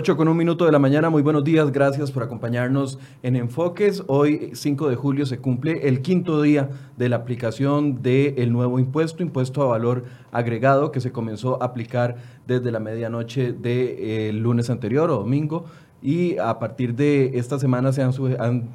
8 0.00 0.16
con 0.16 0.28
un 0.28 0.36
minuto 0.38 0.64
de 0.64 0.72
la 0.72 0.78
mañana, 0.78 1.10
muy 1.10 1.20
buenos 1.20 1.44
días, 1.44 1.70
gracias 1.70 2.10
por 2.10 2.22
acompañarnos 2.22 2.98
en 3.22 3.36
Enfoques. 3.36 4.02
Hoy, 4.06 4.52
5 4.54 4.88
de 4.88 4.96
julio, 4.96 5.26
se 5.26 5.40
cumple 5.40 5.88
el 5.88 6.00
quinto 6.00 6.40
día 6.40 6.70
de 6.96 7.10
la 7.10 7.16
aplicación 7.16 8.00
del 8.00 8.50
nuevo 8.50 8.78
impuesto, 8.78 9.22
impuesto 9.22 9.60
a 9.60 9.66
valor 9.66 10.04
agregado, 10.32 10.90
que 10.90 11.02
se 11.02 11.12
comenzó 11.12 11.62
a 11.62 11.66
aplicar 11.66 12.16
desde 12.46 12.72
la 12.72 12.80
medianoche 12.80 13.52
del 13.52 14.38
lunes 14.38 14.70
anterior 14.70 15.10
o 15.10 15.16
domingo. 15.16 15.66
Y 16.00 16.38
a 16.38 16.58
partir 16.58 16.94
de 16.94 17.32
esta 17.34 17.58
semana 17.58 17.92
se 17.92 18.02
han, 18.02 18.14
han, 18.38 18.70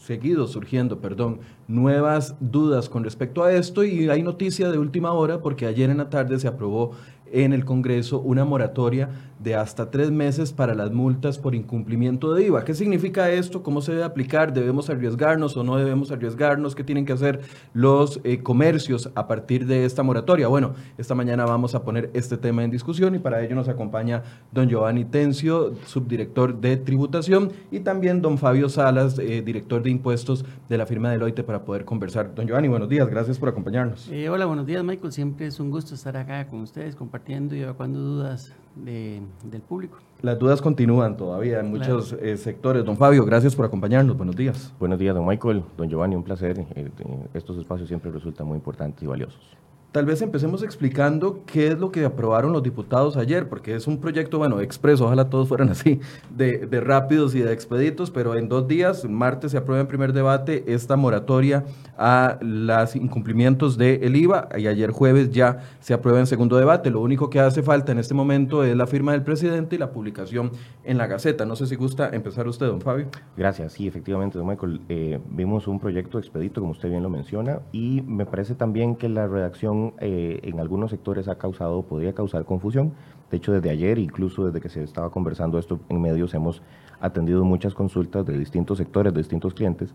seguido 0.00 0.46
surgiendo 0.46 0.98
perdón, 0.98 1.40
nuevas 1.68 2.36
dudas 2.40 2.88
con 2.88 3.04
respecto 3.04 3.44
a 3.44 3.52
esto. 3.52 3.84
Y 3.84 4.08
hay 4.08 4.22
noticia 4.22 4.70
de 4.70 4.78
última 4.78 5.12
hora 5.12 5.42
porque 5.42 5.66
ayer 5.66 5.90
en 5.90 5.98
la 5.98 6.08
tarde 6.08 6.38
se 6.38 6.48
aprobó 6.48 6.92
en 7.34 7.52
el 7.52 7.64
Congreso 7.64 8.20
una 8.20 8.44
moratoria 8.44 9.10
de 9.38 9.54
hasta 9.54 9.90
tres 9.90 10.10
meses 10.10 10.52
para 10.52 10.74
las 10.74 10.92
multas 10.92 11.38
por 11.38 11.54
incumplimiento 11.54 12.34
de 12.34 12.46
IVA. 12.46 12.64
¿Qué 12.64 12.74
significa 12.74 13.30
esto? 13.30 13.62
¿Cómo 13.62 13.80
se 13.80 13.92
debe 13.92 14.04
aplicar? 14.04 14.52
¿Debemos 14.52 14.90
arriesgarnos 14.90 15.56
o 15.56 15.64
no 15.64 15.76
debemos 15.76 16.10
arriesgarnos? 16.10 16.74
¿Qué 16.74 16.84
tienen 16.84 17.04
que 17.04 17.12
hacer 17.12 17.40
los 17.72 18.20
eh, 18.24 18.42
comercios 18.42 19.10
a 19.14 19.26
partir 19.26 19.66
de 19.66 19.84
esta 19.84 20.02
moratoria? 20.02 20.48
Bueno, 20.48 20.74
esta 20.98 21.14
mañana 21.14 21.44
vamos 21.44 21.74
a 21.74 21.82
poner 21.82 22.10
este 22.14 22.36
tema 22.36 22.64
en 22.64 22.70
discusión 22.70 23.14
y 23.14 23.18
para 23.18 23.42
ello 23.42 23.54
nos 23.54 23.68
acompaña 23.68 24.22
don 24.52 24.68
Giovanni 24.68 25.04
Tencio, 25.04 25.74
subdirector 25.86 26.60
de 26.60 26.76
tributación, 26.76 27.52
y 27.70 27.80
también 27.80 28.22
don 28.22 28.38
Fabio 28.38 28.68
Salas, 28.68 29.18
eh, 29.18 29.42
director 29.42 29.82
de 29.82 29.90
impuestos 29.90 30.44
de 30.68 30.78
la 30.78 30.86
firma 30.86 31.10
Deloitte, 31.10 31.44
para 31.44 31.64
poder 31.64 31.84
conversar. 31.84 32.34
Don 32.34 32.46
Giovanni, 32.46 32.68
buenos 32.68 32.88
días, 32.88 33.08
gracias 33.08 33.38
por 33.38 33.48
acompañarnos. 33.48 34.08
Eh, 34.10 34.28
hola, 34.28 34.46
buenos 34.46 34.66
días, 34.66 34.84
Michael. 34.84 35.12
Siempre 35.12 35.46
es 35.46 35.60
un 35.60 35.70
gusto 35.70 35.94
estar 35.94 36.16
acá 36.16 36.46
con 36.46 36.60
ustedes 36.60 36.96
compartiendo 36.96 37.54
y 37.54 37.60
evacuando 37.60 38.00
dudas 38.00 38.52
del 38.76 39.60
público. 39.68 39.98
Las 40.22 40.38
dudas 40.38 40.62
continúan 40.62 41.16
todavía 41.16 41.60
en 41.60 41.70
muchos 41.70 42.14
eh, 42.14 42.36
sectores. 42.36 42.84
Don 42.84 42.96
Fabio, 42.96 43.24
gracias 43.24 43.54
por 43.54 43.66
acompañarnos. 43.66 44.16
Buenos 44.16 44.36
días. 44.36 44.72
Buenos 44.78 44.98
días, 44.98 45.14
don 45.14 45.26
Michael. 45.26 45.62
Don 45.76 45.88
Giovanni, 45.88 46.16
un 46.16 46.22
placer. 46.22 46.66
Eh, 46.74 46.90
estos 47.34 47.58
espacios 47.58 47.88
siempre 47.88 48.10
resultan 48.10 48.46
muy 48.46 48.56
importantes 48.56 49.02
y 49.02 49.06
valiosos. 49.06 49.56
Tal 49.94 50.06
vez 50.06 50.20
empecemos 50.22 50.64
explicando 50.64 51.44
qué 51.46 51.68
es 51.68 51.78
lo 51.78 51.92
que 51.92 52.04
aprobaron 52.04 52.52
los 52.52 52.64
diputados 52.64 53.16
ayer, 53.16 53.48
porque 53.48 53.76
es 53.76 53.86
un 53.86 54.00
proyecto, 54.00 54.38
bueno, 54.38 54.58
expreso, 54.58 55.04
ojalá 55.04 55.30
todos 55.30 55.46
fueran 55.46 55.68
así, 55.70 56.00
de, 56.36 56.66
rápidos 56.80 57.36
y 57.36 57.38
de 57.38 57.52
expeditos, 57.52 58.10
pero 58.10 58.34
en 58.34 58.48
dos 58.48 58.66
días, 58.66 59.08
martes 59.08 59.52
se 59.52 59.56
aprueba 59.58 59.80
en 59.80 59.86
primer 59.86 60.12
debate 60.12 60.64
esta 60.66 60.96
moratoria 60.96 61.62
a 61.96 62.38
los 62.40 62.96
incumplimientos 62.96 63.78
del 63.78 64.16
IVA 64.16 64.48
y 64.58 64.66
ayer 64.66 64.90
jueves 64.90 65.30
ya 65.30 65.60
se 65.78 65.94
aprueba 65.94 66.18
en 66.18 66.26
segundo 66.26 66.56
debate. 66.56 66.90
Lo 66.90 67.00
único 67.00 67.30
que 67.30 67.38
hace 67.38 67.62
falta 67.62 67.92
en 67.92 68.00
este 68.00 68.14
momento 68.14 68.64
es 68.64 68.74
la 68.74 68.88
firma 68.88 69.12
del 69.12 69.22
presidente 69.22 69.76
y 69.76 69.78
la 69.78 69.92
publicación 69.92 70.50
en 70.82 70.98
la 70.98 71.06
Gaceta. 71.06 71.46
No 71.46 71.54
sé 71.54 71.68
si 71.68 71.76
gusta 71.76 72.08
empezar 72.12 72.48
usted, 72.48 72.66
don 72.66 72.80
Fabio. 72.80 73.06
Gracias, 73.36 73.74
sí, 73.74 73.86
efectivamente, 73.86 74.38
don 74.38 74.48
Michael. 74.48 74.80
Eh, 74.88 75.20
vimos 75.30 75.68
un 75.68 75.78
proyecto 75.78 76.18
expedito, 76.18 76.60
como 76.60 76.72
usted 76.72 76.88
bien 76.88 77.04
lo 77.04 77.10
menciona, 77.10 77.60
y 77.70 78.02
me 78.02 78.26
parece 78.26 78.56
también 78.56 78.96
que 78.96 79.08
la 79.08 79.28
redacción 79.28 79.83
eh, 79.98 80.40
en 80.42 80.60
algunos 80.60 80.90
sectores 80.90 81.28
ha 81.28 81.36
causado, 81.36 81.82
podría 81.82 82.14
causar 82.14 82.44
confusión. 82.44 82.92
De 83.30 83.36
hecho, 83.36 83.52
desde 83.52 83.70
ayer, 83.70 83.98
incluso 83.98 84.46
desde 84.46 84.60
que 84.60 84.68
se 84.68 84.82
estaba 84.82 85.10
conversando 85.10 85.58
esto 85.58 85.80
en 85.88 86.00
medios, 86.00 86.32
hemos 86.34 86.62
atendido 87.00 87.44
muchas 87.44 87.74
consultas 87.74 88.24
de 88.24 88.38
distintos 88.38 88.78
sectores, 88.78 89.12
de 89.12 89.18
distintos 89.18 89.54
clientes, 89.54 89.94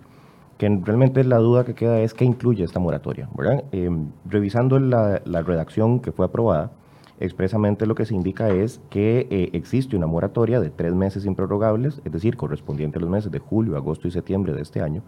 que 0.58 0.68
realmente 0.84 1.24
la 1.24 1.38
duda 1.38 1.64
que 1.64 1.74
queda 1.74 2.02
es 2.02 2.14
qué 2.14 2.26
incluye 2.26 2.64
esta 2.64 2.80
moratoria. 2.80 3.30
Em, 3.72 4.12
revisando 4.26 4.78
la, 4.78 5.20
redacción 5.42 6.02
que 6.02 6.12
fue 6.12 6.26
aprobada, 6.26 6.72
expresamente 7.20 7.86
lo 7.86 7.96
que 7.96 8.06
se 8.06 8.14
indica 8.14 8.50
es 8.50 8.82
que 8.90 9.28
eh, 9.30 9.50
existe 9.54 9.96
una 9.96 10.08
moratoria 10.08 10.60
de 10.60 10.70
tres 10.70 10.94
meses 10.94 11.26
improrrogables, 11.26 12.02
es 12.04 12.12
decir, 12.12 12.36
correspondiente 12.36 12.98
a 12.98 13.02
los 13.02 13.10
meses 13.10 13.32
de 13.32 13.40
julio, 13.40 13.78
agosto 13.78 14.08
y 14.08 14.12
septiembre 14.12 14.54
de 14.54 14.62
este 14.62 14.82
año, 14.82 15.02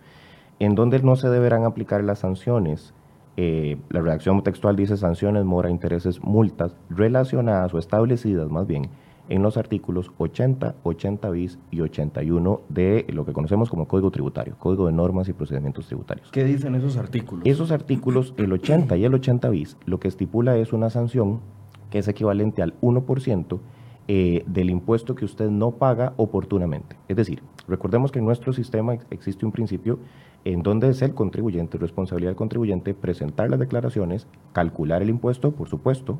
en 0.59 0.75
donde 0.75 1.01
no 1.01 1.15
se 1.15 1.29
deberán 1.29 1.65
aplicar 1.65 2.03
las 2.03 2.19
sanciones 2.19 2.93
eh, 3.37 3.77
la 3.89 4.01
redacción 4.01 4.43
textual 4.43 4.75
dice 4.75 4.97
sanciones, 4.97 5.45
mora, 5.45 5.69
intereses, 5.69 6.21
multas 6.21 6.75
relacionadas 6.89 7.73
o 7.73 7.79
establecidas 7.79 8.49
más 8.49 8.67
bien 8.67 8.89
en 9.29 9.41
los 9.41 9.55
artículos 9.55 10.11
80, 10.17 10.75
80 10.83 11.29
bis 11.29 11.57
y 11.71 11.79
81 11.79 12.61
de 12.67 13.05
lo 13.09 13.25
que 13.25 13.31
conocemos 13.31 13.69
como 13.69 13.87
Código 13.87 14.11
Tributario, 14.11 14.57
Código 14.59 14.87
de 14.87 14.91
Normas 14.91 15.29
y 15.29 15.33
Procedimientos 15.33 15.87
Tributarios. 15.87 16.29
¿Qué 16.31 16.43
dicen 16.43 16.75
esos 16.75 16.97
artículos? 16.97 17.45
Esos 17.45 17.71
artículos, 17.71 18.33
el 18.37 18.51
80 18.51 18.97
y 18.97 19.05
el 19.05 19.13
80 19.13 19.49
bis, 19.49 19.77
lo 19.85 19.99
que 20.01 20.09
estipula 20.09 20.57
es 20.57 20.73
una 20.73 20.89
sanción 20.89 21.39
que 21.89 21.99
es 21.99 22.07
equivalente 22.09 22.61
al 22.61 22.77
1% 22.81 23.59
eh, 24.07 24.43
del 24.47 24.69
impuesto 24.69 25.15
que 25.15 25.23
usted 25.23 25.49
no 25.49 25.71
paga 25.71 26.13
oportunamente. 26.17 26.97
Es 27.07 27.15
decir, 27.15 27.41
recordemos 27.67 28.11
que 28.11 28.19
en 28.19 28.25
nuestro 28.25 28.51
sistema 28.51 28.97
existe 29.11 29.45
un 29.45 29.53
principio 29.53 29.99
en 30.45 30.63
donde 30.63 30.89
es 30.89 31.01
el 31.01 31.13
contribuyente, 31.13 31.77
responsabilidad 31.77 32.31
del 32.31 32.35
contribuyente, 32.35 32.93
presentar 32.93 33.49
las 33.49 33.59
declaraciones, 33.59 34.27
calcular 34.53 35.01
el 35.01 35.09
impuesto, 35.09 35.51
por 35.51 35.69
supuesto, 35.69 36.19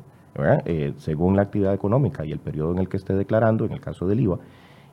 eh, 0.64 0.94
según 0.96 1.36
la 1.36 1.42
actividad 1.42 1.74
económica 1.74 2.24
y 2.24 2.32
el 2.32 2.38
periodo 2.38 2.72
en 2.72 2.78
el 2.78 2.88
que 2.88 2.96
esté 2.96 3.14
declarando, 3.14 3.64
en 3.64 3.72
el 3.72 3.80
caso 3.80 4.06
del 4.06 4.20
IVA, 4.20 4.38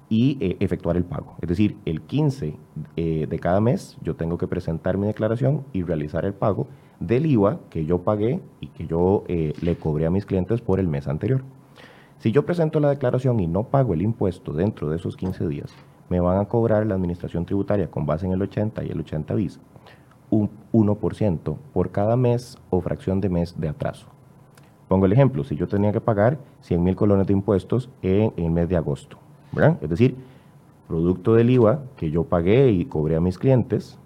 y 0.09 0.37
eh, 0.41 0.57
efectuar 0.59 0.97
el 0.97 1.03
pago. 1.03 1.35
Es 1.41 1.49
decir, 1.49 1.77
el 1.85 2.01
15 2.01 2.57
eh, 2.95 3.27
de 3.29 3.39
cada 3.39 3.61
mes 3.61 3.97
yo 4.01 4.15
tengo 4.15 4.37
que 4.37 4.47
presentar 4.47 4.97
mi 4.97 5.05
declaración 5.05 5.65
y 5.71 5.83
realizar 5.83 6.25
el 6.25 6.33
pago 6.33 6.67
del 6.99 7.27
IVA 7.27 7.59
que 7.69 7.85
yo 7.85 7.99
pagué 7.99 8.41
y 8.59 8.67
que 8.67 8.87
yo 8.87 9.23
le 9.27 9.75
cobré 9.77 10.07
a 10.07 10.09
mis 10.09 10.25
clientes 10.25 10.61
por 10.61 10.79
el 10.79 10.87
mes 10.87 11.07
anterior. 11.07 11.43
Si 12.17 12.33
yo 12.33 12.45
presento 12.45 12.81
la 12.81 12.89
declaración 12.89 13.39
y 13.39 13.47
no 13.47 13.63
pago 13.63 13.93
el 13.93 14.01
impuesto 14.01 14.51
dentro 14.51 14.89
de 14.89 14.97
esos 14.97 15.15
15 15.15 15.47
días, 15.47 15.73
me 16.09 16.19
van 16.19 16.39
a 16.39 16.45
cobrar 16.45 16.85
la 16.85 16.95
administración 16.95 17.45
tributaria 17.45 17.89
con 17.89 18.05
base 18.05 18.25
en 18.25 18.33
el 18.33 18.41
80 18.41 18.83
y 18.83 18.89
el 18.89 18.99
80 18.99 19.33
bis 19.35 19.59
un 20.29 20.49
1% 20.73 21.57
por 21.73 21.91
cada 21.91 22.15
mes 22.15 22.57
o 22.69 22.81
fracción 22.81 23.21
de 23.21 23.29
mes 23.29 23.59
de 23.59 23.69
atraso. 23.69 24.07
Pongo 24.87 25.05
el 25.05 25.13
ejemplo, 25.13 25.43
si 25.43 25.55
yo 25.55 25.67
tenía 25.67 25.91
que 25.91 26.01
pagar 26.01 26.39
100 26.61 26.83
mil 26.83 26.95
colones 26.95 27.27
de 27.27 27.33
impuestos 27.33 27.89
en, 28.01 28.33
el 28.37 28.49
mes 28.49 28.69
de 28.69 28.77
agosto, 28.77 29.17
Es 29.81 29.89
decir, 29.89 30.15
producto 30.87 31.33
del 31.35 31.49
IVA 31.49 31.81
que 31.95 32.09
yo 32.11 32.23
pagué 32.23 32.71
y 32.71 32.85
cobré 32.85 33.15
a 33.15 33.21
mis 33.21 33.37
clientes, 33.37 33.99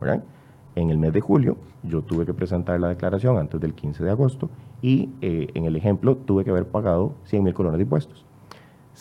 En 0.75 0.89
el 0.89 0.97
mes 0.97 1.13
de 1.13 1.21
julio 1.21 1.57
yo 1.83 2.01
tuve 2.01 2.25
que 2.25 2.33
presentar 2.33 2.79
la 2.79 2.89
declaración 2.89 3.37
antes 3.37 3.61
del 3.61 3.73
15 3.73 4.03
de 4.03 4.09
agosto 4.09 4.49
y 4.81 5.09
eh, 5.21 5.49
en 5.53 5.65
el 5.65 5.75
ejemplo 5.75 6.17
tuve 6.17 6.43
que 6.43 6.49
haber 6.49 6.65
pagado 6.65 7.13
100 7.25 7.43
mil 7.43 7.53
colones 7.53 7.77
de 7.77 7.83
impuestos. 7.83 8.25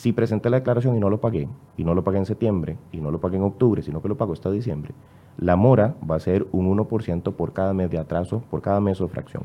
Si 0.02 0.12
presenté 0.12 0.50
la 0.50 0.56
declaración 0.56 0.96
y 0.96 0.98
no 0.98 1.10
lo 1.10 1.20
pagué, 1.20 1.48
y 1.76 1.84
no 1.84 1.94
lo 1.94 2.02
pagué 2.02 2.18
en 2.18 2.26
septiembre, 2.26 2.76
y 2.90 3.00
no 3.00 3.12
lo 3.12 3.20
pagué 3.20 3.36
en 3.36 3.44
octubre, 3.44 3.82
sino 3.82 4.02
que 4.02 4.08
lo 4.08 4.16
pago 4.16 4.32
hasta 4.32 4.50
diciembre, 4.50 4.94
la 5.38 5.54
mora 5.54 5.94
va 6.10 6.16
a 6.16 6.18
ser 6.18 6.44
un 6.50 6.76
1% 6.76 7.34
por 7.34 7.52
cada 7.52 7.72
mes 7.72 7.88
de 7.88 7.98
atraso, 7.98 8.42
por 8.50 8.62
cada 8.62 8.80
mes 8.80 9.00
o 9.00 9.06
fracción. 9.06 9.44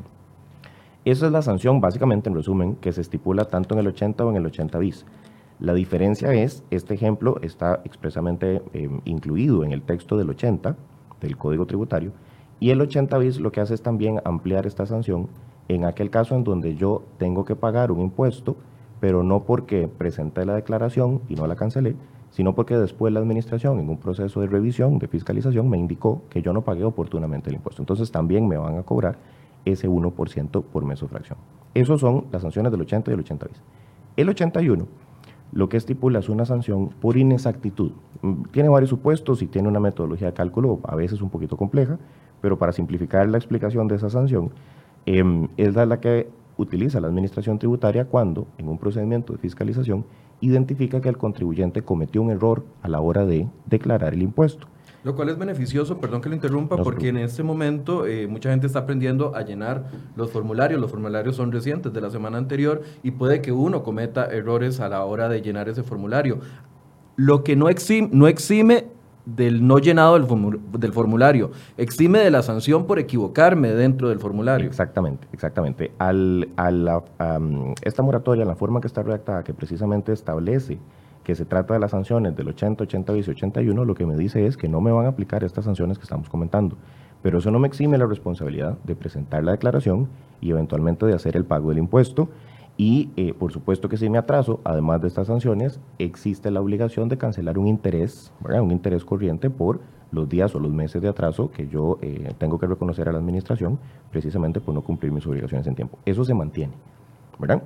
Esa 1.06 1.28
es 1.28 1.32
la 1.32 1.44
sanción, 1.44 1.80
básicamente, 1.80 2.28
en 2.28 2.36
resumen, 2.36 2.76
que 2.78 2.92
se 2.92 3.02
estipula 3.02 3.46
tanto 3.46 3.76
en 3.76 3.82
el 3.82 3.88
80 3.90 4.26
o 4.26 4.32
en 4.32 4.38
el 4.38 4.48
80 4.48 4.80
bis. 4.80 5.06
La 5.60 5.76
diferencia 5.76 6.34
es, 6.34 6.64
este 6.72 6.96
ejemplo 6.96 7.38
está 7.44 7.82
expresamente 7.86 8.64
em, 8.74 9.02
incluido 9.06 9.64
en 9.64 9.74
el 9.74 9.84
texto 9.84 10.18
del 10.18 10.32
80, 10.32 10.76
del 11.22 11.38
Código 11.38 11.68
Tributario, 11.68 12.14
y 12.60 12.72
el 12.72 12.82
80 12.82 13.16
bis 13.20 13.40
lo 13.40 13.52
que 13.52 13.62
hace 13.62 13.76
es 13.76 13.84
también 13.84 14.22
ampliar 14.26 14.66
esta 14.66 14.88
sanción 14.88 15.28
en 15.68 15.86
aquel 15.86 16.10
caso 16.10 16.34
en 16.34 16.44
donde 16.44 16.74
yo 16.74 17.04
tengo 17.20 17.46
que 17.46 17.56
pagar 17.56 17.92
un 17.92 18.02
impuesto 18.02 18.58
pero 19.00 19.24
no 19.24 19.44
porque 19.44 19.88
presenté 19.88 20.46
la 20.46 20.56
declaración 20.56 21.22
y 21.30 21.36
no 21.36 21.48
la 21.48 21.56
cancelé, 21.56 21.96
sino 22.32 22.54
porque 22.56 22.78
después 22.78 23.14
la 23.14 23.20
administración, 23.20 23.80
en 23.80 23.90
un 23.90 23.98
proceso 23.98 24.42
de 24.42 24.48
revisión, 24.48 25.00
de 25.00 25.08
fiscalización, 25.08 25.70
me 25.70 25.78
indicó 25.78 26.24
que 26.30 26.42
yo 26.42 26.54
no 26.54 26.64
pagué 26.64 26.84
oportunamente 26.84 27.50
el 27.50 27.56
impuesto. 27.56 27.82
Entonces 27.82 28.12
también 28.12 28.48
me 28.48 28.58
van 28.58 28.78
a 28.78 28.84
cobrar 28.84 29.18
ese 29.66 29.90
1% 29.90 30.64
por 30.64 30.86
mes 30.86 31.02
o 31.04 31.08
fracción. 31.08 31.38
Esas 31.74 32.00
son 32.00 32.26
las 32.32 32.42
sanciones 32.42 32.72
del 32.72 32.82
80 32.82 33.12
y 33.12 33.14
el 33.14 33.20
80 33.20 33.48
El 34.16 34.30
81 34.30 34.86
lo 35.52 35.70
que 35.70 35.78
estipula 35.78 36.20
es 36.20 36.30
una 36.30 36.46
sanción 36.46 36.90
por 36.90 37.18
inexactitud. 37.18 37.92
Mm, 38.22 38.44
tiene 38.52 38.70
varios 38.70 38.90
supuestos 38.90 39.42
y 39.42 39.48
tiene 39.48 39.68
una 39.68 39.80
metodología 39.80 40.28
de 40.28 40.34
cálculo 40.34 40.80
a 40.84 40.96
veces 40.96 41.22
un 41.22 41.30
poquito 41.30 41.58
compleja, 41.58 41.98
pero 42.42 42.58
para 42.58 42.72
simplificar 42.72 43.28
la 43.30 43.38
explicación 43.38 43.88
de 43.88 43.96
esa 43.96 44.10
sanción, 44.10 44.52
em, 45.06 45.48
es 45.58 45.76
la 45.76 46.00
que 46.00 46.30
utiliza 46.58 47.00
la 47.00 47.08
administración 47.08 47.60
tributaria 47.60 48.06
cuando, 48.06 48.48
en 48.58 48.68
un 48.68 48.78
procedimiento 48.78 49.34
de 49.34 49.40
fiscalización, 49.40 50.06
identifica 50.42 51.02
que 51.02 51.10
el 51.10 51.18
contribuyente 51.18 51.82
cometió 51.82 52.22
un 52.22 52.32
error 52.32 52.66
a 52.82 52.88
la 52.88 53.00
hora 53.02 53.26
de 53.26 53.48
declarar 53.66 54.14
el 54.14 54.22
impuesto. 54.22 54.68
Lo 55.04 55.16
cual 55.16 55.30
es 55.30 55.38
beneficioso, 55.38 56.00
perdón 56.00 56.22
que 56.22 56.30
lo 56.30 56.36
interrumpa, 56.36 56.76
porque 56.78 57.08
en 57.10 57.18
este 57.18 57.42
momento 57.42 58.06
eh, 58.06 58.28
mucha 58.28 58.50
gente 58.50 58.68
está 58.68 58.80
aprendiendo 58.80 59.36
a 59.36 59.44
llenar 59.44 59.86
los 60.16 60.32
formularios. 60.32 60.82
Los 60.82 60.92
formularios 60.92 61.36
son 61.36 61.52
recientes 61.52 61.94
de 61.94 62.02
la 62.02 62.10
semana 62.10 62.38
anterior 62.38 62.82
y 63.04 63.12
puede 63.12 63.42
que 63.42 63.52
uno 63.52 63.84
cometa 63.84 64.26
errores 64.26 64.80
a 64.80 64.90
la 64.90 65.06
hora 65.06 65.30
de 65.30 65.42
llenar 65.42 65.70
ese 65.70 65.84
formulario. 65.84 66.40
Lo 67.16 67.44
que 67.44 67.56
no 67.56 67.70
exime, 67.70 68.10
no 68.12 68.28
exime 68.28 68.88
del 69.36 69.68
no 69.68 69.78
llenado 69.78 70.18
del, 70.18 70.94
formulario. 70.94 71.52
Exime 71.78 72.20
de 72.20 72.32
la 72.32 72.42
sanción 72.42 72.88
por 72.88 72.98
equivocarme 72.98 73.74
dentro 73.74 74.08
del 74.08 74.20
formulario. 74.20 74.68
Exactamente, 74.68 75.28
exactamente. 75.34 75.92
Al, 75.98 76.48
esta 77.82 78.04
moratoria, 78.04 78.46
la 78.46 78.56
forma 78.56 78.80
que 78.80 78.88
está 78.88 79.04
redactada, 79.04 79.44
que 79.44 79.54
precisamente 79.54 80.14
establece 80.14 80.80
que 81.26 81.36
se 81.36 81.44
trata 81.44 81.74
de 81.74 81.82
las 81.82 81.92
sanciones 81.92 82.38
del 82.38 82.48
80, 82.48 82.86
80 82.86 83.12
bis 83.12 83.28
y 83.28 83.32
81, 83.32 83.84
lo 83.84 83.96
que 83.96 84.06
me 84.06 84.16
dice 84.16 84.46
es 84.48 84.56
que 84.56 84.70
no 84.70 84.80
me 84.80 84.94
van 84.94 85.08
a 85.08 85.10
aplicar 85.10 85.44
estas 85.44 85.66
sanciones 85.66 85.98
que 85.98 86.04
estamos 86.04 86.30
comentando. 86.30 86.78
Pero 87.22 87.40
eso 87.40 87.52
no 87.52 87.60
me 87.60 87.68
exime 87.68 87.98
la 87.98 88.06
responsabilidad 88.06 88.78
de 88.86 88.96
presentar 88.96 89.44
la 89.44 89.52
declaración 89.52 90.08
y 90.40 90.52
eventualmente 90.52 91.06
de 91.06 91.14
hacer 91.14 91.36
el 91.36 91.44
pago 91.44 91.70
del 91.70 91.80
impuesto. 91.80 92.30
Y 92.78 93.10
eh, 93.18 93.34
por 93.34 93.52
supuesto 93.52 93.90
que 93.90 93.98
si 93.98 94.10
me 94.10 94.20
atraso, 94.20 94.60
además 94.64 95.02
de 95.02 95.08
estas 95.08 95.28
sanciones, 95.28 95.80
existe 95.98 96.52
la 96.52 96.62
obligación 96.62 97.10
de 97.10 97.18
cancelar 97.18 97.58
un 97.58 97.68
interés, 97.68 98.32
un 98.44 98.72
interés 98.72 99.04
corriente 99.04 99.50
por 99.50 99.80
los 100.12 100.30
días 100.30 100.54
o 100.56 100.60
los 100.60 100.72
meses 100.72 101.02
de 101.02 101.10
atraso 101.10 101.52
que 101.52 101.68
yo 101.68 101.98
eh, 102.02 102.34
tengo 102.38 102.60
que 102.60 102.68
reconocer 102.68 103.10
a 103.10 103.12
la 103.12 103.18
administración 103.18 103.80
precisamente 104.12 104.62
por 104.62 104.74
no 104.74 104.82
cumplir 104.82 105.12
mis 105.12 105.26
obligaciones 105.26 105.66
en 105.68 105.76
tiempo. 105.76 105.98
Eso 106.06 106.24
se 106.24 106.34
mantiene. 106.34 106.74
¿verdad? 107.40 107.62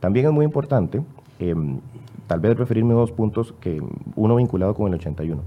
También 0.00 0.26
es 0.26 0.32
muy 0.32 0.44
importante, 0.44 1.02
em, 1.38 1.80
tal 2.26 2.40
vez 2.40 2.56
referirme 2.56 2.92
a 2.92 2.96
dos 2.96 3.12
puntos, 3.12 3.54
que 3.60 3.82
uno 4.14 4.36
vinculado 4.36 4.74
con 4.74 4.88
el 4.88 4.94
81. 4.94 5.42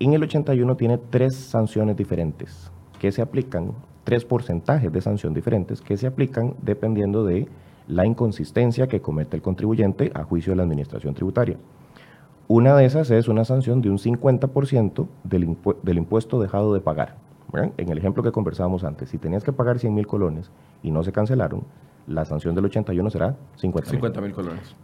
En 0.00 0.12
el 0.12 0.22
81 0.22 0.76
tiene 0.76 0.98
tres 0.98 1.36
sanciones 1.36 1.96
diferentes 1.96 2.70
que 2.98 3.12
se 3.12 3.22
aplican, 3.22 3.72
tres 4.02 4.24
porcentajes 4.24 4.92
de 4.92 5.00
sanción 5.00 5.34
diferentes 5.34 5.80
que 5.80 5.96
se 5.96 6.06
aplican 6.06 6.54
dependiendo 6.62 7.24
de 7.24 7.48
la 7.88 8.06
inconsistencia 8.06 8.86
que 8.86 9.00
comete 9.00 9.36
el 9.36 9.42
contribuyente 9.42 10.10
a 10.14 10.24
juicio 10.24 10.52
de 10.52 10.56
la 10.56 10.62
administración 10.62 11.14
tributaria. 11.14 11.56
Una 12.46 12.76
de 12.76 12.84
esas 12.84 13.10
es 13.10 13.28
una 13.28 13.44
sanción 13.44 13.80
de 13.80 13.90
un 13.90 13.98
50% 13.98 15.06
del, 15.24 15.56
del, 15.82 15.98
impuesto 15.98 16.40
dejado 16.40 16.74
de 16.74 16.80
pagar. 16.80 17.16
En 17.76 17.88
el 17.88 17.98
ejemplo 17.98 18.22
que 18.22 18.32
conversábamos 18.32 18.84
antes, 18.84 19.08
si 19.10 19.18
tenías 19.18 19.44
que 19.44 19.52
pagar 19.52 19.78
100 19.78 19.94
mil 19.94 20.06
colones 20.06 20.50
y 20.82 20.90
no 20.90 21.04
se 21.04 21.12
cancelaron, 21.12 21.62
la 22.06 22.24
sanción 22.24 22.54
del 22.54 22.66
81 22.66 23.10
será 23.10 23.36
50 23.56 24.20
mil 24.20 24.32
colones. 24.32 24.76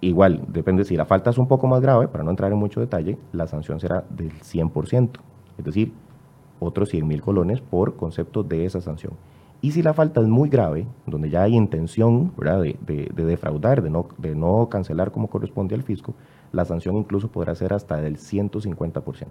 Igual, 0.00 0.42
depende 0.48 0.84
si 0.84 0.96
la 0.96 1.06
falta 1.06 1.30
es 1.30 1.38
un 1.38 1.48
poco 1.48 1.66
más 1.66 1.80
grave, 1.80 2.08
para 2.08 2.22
no 2.22 2.30
entrar 2.30 2.52
en 2.52 2.58
mucho 2.58 2.80
detalle, 2.80 3.16
la 3.32 3.46
sanción 3.46 3.80
será 3.80 4.04
del 4.10 4.32
100%, 4.32 5.10
es 5.56 5.64
decir, 5.64 5.92
otros 6.60 6.90
100 6.90 7.08
mil 7.08 7.22
colones 7.22 7.62
por 7.62 7.96
concepto 7.96 8.42
de 8.42 8.66
esa 8.66 8.80
sanción. 8.80 9.14
Y 9.64 9.70
si 9.70 9.82
la 9.82 9.94
falta 9.94 10.20
es 10.20 10.28
muy 10.28 10.50
grave, 10.50 10.86
donde 11.06 11.30
ya 11.30 11.44
hay 11.44 11.54
intención 11.54 12.34
De, 12.36 12.76
de, 12.86 13.24
defraudar, 13.24 13.80
de 13.82 13.88
no, 13.88 14.08
de 14.18 14.34
no 14.34 14.68
cancelar 14.68 15.10
como 15.10 15.28
corresponde 15.28 15.74
al 15.74 15.82
fisco, 15.82 16.12
la 16.52 16.66
sanción 16.66 16.96
incluso 16.96 17.28
podrá 17.28 17.54
ser 17.54 17.72
hasta 17.72 17.96
del 17.96 18.18
150%. 18.18 19.26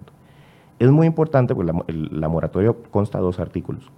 Es 0.80 0.90
muy 0.90 1.06
importante, 1.06 1.54
porque 1.54 1.72
la, 1.72 1.84
la 1.86 2.28
moratoria 2.28 2.74
consta 2.90 3.18
de 3.18 3.22
dos 3.22 3.38
artículos. 3.38 3.92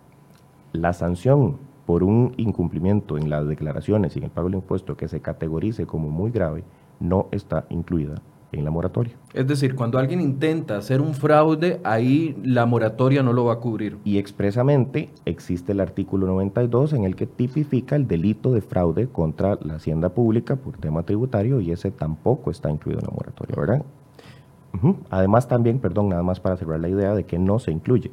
La 0.74 0.92
sanción 0.92 1.56
por 1.86 2.04
un 2.04 2.34
incumplimiento 2.36 3.16
en 3.16 3.30
las 3.30 3.48
declaraciones 3.48 4.14
y 4.14 4.18
en 4.18 4.26
el 4.26 4.30
pago 4.30 4.48
del 4.48 4.56
impuesto 4.56 4.94
que 4.94 5.08
se 5.08 5.20
categorice 5.20 5.86
como 5.86 6.10
muy 6.10 6.30
grave, 6.32 6.64
no 7.00 7.28
está 7.30 7.64
incluida 7.70 8.16
en 8.52 8.64
la 8.64 8.70
moratoria. 8.70 9.14
Es 9.34 9.46
decir, 9.46 9.74
cuando 9.74 9.98
alguien 9.98 10.20
intenta 10.20 10.76
hacer 10.76 11.00
un 11.00 11.14
fraude, 11.14 11.80
ahí 11.84 12.36
la 12.42 12.66
moratoria 12.66 13.22
no 13.22 13.32
lo 13.32 13.44
va 13.44 13.54
a 13.54 13.60
cubrir. 13.60 13.98
Y 14.04 14.18
expresamente 14.18 15.10
existe 15.24 15.72
el 15.72 15.80
artículo 15.80 16.26
92 16.26 16.92
en 16.92 17.04
el 17.04 17.16
que 17.16 17.26
tipifica 17.26 17.96
el 17.96 18.06
delito 18.06 18.52
de 18.52 18.60
fraude 18.60 19.08
contra 19.08 19.58
la 19.62 19.74
hacienda 19.74 20.10
pública 20.10 20.56
por 20.56 20.78
tema 20.78 21.02
tributario 21.02 21.60
y 21.60 21.70
ese 21.70 21.90
tampoco 21.90 22.50
está 22.50 22.70
incluido 22.70 23.00
en 23.00 23.06
la 23.06 23.12
moratoria, 23.12 23.56
¿verdad? 23.56 23.84
Además 25.08 25.48
también, 25.48 25.78
perdón, 25.78 26.10
nada 26.10 26.22
más 26.22 26.38
para 26.38 26.56
cerrar 26.56 26.80
la 26.80 26.88
idea 26.88 27.14
de 27.14 27.24
que 27.24 27.38
no 27.38 27.58
se 27.58 27.72
incluye. 27.72 28.10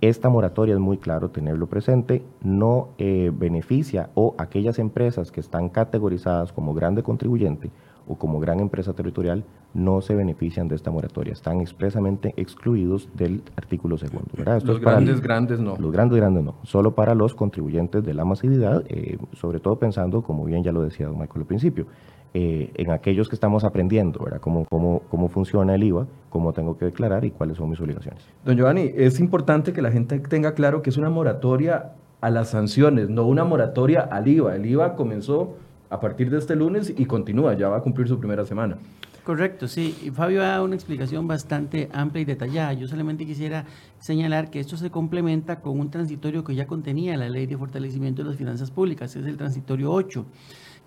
Esta 0.00 0.28
moratoria 0.28 0.74
es 0.74 0.80
muy 0.80 0.98
claro 0.98 1.30
tenerlo 1.30 1.66
presente, 1.66 2.22
no 2.42 2.90
eh, 2.98 3.32
beneficia 3.34 4.10
o 4.14 4.34
aquellas 4.38 4.78
empresas 4.78 5.32
que 5.32 5.40
están 5.40 5.70
categorizadas 5.70 6.52
como 6.52 6.72
grande 6.72 7.02
contribuyente 7.02 7.70
o 8.08 8.16
como 8.16 8.40
gran 8.40 8.58
empresa 8.58 8.94
territorial 8.94 9.44
no 9.74 10.00
se 10.00 10.14
benefician 10.14 10.66
de 10.66 10.74
esta 10.74 10.90
moratoria, 10.90 11.32
están 11.32 11.60
expresamente 11.60 12.32
excluidos 12.36 13.08
del 13.14 13.42
artículo 13.56 13.98
segundo. 13.98 14.28
los 14.64 14.80
grandes, 14.80 15.20
grandes 15.20 15.60
no. 15.60 15.76
Los 15.78 15.92
grandes, 15.92 16.16
grandes 16.16 16.42
no, 16.42 16.54
solo 16.62 16.94
para 16.94 17.14
los 17.14 17.34
contribuyentes 17.34 18.02
de 18.02 18.14
la 18.14 18.24
masividad, 18.24 18.82
eh, 18.88 19.18
sobre 19.34 19.60
todo 19.60 19.78
pensando, 19.78 20.22
como 20.22 20.44
bien 20.44 20.64
ya 20.64 20.72
lo 20.72 20.82
decía 20.82 21.06
don 21.06 21.18
Michael 21.18 21.42
al 21.42 21.46
principio, 21.46 21.86
eh, 22.34 22.72
en 22.74 22.90
aquellos 22.90 23.28
que 23.28 23.34
estamos 23.34 23.64
aprendiendo, 23.64 24.20
¿verdad? 24.22 24.40
Cómo, 24.40 24.64
cómo, 24.64 25.02
cómo 25.10 25.28
funciona 25.28 25.74
el 25.74 25.82
IVA, 25.82 26.06
cómo 26.30 26.52
tengo 26.52 26.76
que 26.76 26.86
declarar 26.86 27.24
y 27.24 27.30
cuáles 27.30 27.56
son 27.56 27.70
mis 27.70 27.80
obligaciones. 27.80 28.22
Don 28.44 28.56
Giovanni, 28.56 28.90
es 28.94 29.20
importante 29.20 29.72
que 29.72 29.82
la 29.82 29.90
gente 29.90 30.18
tenga 30.18 30.52
claro 30.52 30.82
que 30.82 30.90
es 30.90 30.96
una 30.96 31.10
moratoria 31.10 31.92
a 32.20 32.30
las 32.30 32.50
sanciones, 32.50 33.08
no 33.08 33.26
una 33.26 33.44
moratoria 33.44 34.00
al 34.00 34.28
IVA. 34.28 34.56
El 34.56 34.66
IVA 34.66 34.94
comenzó 34.94 35.56
a 35.90 36.00
partir 36.00 36.30
de 36.30 36.38
este 36.38 36.56
lunes 36.56 36.92
y 36.96 37.04
continúa, 37.06 37.54
ya 37.54 37.68
va 37.68 37.78
a 37.78 37.80
cumplir 37.80 38.08
su 38.08 38.18
primera 38.18 38.44
semana. 38.44 38.78
Correcto, 39.24 39.68
sí. 39.68 40.10
Fabio 40.14 40.40
da 40.40 40.62
una 40.62 40.74
explicación 40.74 41.28
bastante 41.28 41.90
amplia 41.92 42.22
y 42.22 42.24
detallada. 42.24 42.72
Yo 42.72 42.88
solamente 42.88 43.26
quisiera 43.26 43.66
señalar 43.98 44.50
que 44.50 44.58
esto 44.58 44.78
se 44.78 44.90
complementa 44.90 45.60
con 45.60 45.78
un 45.78 45.90
transitorio 45.90 46.44
que 46.44 46.54
ya 46.54 46.66
contenía 46.66 47.16
la 47.16 47.28
Ley 47.28 47.46
de 47.46 47.58
Fortalecimiento 47.58 48.22
de 48.22 48.28
las 48.30 48.38
Finanzas 48.38 48.70
Públicas, 48.70 49.14
es 49.16 49.26
el 49.26 49.36
transitorio 49.36 49.92
8 49.92 50.24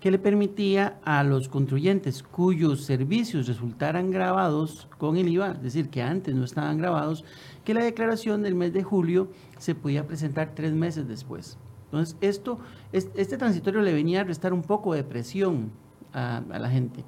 que 0.02 0.10
le 0.10 0.18
permitía 0.18 0.98
a 1.04 1.22
los 1.22 1.48
contribuyentes 1.48 2.24
cuyos 2.24 2.84
servicios 2.84 3.46
resultaran 3.46 4.10
grabados 4.10 4.88
con 4.98 5.16
el 5.16 5.28
IVA, 5.28 5.52
es 5.52 5.62
decir, 5.62 5.90
que 5.90 6.02
antes 6.02 6.34
no 6.34 6.44
estaban 6.44 6.76
grabados, 6.76 7.24
que 7.64 7.72
la 7.72 7.84
declaración 7.84 8.42
del 8.42 8.56
mes 8.56 8.72
de 8.72 8.82
julio 8.82 9.28
se 9.58 9.76
podía 9.76 10.04
presentar 10.04 10.56
tres 10.56 10.72
meses 10.72 11.06
después. 11.06 11.56
Entonces, 11.92 12.16
esto, 12.22 12.58
este 12.90 13.36
transitorio 13.36 13.82
le 13.82 13.92
venía 13.92 14.22
a 14.22 14.24
restar 14.24 14.54
un 14.54 14.62
poco 14.62 14.94
de 14.94 15.04
presión 15.04 15.70
a, 16.14 16.42
la 16.48 16.70
gente. 16.70 17.04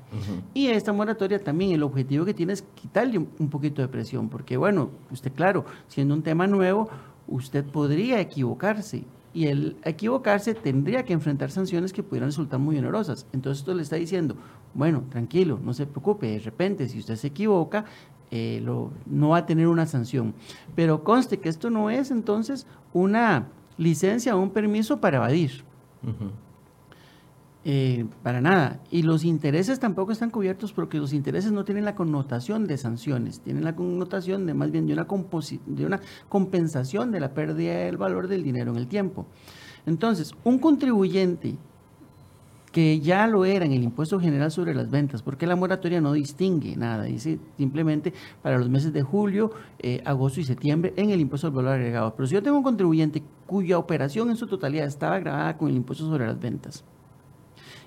Y 0.53 0.67
esta 0.67 0.93
moratoria 0.93 1.43
también, 1.43 1.73
el 1.73 1.83
objetivo 1.83 2.27
que 2.27 2.35
tiene 2.35 2.53
es 2.53 2.63
quitarle 2.75 3.17
un 3.19 3.49
poquito 3.49 3.81
de 3.81 3.89
presión, 3.89 4.29
porque 4.29 4.59
bueno, 4.59 4.91
usted 5.11 5.33
claro, 5.33 5.65
siendo 5.89 6.15
un 6.15 6.23
tema 6.23 6.47
nuevo, 6.47 6.91
usted 7.27 7.65
podría 7.65 8.21
equivocarse 8.21 9.05
y 9.33 9.47
el 9.47 9.77
equivocarse 9.85 10.55
tendría 10.55 11.03
que 11.03 11.15
enfrentar 11.15 11.51
sanciones 11.51 11.93
que 11.93 12.03
pudieran 12.03 12.29
resultar 12.29 12.61
muy 12.61 12.79
onerosas. 12.79 13.27
Entonces 13.33 13.61
esto 13.61 13.75
le 13.75 13.83
está 13.83 13.97
diciendo, 13.97 14.37
bueno, 14.75 15.03
tranquilo, 15.09 15.59
no 15.63 15.73
se 15.73 15.87
preocupe, 15.87 16.27
de 16.27 16.39
repente 16.41 16.89
si 16.91 16.99
usted 16.99 17.17
se 17.17 17.29
equivoca, 17.29 17.87
eh, 18.31 18.61
lo, 18.63 18.91
no 19.07 19.31
va 19.31 19.39
a 19.39 19.47
tener 19.47 19.67
una 19.67 19.87
sanción. 19.87 20.35
Pero 20.75 21.03
conste 21.05 21.39
que 21.39 21.49
esto 21.49 21.71
no 21.71 21.89
es 21.89 22.11
entonces 22.11 22.67
una 22.93 23.49
licencia 23.79 24.37
o 24.37 24.41
un 24.41 24.51
permiso 24.51 25.01
para 25.01 25.19
evadir. 25.19 25.65
Eh, 27.67 28.05
para 28.23 28.43
nada. 28.43 28.81
Y 28.91 29.03
los 29.03 29.25
intereses 29.25 29.81
tampoco 29.81 30.13
están 30.13 30.29
cubiertos 30.31 30.73
porque 30.75 30.99
los 30.99 31.15
intereses 31.15 31.51
no 31.51 31.65
tienen 31.65 31.87
la 31.87 31.95
connotación 31.95 32.67
de 32.67 32.77
sanciones, 32.77 33.41
tienen 33.41 33.65
la 33.65 33.75
connotación 33.75 34.45
de 34.45 34.53
más 34.53 34.71
bien 34.71 34.87
de 34.87 34.93
una, 34.93 35.07
de 35.67 35.87
una 35.87 36.01
compensación 36.29 37.11
de 37.11 37.21
la 37.21 37.33
pérdida 37.33 37.75
del 37.79 37.97
valor 37.97 38.29
del 38.29 38.43
dinero 38.43 38.71
en 38.73 38.77
el 38.77 38.87
tiempo. 38.87 39.27
Entonces, 39.87 40.35
un 40.45 40.59
contribuyente 40.59 41.57
que 42.75 42.99
ya 42.99 43.29
lo 43.29 43.45
era 43.45 43.65
en 43.65 43.73
el 43.73 43.85
impuesto 43.85 44.19
general 44.19 44.51
sobre 44.51 44.75
las 44.75 44.91
ventas, 44.91 45.23
porque 45.23 45.47
la 45.47 45.55
moratoria 45.55 46.01
no 46.01 46.13
distingue 46.13 46.77
nada, 46.77 47.05
dice 47.05 47.39
simplemente 47.57 48.13
para 48.43 48.59
los 48.59 48.69
meses 48.69 48.93
de 48.93 49.01
julio, 49.01 49.53
eh, 49.79 50.03
agosto 50.05 50.41
y 50.41 50.45
septiembre 50.45 50.93
en 50.97 51.11
el 51.11 51.21
impuesto 51.21 51.47
al 51.47 51.53
valor 51.53 51.75
agregado. 51.75 52.15
Pero 52.17 52.27
si 52.27 52.35
yo 52.35 52.43
tengo 52.43 52.57
un 52.57 52.65
contribuyente 52.65 53.23
cuya 53.47 53.79
operación 53.79 54.31
en 54.31 54.37
su 54.37 54.47
totalidad 54.47 54.87
estaba 54.87 55.19
grabada 55.19 55.57
con 55.57 55.69
el 55.69 55.77
impuesto 55.77 56.07
sobre 56.07 56.27
las 56.27 56.39
ventas, 56.39 56.85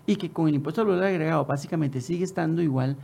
y 0.06 0.16
que 0.16 0.32
con 0.32 0.48
el 0.48 0.56
impuesto 0.56 0.82
al 0.82 0.88
valor 0.88 1.04
agregado 1.04 1.46
básicamente 1.46 2.02
sigue 2.02 2.24
estando 2.24 2.62
igual, 2.62 2.98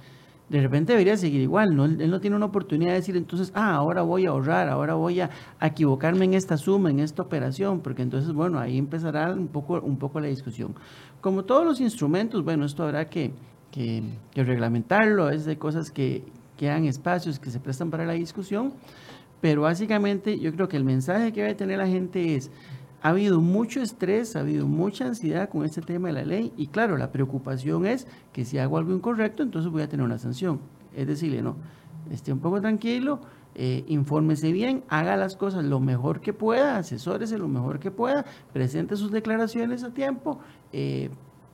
de 0.49 0.61
repente 0.61 0.91
debería 0.91 1.17
seguir 1.17 1.41
igual, 1.41 1.75
¿no? 1.75 1.85
Él 1.85 2.09
no 2.09 2.19
tiene 2.19 2.35
una 2.35 2.45
oportunidad 2.45 2.91
de 2.91 2.97
decir 2.97 3.15
entonces, 3.15 3.51
ah, 3.55 3.75
ahora 3.75 4.01
voy 4.01 4.25
a 4.25 4.29
ahorrar, 4.29 4.69
ahora 4.69 4.93
voy 4.93 5.21
a, 5.21 5.29
equivocarme 5.61 6.25
en 6.25 6.33
esta 6.33 6.57
suma, 6.57 6.89
en 6.89 6.99
esta 6.99 7.21
operación, 7.21 7.79
porque 7.79 8.01
entonces, 8.01 8.33
bueno, 8.33 8.59
ahí 8.59 8.77
empezará 8.77 9.31
un 9.31 9.47
poco, 9.47 9.79
un 9.81 9.97
poco 9.97 10.19
la 10.19 10.27
discusión. 10.27 10.75
Como 11.21 11.43
todos 11.43 11.65
los 11.65 11.79
instrumentos, 11.81 12.43
bueno, 12.43 12.65
esto 12.65 12.83
habrá 12.83 13.09
que, 13.09 13.31
que, 13.71 14.03
que 14.31 14.43
reglamentarlo, 14.43 15.29
es 15.29 15.45
de 15.45 15.57
cosas 15.57 15.89
que 15.89 16.23
quedan 16.57 16.85
espacios 16.85 17.39
que 17.39 17.49
se 17.49 17.59
prestan 17.59 17.89
para 17.89 18.05
la 18.05 18.13
discusión, 18.13 18.73
pero 19.43 19.63
básicamente 19.63 20.39
yo 20.39 20.53
creo 20.53 20.69
que 20.69 20.77
el 20.77 20.85
mensaje 20.85 21.33
que 21.33 21.41
debe 21.41 21.53
tener 21.53 21.77
la 21.77 21.85
gente 21.85 22.37
es, 22.37 22.49
ha 23.01 23.09
habido 23.09 23.41
mucho 23.41 23.81
estrés, 23.81 24.37
ha 24.37 24.39
habido 24.39 24.67
mucha 24.67 25.05
ansiedad 25.05 25.49
con 25.49 25.65
este 25.65 25.81
tema 25.81 26.07
de 26.07 26.13
la 26.13 26.23
ley 26.23 26.53
y 26.55 26.67
claro, 26.67 26.95
la 26.95 27.11
preocupación 27.11 27.85
es 27.85 28.07
que 28.31 28.45
si 28.45 28.57
hago 28.57 28.77
algo 28.77 28.93
incorrecto, 28.93 29.43
entonces 29.43 29.69
voy 29.69 29.81
a 29.81 29.89
tener 29.89 30.05
una 30.05 30.17
sanción. 30.17 30.61
Es 30.95 31.07
decirle, 31.07 31.41
no, 31.41 31.57
esté 32.09 32.31
un 32.31 32.39
poco 32.39 32.61
tranquilo, 32.61 33.19
eh, 33.55 33.83
infórmese 33.89 34.53
bien, 34.53 34.85
haga 34.87 35.17
las 35.17 35.35
cosas 35.35 35.65
lo 35.65 35.81
mejor 35.81 36.21
que 36.21 36.31
pueda, 36.31 36.77
asesórese 36.77 37.37
lo 37.37 37.49
mejor 37.49 37.81
que 37.81 37.91
pueda, 37.91 38.23
presente 38.53 38.95
sus 38.95 39.11
declaraciones 39.11 39.83
a 39.83 39.93
tiempo, 39.93 40.39
eh, 40.71 41.09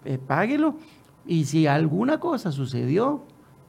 eh, 0.06 0.20
páguelo 0.20 0.76
y 1.26 1.46
si 1.46 1.66
alguna 1.66 2.20
cosa 2.20 2.52
sucedió, 2.52 3.24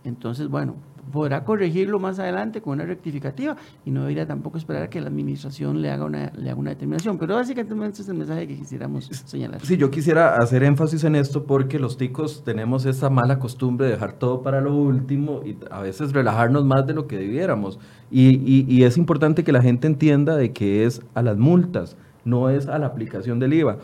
entonces, 0.04 0.48
bueno, 0.48 0.74
podrá 1.12 1.44
corregirlo 1.44 1.98
más 1.98 2.18
adelante 2.18 2.60
con 2.60 2.74
una 2.74 2.84
rectificativa 2.84 3.56
y 3.84 3.90
no 3.90 4.02
debería 4.02 4.26
tampoco 4.26 4.58
esperar 4.58 4.84
a 4.84 4.90
que 4.90 5.00
la 5.00 5.08
administración 5.08 5.82
le 5.82 5.90
haga 5.90 6.04
una, 6.04 6.32
le 6.36 6.50
haga 6.50 6.58
una 6.58 6.70
determinación. 6.70 7.18
Pero 7.18 7.34
básicamente 7.34 7.94
ese 7.94 8.02
es 8.02 8.08
el 8.08 8.16
mensaje 8.16 8.46
que 8.46 8.56
quisiéramos 8.56 9.06
señalar. 9.26 9.60
Sí, 9.64 9.76
yo 9.76 9.90
quisiera 9.90 10.36
hacer 10.36 10.62
énfasis 10.62 11.04
en 11.04 11.16
esto 11.16 11.44
porque 11.44 11.78
los 11.78 11.96
ticos 11.96 12.44
tenemos 12.44 12.86
esa 12.86 13.10
mala 13.10 13.38
costumbre 13.38 13.86
de 13.86 13.92
dejar 13.92 14.14
todo 14.14 14.42
para 14.42 14.60
lo 14.60 14.74
último 14.74 15.42
y 15.44 15.56
a 15.70 15.80
veces 15.80 16.12
relajarnos 16.12 16.64
más 16.64 16.86
de 16.86 16.94
lo 16.94 17.06
que 17.06 17.16
debiéramos. 17.16 17.78
Y, 18.10 18.64
y 18.68 18.84
es 18.84 18.96
importante 18.96 19.44
que 19.44 19.52
la 19.52 19.62
gente 19.62 19.86
entienda 19.86 20.36
de 20.36 20.52
que 20.52 20.84
es 20.84 21.00
a 21.14 21.22
las 21.22 21.36
multas, 21.36 21.96
no 22.24 22.50
es 22.50 22.66
a 22.66 22.78
la 22.78 22.86
aplicación 22.86 23.38
del 23.38 23.54
IVA. 23.54 23.78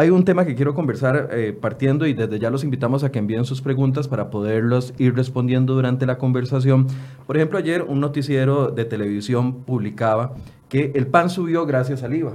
Hay 0.00 0.08
un 0.08 0.24
tema 0.24 0.46
que 0.46 0.54
quiero 0.54 0.74
conversar 0.74 1.28
eh, 1.30 1.52
partiendo 1.52 2.06
y 2.06 2.14
desde 2.14 2.38
ya 2.38 2.48
los 2.48 2.64
invitamos 2.64 3.04
a 3.04 3.12
que 3.12 3.18
envíen 3.18 3.44
sus 3.44 3.60
preguntas 3.60 4.08
para 4.08 4.30
poderlos 4.30 4.94
ir 4.96 5.14
respondiendo 5.14 5.74
durante 5.74 6.06
la 6.06 6.16
conversación. 6.16 6.86
Por 7.26 7.36
ejemplo, 7.36 7.58
ayer 7.58 7.82
un 7.82 8.00
noticiero 8.00 8.70
de 8.70 8.86
televisión 8.86 9.56
publicaba 9.56 10.32
que 10.70 10.90
el 10.94 11.06
pan 11.06 11.28
subió 11.28 11.66
gracias 11.66 12.02
al 12.02 12.14
IVA. 12.14 12.32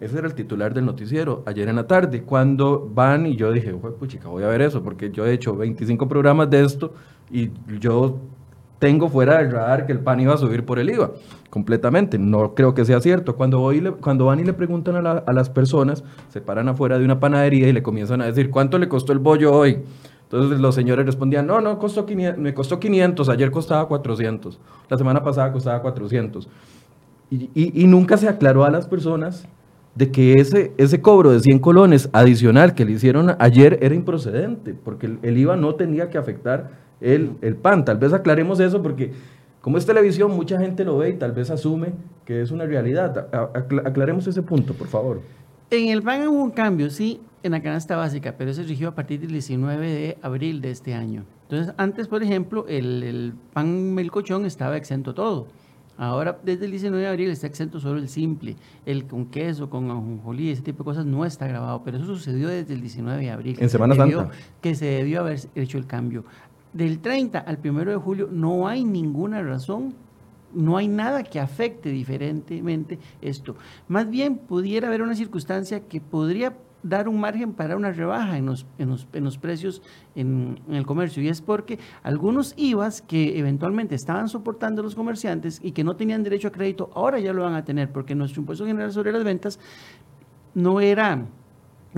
Ese 0.00 0.16
era 0.16 0.26
el 0.26 0.32
titular 0.32 0.72
del 0.72 0.86
noticiero 0.86 1.42
ayer 1.44 1.68
en 1.68 1.76
la 1.76 1.86
tarde, 1.86 2.22
cuando 2.22 2.90
van 2.94 3.26
y 3.26 3.36
yo 3.36 3.52
dije, 3.52 3.74
puchica, 3.74 4.28
voy 4.28 4.44
a 4.44 4.48
ver 4.48 4.62
eso, 4.62 4.82
porque 4.82 5.10
yo 5.10 5.26
he 5.26 5.34
hecho 5.34 5.54
25 5.54 6.08
programas 6.08 6.48
de 6.48 6.64
esto 6.64 6.94
y 7.30 7.50
yo 7.78 8.20
tengo 8.78 9.08
fuera 9.08 9.38
del 9.38 9.50
radar 9.50 9.86
que 9.86 9.92
el 9.92 10.00
pan 10.00 10.20
iba 10.20 10.34
a 10.34 10.38
subir 10.38 10.64
por 10.64 10.78
el 10.78 10.90
IVA, 10.90 11.10
completamente. 11.50 12.18
No 12.18 12.54
creo 12.54 12.74
que 12.74 12.84
sea 12.84 13.00
cierto. 13.00 13.36
Cuando, 13.36 13.58
voy 13.58 13.80
cuando 14.00 14.26
van 14.26 14.40
y 14.40 14.44
le 14.44 14.52
preguntan 14.52 15.04
a, 15.06 15.32
las 15.32 15.50
personas, 15.50 16.04
se 16.28 16.40
paran 16.40 16.68
afuera 16.68 16.98
de 16.98 17.04
una 17.04 17.18
panadería 17.18 17.68
y 17.68 17.72
le 17.72 17.82
comienzan 17.82 18.20
a 18.20 18.26
decir, 18.26 18.50
¿cuánto 18.50 18.78
le 18.78 18.88
costó 18.88 19.12
el 19.12 19.18
bollo 19.18 19.52
hoy? 19.52 19.78
Entonces 20.24 20.60
los 20.60 20.74
señores 20.74 21.06
respondían, 21.06 21.46
no, 21.46 21.60
no, 21.60 21.78
costó 21.78 22.04
500, 22.04 22.38
me 22.40 22.52
costó 22.52 22.78
500, 22.78 23.28
ayer 23.30 23.50
costaba 23.50 23.88
400, 23.88 24.60
la 24.90 24.98
semana 24.98 25.22
pasada 25.22 25.50
costaba 25.52 25.80
400. 25.80 26.48
Y, 27.30 27.86
nunca 27.86 28.16
se 28.16 28.28
aclaró 28.28 28.64
a 28.64 28.70
las 28.70 28.86
personas 28.86 29.46
de 29.94 30.10
que 30.10 30.34
ese, 30.34 31.02
cobro 31.02 31.30
de 31.30 31.40
100 31.40 31.58
colones 31.58 32.08
adicional 32.12 32.74
que 32.74 32.84
le 32.84 32.92
hicieron 32.92 33.36
ayer 33.38 33.78
era 33.82 33.94
improcedente, 33.94 34.74
porque 34.74 35.18
el 35.22 35.38
IVA 35.38 35.56
no 35.56 35.74
tenía 35.74 36.08
que 36.08 36.18
afectar 36.18 36.87
el, 37.00 37.32
el 37.42 37.56
pan. 37.56 37.84
Tal 37.84 37.98
vez 37.98 38.12
aclaremos 38.12 38.60
eso 38.60 38.82
porque 38.82 39.12
como 39.60 39.76
es 39.76 39.86
televisión, 39.86 40.30
mucha 40.30 40.58
gente 40.58 40.84
lo 40.84 40.98
ve 40.98 41.10
y 41.10 41.14
tal 41.14 41.32
vez 41.32 41.50
asume 41.50 41.92
que 42.24 42.42
es 42.42 42.50
una 42.50 42.64
realidad. 42.64 43.28
Aclaremos 43.84 44.26
ese 44.26 44.42
punto, 44.42 44.74
por 44.74 44.86
favor. 44.86 45.20
En 45.70 45.88
el 45.88 46.02
pan 46.02 46.26
hubo 46.28 46.42
un 46.42 46.50
cambio, 46.50 46.90
sí, 46.90 47.20
en 47.42 47.52
la 47.52 47.62
canasta 47.62 47.96
básica, 47.96 48.34
pero 48.38 48.54
se 48.54 48.62
rigió 48.62 48.88
a 48.88 48.94
partir 48.94 49.20
del 49.20 49.32
19 49.32 49.86
de 49.86 50.18
abril 50.22 50.60
de 50.60 50.70
este 50.70 50.94
año. 50.94 51.24
Entonces, 51.42 51.74
antes, 51.76 52.08
por 52.08 52.22
ejemplo, 52.22 52.66
el, 52.68 53.02
el 53.02 53.34
pan 53.52 53.94
melcochón 53.94 54.46
estaba 54.46 54.76
exento 54.76 55.14
todo. 55.14 55.48
Ahora, 55.98 56.38
desde 56.44 56.66
el 56.66 56.70
19 56.70 57.02
de 57.02 57.08
abril 57.08 57.28
está 57.28 57.48
exento 57.48 57.80
solo 57.80 57.98
el 57.98 58.08
simple, 58.08 58.56
el 58.86 59.06
con 59.08 59.26
queso, 59.26 59.68
con 59.68 59.90
ajonjolí, 59.90 60.50
ese 60.50 60.62
tipo 60.62 60.84
de 60.84 60.84
cosas 60.84 61.04
no 61.04 61.24
está 61.24 61.48
grabado, 61.48 61.82
pero 61.84 61.96
eso 61.96 62.06
sucedió 62.06 62.48
desde 62.48 62.74
el 62.74 62.80
19 62.80 63.20
de 63.20 63.30
abril. 63.30 63.56
En 63.58 63.68
Semana 63.68 63.96
Santa. 63.96 64.30
Que 64.60 64.76
se 64.76 64.86
debió 64.86 65.20
haber 65.20 65.40
hecho 65.56 65.76
el 65.76 65.86
cambio 65.86 66.24
del 66.72 67.00
30 67.00 67.38
al 67.38 67.58
1 67.62 67.84
de 67.84 67.96
julio 67.96 68.28
no 68.30 68.68
hay 68.68 68.84
ninguna 68.84 69.42
razón, 69.42 69.94
no 70.52 70.76
hay 70.76 70.88
nada 70.88 71.22
que 71.24 71.40
afecte 71.40 71.90
diferentemente 71.90 72.98
esto. 73.20 73.56
Más 73.86 74.08
bien 74.08 74.38
pudiera 74.38 74.88
haber 74.88 75.02
una 75.02 75.14
circunstancia 75.14 75.80
que 75.80 76.00
podría 76.00 76.56
dar 76.82 77.08
un 77.08 77.20
margen 77.20 77.52
para 77.52 77.76
una 77.76 77.90
rebaja 77.90 78.38
en 78.38 78.46
los, 78.46 78.66
en 78.78 79.24
los, 79.24 79.38
precios 79.38 79.82
en, 80.14 80.60
el 80.70 80.86
comercio. 80.86 81.22
Y 81.22 81.28
es 81.28 81.40
porque 81.40 81.78
algunos 82.02 82.54
IVAs 82.56 83.02
que 83.02 83.38
eventualmente 83.38 83.94
estaban 83.94 84.28
soportando 84.28 84.82
los 84.82 84.94
comerciantes 84.94 85.60
y 85.62 85.72
que 85.72 85.84
no 85.84 85.96
tenían 85.96 86.22
derecho 86.22 86.48
a 86.48 86.52
crédito, 86.52 86.90
ahora 86.94 87.18
ya 87.18 87.32
lo 87.32 87.42
van 87.42 87.54
a 87.54 87.64
tener, 87.64 87.90
porque 87.90 88.14
nuestro 88.14 88.40
impuesto 88.40 88.64
general 88.64 88.92
sobre 88.92 89.12
las 89.12 89.24
ventas 89.24 89.58
no 90.54 90.80
era 90.80 91.26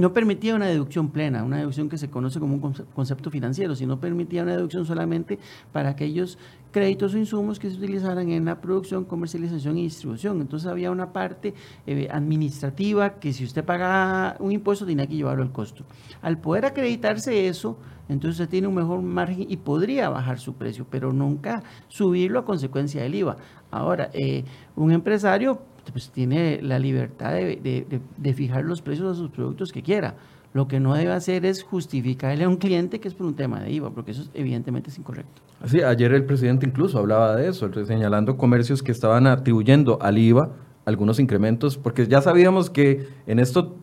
no 0.01 0.13
permitía 0.13 0.55
una 0.55 0.67
deducción 0.67 1.11
plena, 1.11 1.45
una 1.45 1.59
deducción 1.59 1.89
que 1.89 1.99
se 1.99 2.11
conoce 2.11 2.41
como 2.41 2.55
un 2.55 2.73
concepto 2.95 3.31
financiero, 3.31 3.75
sino 3.75 4.01
permitía 4.01 4.43
una 4.43 4.57
deducción 4.57 4.87
solamente 4.87 5.39
para 5.73 5.91
aquellos 5.91 6.39
créditos 6.73 7.15
o 7.15 7.19
insumos 7.19 7.59
que 7.59 7.71
se 7.71 7.77
utilizaran 7.77 8.31
en 8.31 8.45
la 8.45 8.61
producción, 8.61 9.05
comercialización 9.05 9.77
y 9.79 9.83
distribución. 9.85 10.41
Entonces 10.41 10.69
había 10.69 10.91
una 10.91 11.13
parte 11.13 11.55
eh, 11.87 12.09
administrativa 12.11 13.19
que 13.21 13.33
si 13.33 13.45
usted 13.45 13.65
pagaba 13.65 14.37
un 14.39 14.53
impuesto 14.53 14.87
tenía 14.87 15.07
que 15.07 15.17
llevarlo 15.17 15.43
al 15.43 15.53
costo. 15.53 15.85
Al 16.23 16.39
poder 16.39 16.65
acreditarse 16.65 17.49
eso, 17.49 17.77
entonces 18.09 18.41
usted 18.41 18.51
tiene 18.51 18.67
un 18.67 18.75
mejor 18.75 19.03
margen 19.03 19.47
y 19.49 19.57
podría 19.57 20.09
bajar 20.09 20.39
su 20.41 20.55
precio, 20.55 20.87
pero 20.91 21.13
nunca 21.13 21.63
subirlo 21.89 22.41
a 22.41 22.45
consecuencia 22.45 23.03
del 23.03 23.15
IVA. 23.15 23.37
Ahora, 23.71 24.11
eh, 24.13 24.45
un 24.75 24.91
empresario 24.91 25.63
pues 25.93 26.11
tiene 26.11 26.61
la 26.63 26.79
libertad 26.79 27.33
de, 27.33 28.35
fijar 28.35 28.65
los 28.65 28.83
precios 28.83 29.17
de 29.17 29.23
sus 29.23 29.31
productos 29.31 29.73
que 29.73 29.83
quiera. 29.83 30.15
Lo 30.53 30.67
que 30.67 30.81
no 30.81 30.95
debe 30.95 31.13
hacer 31.13 31.47
es 31.47 31.63
justificarle 31.63 32.45
a 32.45 32.49
un 32.49 32.57
cliente 32.57 32.99
que 32.99 33.07
es 33.07 33.15
por 33.15 33.27
un 33.27 33.35
tema 33.35 33.61
de 33.61 33.71
IVA, 33.71 33.91
porque 33.91 34.11
eso 34.11 34.29
evidentemente 34.35 34.91
es 34.91 34.99
incorrecto. 34.99 35.43
Sí, 35.67 35.81
ayer 35.83 36.13
el 36.13 36.25
presidente 36.25 36.67
incluso 36.67 36.99
hablaba 36.99 37.37
de 37.37 37.49
eso, 37.49 37.71
señalando 37.85 38.37
comercios 38.37 38.83
que 38.83 38.91
estaban 38.91 39.27
atribuyendo 39.27 39.99
al 40.03 40.19
IVA 40.19 40.51
algunos 40.87 41.21
incrementos, 41.21 41.77
porque 41.77 42.07
ya 42.07 42.21
sabíamos 42.21 42.71
que 42.71 43.07
en 43.27 43.39
esto 43.39 43.77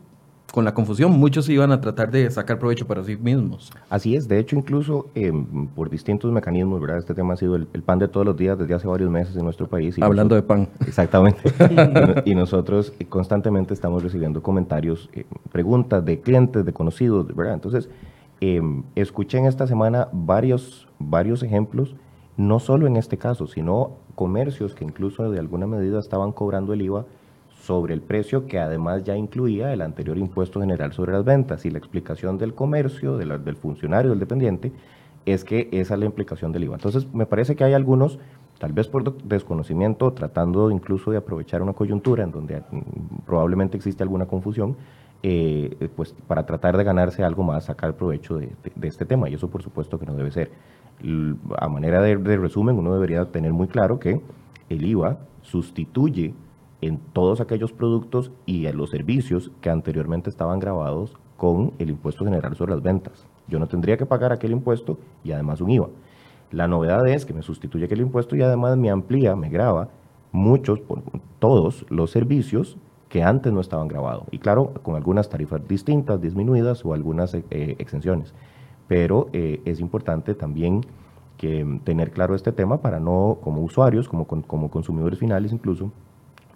con 0.51 0.63
la 0.63 0.73
confusión, 0.73 1.11
muchos 1.11 1.49
iban 1.49 1.71
a 1.71 1.81
tratar 1.81 2.09
de 2.09 2.29
sacar 2.31 2.57
provecho 2.57 2.87
para 2.87 3.03
sí 3.03 3.17
mismos. 3.17 3.71
Así 3.89 4.15
es, 4.15 4.27
de 4.27 4.39
hecho, 4.39 4.55
incluso 4.55 5.07
em, 5.13 5.67
por 5.67 5.89
distintos 5.89 6.31
mecanismos, 6.31 6.79
¿verdad? 6.79 6.99
Este 6.99 7.13
tema 7.13 7.33
ha 7.33 7.37
sido 7.37 7.55
el, 7.55 7.65
pan 7.65 7.99
de 7.99 8.07
todos 8.07 8.25
los 8.25 8.37
días 8.37 8.57
desde 8.57 8.73
hace 8.73 8.87
varios 8.87 9.09
meses 9.09 9.35
en 9.35 9.43
nuestro 9.43 9.67
país. 9.67 9.97
Hablando 10.01 10.35
de 10.35 10.41
pan. 10.41 10.69
Exactamente. 10.87 11.41
y 12.25 12.33
nosotros 12.33 12.93
eh, 12.99 13.05
constantemente 13.05 13.73
estamos 13.73 14.03
recibiendo 14.03 14.41
comentarios, 14.41 15.09
eh, 15.13 15.25
preguntas 15.51 16.03
de 16.05 16.21
clientes, 16.21 16.65
de 16.65 16.73
conocidos, 16.73 17.27
¿verdad? 17.35 17.53
Entonces, 17.53 17.89
em, 18.39 18.83
escuché 18.95 19.37
en 19.39 19.45
esta 19.45 19.67
semana 19.67 20.07
varios, 20.13 20.87
varios 20.97 21.43
ejemplos, 21.43 21.95
no 22.37 22.59
solo 22.59 22.87
en 22.87 22.95
este 22.95 23.17
caso, 23.17 23.47
sino 23.47 23.91
comercios 24.15 24.75
que 24.75 24.85
incluso 24.85 25.29
de 25.29 25.39
alguna 25.39 25.67
medida 25.67 25.99
estaban 25.99 26.31
cobrando 26.31 26.73
el 26.73 26.81
IVA 26.81 27.05
sobre 27.67 27.93
el 27.93 28.01
precio 28.01 28.47
que 28.47 28.59
además 28.59 29.03
ya 29.03 29.17
incluía 29.17 29.73
el 29.73 29.81
anterior 29.81 30.17
impuesto 30.17 30.61
general 30.61 30.93
sobre 30.93 31.11
las 31.11 31.25
ventas. 31.25 31.65
Y 31.65 31.69
la 31.69 31.77
explicación 31.77 32.37
del 32.37 32.53
comercio, 32.53 33.17
del 33.17 33.57
funcionario, 33.57 34.11
del 34.11 34.19
dependiente, 34.21 34.71
es 35.25 35.43
que 35.43 35.67
esa 35.73 35.95
es 35.95 35.99
la 35.99 36.05
implicación 36.05 36.53
del 36.53 36.63
IVA. 36.63 36.75
Entonces, 36.75 37.13
me 37.13 37.25
parece 37.25 37.57
que 37.57 37.65
hay 37.65 37.73
algunos, 37.73 38.19
tal 38.57 38.71
vez 38.71 38.87
por 38.87 39.17
desconocimiento, 39.21 40.13
tratando 40.13 40.71
incluso 40.71 41.11
de 41.11 41.17
aprovechar 41.17 41.61
una 41.61 41.73
coyuntura 41.73 42.23
en 42.23 42.31
donde 42.31 42.61
mm, 42.61 43.25
probablemente 43.25 43.75
existe 43.75 44.01
alguna 44.01 44.27
confusión, 44.27 44.77
eh, 45.21 45.89
pues 45.93 46.15
para 46.25 46.45
tratar 46.45 46.77
de 46.77 46.85
ganarse 46.85 47.21
algo 47.21 47.43
más, 47.43 47.65
sacar 47.65 47.95
provecho 47.95 48.37
de, 48.37 48.49
este 48.83 49.05
tema. 49.05 49.29
Y 49.29 49.33
eso, 49.33 49.49
por 49.49 49.61
supuesto, 49.61 49.99
que 49.99 50.05
no 50.05 50.15
debe 50.15 50.31
ser. 50.31 50.51
A 51.57 51.67
manera 51.67 52.01
de 52.01 52.37
resumen, 52.37 52.79
uno 52.79 52.93
debería 52.93 53.25
tener 53.25 53.51
muy 53.51 53.67
claro 53.67 53.99
que 53.99 54.21
el 54.69 54.85
IVA 54.85 55.17
sustituye 55.41 56.33
en 56.81 56.99
todos 57.13 57.41
aquellos 57.41 57.71
productos 57.71 58.31
y 58.45 58.67
en 58.67 58.77
los 58.77 58.91
servicios 58.91 59.51
que 59.61 59.69
anteriormente 59.69 60.29
estaban 60.29 60.59
grabados 60.59 61.15
con 61.37 61.73
el 61.79 61.89
impuesto 61.89 62.25
general 62.25 62.55
sobre 62.55 62.73
las 62.73 62.83
ventas. 62.83 63.25
Yo 63.47 63.59
no 63.59 63.67
tendría 63.67 63.97
que 63.97 64.05
pagar 64.05 64.31
aquel 64.31 64.51
impuesto 64.51 64.97
y 65.23 65.31
además 65.31 65.61
un 65.61 65.71
IVA. 65.71 65.89
La 66.51 66.67
novedad 66.67 67.07
es 67.07 67.25
que 67.25 67.33
me 67.33 67.41
sustituye 67.41 67.85
aquel 67.85 68.01
impuesto 68.01 68.35
y 68.35 68.41
además 68.41 68.77
me 68.77 68.89
amplía, 68.89 69.35
me 69.35 69.49
graba 69.49 69.89
muchos, 70.31 70.81
todos 71.39 71.85
los 71.89 72.11
servicios 72.11 72.77
que 73.09 73.23
antes 73.23 73.53
no 73.53 73.61
estaban 73.61 73.87
grabados. 73.87 74.25
Y 74.31 74.39
claro, 74.39 74.73
con 74.83 74.95
algunas 74.95 75.29
tarifas 75.29 75.65
distintas, 75.67 76.21
disminuidas 76.21 76.83
o 76.85 76.93
algunas 76.93 77.33
eh, 77.33 77.43
exenciones. 77.51 78.33
Pero 78.87 79.29
eh, 79.33 79.61
es 79.65 79.79
importante 79.79 80.33
también 80.33 80.81
que 81.37 81.79
tener 81.83 82.11
claro 82.11 82.35
este 82.35 82.51
tema 82.51 82.81
para 82.81 82.99
no, 82.99 83.37
como 83.41 83.61
usuarios, 83.61 84.09
como, 84.09 84.25
como 84.25 84.69
consumidores 84.69 85.19
finales 85.19 85.53
incluso, 85.53 85.91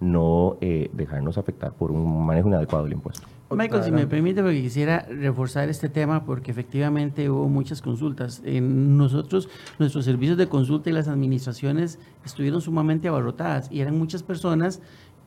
no 0.01 0.58
eh, 0.60 0.89
dejarnos 0.91 1.38
afectar 1.38 1.74
por 1.74 1.91
un 1.91 2.25
manejo 2.25 2.50
inadecuado 2.50 2.84
del 2.84 2.93
impuesto. 2.93 3.25
Michael, 3.51 3.84
si 3.84 3.91
me 3.91 4.08
permite, 4.08 4.41
porque 4.41 4.62
quisiera 4.62 5.05
reforzar 5.10 5.70
este 5.70 5.89
tema, 5.89 6.25
porque 6.25 6.51
efectivamente 6.51 7.29
hubo 7.29 7.50
muchas 7.50 7.81
consultas. 7.81 8.41
En 8.46 8.98
nosotros, 8.98 9.50
nuestros 9.77 10.05
servicios 10.05 10.38
de 10.38 10.48
consulta 10.48 10.89
y 10.89 10.93
las 10.93 11.08
administraciones 11.08 12.00
estuvieron 12.25 12.62
sumamente 12.62 13.10
abarrotadas 13.10 13.70
y 13.72 13.81
eran 13.81 13.98
muchas 13.98 14.24
personas 14.24 14.81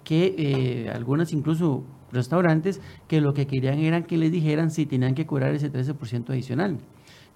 que, 0.05 0.35
eh, 0.39 0.91
algunas 0.91 1.33
incluso 1.33 1.85
restaurantes, 2.13 2.81
que 3.09 3.21
lo 3.21 3.35
que 3.35 3.47
querían 3.47 3.79
era 3.79 4.03
que 4.03 4.17
les 4.17 4.33
dijeran 4.33 4.71
si 4.71 4.87
tenían 4.87 5.15
que 5.15 5.27
cobrar 5.27 5.55
ese 5.55 5.71
13% 5.71 6.31
adicional. 6.31 6.79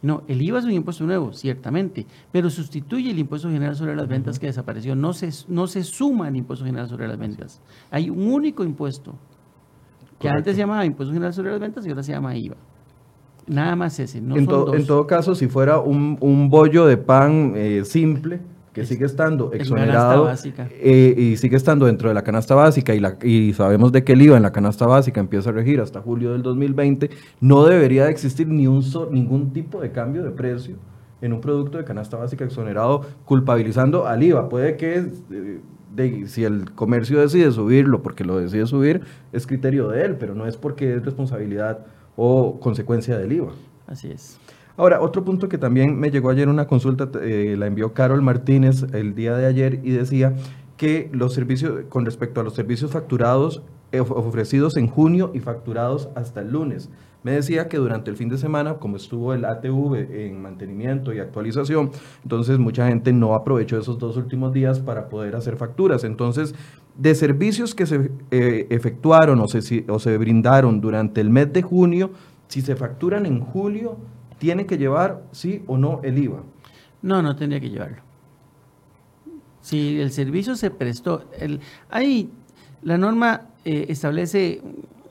No, 0.00 0.22
el 0.28 0.40
IVA 0.40 0.60
es 0.60 0.64
un 0.64 0.72
impuesto 0.72 1.04
nuevo, 1.04 1.32
ciertamente, 1.32 2.06
pero 2.30 2.50
sustituye 2.50 3.10
el 3.10 3.18
impuesto 3.18 3.48
general 3.48 3.74
sobre 3.74 3.96
las 3.96 4.06
ventas 4.06 4.38
que 4.38 4.46
desapareció. 4.46 4.94
No 4.94 5.12
se, 5.12 5.30
no 5.48 5.66
se 5.66 5.82
suma 5.82 6.28
el 6.28 6.36
impuesto 6.36 6.64
general 6.64 6.88
sobre 6.88 7.08
las 7.08 7.18
ventas. 7.18 7.60
Hay 7.90 8.08
un 8.08 8.30
único 8.30 8.62
impuesto 8.62 9.14
que 10.20 10.28
antes 10.28 10.54
se 10.54 10.60
llamaba 10.60 10.84
impuesto 10.84 11.12
general 11.12 11.34
sobre 11.34 11.50
las 11.50 11.60
ventas 11.60 11.84
y 11.84 11.88
ahora 11.88 12.02
se 12.02 12.12
llama 12.12 12.36
IVA. 12.36 12.56
Nada 13.48 13.74
más 13.76 13.98
ese, 13.98 14.20
no 14.20 14.36
en, 14.36 14.44
son 14.44 14.66
dos. 14.66 14.76
en 14.76 14.86
todo 14.86 15.06
caso, 15.06 15.34
si 15.34 15.48
fuera 15.48 15.80
un, 15.80 16.16
un 16.20 16.48
bollo 16.50 16.86
de 16.86 16.96
pan 16.96 17.54
eh, 17.56 17.82
simple, 17.84 18.40
que 18.80 18.86
sigue 18.86 19.06
estando 19.06 19.50
exonerado 19.60 20.24
eh, 20.80 21.14
y 21.16 21.36
sigue 21.36 21.56
estando 21.56 21.86
dentro 21.86 22.08
de 22.08 22.14
la 22.14 22.22
canasta 22.22 22.54
básica 22.54 22.94
y, 22.94 23.00
la, 23.00 23.16
y 23.22 23.52
sabemos 23.54 23.92
de 23.92 24.04
que 24.04 24.12
el 24.12 24.22
IVA 24.22 24.36
en 24.36 24.42
la 24.42 24.52
canasta 24.52 24.86
básica 24.86 25.20
empieza 25.20 25.50
a 25.50 25.52
regir 25.52 25.80
hasta 25.80 26.00
julio 26.00 26.32
del 26.32 26.42
2020, 26.42 27.10
no 27.40 27.64
debería 27.64 28.04
de 28.04 28.10
existir 28.10 28.46
ni 28.48 28.66
un 28.66 28.82
ningún 29.10 29.52
tipo 29.52 29.80
de 29.80 29.92
cambio 29.92 30.22
de 30.22 30.30
precio 30.30 30.76
en 31.20 31.32
un 31.32 31.40
producto 31.40 31.78
de 31.78 31.84
canasta 31.84 32.16
básica 32.16 32.44
exonerado 32.44 33.02
culpabilizando 33.24 34.06
al 34.06 34.22
IVA. 34.22 34.48
Puede 34.48 34.76
que 34.76 34.94
eh, 35.30 35.60
de- 35.94 36.26
si 36.28 36.44
el 36.44 36.70
comercio 36.72 37.18
decide 37.20 37.50
subirlo 37.50 38.02
porque 38.02 38.24
lo 38.24 38.38
decide 38.38 38.66
subir, 38.66 39.00
es 39.32 39.46
criterio 39.46 39.88
de 39.88 40.04
él, 40.04 40.16
pero 40.16 40.34
no 40.34 40.46
es 40.46 40.56
porque 40.56 40.94
es 40.94 41.04
responsabilidad 41.04 41.86
o 42.16 42.60
consecuencia 42.60 43.18
del 43.18 43.32
IVA. 43.32 43.52
Así 43.86 44.10
es. 44.10 44.38
Ahora, 44.78 45.00
otro 45.02 45.24
punto 45.24 45.48
que 45.48 45.58
también 45.58 45.98
me 45.98 46.10
llegó 46.10 46.30
ayer 46.30 46.48
una 46.48 46.66
consulta, 46.68 47.10
eh, 47.20 47.56
la 47.58 47.66
envió 47.66 47.92
Carol 47.94 48.22
Martínez 48.22 48.84
el 48.94 49.14
día 49.16 49.36
de 49.36 49.44
ayer 49.46 49.80
y 49.82 49.90
decía 49.90 50.34
que 50.76 51.10
los 51.12 51.34
servicios, 51.34 51.80
con 51.88 52.04
respecto 52.06 52.40
a 52.40 52.44
los 52.44 52.54
servicios 52.54 52.92
facturados, 52.92 53.62
eh, 53.90 53.98
of- 53.98 54.12
ofrecidos 54.12 54.76
en 54.76 54.86
junio 54.86 55.32
y 55.34 55.40
facturados 55.40 56.08
hasta 56.14 56.42
el 56.42 56.52
lunes. 56.52 56.90
Me 57.24 57.32
decía 57.32 57.68
que 57.68 57.76
durante 57.78 58.08
el 58.12 58.16
fin 58.16 58.28
de 58.28 58.38
semana, 58.38 58.74
como 58.74 58.96
estuvo 58.96 59.34
el 59.34 59.44
ATV 59.44 59.96
en 60.28 60.40
mantenimiento 60.40 61.12
y 61.12 61.18
actualización, 61.18 61.90
entonces 62.22 62.60
mucha 62.60 62.86
gente 62.86 63.12
no 63.12 63.34
aprovechó 63.34 63.76
esos 63.80 63.98
dos 63.98 64.16
últimos 64.16 64.52
días 64.52 64.78
para 64.78 65.08
poder 65.08 65.34
hacer 65.34 65.56
facturas. 65.56 66.04
Entonces, 66.04 66.54
de 66.96 67.16
servicios 67.16 67.74
que 67.74 67.86
se 67.86 68.12
eh, 68.30 68.68
efectuaron 68.70 69.40
o 69.40 69.48
se, 69.48 69.84
o 69.88 69.98
se 69.98 70.16
brindaron 70.18 70.80
durante 70.80 71.20
el 71.20 71.30
mes 71.30 71.52
de 71.52 71.62
junio, 71.62 72.10
si 72.46 72.60
se 72.60 72.76
facturan 72.76 73.26
en 73.26 73.40
julio, 73.40 73.96
tiene 74.38 74.66
que 74.66 74.78
llevar 74.78 75.22
sí 75.32 75.62
o 75.66 75.76
no 75.76 76.00
el 76.02 76.18
IVA. 76.18 76.42
No, 77.02 77.22
no 77.22 77.36
tendría 77.36 77.60
que 77.60 77.70
llevarlo. 77.70 78.02
Si 79.60 80.00
el 80.00 80.10
servicio 80.12 80.56
se 80.56 80.70
prestó, 80.70 81.28
el, 81.38 81.60
ahí 81.90 82.30
la 82.82 82.96
norma 82.96 83.48
eh, 83.64 83.86
establece 83.88 84.62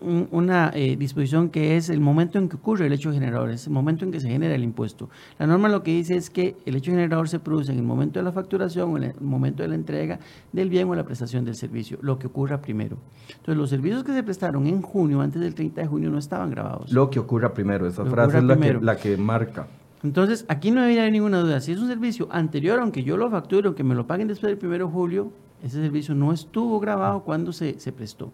un- 0.02 0.28
una 0.32 0.72
eh, 0.74 0.96
disposición 0.98 1.50
que 1.50 1.76
es 1.78 1.90
el 1.90 2.00
momento 2.00 2.38
en 2.38 2.50
que 2.50 2.56
ocurre 2.56 2.88
el 2.88 2.94
hecho 2.94 3.12
generador, 3.12 3.50
es 3.50 3.68
el 3.68 3.74
momento 3.74 4.06
en 4.06 4.12
que 4.12 4.20
se 4.20 4.30
genera 4.30 4.56
el 4.56 4.64
impuesto. 4.64 5.10
La 5.40 5.48
norma 5.48 5.70
lo 5.70 5.84
que 5.84 5.92
dice 5.92 6.16
es 6.16 6.30
que 6.30 6.56
el 6.66 6.76
hecho 6.76 6.92
generador 6.92 7.30
se 7.30 7.40
produce 7.40 7.72
en 7.72 7.78
el 7.80 7.84
momento 7.84 8.20
de 8.20 8.24
la 8.24 8.32
facturación 8.32 8.92
o 8.94 8.98
en 8.98 9.04
el 9.04 9.14
momento 9.22 9.64
de 9.64 9.70
la 9.70 9.76
entrega 9.76 10.20
del 10.52 10.70
bien 10.70 10.88
o 10.90 10.96
la 10.96 11.04
prestación 11.04 11.46
del 11.46 11.56
servicio, 11.56 11.98
lo 12.02 12.20
que 12.20 12.28
ocurra 12.28 12.62
primero. 12.62 12.98
Entonces, 13.30 13.56
los 13.58 13.70
servicios 13.70 14.04
que 14.04 14.14
se 14.14 14.24
prestaron 14.24 14.68
en 14.68 14.82
junio, 14.82 15.22
antes 15.22 15.42
del 15.42 15.56
30 15.56 15.82
de 15.82 15.88
junio, 15.88 16.10
no 16.10 16.18
estaban 16.18 16.50
grabados. 16.50 16.92
Lo 16.92 17.10
que 17.10 17.20
ocurra 17.20 17.54
primero, 17.54 17.88
esa 17.88 18.04
Lo 18.04 18.12
frase 18.12 18.38
es 18.38 18.44
la 18.44 18.58
que, 18.58 18.74
la 18.82 18.96
que 18.98 19.18
marca. 19.18 19.68
Entonces, 20.04 20.46
aquí 20.48 20.70
no 20.72 20.82
debería 20.82 21.02
haber 21.02 21.14
ninguna 21.14 21.40
duda. 21.40 21.60
Si 21.60 21.72
es 21.72 21.80
un 21.80 21.88
servicio 21.88 22.28
anterior, 22.32 22.80
aunque 22.80 23.04
yo 23.04 23.18
lo 23.18 23.30
facture, 23.32 23.66
aunque 23.68 23.84
me 23.84 23.96
lo 23.96 24.06
paguen 24.06 24.28
después 24.28 24.56
del 24.58 24.64
1 24.70 24.78
de 24.86 24.92
julio, 24.92 25.32
ese 25.64 25.82
servicio 25.82 26.14
no 26.14 26.32
estuvo 26.32 26.80
grabado 26.80 27.24
cuando 27.24 27.52
se, 27.52 27.80
se 27.80 27.92
prestó. 27.92 28.32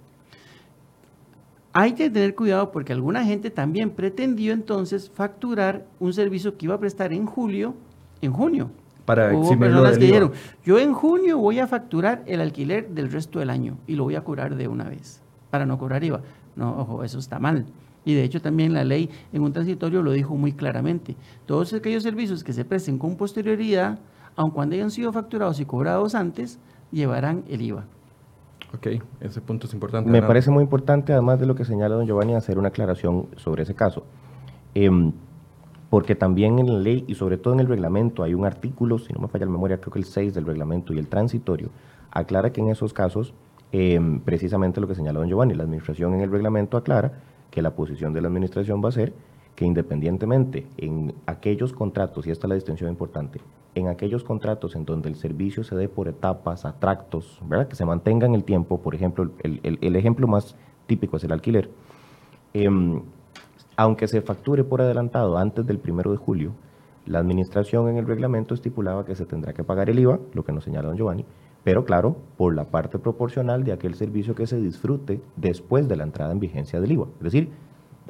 Hay 1.75 1.93
que 1.93 2.11
tener 2.11 2.35
cuidado 2.35 2.71
porque 2.71 2.93
alguna 2.93 3.25
gente 3.25 3.49
también 3.49 3.89
pretendió 3.89 4.53
entonces 4.53 5.09
facturar 5.09 5.87
un 5.99 6.13
servicio 6.13 6.55
que 6.55 6.67
iba 6.67 6.75
a 6.75 6.79
prestar 6.79 7.11
en 7.13 7.25
julio, 7.25 7.73
en 8.21 8.31
junio. 8.31 8.69
Para 9.05 9.35
Hubo 9.35 9.57
personas 9.57 9.97
que 9.97 10.05
dijeron, 10.05 10.31
yo 10.63 10.77
en 10.77 10.93
junio 10.93 11.39
voy 11.39 11.59
a 11.59 11.67
facturar 11.67 12.23
el 12.27 12.41
alquiler 12.41 12.89
del 12.89 13.11
resto 13.11 13.39
del 13.39 13.49
año 13.49 13.77
y 13.87 13.95
lo 13.95 14.03
voy 14.03 14.15
a 14.15 14.23
cobrar 14.23 14.55
de 14.55 14.67
una 14.67 14.87
vez, 14.87 15.19
para 15.49 15.65
no 15.65 15.79
cobrar 15.79 16.03
IVA. 16.03 16.21
No, 16.55 16.79
ojo, 16.79 17.03
eso 17.03 17.17
está 17.17 17.39
mal. 17.39 17.65
Y 18.05 18.13
de 18.13 18.23
hecho 18.23 18.39
también 18.39 18.73
la 18.73 18.83
ley 18.83 19.09
en 19.33 19.41
un 19.41 19.51
transitorio 19.51 20.03
lo 20.03 20.11
dijo 20.11 20.35
muy 20.35 20.53
claramente. 20.53 21.15
Todos 21.47 21.73
aquellos 21.73 22.03
servicios 22.03 22.43
que 22.43 22.53
se 22.53 22.65
presten 22.65 22.99
con 22.99 23.17
posterioridad, 23.17 23.97
aun 24.35 24.51
cuando 24.51 24.75
hayan 24.75 24.91
sido 24.91 25.11
facturados 25.11 25.59
y 25.59 25.65
cobrados 25.65 26.13
antes, 26.13 26.59
llevarán 26.91 27.43
el 27.49 27.61
IVA. 27.63 27.85
Ok, 28.73 28.87
ese 29.21 29.41
punto 29.41 29.67
es 29.67 29.73
importante. 29.73 30.09
Me 30.09 30.21
parece 30.21 30.49
muy 30.49 30.63
importante, 30.63 31.13
además 31.13 31.39
de 31.39 31.45
lo 31.45 31.55
que 31.55 31.63
señala 31.63 31.95
don 31.95 32.07
Giovanni, 32.07 32.35
hacer 32.35 32.57
una 32.57 32.69
aclaración 32.69 33.27
sobre 33.37 33.63
ese 33.63 33.75
caso. 33.75 34.03
Em, 34.73 35.13
porque 35.89 36.15
también 36.15 36.57
en 36.57 36.73
la 36.73 36.79
ley 36.79 37.05
y 37.07 37.13
sobre 37.13 37.37
todo 37.37 37.53
en 37.53 37.59
el 37.59 37.67
reglamento 37.67 38.23
hay 38.23 38.33
un 38.33 38.45
artículo, 38.45 38.97
si 38.97 39.13
no 39.13 39.19
me 39.19 39.27
falla 39.27 39.45
la 39.45 39.51
memoria, 39.51 39.77
creo 39.79 39.93
que 39.93 39.99
el 39.99 40.05
6 40.05 40.33
del 40.33 40.45
reglamento 40.45 40.91
y 40.93 40.97
el 40.97 41.07
transitorio, 41.07 41.69
aclara 42.09 42.51
que 42.51 42.61
en 42.61 42.69
esos 42.69 42.93
casos, 42.93 43.35
em, 43.71 44.19
precisamente 44.19 44.81
lo 44.81 44.87
que 44.87 44.95
señala 44.95 45.19
don 45.19 45.29
Giovanni, 45.29 45.53
la 45.53 45.63
administración 45.63 46.15
en 46.15 46.21
el 46.21 46.31
reglamento 46.31 46.77
aclara 46.77 47.21
que 47.51 47.61
la 47.61 47.75
posición 47.75 48.11
de 48.11 48.21
la 48.21 48.27
administración 48.27 48.83
va 48.83 48.89
a 48.89 48.91
ser 48.91 49.13
que 49.55 49.65
independientemente 49.65 50.65
en 50.77 51.13
aquellos 51.25 51.73
contratos, 51.73 52.25
y 52.27 52.31
esta 52.31 52.47
es 52.47 52.49
la 52.49 52.55
distinción 52.55 52.89
importante, 52.89 53.39
en 53.75 53.87
aquellos 53.87 54.23
contratos 54.23 54.75
en 54.75 54.85
donde 54.85 55.09
el 55.09 55.15
servicio 55.15 55.63
se 55.63 55.75
dé 55.75 55.89
por 55.89 56.07
etapas, 56.07 56.65
a 56.65 56.73
tractos, 56.79 57.39
¿verdad? 57.47 57.67
que 57.67 57.75
se 57.75 57.85
mantenga 57.85 58.25
en 58.27 58.35
el 58.35 58.43
tiempo, 58.43 58.79
por 58.81 58.93
ejemplo, 58.95 59.29
el, 59.43 59.59
el- 59.81 59.95
ejemplo 59.95 60.27
más 60.27 60.55
típico 60.87 61.17
es 61.17 61.23
el 61.23 61.31
alquiler, 61.31 61.69
Em, 62.55 63.01
aunque 63.77 64.07
se 64.07 64.21
facture 64.21 64.63
por 64.63 64.79
adelantado 64.81 65.37
antes 65.39 65.65
del 65.65 65.79
primero 65.79 66.11
de 66.11 66.17
julio, 66.17 66.51
la 67.07 67.17
administración 67.19 67.89
en 67.89 67.97
el 67.97 68.05
reglamento 68.05 68.53
estipulaba 68.53 69.05
que 69.05 69.15
se 69.15 69.25
tendrá 69.25 69.53
que 69.53 69.63
pagar 69.63 69.89
el 69.89 69.97
IVA, 69.97 70.19
lo 70.33 70.43
que 70.45 70.51
nos 70.51 70.63
señala 70.63 70.89
don 70.89 70.97
Giovanni, 70.97 71.25
pero 71.63 71.83
claro, 71.83 72.15
por 72.37 72.53
la 72.53 72.65
parte 72.65 72.99
proporcional 72.99 73.63
de 73.63 73.71
aquel 73.71 73.95
servicio 73.95 74.35
que 74.35 74.45
se 74.45 74.57
disfrute 74.61 75.19
después 75.35 75.87
de 75.87 75.95
la 75.95 76.03
entrada 76.03 76.31
en 76.31 76.39
vigencia 76.39 76.79
del 76.79 76.91
IVA, 76.91 77.07
es 77.17 77.23
decir, 77.23 77.49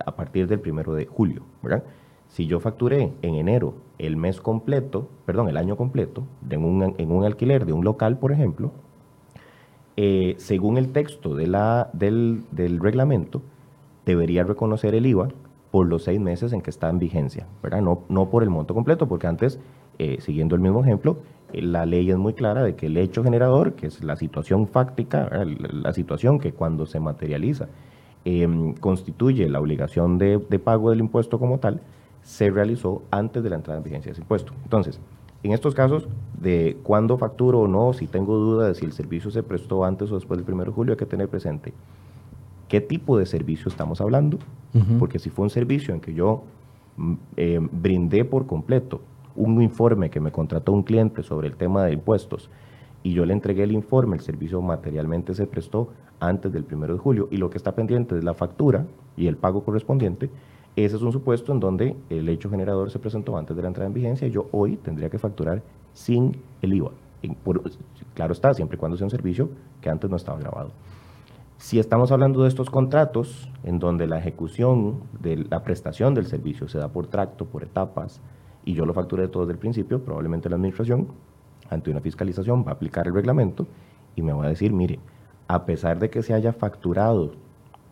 a 0.05 0.15
partir 0.15 0.47
del 0.47 0.59
primero 0.59 0.93
de 0.93 1.05
julio, 1.05 1.43
¿verdad? 1.61 1.83
Si 2.27 2.47
yo 2.47 2.59
facturé 2.59 3.13
en 3.21 3.35
enero 3.35 3.75
el 3.99 4.17
mes 4.17 4.41
completo, 4.41 5.09
perdón, 5.25 5.49
el 5.49 5.57
año 5.57 5.77
completo, 5.77 6.23
de 6.41 6.57
un, 6.57 6.95
en 6.97 7.11
un 7.11 7.23
alquiler 7.23 7.65
de 7.65 7.73
un 7.73 7.83
local, 7.83 8.17
por 8.17 8.31
ejemplo, 8.31 8.71
eh, 9.95 10.33
según 10.37 10.77
el 10.77 10.91
texto 10.91 11.35
de 11.35 11.47
la, 11.47 11.89
del, 11.93 12.45
del 12.51 12.79
reglamento, 12.79 13.41
debería 14.05 14.43
reconocer 14.43 14.95
el 14.95 15.05
IVA 15.05 15.29
por 15.69 15.87
los 15.87 16.03
seis 16.03 16.19
meses 16.19 16.53
en 16.53 16.61
que 16.61 16.69
está 16.69 16.89
en 16.89 16.99
vigencia, 16.99 17.47
¿verdad? 17.61 17.81
No, 17.81 18.03
no 18.09 18.29
por 18.29 18.43
el 18.43 18.49
monto 18.49 18.73
completo, 18.73 19.07
porque 19.07 19.27
antes, 19.27 19.59
eh, 19.99 20.17
siguiendo 20.19 20.55
el 20.55 20.61
mismo 20.61 20.81
ejemplo, 20.81 21.17
la 21.51 21.85
ley 21.85 22.09
es 22.09 22.17
muy 22.17 22.33
clara 22.33 22.63
de 22.63 22.75
que 22.75 22.87
el 22.87 22.97
hecho 22.97 23.23
generador, 23.23 23.73
que 23.73 23.87
es 23.87 24.03
la 24.03 24.15
situación 24.15 24.67
fáctica, 24.67 25.29
la 25.45 25.93
situación 25.93 26.39
que 26.39 26.51
cuando 26.51 26.85
se 26.85 26.99
materializa 26.99 27.69
em, 28.25 28.73
constituye 28.75 29.49
la 29.49 29.59
obligación 29.59 30.17
de, 30.17 30.37
de 30.49 30.59
pago 30.59 30.89
del 30.89 30.99
impuesto 30.99 31.39
como 31.39 31.59
tal, 31.59 31.81
se 32.21 32.49
realizó 32.49 33.03
antes 33.11 33.43
de 33.43 33.49
la 33.49 33.57
entrada 33.57 33.77
en 33.77 33.83
vigencia 33.83 34.09
de 34.09 34.13
ese 34.13 34.21
impuesto. 34.21 34.53
Entonces, 34.63 34.99
en 35.43 35.51
estos 35.51 35.75
casos, 35.75 36.07
de 36.39 36.77
cuándo 36.83 37.17
facturo 37.17 37.61
o 37.61 37.67
no, 37.67 37.91
si 37.91 38.07
tengo 38.07 38.37
duda 38.37 38.67
de 38.67 38.75
si 38.75 38.85
el 38.85 38.93
servicio 38.93 39.29
se 39.29 39.43
prestó 39.43 39.83
antes 39.83 40.09
o 40.11 40.15
después 40.15 40.43
del 40.43 40.53
1 40.53 40.65
de 40.65 40.71
julio, 40.71 40.93
hay 40.93 40.97
que 40.97 41.05
tener 41.05 41.27
presente 41.27 41.73
qué 42.69 42.79
tipo 42.79 43.17
de 43.17 43.25
servicio 43.25 43.67
estamos 43.69 43.99
hablando, 44.01 44.39
porque 44.97 45.19
si 45.19 45.29
fue 45.29 45.43
un 45.43 45.49
servicio 45.49 45.93
en 45.93 45.99
que 45.99 46.13
yo 46.13 46.43
mm, 46.97 47.13
eh, 47.37 47.59
brindé 47.71 48.25
por 48.25 48.47
completo 48.47 49.01
un 49.35 49.61
informe 49.61 50.09
que 50.09 50.19
me 50.19 50.31
contrató 50.31 50.71
un 50.71 50.81
cliente 50.81 51.23
sobre 51.23 51.47
el 51.47 51.55
tema 51.55 51.83
de 51.85 51.93
impuestos 51.93 52.49
y 53.03 53.13
yo 53.13 53.25
le 53.25 53.33
entregué 53.33 53.63
el 53.63 53.73
informe, 53.73 54.15
el 54.15 54.23
servicio 54.23 54.61
materialmente 54.61 55.35
se 55.35 55.45
prestó 55.45 55.89
antes 56.19 56.51
del 56.51 56.65
1 56.69 56.87
de 56.87 56.97
julio 56.97 57.27
y 57.31 57.37
lo 57.37 57.49
que 57.49 57.57
está 57.57 57.73
pendiente 57.73 58.17
es 58.17 58.23
la 58.23 58.33
factura 58.33 58.85
y 59.17 59.27
el 59.27 59.37
pago 59.37 59.63
correspondiente, 59.63 60.29
ese 60.75 60.95
es 60.95 61.01
un 61.01 61.11
supuesto 61.11 61.51
en 61.51 61.59
donde 61.59 61.95
el 62.09 62.27
hecho 62.29 62.49
generador 62.49 62.89
se 62.89 62.99
presentó 62.99 63.37
antes 63.37 63.55
de 63.55 63.61
la 63.61 63.67
entrada 63.67 63.87
en 63.87 63.93
vigencia 63.93 64.27
y 64.27 64.31
yo 64.31 64.47
hoy 64.51 64.77
tendría 64.77 65.09
que 65.09 65.19
facturar 65.19 65.61
sin 65.93 66.35
el 66.61 66.73
IVA. 66.73 66.91
Claro 68.15 68.33
está, 68.33 68.53
siempre 68.53 68.75
y 68.75 68.79
cuando 68.79 68.97
sea 68.97 69.05
un 69.05 69.11
servicio 69.11 69.49
que 69.81 69.89
antes 69.89 70.09
no 70.09 70.17
estaba 70.17 70.39
grabado. 70.39 70.71
Si 71.57 71.79
estamos 71.79 72.11
hablando 72.11 72.41
de 72.41 72.49
estos 72.49 72.69
contratos, 72.69 73.49
en 73.63 73.79
donde 73.79 74.07
la 74.07 74.17
ejecución 74.17 75.01
de 75.21 75.45
la 75.49 75.63
prestación 75.63 76.13
del 76.13 76.25
servicio 76.25 76.67
se 76.67 76.77
da 76.77 76.89
por 76.89 77.07
tracto, 77.07 77.45
por 77.45 77.63
etapas, 77.63 78.19
y 78.65 78.73
yo 78.73 78.85
lo 78.85 78.93
facturé 78.93 79.27
todo 79.27 79.43
desde 79.43 79.53
el 79.53 79.59
principio, 79.59 80.03
probablemente 80.03 80.49
la 80.49 80.55
administración, 80.55 81.07
ante 81.69 81.91
una 81.91 82.01
fiscalización, 82.01 82.65
va 82.65 82.71
a 82.71 82.73
aplicar 82.73 83.07
el 83.07 83.13
reglamento 83.13 83.67
y 84.15 84.21
me 84.21 84.33
va 84.33 84.45
a 84.45 84.49
decir, 84.49 84.73
mire, 84.73 84.99
a 85.53 85.67
pesar 85.67 85.99
de 85.99 86.09
que 86.09 86.23
se 86.23 86.33
haya 86.33 86.51
facturado 86.51 87.33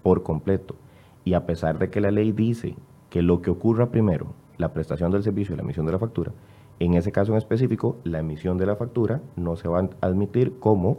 por 0.01 0.23
completo 0.23 0.75
y 1.23 1.35
a 1.35 1.45
pesar 1.45 1.77
de 1.77 1.91
que 1.91 2.01
la 2.01 2.09
ley 2.09 2.31
dice 2.31 2.75
que 3.11 3.21
lo 3.21 3.43
que 3.43 3.51
ocurra 3.51 3.91
primero, 3.91 4.33
la 4.57 4.73
prestación 4.73 5.11
del 5.11 5.21
servicio 5.21 5.53
y 5.53 5.57
la 5.57 5.61
emisión 5.61 5.85
de 5.85 5.91
la 5.91 5.99
factura, 5.99 6.31
en 6.79 6.95
ese 6.95 7.11
caso 7.11 7.33
en 7.33 7.37
específico, 7.37 7.97
la 8.03 8.17
emisión 8.17 8.57
de 8.57 8.65
la 8.65 8.77
factura 8.77 9.21
no 9.35 9.57
se 9.57 9.67
va 9.67 9.79
a 9.79 9.89
admitir 10.07 10.57
como 10.57 10.97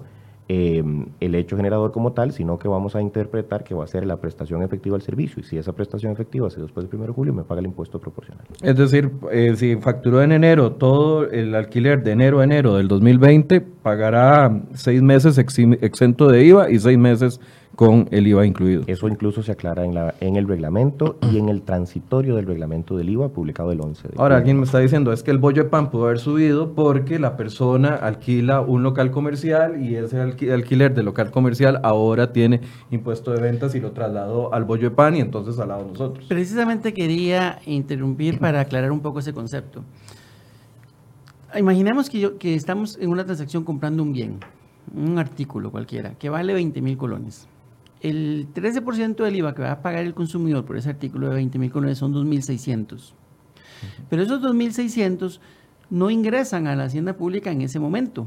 eh, 0.55 0.85
el 1.21 1.35
hecho 1.35 1.57
generador 1.57 1.93
como 1.93 2.13
tal, 2.13 2.33
sino 2.33 2.59
que 2.59 2.69
vamos 2.69 2.95
a 2.95 3.01
interpretar 3.01 3.65
que 3.65 3.75
va 3.75 3.85
a 3.85 3.87
ser 3.87 4.05
la 4.05 4.19
prestación 4.19 4.63
efectiva 4.63 4.99
del 4.99 5.03
servicio. 5.03 5.41
Y 5.41 5.45
si 5.45 5.57
esa 5.57 5.73
prestación 5.73 6.13
efectiva 6.13 6.51
se 6.51 6.61
después 6.61 6.91
del 6.91 6.95
1 6.95 7.07
de 7.07 7.13
julio, 7.15 7.33
me 7.33 7.43
paga 7.43 7.61
el 7.61 7.69
impuesto 7.69 7.99
proporcional. 7.99 8.45
Es 8.61 8.77
decir, 8.77 9.11
eh, 9.31 9.55
si 9.57 9.77
facturó 9.77 10.23
en 10.23 10.31
enero 10.31 10.73
todo 10.73 11.27
el 11.27 11.55
alquiler 11.55 12.03
de 12.03 12.13
enero 12.13 12.41
a 12.41 12.45
enero 12.45 12.77
del 12.77 12.87
2020, 12.87 13.63
pagará 13.63 14.63
seis 14.75 15.01
meses 15.01 15.39
exento 15.39 16.29
de 16.29 16.45
IVA 16.45 16.71
y 16.71 16.79
seis 16.79 16.99
meses 16.99 17.41
con 17.77 18.09
el 18.11 18.27
IVA 18.27 18.47
incluido. 18.47 18.83
Eso 18.87 19.09
incluso 19.09 19.43
se 19.43 19.53
aclara 19.53 19.85
en, 19.85 19.95
la, 19.95 20.15
en 20.21 20.37
el 20.37 20.47
reglamento 20.47 21.19
y 21.33 21.39
en 21.39 21.49
el 21.49 21.63
transitorio 21.63 22.37
del 22.37 22.47
reglamento 22.47 22.97
del 22.97 23.09
IVA 23.09 23.31
publicado 23.31 23.73
el 23.73 23.81
11 23.81 24.09
de 24.09 24.15
Ahora, 24.19 24.37
alguien 24.37 24.59
me 24.59 24.65
está 24.65 24.79
diciendo, 24.79 25.13
es 25.13 25.23
que 25.23 25.31
el 25.31 25.39
bollo 25.39 25.65
de 25.65 25.71
pan 25.71 25.91
pudo 25.91 26.05
haber 26.05 26.19
subido 26.19 26.75
porque 26.75 27.19
la 27.19 27.37
persona 27.37 27.95
alquila 27.95 28.61
un 28.61 28.83
local 28.83 29.11
comercial 29.11 29.83
y 29.83 29.97
ese 29.97 30.21
alquiler 30.21 30.95
del 30.95 31.07
local 31.07 31.31
comercial 31.31 31.81
ahora 31.83 32.33
tiene 32.33 32.61
impuesto 32.91 33.33
de 33.33 33.41
ventas 33.41 33.75
y 33.75 33.81
lo 33.81 33.93
trasladó 33.93 34.53
al 34.53 34.65
bollo 34.65 34.91
de 34.91 34.95
pan 34.95 35.17
y 35.17 35.21
entonces 35.21 35.59
al 35.59 35.69
lado 35.69 35.85
de 35.85 35.93
nosotros. 35.93 36.27
Precisamente 36.29 36.93
quería 36.93 37.59
interrumpir 37.67 38.39
para 38.39 38.61
aclarar 38.61 38.93
un 38.93 39.01
poco 39.01 39.21
ese 39.21 39.33
concepto. 39.33 39.83
Imaginemos 41.55 42.09
que, 42.09 42.19
yo, 42.19 42.39
que 42.39 42.55
estamos 42.55 42.99
en 42.99 43.11
una 43.11 43.25
transacción 43.25 43.65
comprando 43.65 44.03
un 44.03 44.13
bien, 44.13 44.39
un 44.95 45.19
artículo 45.19 45.71
cualquiera, 45.71 46.15
que 46.15 46.31
vale 46.31 46.55
20 46.55 46.81
mil 46.81 46.97
colones 46.97 47.47
el 48.03 48.49
13% 48.53 49.17
del 49.17 49.37
IVA 49.37 49.55
que 49.55 49.63
va 49.63 49.73
a 49.73 49.83
pagar 49.83 50.05
el 50.05 50.15
consumidor 50.15 50.65
por 50.65 50.77
ese 50.77 50.91
artículo 50.91 51.29
de 51.29 51.37
20 51.37 51.59
mil 51.59 51.71
colones 51.71 51.99
son 51.99 52.13
2.600. 52.13 53.15
Pero 54.11 54.23
esos 54.23 54.43
2.600 54.43 55.41
no 55.91 56.11
ingresan 56.11 56.67
a 56.67 56.77
la 56.77 56.85
hacienda 56.85 57.17
pública 57.17 57.51
en 57.51 57.63
ese 57.63 57.79
momento, 57.79 58.27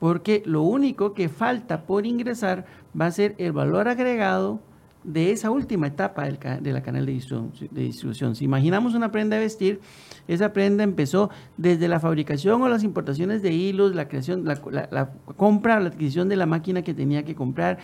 porque 0.00 0.42
lo 0.46 0.62
único 0.62 1.12
que 1.12 1.28
falta 1.28 1.82
por 1.82 2.06
ingresar 2.06 2.66
va 2.98 3.06
a 3.06 3.10
ser 3.10 3.34
el 3.38 3.52
valor 3.52 3.88
agregado 3.88 4.60
de 5.04 5.32
esa 5.32 5.50
última 5.50 5.86
etapa 5.86 6.24
de 6.24 6.72
la 6.72 6.82
canal 6.82 7.06
de 7.06 7.12
distribución. 7.12 8.34
Si 8.34 8.44
imaginamos 8.44 8.94
una 8.94 9.10
prenda 9.10 9.36
de 9.36 9.42
vestir, 9.42 9.80
esa 10.26 10.52
prenda 10.52 10.84
empezó 10.84 11.30
desde 11.56 11.88
la 11.88 12.00
fabricación 12.00 12.60
o 12.60 12.68
las 12.68 12.84
importaciones 12.84 13.40
de 13.40 13.52
hilos, 13.52 13.94
la 13.94 14.08
creación, 14.08 14.44
la, 14.44 14.60
la 14.90 15.10
compra, 15.36 15.80
la 15.80 15.88
adquisición 15.88 16.28
de 16.28 16.36
la 16.36 16.46
máquina 16.46 16.82
que 16.82 16.94
tenía 16.94 17.24
que 17.24 17.34
comprar, 17.34 17.78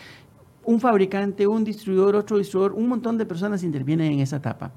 un 0.64 0.80
fabricante, 0.80 1.46
un 1.46 1.64
distribuidor, 1.64 2.16
otro 2.16 2.38
distribuidor, 2.38 2.72
un 2.72 2.88
montón 2.88 3.18
de 3.18 3.26
personas 3.26 3.62
intervienen 3.62 4.12
en 4.12 4.20
esa 4.20 4.36
etapa. 4.36 4.72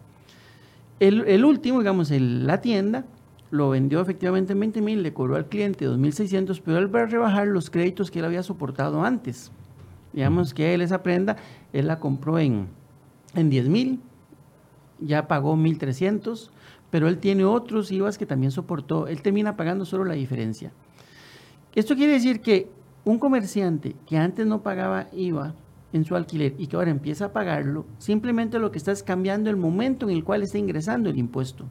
El, 1.00 1.46
último, 1.46 1.80
digamos, 1.80 2.10
la 2.12 2.60
tienda, 2.60 3.06
lo 3.52 3.70
vendió 3.70 4.02
efectivamente 4.02 4.54
en 4.54 4.60
20 4.60 4.82
mil, 4.82 5.04
le 5.04 5.14
cobró 5.14 5.36
al 5.36 5.46
cliente 5.46 5.88
2.600, 5.88 6.62
pero 6.66 6.80
él 6.80 6.94
va 6.94 7.02
a 7.02 7.06
rebajar 7.06 7.48
los 7.48 7.70
créditos 7.70 8.10
que 8.10 8.20
él 8.20 8.26
había 8.26 8.44
soportado 8.44 9.04
antes. 9.04 9.52
Digamos 10.12 10.54
que 10.54 10.74
él 10.74 10.82
esa 10.82 11.04
prenda, 11.04 11.38
él 11.72 11.88
la 11.88 12.00
compró 12.00 12.40
en, 12.40 12.68
en 13.36 13.50
10 13.50 13.70
mil, 13.70 14.00
ya 15.00 15.28
pagó 15.28 15.56
1.300, 15.56 16.50
pero 16.90 17.08
él 17.08 17.20
tiene 17.20 17.46
otros 17.46 17.92
IVAs 17.92 18.18
que 18.18 18.26
también 18.26 18.52
soportó. 18.52 19.08
Él 19.08 19.22
termina 19.22 19.56
pagando 19.56 19.86
solo 19.86 20.04
la 20.04 20.16
diferencia. 20.16 20.72
Esto 21.76 21.96
quiere 21.96 22.14
decir 22.14 22.42
que 22.42 22.72
un 23.06 23.20
comerciante 23.20 23.96
que 24.08 24.18
antes 24.18 24.48
no 24.48 24.64
pagaba 24.64 25.08
IVA, 25.14 25.54
en 25.98 26.06
su 26.06 26.16
alquiler 26.16 26.56
y 26.58 26.68
que 26.68 26.78
ahora 26.78 26.92
empieza 26.92 27.26
a 27.26 27.34
pagarlo, 27.34 27.86
simplemente 27.98 28.60
lo 28.60 28.72
que 28.72 28.78
está 28.78 28.92
es 28.92 29.04
cambiando 29.04 29.50
el 29.50 29.58
momento 29.58 30.08
en 30.08 30.16
el 30.16 30.24
cual 30.24 30.44
está 30.44 30.58
ingresando 30.58 31.10
el 31.10 31.18
impuesto. 31.18 31.66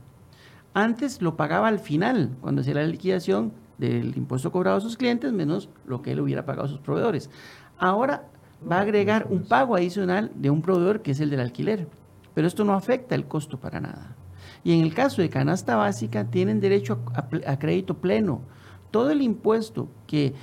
Antes 0.75 1.23
lo 1.23 1.37
pagaba 1.37 1.69
al 1.69 1.79
final, 1.79 2.37
cuando 2.43 2.61
hacía 2.61 2.75
la 2.75 2.87
liquidación 2.87 3.53
del 3.79 4.17
impuesto 4.17 4.53
cobrado 4.53 4.77
a 4.77 4.81
sus 4.83 4.97
clientes, 4.99 5.33
menos 5.33 5.71
lo 5.87 6.03
que 6.03 6.12
él 6.12 6.21
hubiera 6.21 6.45
pagado 6.45 6.67
a 6.67 6.71
sus 6.71 6.81
proveedores. 6.81 7.31
Ahora 7.79 8.29
va 8.71 8.77
a 8.77 8.83
agregar 8.83 9.27
un 9.31 9.45
pago 9.45 9.77
adicional 9.77 10.31
de 10.35 10.51
un 10.51 10.61
proveedor 10.61 11.01
que 11.01 11.12
es 11.12 11.21
el 11.21 11.31
del 11.31 11.41
alquiler, 11.41 11.89
pero 12.35 12.47
esto 12.47 12.65
no 12.65 12.75
afecta 12.75 13.15
el 13.15 13.27
costo 13.27 13.59
para 13.59 13.81
nada. 13.81 14.17
Y 14.65 14.75
en 14.75 14.83
el 14.83 14.93
caso 14.93 15.23
de 15.23 15.31
canasta 15.31 15.77
básica, 15.77 16.25
tienen 16.25 16.61
derecho 16.61 17.01
a, 17.15 17.29
a 17.51 17.59
crédito 17.59 17.99
pleno. 17.99 18.43
Todo 18.91 19.11
el 19.11 19.23
impuesto 19.23 19.89
que 20.07 20.35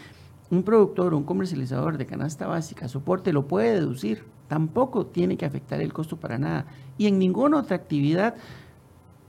un 0.53 0.63
productor 0.63 1.13
o 1.13 1.17
un 1.17 1.23
comercializador 1.23 1.97
de 1.97 2.05
canasta 2.05 2.47
básica, 2.47 2.87
soporte, 2.87 3.33
lo 3.33 3.47
puede 3.47 3.73
deducir. 3.73 4.25
Tampoco 4.47 5.07
tiene 5.07 5.35
que 5.35 5.45
afectar 5.45 5.81
el 5.81 5.91
costo 5.91 6.17
para 6.17 6.37
nada. 6.37 6.65
Y 6.97 7.07
en 7.07 7.17
ninguna 7.17 7.57
otra 7.57 7.75
actividad, 7.75 8.35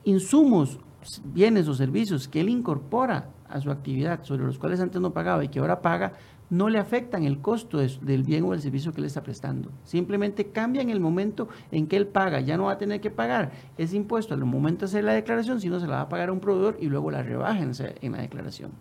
insumos, 0.05 0.79
bienes 1.25 1.67
o 1.69 1.75
servicios 1.75 2.29
que 2.29 2.41
él 2.41 2.51
incorpora 2.51 3.31
a 3.49 3.61
su 3.61 3.71
actividad, 3.71 4.23
sobre 4.23 4.45
los 4.45 4.59
cuales 4.59 4.81
antes 4.81 5.01
no 5.01 5.13
pagaba 5.13 5.45
y 5.45 5.49
que 5.49 5.61
ahora 5.61 5.81
paga, 5.81 6.13
no 6.51 6.69
le 6.69 6.79
afectan 6.79 7.25
el 7.25 7.41
costo 7.41 7.79
del 7.79 8.23
bien 8.23 8.45
o 8.45 8.51
del 8.51 8.61
servicio 8.61 8.93
que 8.93 9.01
le 9.01 9.07
está 9.07 9.23
prestando. 9.23 9.71
Simplemente 9.83 10.49
cambian 10.49 10.91
el 10.91 11.01
momento 11.01 11.49
en 11.71 11.87
que 11.87 11.97
él 11.97 12.07
paga. 12.07 12.41
Ya 12.41 12.59
no 12.59 12.65
va 12.65 12.73
a 12.73 12.79
tener 12.79 13.01
que 13.01 13.11
pagar 13.11 13.51
ese 13.79 13.97
impuesto 13.97 14.35
al 14.35 14.45
momento 14.45 14.81
de 14.81 14.87
hacer 14.87 15.05
la 15.05 15.15
declaración, 15.15 15.61
sino 15.61 15.81
se 15.81 15.87
la 15.87 15.97
va 15.97 16.01
a 16.03 16.09
pagar 16.09 16.29
a 16.29 16.33
un 16.33 16.41
proveedor 16.41 16.77
y 16.81 16.87
luego 16.87 17.11
la 17.11 17.23
rebaja 17.23 17.61
en 17.63 18.13
la 18.13 18.19
declaración. 18.19 18.73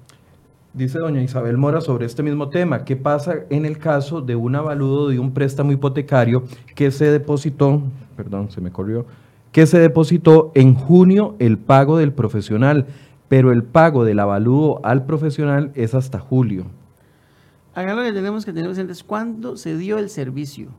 Dice 0.73 0.97
doña 0.97 1.21
Isabel 1.21 1.55
Mora 1.55 1.81
sobre 1.81 2.07
este 2.07 2.23
mismo 2.23 2.49
tema. 2.49 2.83
¿Qué 2.83 2.95
pasa 2.95 3.35
en 3.51 3.65
el 3.65 3.77
caso 3.77 4.21
de 4.21 4.35
un 4.35 4.55
avaludo 4.55 5.09
de 5.09 5.19
un 5.19 5.31
préstamo 5.31 5.71
hipotecario 5.71 6.45
que 6.73 6.89
se 6.89 7.11
depositó, 7.11 7.83
perdón, 8.17 8.49
se 8.49 8.59
me 8.59 8.71
corrió, 8.71 9.05
que 9.51 9.67
se 9.67 9.77
depositó 9.77 10.51
en 10.55 10.73
junio 10.73 11.35
el 11.37 11.59
pago 11.59 11.99
del 11.99 12.11
profesional, 12.11 12.87
pero 13.27 13.51
el 13.51 13.61
pago 13.61 14.03
del 14.03 14.19
avaludo 14.19 14.83
al 14.83 15.05
profesional 15.05 15.71
es 15.75 15.93
hasta 15.93 16.17
julio? 16.17 16.65
Acá 17.75 17.93
lo 17.93 18.01
que 18.01 18.11
tenemos 18.11 18.43
que 18.43 18.51
tener 18.51 18.67
presente 18.67 18.93
es 18.93 19.03
cuándo 19.03 19.57
se 19.57 19.77
dio 19.77 19.99
el 19.99 20.09
servicio. 20.09 20.69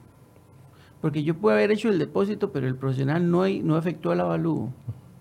Porque 1.00 1.22
yo 1.22 1.37
puedo 1.37 1.54
haber 1.54 1.70
hecho 1.70 1.88
el 1.88 2.00
depósito, 2.00 2.50
pero 2.50 2.66
el 2.66 2.74
profesional 2.74 3.30
no, 3.30 3.46
no 3.46 3.78
efectuó 3.78 4.12
el 4.12 4.20
avalúo, 4.20 4.72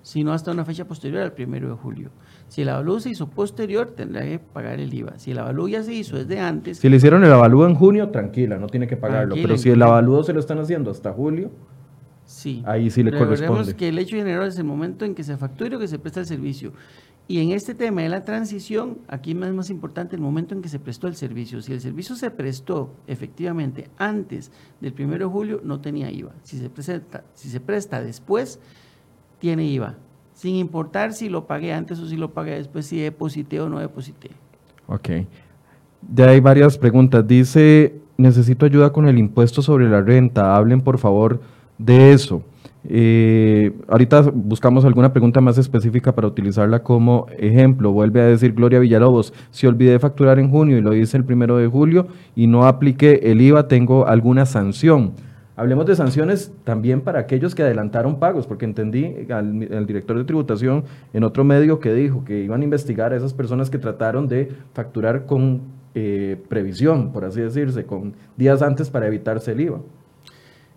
sino 0.04 0.34
hasta 0.34 0.52
una 0.52 0.66
fecha 0.66 0.86
posterior 0.86 1.24
al 1.24 1.32
primero 1.32 1.70
de 1.70 1.76
julio. 1.76 2.12
Si 2.50 2.62
el 2.62 2.70
avalúo 2.70 3.00
se 3.00 3.10
hizo 3.10 3.30
posterior, 3.30 3.92
tendrá 3.96 4.22
que 4.22 4.38
pagar 4.38 4.80
el 4.80 4.94
IVA. 4.94 5.18
Si 5.18 5.32
el 5.32 5.40
avalúo 5.40 5.68
ya 5.70 5.82
se 5.82 5.94
hizo 5.94 6.18
desde 6.18 6.40
antes... 6.40 6.78
Si 6.78 6.90
le 6.90 6.98
hicieron 6.98 7.24
el 7.24 7.32
avalúo 7.32 7.66
en 7.66 7.74
junio, 7.74 8.10
tranquila, 8.10 8.58
no 8.58 8.68
tiene 8.68 8.86
que 8.86 8.98
pagarlo. 8.98 9.36
pero 9.36 9.58
si 9.58 9.70
el 9.70 9.82
avalúo 9.82 10.24
se 10.24 10.34
lo 10.34 10.42
están 10.42 10.60
haciendo 10.60 10.92
hasta 10.92 11.12
julio, 11.14 11.50
sí. 12.26 12.62
ahí 12.66 12.92
sí 12.92 13.02
le 13.02 13.18
corresponde. 13.18 13.76
que 13.76 13.88
el 13.88 13.98
hecho 13.98 14.18
general 14.18 14.48
es 14.48 14.58
el 14.58 14.66
momento 14.66 15.06
en 15.06 15.16
que 15.16 15.24
se 15.24 15.38
factura 15.38 15.78
o 15.78 15.80
que 15.80 15.88
se 15.88 15.98
presta 15.98 16.20
el 16.20 16.26
servicio. 16.26 16.74
Y 17.26 17.40
en 17.40 17.52
este 17.52 17.74
tema 17.74 18.02
de 18.02 18.10
la 18.10 18.26
transición, 18.26 18.98
aquí 19.08 19.32
es 19.32 19.54
más 19.54 19.70
importante 19.70 20.18
el 20.18 20.22
momento 20.22 20.54
en 20.54 20.62
que 20.62 20.68
se 20.68 20.80
prestó 20.80 21.08
el 21.08 21.16
servicio. 21.16 21.62
Si 21.62 21.72
el 21.72 21.80
servicio 21.80 22.18
se 22.18 22.30
prestó 22.30 22.94
efectivamente 23.08 23.90
antes 23.98 24.52
del 24.82 24.94
1 24.94 25.18
de 25.18 25.26
julio, 25.26 25.62
no 25.64 25.80
tenía 25.80 26.12
IVA. 26.12 26.34
Si 26.44 26.58
se, 26.58 26.70
presenta, 26.70 27.24
si 27.34 27.48
se 27.48 27.62
presta 27.62 28.02
después, 28.02 28.60
tiene 29.44 29.66
IVA 29.66 29.96
sin 30.36 30.56
importar 30.56 31.12
si 31.12 31.28
lo 31.28 31.48
pagué 31.48 31.74
antes 31.74 32.00
o 32.00 32.08
si 32.08 32.16
lo 32.16 32.32
pagué 32.32 32.56
después, 32.56 32.86
si 32.86 32.98
deposité 32.98 33.60
o 33.60 33.68
no 33.68 33.80
deposité. 33.80 34.30
Ok. 34.88 35.10
Ya 36.16 36.30
hay 36.30 36.40
varias 36.40 36.78
preguntas. 36.78 37.28
Dice, 37.28 37.94
necesito 38.16 38.66
ayuda 38.66 38.94
con 38.94 39.06
el 39.10 39.18
impuesto 39.18 39.62
sobre 39.62 39.90
la 39.90 40.00
renta. 40.00 40.56
Hablen 40.56 40.80
por 40.80 40.98
favor 40.98 41.42
de 41.78 42.14
eso. 42.14 42.42
Eh, 42.88 43.74
ahorita 43.90 44.22
buscamos 44.34 44.86
alguna 44.86 45.12
pregunta 45.12 45.42
más 45.42 45.58
específica 45.58 46.16
para 46.16 46.28
utilizarla 46.28 46.82
como 46.82 47.28
ejemplo. 47.38 47.92
Vuelve 47.92 48.22
a 48.22 48.26
decir 48.26 48.54
Gloria 48.54 48.80
Villalobos, 48.80 49.34
si 49.52 49.68
olvidé 49.68 50.00
facturar 50.00 50.40
en 50.40 50.50
junio 50.50 50.78
y 50.78 50.82
lo 50.82 50.96
hice 50.96 51.18
el 51.18 51.26
primero 51.26 51.58
de 51.58 51.68
julio 51.68 52.08
y 52.34 52.48
no 52.48 52.66
apliqué 52.66 53.20
el 53.24 53.42
IVA, 53.42 53.68
¿tengo 53.68 54.08
alguna 54.08 54.46
sanción? 54.46 55.14
Hablemos 55.56 55.86
de 55.86 55.96
sanciones 55.96 56.52
también 56.64 57.02
para 57.02 57.20
aquellos 57.20 57.54
que 57.54 57.62
adelantaron 57.62 58.20
pagos, 58.20 58.48
porque 58.48 58.66
entendí 58.66 59.28
al, 59.30 59.86
director 59.86 60.18
de 60.18 60.24
tributación 60.24 60.86
en 61.14 61.24
otro 61.24 61.44
medio 61.44 61.80
que 61.80 61.94
dijo 61.94 62.26
que 62.26 62.44
iban 62.44 62.62
a 62.62 62.64
investigar 62.64 63.14
a 63.14 63.18
esas 63.18 63.34
personas 63.36 63.70
que 63.70 63.78
trataron 63.78 64.28
de 64.28 64.52
facturar 64.74 65.28
con 65.28 65.62
eh, 65.94 66.42
previsión, 66.50 67.12
por 67.12 67.24
así 67.24 67.40
decirse, 67.42 67.86
con 67.86 68.16
días 68.36 68.64
antes 68.64 68.90
para 68.90 69.06
evitarse 69.06 69.52
el 69.52 69.62
IVA. 69.62 69.82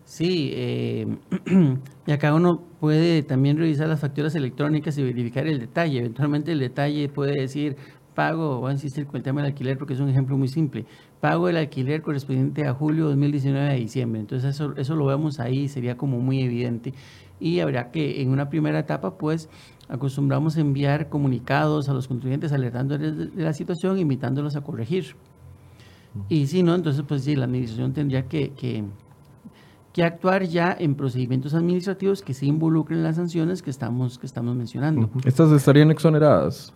Sí, 0.05 0.53
eh, 0.55 1.07
y 2.07 2.13
acá 2.13 2.35
uno 2.35 2.63
puede 2.79 3.23
también 3.23 3.57
revisar 3.57 3.89
las 3.89 4.01
facturas 4.01 4.35
electrónicas 4.35 4.97
y 4.99 5.03
verificar 5.03 5.47
el 5.47 5.59
detalle. 5.59 6.01
Eventualmente 6.01 6.53
el 6.53 6.61
detalle 6.61 7.09
puede 7.09 7.41
decir 7.41 7.77
pago, 8.15 8.61
voy 8.61 8.71
a 8.71 8.73
insistir 8.73 9.07
con 9.07 9.17
el 9.17 9.23
tema 9.23 9.43
del 9.43 9.53
alquiler 9.53 9.79
porque 9.79 9.95
es 9.95 10.01
un 10.01 10.09
ejemplo 10.09 10.37
muy 10.37 10.49
simple 10.49 10.87
pago 11.27 11.49
del 11.49 11.57
alquiler 11.57 12.03
correspondiente 12.03 12.69
a 12.69 12.73
julio 12.73 13.07
2019 13.07 13.69
a 13.69 13.73
diciembre. 13.73 14.21
Entonces 14.21 14.55
eso, 14.55 14.77
eso 14.77 14.95
lo 14.95 15.07
vemos 15.07 15.41
ahí, 15.41 15.67
sería 15.67 15.97
como 15.97 16.21
muy 16.21 16.41
evidente. 16.41 16.95
Y 17.41 17.59
habrá 17.59 17.91
que 17.91 18.23
en 18.23 18.31
una 18.31 18.49
primera 18.49 18.79
etapa, 18.79 19.19
pues, 19.19 19.49
acostumbramos 19.89 20.57
a 20.57 20.61
enviar 20.61 21.09
comunicados 21.09 21.89
a 21.89 21.95
los 21.95 22.07
contribuyentes 22.07 22.53
alertándoles 22.53 23.35
de 23.35 23.43
la 23.43 23.53
situación, 23.55 23.99
invitándolos 23.99 24.55
a 24.55 24.61
corregir. 24.61 25.17
Y 26.29 26.47
si 26.47 26.63
no, 26.63 26.77
entonces, 26.77 27.03
pues 27.03 27.25
sí, 27.25 27.35
la 27.35 27.47
administración 27.47 27.93
tendría 27.93 28.29
que, 28.29 28.51
que, 28.51 28.85
que 29.93 30.05
actuar 30.05 30.45
ya 30.45 30.77
en 30.79 30.95
procedimientos 30.95 31.55
administrativos 31.55 32.23
que 32.23 32.35
se 32.35 32.47
involucren 32.47 33.01
en 33.01 33.05
las 33.05 33.17
sanciones 33.17 33.63
que 33.63 33.71
estamos, 33.71 34.17
que 34.17 34.27
estamos 34.27 34.55
mencionando. 34.55 35.11
¿Estas 35.25 35.51
estarían 35.51 35.91
exoneradas? 35.91 36.73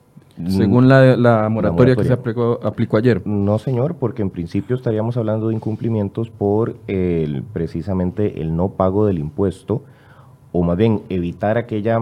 Según 0.48 0.88
la, 0.88 1.48
moratoria, 1.50 1.96
que 1.96 2.04
se 2.04 2.12
aplicó, 2.12 2.60
aplicó, 2.62 2.96
ayer. 2.96 3.26
No, 3.26 3.58
señor, 3.58 3.96
porque 3.96 4.22
en 4.22 4.30
principio 4.30 4.76
estaríamos 4.76 5.16
hablando 5.16 5.48
de 5.48 5.54
incumplimientos 5.54 6.30
por 6.30 6.76
el, 6.86 7.42
precisamente 7.42 8.40
el 8.40 8.56
no 8.56 8.70
pago 8.70 9.06
del 9.06 9.18
impuesto, 9.18 9.82
o 10.52 10.62
más 10.62 10.76
bien 10.76 11.02
evitar 11.08 11.58
aquella 11.58 12.00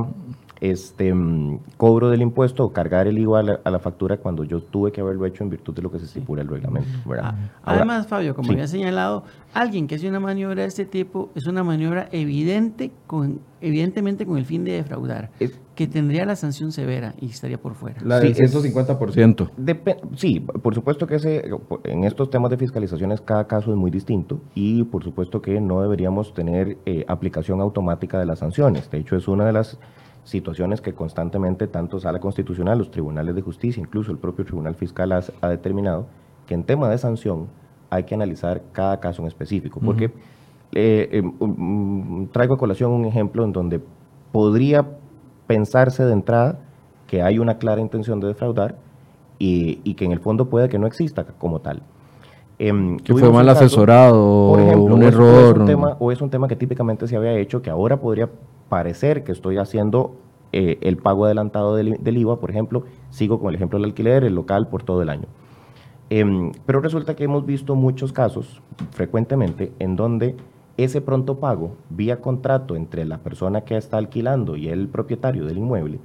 este, 0.60 1.14
mm, 1.14 1.60
cobro 1.76 2.10
del 2.10 2.22
impuesto 2.22 2.64
o 2.64 2.72
cargar 2.72 3.06
el 3.06 3.18
IVA 3.18 3.40
a 3.64 3.70
la, 3.70 3.78
factura 3.78 4.16
cuando 4.16 4.44
yo 4.44 4.60
tuve 4.60 4.90
que 4.90 5.00
haberlo 5.00 5.24
hecho 5.24 5.44
en 5.44 5.50
virtud 5.50 5.74
de 5.74 5.82
lo 5.82 5.90
que 5.90 5.98
se 5.98 6.06
estipula 6.06 6.42
el 6.42 6.48
reglamento. 6.48 6.88
Ah, 7.20 7.34
además, 7.62 8.06
Fabio, 8.08 8.34
como 8.34 8.52
ya 8.52 8.64
he 8.64 8.68
señalado, 8.68 9.22
alguien 9.54 9.86
que 9.86 9.94
hace 9.94 10.08
una 10.08 10.20
maniobra 10.20 10.62
de 10.62 10.68
este 10.68 10.84
tipo 10.84 11.30
es 11.34 11.46
una 11.46 11.62
maniobra 11.62 12.08
evidente, 12.10 12.90
con, 13.06 13.40
evidentemente 13.60 14.26
con 14.26 14.36
el 14.36 14.44
fin 14.44 14.64
de 14.64 14.72
defraudar, 14.72 15.30
que 15.74 15.86
tendría 15.86 16.24
la 16.24 16.34
sanción 16.34 16.72
severa 16.72 17.14
y 17.20 17.26
estaría 17.26 17.58
por 17.58 17.74
fuera. 17.74 18.00
La 18.02 18.18
del 18.18 18.34
150%. 18.34 19.50
sí, 20.16 20.40
por 20.40 20.74
supuesto 20.74 21.06
que 21.06 21.16
ese, 21.16 21.48
en 21.84 22.02
estos 22.02 22.30
temas 22.30 22.50
de 22.50 22.56
fiscalizaciones 22.56 23.20
cada 23.20 23.46
caso 23.46 23.70
es 23.70 23.76
muy 23.76 23.92
distinto 23.92 24.40
y 24.54 24.82
por 24.82 25.04
supuesto 25.04 25.40
que 25.40 25.60
no 25.60 25.80
deberíamos 25.82 26.34
tener 26.34 26.78
eh, 26.84 27.04
aplicación 27.06 27.60
automática 27.60 28.18
de 28.18 28.26
las 28.26 28.40
sanciones. 28.40 28.90
De 28.90 28.98
hecho, 28.98 29.16
es 29.16 29.28
una 29.28 29.46
de 29.46 29.52
las 29.52 29.78
situaciones 30.28 30.82
que 30.82 30.92
constantemente 30.92 31.66
tanto 31.66 31.98
Sala 31.98 32.20
Constitucional, 32.20 32.76
los 32.76 32.90
tribunales 32.90 33.34
de 33.34 33.40
justicia, 33.40 33.80
incluso 33.80 34.12
el 34.12 34.18
propio 34.18 34.44
Tribunal 34.44 34.74
Fiscal 34.74 35.10
ha, 35.12 35.48
determinado 35.48 36.06
que 36.46 36.52
en 36.52 36.64
tema 36.64 36.90
de 36.90 36.98
sanción 36.98 37.46
hay 37.88 38.04
que 38.04 38.14
analizar 38.14 38.60
cada 38.72 39.00
caso 39.00 39.22
en 39.22 39.28
específico. 39.28 39.80
Porque 39.80 40.06
eh, 40.72 41.08
eh, 41.12 41.22
um, 41.22 42.24
mm, 42.24 42.28
traigo 42.28 42.54
a 42.54 42.58
colación 42.58 42.90
un 42.90 43.06
ejemplo 43.06 43.42
en 43.42 43.52
donde 43.52 43.80
podría 44.30 44.86
pensarse 45.46 46.04
de 46.04 46.12
entrada 46.12 46.58
que 47.06 47.22
hay 47.22 47.38
una 47.38 47.56
clara 47.56 47.80
intención 47.80 48.20
de 48.20 48.28
defraudar 48.28 48.76
y, 49.38 49.94
que 49.94 50.04
en 50.04 50.12
el 50.12 50.20
fondo 50.20 50.50
puede 50.50 50.68
que 50.68 50.78
no 50.78 50.86
exista 50.86 51.24
como 51.38 51.60
tal. 51.60 51.82
Em, 52.58 52.98
que 52.98 53.14
fue 53.14 53.32
mal 53.32 53.48
asesorado, 53.48 54.48
por 54.50 54.60
ejemplo, 54.60 54.94
un 54.94 55.02
error. 55.02 55.96
o 55.98 56.12
es 56.12 56.20
un 56.20 56.28
tema 56.28 56.48
que 56.48 56.56
típicamente 56.56 57.06
se 57.06 57.16
había 57.16 57.32
hecho 57.38 57.62
que 57.62 57.70
ahora 57.70 57.98
podría 57.98 58.28
parecer 58.68 59.24
que 59.24 59.33
estoy 59.33 59.59
haciendo 59.59 60.16
eh, 60.52 60.78
el 60.81 60.96
pago 60.96 61.26
adelantado 61.26 61.76
del, 61.76 61.98
IVA, 62.04 62.40
por 62.40 62.50
ejemplo, 62.50 62.85
sigo 63.11 63.38
con 63.38 63.50
el 63.50 63.54
ejemplo 63.54 63.78
del 63.78 63.90
alquiler, 63.90 64.24
el 64.24 64.35
local 64.35 64.68
por 64.68 64.83
todo 64.83 65.02
el 65.02 65.11
año. 65.11 65.28
Em, 66.11 66.52
pero 66.64 66.81
resulta 66.81 67.14
que 67.14 67.24
hemos 67.24 67.44
visto 67.44 67.74
muchos 67.74 68.12
casos, 68.12 68.62
frecuentemente, 68.92 69.72
en 69.78 69.96
donde 69.96 70.37
ese 70.78 71.00
pronto 71.00 71.38
pago, 71.38 71.76
vía 71.90 72.20
contrato 72.20 72.76
entre 72.76 73.04
la 73.04 73.18
persona 73.18 73.62
que 73.62 73.76
está 73.76 73.98
alquilando 73.98 74.57
y 74.57 74.68
el 74.68 74.88
propietario 74.88 75.44
del 75.44 75.59
inmueble, 75.59 76.00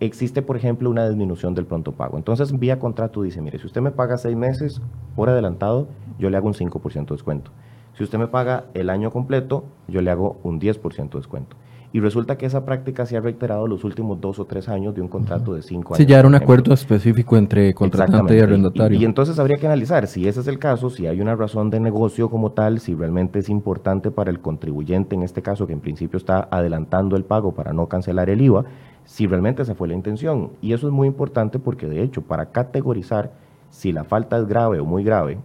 existe, 0.00 0.42
por 0.42 0.56
ejemplo, 0.56 0.90
una 0.90 1.08
disminución 1.08 1.54
del 1.54 1.66
pronto 1.66 1.92
pago. 1.92 2.16
Entonces, 2.16 2.58
vía 2.58 2.78
contrato 2.78 3.22
dice, 3.22 3.40
mire, 3.42 3.58
si 3.58 3.66
usted 3.66 3.80
me 3.80 3.90
paga 3.90 4.16
seis 4.16 4.36
meses 4.36 4.80
por 5.14 5.28
adelantado, 5.28 5.88
yo 6.18 6.30
le 6.30 6.36
hago 6.36 6.48
un 6.48 6.54
5% 6.54 7.06
de 7.06 7.14
descuento. 7.14 7.50
Si 7.96 8.02
usted 8.02 8.18
me 8.18 8.26
paga 8.26 8.64
el 8.74 8.90
año 8.90 9.12
completo, 9.12 9.64
yo 9.86 10.00
le 10.00 10.10
hago 10.10 10.40
un 10.42 10.60
10% 10.60 11.10
de 11.10 11.18
descuento. 11.18 11.56
Y 11.94 12.00
resulta 12.00 12.36
que 12.36 12.44
esa 12.44 12.64
práctica 12.64 13.06
se 13.06 13.16
ha 13.16 13.20
reiterado 13.20 13.68
los 13.68 13.84
últimos 13.84 14.20
dos 14.20 14.40
o 14.40 14.46
tres 14.46 14.68
años 14.68 14.96
de 14.96 15.00
un 15.00 15.06
contrato 15.06 15.54
de 15.54 15.62
cinco 15.62 15.94
años. 15.94 15.98
Sí, 15.98 16.06
ya 16.06 16.18
era 16.18 16.26
un 16.26 16.34
acuerdo 16.34 16.74
específico 16.74 17.36
entre 17.36 17.72
contratante 17.72 18.36
y 18.36 18.40
arrendatario. 18.40 18.98
Y, 18.98 19.04
entonces 19.04 19.38
habría 19.38 19.58
que 19.58 19.66
analizar 19.66 20.08
si 20.08 20.26
ese 20.26 20.40
es 20.40 20.48
el 20.48 20.58
caso, 20.58 20.90
si 20.90 21.06
hay 21.06 21.20
una 21.20 21.36
razón 21.36 21.70
de 21.70 21.78
negocio 21.78 22.28
como 22.30 22.50
tal, 22.50 22.80
si 22.80 22.96
realmente 22.96 23.38
es 23.38 23.48
importante 23.48 24.10
para 24.10 24.32
el 24.32 24.40
contribuyente, 24.40 25.14
en 25.14 25.22
este 25.22 25.40
caso, 25.40 25.68
que 25.68 25.72
en 25.72 25.78
principio 25.78 26.16
está 26.16 26.48
adelantando 26.50 27.14
el 27.14 27.22
pago 27.22 27.52
para 27.52 27.72
no 27.72 27.86
cancelar 27.86 28.28
el 28.28 28.40
IVA, 28.40 28.64
si 29.04 29.28
realmente 29.28 29.62
esa 29.62 29.76
fue 29.76 29.86
la 29.86 29.94
intención. 29.94 30.50
Y 30.60 30.72
eso 30.72 30.88
es 30.88 30.92
muy 30.92 31.06
importante 31.06 31.60
porque, 31.60 31.86
de 31.86 32.02
hecho, 32.02 32.22
para 32.22 32.46
categorizar 32.46 33.30
si 33.70 33.92
la 33.92 34.02
falta 34.02 34.36
es 34.36 34.48
grave 34.48 34.80
o 34.80 34.84
muy 34.84 35.04
grave, 35.04 35.38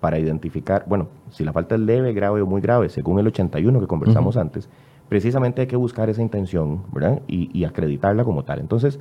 para 0.00 0.18
identificar, 0.18 0.84
bueno, 0.86 1.08
si 1.30 1.44
la 1.44 1.54
falta 1.54 1.76
es 1.76 1.80
leve, 1.80 2.12
grave 2.12 2.42
o 2.42 2.46
muy 2.46 2.60
grave, 2.60 2.90
según 2.90 3.20
el 3.20 3.26
81 3.28 3.80
que 3.80 3.86
conversamos 3.86 4.36
antes, 4.36 4.68
precisamente 5.14 5.60
hay 5.60 5.68
que 5.68 5.76
buscar 5.76 6.10
esa 6.10 6.22
intención 6.22 6.82
¿verdad? 6.92 7.22
Y, 7.28 7.62
acreditarla 7.62 8.24
como 8.24 8.42
tal. 8.42 8.58
Entonces, 8.58 8.98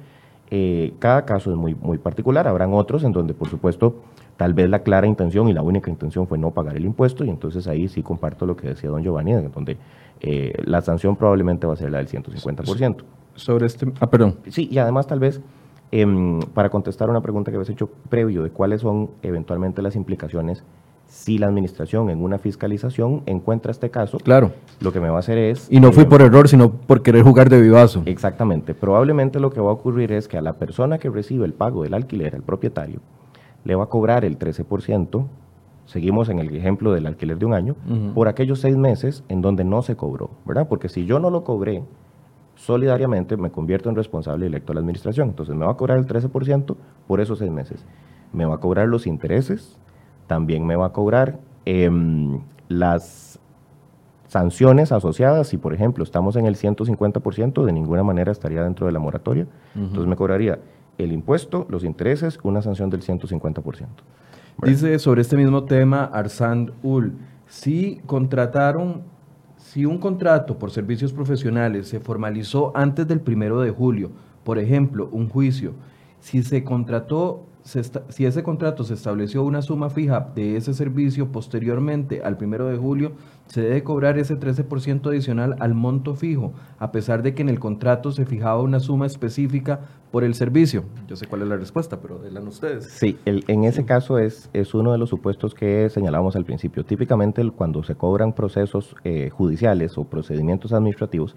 eh, 0.51 0.93
cada 0.99 1.25
caso 1.25 1.49
es 1.49 1.57
muy, 1.57 1.73
muy 1.73 1.97
particular. 1.97 2.47
Habrán 2.47 2.71
otros 2.75 3.03
en 3.03 3.13
donde, 3.13 3.33
por 3.33 3.49
supuesto, 3.49 3.95
tal 4.37 4.53
vez 4.53 4.69
la 4.69 4.83
clara 4.83 5.07
intención 5.07 5.49
y 5.49 5.53
la 5.53 5.63
única 5.63 5.89
intención 5.89 6.27
fue 6.27 6.37
no 6.37 6.51
pagar 6.51 6.77
el 6.77 6.85
impuesto 6.85 7.25
y 7.25 7.31
entonces 7.31 7.67
ahí 7.67 7.87
sí 7.87 8.03
comparto 8.03 8.45
lo 8.45 8.55
que 8.55 8.67
decía 8.67 8.91
don 8.91 9.01
Giovanni, 9.01 9.31
en 9.31 9.51
donde 9.51 9.77
eh, 10.21 10.53
la 10.65 10.81
sanción 10.81 11.15
probablemente 11.15 11.65
va 11.65 11.73
a 11.73 11.77
ser 11.77 11.89
la 11.89 11.97
del 11.97 12.07
150%. 12.07 12.97
Sobre 13.33 13.65
este... 13.65 13.91
Ah, 13.99 14.07
perdón. 14.07 14.35
Sí, 14.49 14.69
y 14.71 14.77
además 14.77 15.07
tal 15.07 15.17
vez 15.17 15.41
em, 15.89 16.41
para 16.53 16.69
contestar 16.69 17.09
una 17.09 17.21
pregunta 17.21 17.49
que 17.49 17.57
habías 17.57 17.71
hecho 17.71 17.89
previo 18.09 18.43
de 18.43 18.51
cuáles 18.51 18.81
son 18.81 19.09
eventualmente 19.23 19.81
las 19.81 19.95
implicaciones 19.95 20.63
si 21.23 21.37
la 21.37 21.47
administración 21.47 22.09
en 22.09 22.21
una 22.21 22.37
fiscalización 22.37 23.23
encuentra 23.27 23.71
este 23.71 23.89
caso, 23.89 24.17
claro. 24.17 24.51
lo 24.81 24.91
que 24.91 24.99
me 24.99 25.07
va 25.07 25.15
a 25.15 25.19
hacer 25.19 25.37
es... 25.37 25.71
Y 25.71 25.79
no 25.79 25.93
fui 25.93 26.03
por 26.03 26.21
error, 26.21 26.49
sino 26.49 26.69
por 26.69 27.01
querer 27.01 27.23
jugar 27.23 27.49
de 27.49 27.61
vivazo. 27.61 28.03
Exactamente. 28.05 28.73
Probablemente 28.73 29.39
lo 29.39 29.49
que 29.49 29.61
va 29.61 29.69
a 29.69 29.73
ocurrir 29.73 30.11
es 30.11 30.27
que 30.27 30.37
a 30.37 30.41
la 30.41 30.53
persona 30.53 30.97
que 30.97 31.09
recibe 31.09 31.45
el 31.45 31.53
pago 31.53 31.83
del 31.83 31.93
alquiler, 31.93 32.35
el 32.35 32.41
propietario, 32.41 32.99
le 33.63 33.73
va 33.73 33.85
a 33.85 33.87
cobrar 33.87 34.25
el 34.25 34.37
13%, 34.37 35.25
seguimos 35.85 36.27
en 36.27 36.39
el 36.39 36.53
ejemplo 36.53 36.91
del 36.91 37.05
alquiler 37.05 37.39
de 37.39 37.45
un 37.45 37.53
año, 37.53 37.77
por 38.13 38.27
aquellos 38.27 38.59
seis 38.59 38.75
meses 38.75 39.23
en 39.29 39.41
donde 39.41 39.63
no 39.63 39.81
se 39.81 39.95
cobró, 39.95 40.29
¿verdad? 40.43 40.67
Porque 40.67 40.89
si 40.89 41.05
yo 41.05 41.19
no 41.19 41.29
lo 41.29 41.45
cobré, 41.45 41.83
solidariamente 42.55 43.37
me 43.37 43.49
convierto 43.49 43.87
en 43.87 43.95
responsable 43.95 44.47
electo 44.47 44.73
de 44.73 44.75
la 44.75 44.79
administración. 44.81 45.29
Entonces 45.29 45.55
me 45.55 45.65
va 45.65 45.71
a 45.71 45.77
cobrar 45.77 45.99
el 45.99 46.05
13% 46.05 46.75
por 47.07 47.21
esos 47.21 47.39
seis 47.39 47.49
meses. 47.49 47.85
Me 48.33 48.45
va 48.45 48.55
a 48.55 48.59
cobrar 48.59 48.89
los 48.89 49.07
intereses, 49.07 49.79
también 50.27 50.65
me 50.65 50.75
va 50.75 50.87
a 50.87 50.93
cobrar 50.93 51.39
em, 51.65 52.41
las 52.67 53.39
sanciones 54.27 54.91
asociadas. 54.91 55.47
Si, 55.47 55.57
por 55.57 55.73
ejemplo, 55.73 56.03
estamos 56.03 56.35
en 56.35 56.45
el 56.45 56.55
150%, 56.55 57.65
de 57.65 57.71
ninguna 57.71 58.03
manera 58.03 58.31
estaría 58.31 58.63
dentro 58.63 58.87
de 58.87 58.91
la 58.91 58.99
moratoria. 58.99 59.47
Entonces 59.75 60.07
me 60.07 60.15
cobraría 60.15 60.59
el 60.97 61.11
impuesto, 61.11 61.65
los 61.69 61.83
intereses, 61.83 62.39
una 62.43 62.61
sanción 62.61 62.89
del 62.89 63.01
150%. 63.01 63.87
Dice 64.61 64.99
sobre 64.99 65.21
este 65.21 65.35
mismo 65.35 65.63
tema 65.63 66.05
Arsand 66.05 66.71
Ul, 66.83 67.13
si 67.47 68.01
contrataron, 68.05 69.03
si 69.57 69.85
un 69.85 69.97
contrato 69.97 70.57
por 70.57 70.71
servicios 70.71 71.11
profesionales 71.11 71.87
se 71.87 71.99
formalizó 71.99 72.71
antes 72.75 73.07
del 73.07 73.19
primero 73.19 73.61
de 73.61 73.71
julio, 73.71 74.11
por 74.43 74.59
ejemplo, 74.59 75.09
un 75.11 75.29
juicio, 75.29 75.73
si 76.23 76.41
se 76.41 76.63
contrató 76.63 77.45
si 77.63 78.25
ese 78.25 78.43
contrato 78.43 78.83
se 78.83 78.93
estableció 78.93 79.43
una 79.43 79.61
suma 79.61 79.89
fija 79.89 80.31
de 80.35 80.57
ese 80.57 80.73
servicio 80.73 81.31
posteriormente 81.31 82.21
al 82.21 82.35
primero 82.35 82.67
de 82.67 82.77
julio, 82.77 83.13
se 83.45 83.61
debe 83.61 83.83
cobrar 83.83 84.17
ese 84.17 84.37
13% 84.37 85.07
adicional 85.07 85.55
al 85.59 85.73
monto 85.73 86.13
fijo, 86.15 86.51
a 86.77 86.91
pesar 86.91 87.23
de 87.23 87.33
que 87.33 87.41
en 87.41 87.47
el 87.47 87.59
contrato 87.59 88.11
se 88.11 88.25
fijaba 88.25 88.61
una 88.61 88.81
suma 88.81 89.05
específica 89.05 89.79
por 90.11 90.25
el 90.25 90.35
servicio. 90.35 90.83
Yo 91.07 91.15
sé 91.15 91.25
cuál 91.25 91.43
es 91.43 91.47
la 91.47 91.55
respuesta, 91.55 92.01
pero 92.01 92.19
denla 92.19 92.41
ustedes. 92.41 92.83
Sí, 92.85 93.17
en 93.25 93.63
ese 93.63 93.85
caso 93.85 94.19
es, 94.19 94.49
es 94.51 94.73
uno 94.73 94.91
de 94.91 94.97
los 94.97 95.09
supuestos 95.09 95.55
que 95.55 95.89
señalábamos 95.89 96.35
al 96.35 96.43
principio. 96.43 96.83
Típicamente 96.83 97.49
cuando 97.51 97.81
se 97.83 97.95
cobran 97.95 98.33
procesos 98.33 98.93
eh, 99.05 99.29
judiciales 99.29 99.97
o 99.97 100.03
procedimientos 100.03 100.73
administrativos, 100.73 101.33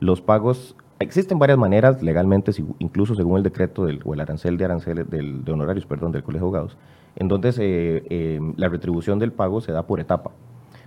los 0.00 0.22
pagos 0.22 0.74
Existen 0.98 1.38
varias 1.38 1.58
maneras 1.58 2.02
legalmente, 2.02 2.52
incluso 2.78 3.14
según 3.14 3.36
el 3.36 3.42
decreto 3.42 3.84
del, 3.84 4.00
o 4.04 4.14
el 4.14 4.20
arancel 4.20 4.56
de 4.56 4.64
aranceles 4.64 5.10
del, 5.10 5.44
de 5.44 5.52
honorarios, 5.52 5.84
perdón, 5.84 6.10
del 6.10 6.22
Colegio 6.22 6.46
de 6.46 6.48
Abogados, 6.48 6.78
en 7.16 7.28
donde 7.28 7.52
eh, 7.58 8.40
la 8.56 8.68
retribución 8.68 9.18
del 9.18 9.30
pago 9.30 9.60
se 9.60 9.72
da 9.72 9.86
por 9.86 10.00
etapa. 10.00 10.30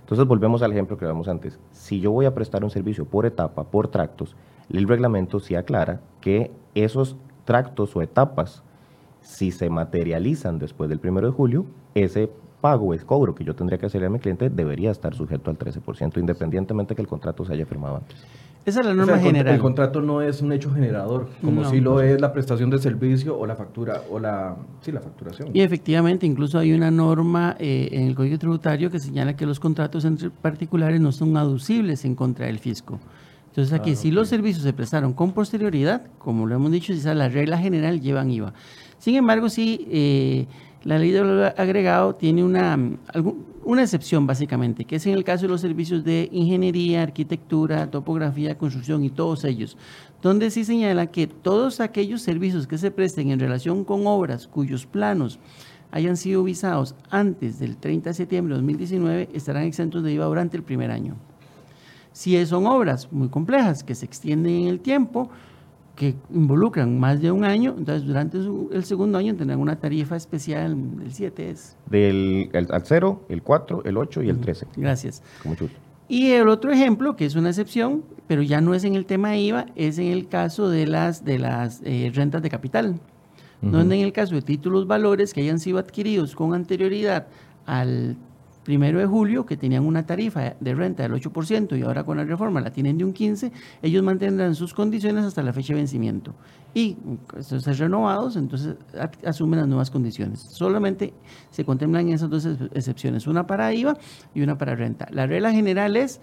Entonces 0.00 0.26
volvemos 0.26 0.62
al 0.62 0.72
ejemplo 0.72 0.98
que 0.98 1.06
damos 1.06 1.28
antes. 1.28 1.60
Si 1.70 2.00
yo 2.00 2.10
voy 2.10 2.26
a 2.26 2.34
prestar 2.34 2.64
un 2.64 2.70
servicio 2.70 3.04
por 3.04 3.24
etapa, 3.24 3.62
por 3.62 3.86
tractos, 3.86 4.34
el 4.72 4.88
reglamento 4.88 5.38
sí 5.38 5.54
aclara 5.54 6.00
que 6.20 6.50
esos 6.74 7.16
tractos 7.44 7.94
o 7.94 8.02
etapas, 8.02 8.64
si 9.20 9.52
se 9.52 9.70
materializan 9.70 10.58
después 10.58 10.90
del 10.90 10.98
primero 10.98 11.28
de 11.28 11.32
julio, 11.32 11.66
ese 11.94 12.32
pago, 12.60 12.92
el 12.94 13.04
cobro 13.06 13.36
que 13.36 13.44
yo 13.44 13.54
tendría 13.54 13.78
que 13.78 13.86
hacerle 13.86 14.08
a 14.08 14.10
mi 14.10 14.18
cliente 14.18 14.50
debería 14.50 14.90
estar 14.90 15.14
sujeto 15.14 15.50
al 15.50 15.58
13%, 15.58 16.18
independientemente 16.18 16.96
que 16.96 17.02
el 17.02 17.08
contrato 17.08 17.44
se 17.44 17.52
haya 17.52 17.64
firmado 17.64 17.98
antes. 17.98 18.18
Esa 18.66 18.80
es 18.80 18.86
la 18.86 18.94
norma 18.94 19.18
general. 19.18 19.54
El 19.54 19.60
contrato 19.60 20.02
no 20.02 20.20
es 20.20 20.42
un 20.42 20.52
hecho 20.52 20.70
generador, 20.70 21.28
como 21.42 21.64
si 21.64 21.80
lo 21.80 22.02
es 22.02 22.20
la 22.20 22.32
prestación 22.32 22.68
de 22.70 22.78
servicio 22.78 23.38
o 23.38 23.46
la 23.46 23.56
factura 23.56 24.02
o 24.10 24.18
la 24.18 24.56
sí 24.82 24.92
la 24.92 25.00
facturación. 25.00 25.50
Y 25.54 25.62
efectivamente, 25.62 26.26
incluso 26.26 26.58
hay 26.58 26.72
una 26.72 26.90
norma 26.90 27.56
eh, 27.58 27.88
en 27.92 28.06
el 28.06 28.14
Código 28.14 28.38
Tributario 28.38 28.90
que 28.90 29.00
señala 29.00 29.34
que 29.34 29.46
los 29.46 29.58
contratos 29.60 30.04
entre 30.04 30.30
particulares 30.30 31.00
no 31.00 31.10
son 31.10 31.36
aducibles 31.36 32.04
en 32.04 32.14
contra 32.14 32.46
del 32.46 32.58
fisco. 32.58 33.00
Entonces 33.48 33.72
aquí, 33.72 33.92
ah, 33.92 33.96
si 33.96 34.10
los 34.10 34.28
servicios 34.28 34.62
se 34.62 34.72
prestaron 34.72 35.12
con 35.12 35.32
posterioridad, 35.32 36.02
como 36.18 36.46
lo 36.46 36.54
hemos 36.54 36.70
dicho, 36.70 36.92
esa 36.92 37.14
la 37.14 37.28
regla 37.28 37.58
general 37.58 38.00
llevan 38.00 38.30
IVA. 38.30 38.52
Sin 38.98 39.16
embargo, 39.16 39.48
sí, 39.48 39.88
eh, 39.90 40.46
la 40.84 40.98
ley 40.98 41.10
de 41.10 41.20
valor 41.20 41.54
agregado 41.56 42.14
tiene 42.14 42.42
una, 42.42 42.78
una 43.64 43.82
excepción 43.82 44.26
básicamente, 44.26 44.84
que 44.84 44.96
es 44.96 45.06
en 45.06 45.12
el 45.12 45.24
caso 45.24 45.42
de 45.42 45.48
los 45.48 45.60
servicios 45.60 46.04
de 46.04 46.28
ingeniería, 46.32 47.02
arquitectura, 47.02 47.90
topografía, 47.90 48.56
construcción 48.56 49.04
y 49.04 49.10
todos 49.10 49.44
ellos, 49.44 49.76
donde 50.22 50.50
sí 50.50 50.64
señala 50.64 51.06
que 51.06 51.26
todos 51.26 51.80
aquellos 51.80 52.22
servicios 52.22 52.66
que 52.66 52.78
se 52.78 52.90
presten 52.90 53.30
en 53.30 53.40
relación 53.40 53.84
con 53.84 54.06
obras 54.06 54.46
cuyos 54.46 54.86
planos 54.86 55.38
hayan 55.90 56.16
sido 56.16 56.42
visados 56.42 56.94
antes 57.10 57.58
del 57.58 57.76
30 57.76 58.10
de 58.10 58.14
septiembre 58.14 58.54
de 58.54 58.60
2019 58.60 59.28
estarán 59.34 59.64
exentos 59.64 60.02
de 60.02 60.12
IVA 60.12 60.26
durante 60.26 60.56
el 60.56 60.62
primer 60.62 60.90
año. 60.90 61.16
Si 62.12 62.44
son 62.46 62.66
obras 62.66 63.10
muy 63.12 63.28
complejas 63.28 63.84
que 63.84 63.94
se 63.94 64.04
extienden 64.04 64.62
en 64.62 64.68
el 64.68 64.80
tiempo, 64.80 65.30
que 66.00 66.14
involucran 66.32 66.98
más 66.98 67.20
de 67.20 67.30
un 67.30 67.44
año, 67.44 67.74
entonces 67.76 68.06
durante 68.06 68.38
el 68.38 68.84
segundo 68.84 69.18
año 69.18 69.36
tendrán 69.36 69.60
una 69.60 69.78
tarifa 69.78 70.16
especial 70.16 70.96
del 70.96 71.12
7 71.12 71.50
es. 71.50 71.76
Del 71.90 72.48
al 72.54 72.82
0, 72.86 73.26
el 73.28 73.42
4, 73.42 73.82
el 73.84 73.98
8 73.98 74.22
y 74.22 74.30
el 74.30 74.40
13. 74.40 74.66
Gracias. 74.78 75.22
Y 76.08 76.30
el 76.30 76.48
otro 76.48 76.72
ejemplo, 76.72 77.16
que 77.16 77.26
es 77.26 77.34
una 77.34 77.50
excepción, 77.50 78.02
pero 78.26 78.40
ya 78.40 78.62
no 78.62 78.72
es 78.72 78.84
en 78.84 78.94
el 78.94 79.04
tema 79.04 79.36
IVA, 79.36 79.66
es 79.76 79.98
en 79.98 80.06
el 80.06 80.26
caso 80.26 80.70
de 80.70 80.86
las, 80.86 81.22
de 81.22 81.38
las 81.38 81.82
eh, 81.84 82.10
rentas 82.14 82.40
de 82.40 82.48
capital, 82.48 82.98
donde 83.60 83.96
en 83.96 84.06
el 84.06 84.14
caso 84.14 84.34
de 84.34 84.40
títulos 84.40 84.86
valores 84.86 85.34
que 85.34 85.42
hayan 85.42 85.58
sido 85.58 85.78
adquiridos 85.78 86.34
con 86.34 86.54
anterioridad 86.54 87.26
al 87.66 88.16
primero 88.64 88.98
de 88.98 89.06
julio, 89.06 89.46
que 89.46 89.56
tenían 89.56 89.86
una 89.86 90.04
tarifa 90.04 90.54
de 90.60 90.74
renta 90.74 91.02
del 91.02 91.12
8% 91.12 91.78
y 91.78 91.82
ahora 91.82 92.04
con 92.04 92.16
la 92.16 92.24
reforma 92.24 92.60
la 92.60 92.70
tienen 92.70 92.98
de 92.98 93.04
un 93.04 93.14
15%, 93.14 93.52
ellos 93.82 94.02
mantendrán 94.02 94.54
sus 94.54 94.74
condiciones 94.74 95.24
hasta 95.24 95.42
la 95.42 95.52
fecha 95.52 95.72
de 95.72 95.80
vencimiento. 95.80 96.34
Y 96.72 96.96
estos 97.36 97.78
renovados, 97.78 98.36
entonces 98.36 98.76
asumen 99.24 99.58
las 99.58 99.68
nuevas 99.68 99.90
condiciones. 99.90 100.40
Solamente 100.40 101.12
se 101.50 101.64
contemplan 101.64 102.08
esas 102.10 102.30
dos 102.30 102.46
excepciones, 102.46 103.26
una 103.26 103.46
para 103.46 103.72
IVA 103.74 103.96
y 104.34 104.42
una 104.42 104.56
para 104.56 104.76
renta. 104.76 105.08
La 105.10 105.26
regla 105.26 105.50
general 105.50 105.96
es 105.96 106.20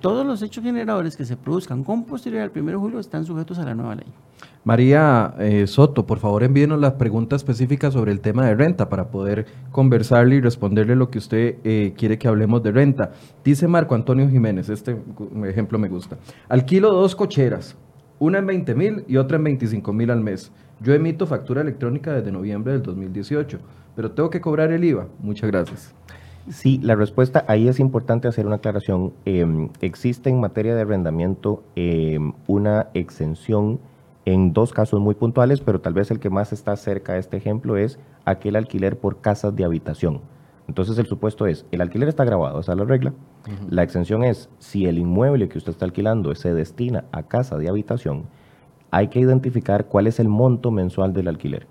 todos 0.00 0.26
los 0.26 0.42
hechos 0.42 0.64
generadores 0.64 1.16
que 1.16 1.24
se 1.24 1.36
produzcan 1.36 1.84
con 1.84 2.04
posterioridad 2.04 2.50
al 2.54 2.62
1 2.62 2.70
de 2.72 2.76
julio 2.76 2.98
están 2.98 3.24
sujetos 3.24 3.58
a 3.58 3.64
la 3.64 3.74
nueva 3.74 3.94
ley. 3.94 4.06
María 4.64 5.34
eh, 5.38 5.66
Soto, 5.66 6.06
por 6.06 6.18
favor 6.18 6.42
envíenos 6.42 6.80
las 6.80 6.94
preguntas 6.94 7.40
específicas 7.40 7.94
sobre 7.94 8.12
el 8.12 8.20
tema 8.20 8.46
de 8.46 8.54
renta 8.54 8.88
para 8.88 9.10
poder 9.10 9.46
conversarle 9.70 10.36
y 10.36 10.40
responderle 10.40 10.96
lo 10.96 11.10
que 11.10 11.18
usted 11.18 11.56
eh, 11.64 11.94
quiere 11.96 12.18
que 12.18 12.28
hablemos 12.28 12.62
de 12.62 12.72
renta. 12.72 13.12
Dice 13.44 13.68
Marco 13.68 13.94
Antonio 13.94 14.28
Jiménez, 14.28 14.68
este 14.68 14.96
ejemplo 15.44 15.78
me 15.78 15.88
gusta. 15.88 16.18
Alquilo 16.48 16.92
dos 16.92 17.14
cocheras, 17.14 17.76
una 18.18 18.38
en 18.38 18.46
20 18.46 18.74
mil 18.74 19.04
y 19.08 19.16
otra 19.16 19.36
en 19.36 19.44
25 19.44 19.92
mil 19.92 20.10
al 20.10 20.20
mes. 20.20 20.52
Yo 20.80 20.94
emito 20.94 21.26
factura 21.26 21.60
electrónica 21.60 22.12
desde 22.12 22.32
noviembre 22.32 22.72
del 22.72 22.82
2018, 22.82 23.58
pero 23.96 24.12
tengo 24.12 24.30
que 24.30 24.40
cobrar 24.40 24.72
el 24.72 24.84
IVA. 24.84 25.08
Muchas 25.20 25.50
gracias. 25.50 25.94
Sí, 26.48 26.78
la 26.82 26.94
respuesta 26.94 27.44
ahí 27.48 27.68
es 27.68 27.78
importante 27.80 28.26
hacer 28.26 28.46
una 28.46 28.56
aclaración. 28.56 29.12
Em, 29.24 29.68
existe 29.80 30.30
en 30.30 30.40
materia 30.40 30.74
de 30.74 30.80
arrendamiento 30.82 31.62
em, 31.76 32.32
una 32.46 32.88
exención 32.94 33.78
en 34.24 34.52
dos 34.52 34.72
casos 34.72 35.00
muy 35.00 35.14
puntuales, 35.14 35.60
pero 35.60 35.80
tal 35.80 35.94
vez 35.94 36.10
el 36.10 36.18
que 36.20 36.30
más 36.30 36.52
está 36.52 36.76
cerca 36.76 37.14
de 37.14 37.20
este 37.20 37.36
ejemplo 37.36 37.76
es 37.76 37.98
aquel 38.24 38.56
alquiler 38.56 38.98
por 38.98 39.20
casas 39.20 39.54
de 39.54 39.64
habitación. 39.64 40.20
Entonces 40.68 40.98
el 40.98 41.06
supuesto 41.06 41.46
es, 41.46 41.66
el 41.72 41.80
alquiler 41.80 42.08
está 42.08 42.24
grabado, 42.24 42.60
esa 42.60 42.72
es 42.72 42.78
la 42.78 42.84
regla. 42.84 43.12
La 43.68 43.82
exención 43.82 44.22
es, 44.22 44.48
si 44.58 44.86
el 44.86 44.98
inmueble 44.98 45.48
que 45.48 45.58
usted 45.58 45.72
está 45.72 45.84
alquilando 45.84 46.32
se 46.34 46.54
destina 46.54 47.04
a 47.10 47.24
casa 47.24 47.58
de 47.58 47.68
habitación, 47.68 48.26
hay 48.92 49.08
que 49.08 49.18
identificar 49.18 49.86
cuál 49.86 50.06
es 50.06 50.20
el 50.20 50.28
monto 50.28 50.70
mensual 50.70 51.12
del 51.12 51.28
alquiler. 51.28 51.66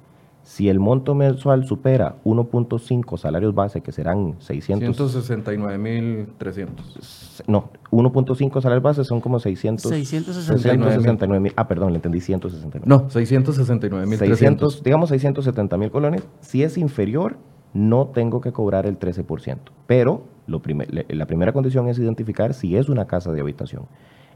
Si 0.49 0.67
el 0.67 0.79
monto 0.79 1.13
mensual 1.13 1.67
supera 1.67 2.15
1.5 2.23 3.19
salarios 3.19 3.53
base, 3.53 3.81
que 3.81 3.91
serán 3.91 4.33
600... 4.39 4.99
169.300. 4.99 7.43
No, 7.45 7.69
1.5 7.91 8.59
salarios 8.59 8.81
base 8.81 9.03
son 9.03 9.21
como 9.21 9.39
600... 9.39 9.87
669 9.87 11.39
mil. 11.39 11.53
Ah, 11.55 11.67
perdón, 11.67 11.91
le 11.91 11.97
entendí 11.97 12.19
169. 12.19 12.83
No, 12.89 13.07
669.300. 13.09 14.81
Digamos 14.81 15.09
670 15.09 15.77
mil 15.77 15.91
colones. 15.91 16.27
Si 16.41 16.63
es 16.63 16.79
inferior, 16.79 17.37
no 17.75 18.07
tengo 18.07 18.41
que 18.41 18.51
cobrar 18.51 18.87
el 18.87 18.97
13%. 18.97 19.59
Pero 19.85 20.23
lo 20.47 20.63
la 21.09 21.27
primera 21.27 21.53
condición 21.53 21.89
es 21.89 21.99
identificar 21.99 22.55
si 22.55 22.75
es 22.75 22.89
una 22.89 23.05
casa 23.05 23.31
de 23.31 23.41
habitación. 23.41 23.83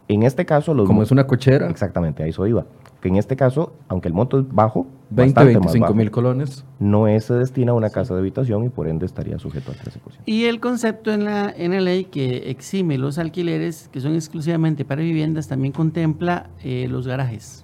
En 0.08 0.24
este 0.24 0.46
caso, 0.46 0.74
los 0.74 0.88
como 0.88 1.04
es 1.04 1.12
una 1.12 1.26
cochera. 1.26 1.70
Exactamente, 1.70 2.24
a 2.24 2.28
eso 2.28 2.46
iba. 2.46 2.66
Que 3.02 3.10
en 3.10 3.16
este 3.18 3.36
caso, 3.36 3.74
aunque 3.88 4.08
el 4.08 4.14
monto 4.14 4.40
es 4.40 4.46
bajo, 4.50 4.88
20, 5.10 5.44
25 5.44 5.94
mil 5.94 6.12
colones, 6.12 6.66
no 6.80 7.08
es, 7.08 7.26
se 7.26 7.34
destina 7.34 7.72
a 7.72 7.76
una 7.76 7.90
casa 7.90 8.14
de 8.14 8.22
habitación 8.22 8.64
y 8.64 8.70
por 8.70 8.88
ende 8.88 9.06
estaría 9.06 9.38
sujeto 9.40 9.72
al 9.72 9.78
13%. 9.78 10.22
Y 10.26 10.46
el 10.46 10.60
concepto 10.60 11.12
en 11.12 11.26
la, 11.26 11.54
en 11.56 11.72
la 11.72 11.82
ley 11.82 12.06
que 12.06 12.50
exime 12.50 12.98
los 12.98 13.18
alquileres, 13.18 13.90
que 13.92 14.00
son 14.00 14.16
exclusivamente 14.16 14.86
para 14.86 15.02
viviendas, 15.02 15.48
también 15.48 15.74
contempla 15.74 16.50
eh, 16.64 16.88
los 16.90 17.08
garajes. 17.08 17.63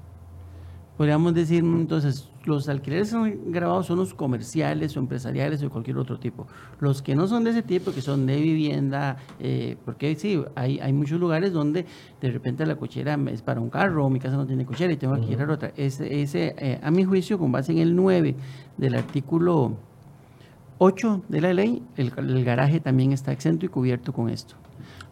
Podríamos 0.99 1.33
decir, 1.33 1.63
entonces, 1.63 2.29
los 2.43 2.67
alquileres 2.67 3.15
grabados 3.45 3.85
son 3.85 3.99
los 3.99 4.13
comerciales 4.13 4.97
o 4.97 4.99
empresariales 4.99 5.63
o 5.63 5.69
cualquier 5.69 5.97
otro 5.97 6.19
tipo. 6.19 6.45
Los 6.81 7.01
que 7.01 7.15
no 7.15 7.25
son 7.25 7.45
de 7.45 7.51
ese 7.51 7.63
tipo, 7.63 7.93
que 7.93 8.01
son 8.01 8.25
de 8.25 8.35
vivienda, 8.35 9.15
eh, 9.39 9.77
porque 9.85 10.13
sí, 10.15 10.43
hay, 10.55 10.77
hay 10.81 10.91
muchos 10.91 11.17
lugares 11.17 11.53
donde 11.53 11.85
de 12.19 12.31
repente 12.31 12.65
la 12.65 12.75
cochera 12.75 13.17
es 13.31 13.41
para 13.41 13.62
un 13.62 13.69
carro, 13.69 14.09
mi 14.09 14.19
casa 14.19 14.35
no 14.35 14.45
tiene 14.45 14.65
cochera 14.65 14.91
y 14.91 14.97
tengo 14.97 15.15
que 15.15 15.31
ir 15.31 15.41
a 15.41 15.49
otra. 15.49 15.71
Ese, 15.77 16.21
ese 16.21 16.53
eh, 16.57 16.81
a 16.83 16.91
mi 16.91 17.05
juicio, 17.05 17.39
con 17.39 17.49
base 17.49 17.71
en 17.71 17.77
el 17.77 17.95
9 17.95 18.35
del 18.75 18.95
artículo 18.95 19.77
8 20.79 21.21
de 21.29 21.39
la 21.39 21.53
ley, 21.53 21.81
el, 21.95 22.12
garaje 22.43 22.81
también 22.81 23.13
está 23.13 23.31
exento 23.31 23.65
y 23.65 23.69
cubierto 23.69 24.12
con 24.12 24.29
esto. 24.29 24.55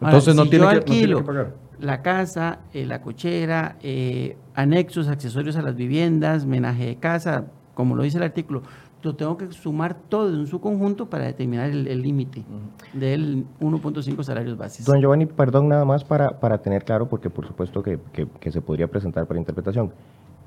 Entonces 0.02 0.34
no, 0.34 0.46
tiene 0.50 0.68
que, 0.68 0.74
no 0.74 0.82
tiene 0.82 1.14
que 1.14 1.22
pagar 1.22 1.67
la 1.80 2.02
casa, 2.02 2.60
eh, 2.72 2.86
la 2.86 3.00
cochera, 3.00 3.76
eh, 3.82 4.36
anexos, 4.54 5.08
accesorios 5.08 5.56
a 5.56 5.62
las 5.62 5.76
viviendas, 5.76 6.46
menaje 6.46 6.86
de 6.86 6.96
casa, 6.96 7.46
como 7.74 7.94
lo 7.94 8.02
dice 8.02 8.18
el 8.18 8.24
artículo, 8.24 8.62
lo 9.02 9.14
tengo 9.14 9.36
que 9.36 9.50
sumar 9.52 9.94
todo 10.08 10.34
en 10.34 10.46
su 10.46 10.60
conjunto 10.60 11.08
para 11.08 11.24
determinar 11.26 11.70
el 11.70 12.02
límite 12.02 12.44
del 12.92 13.46
1.5 13.60 14.22
salarios 14.24 14.56
básicos. 14.56 14.86
Don 14.86 15.00
Giovanni, 15.00 15.26
perdón 15.26 15.68
nada 15.68 15.84
más 15.84 16.04
para, 16.04 16.40
para 16.40 16.58
tener 16.58 16.84
claro, 16.84 17.08
porque 17.08 17.30
por 17.30 17.46
supuesto 17.46 17.82
que, 17.82 17.98
que, 18.12 18.50
se 18.50 18.60
podría 18.60 18.88
presentar 18.88 19.26
para 19.26 19.38
interpretación. 19.38 19.92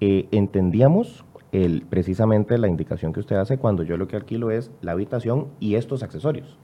Eh, 0.02 0.28
entendíamos 0.32 1.24
el, 1.52 1.84
precisamente 1.84 2.58
la 2.58 2.68
indicación 2.68 3.14
que 3.14 3.22
usted 3.22 3.38
hace 3.38 3.58
cuando 3.58 3.84
yo 3.84 3.98
lo 3.98 4.08
que 4.08 4.16
alquilo 4.16 4.52
es 4.52 4.72
la 4.82 4.94
habitación 4.94 5.48
y 5.60 5.76
estos 5.76 6.04
accesorios, 6.04 6.58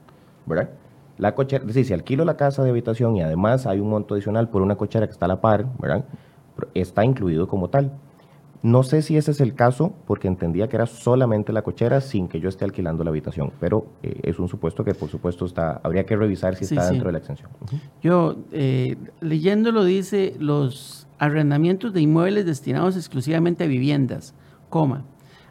¿verdad? 0.44 0.70
La 1.18 1.34
cochera, 1.34 1.62
es 1.62 1.68
decir, 1.68 1.84
si 1.84 1.92
alquilo 1.92 2.24
la 2.24 2.36
casa 2.36 2.62
de 2.62 2.70
habitación 2.70 3.16
y 3.16 3.22
además 3.22 3.66
hay 3.66 3.80
un 3.80 3.90
monto 3.90 4.14
adicional 4.14 4.48
por 4.48 4.62
una 4.62 4.76
cochera 4.76 5.06
que 5.06 5.12
está 5.12 5.26
a 5.26 5.28
la 5.28 5.40
par, 5.40 5.66
¿verdad? 5.78 6.04
Está 6.74 7.04
incluido 7.04 7.46
como 7.48 7.68
tal. 7.68 7.92
No 8.62 8.82
sé 8.82 9.02
si 9.02 9.16
ese 9.16 9.30
es 9.30 9.40
el 9.40 9.54
caso, 9.54 9.94
porque 10.06 10.26
entendía 10.26 10.66
que 10.68 10.76
era 10.76 10.86
solamente 10.86 11.52
la 11.52 11.62
cochera 11.62 12.00
sin 12.00 12.26
que 12.26 12.40
yo 12.40 12.48
esté 12.48 12.64
alquilando 12.64 13.04
la 13.04 13.10
habitación, 13.10 13.52
pero 13.60 13.86
eh, 14.02 14.20
es 14.24 14.40
un 14.40 14.48
supuesto 14.48 14.82
que 14.82 14.94
por 14.94 15.08
supuesto 15.08 15.44
está, 15.44 15.80
habría 15.84 16.04
que 16.04 16.16
revisar 16.16 16.56
si 16.56 16.64
está 16.64 16.90
dentro 16.90 17.06
de 17.06 17.12
la 17.12 17.18
exención. 17.18 17.50
Yo, 18.02 18.36
eh, 18.50 18.96
leyéndolo, 19.20 19.84
dice 19.84 20.34
los 20.40 21.06
arrendamientos 21.18 21.92
de 21.92 22.00
inmuebles 22.00 22.46
destinados 22.46 22.96
exclusivamente 22.96 23.62
a 23.62 23.66
viviendas, 23.68 24.34
coma, 24.70 25.04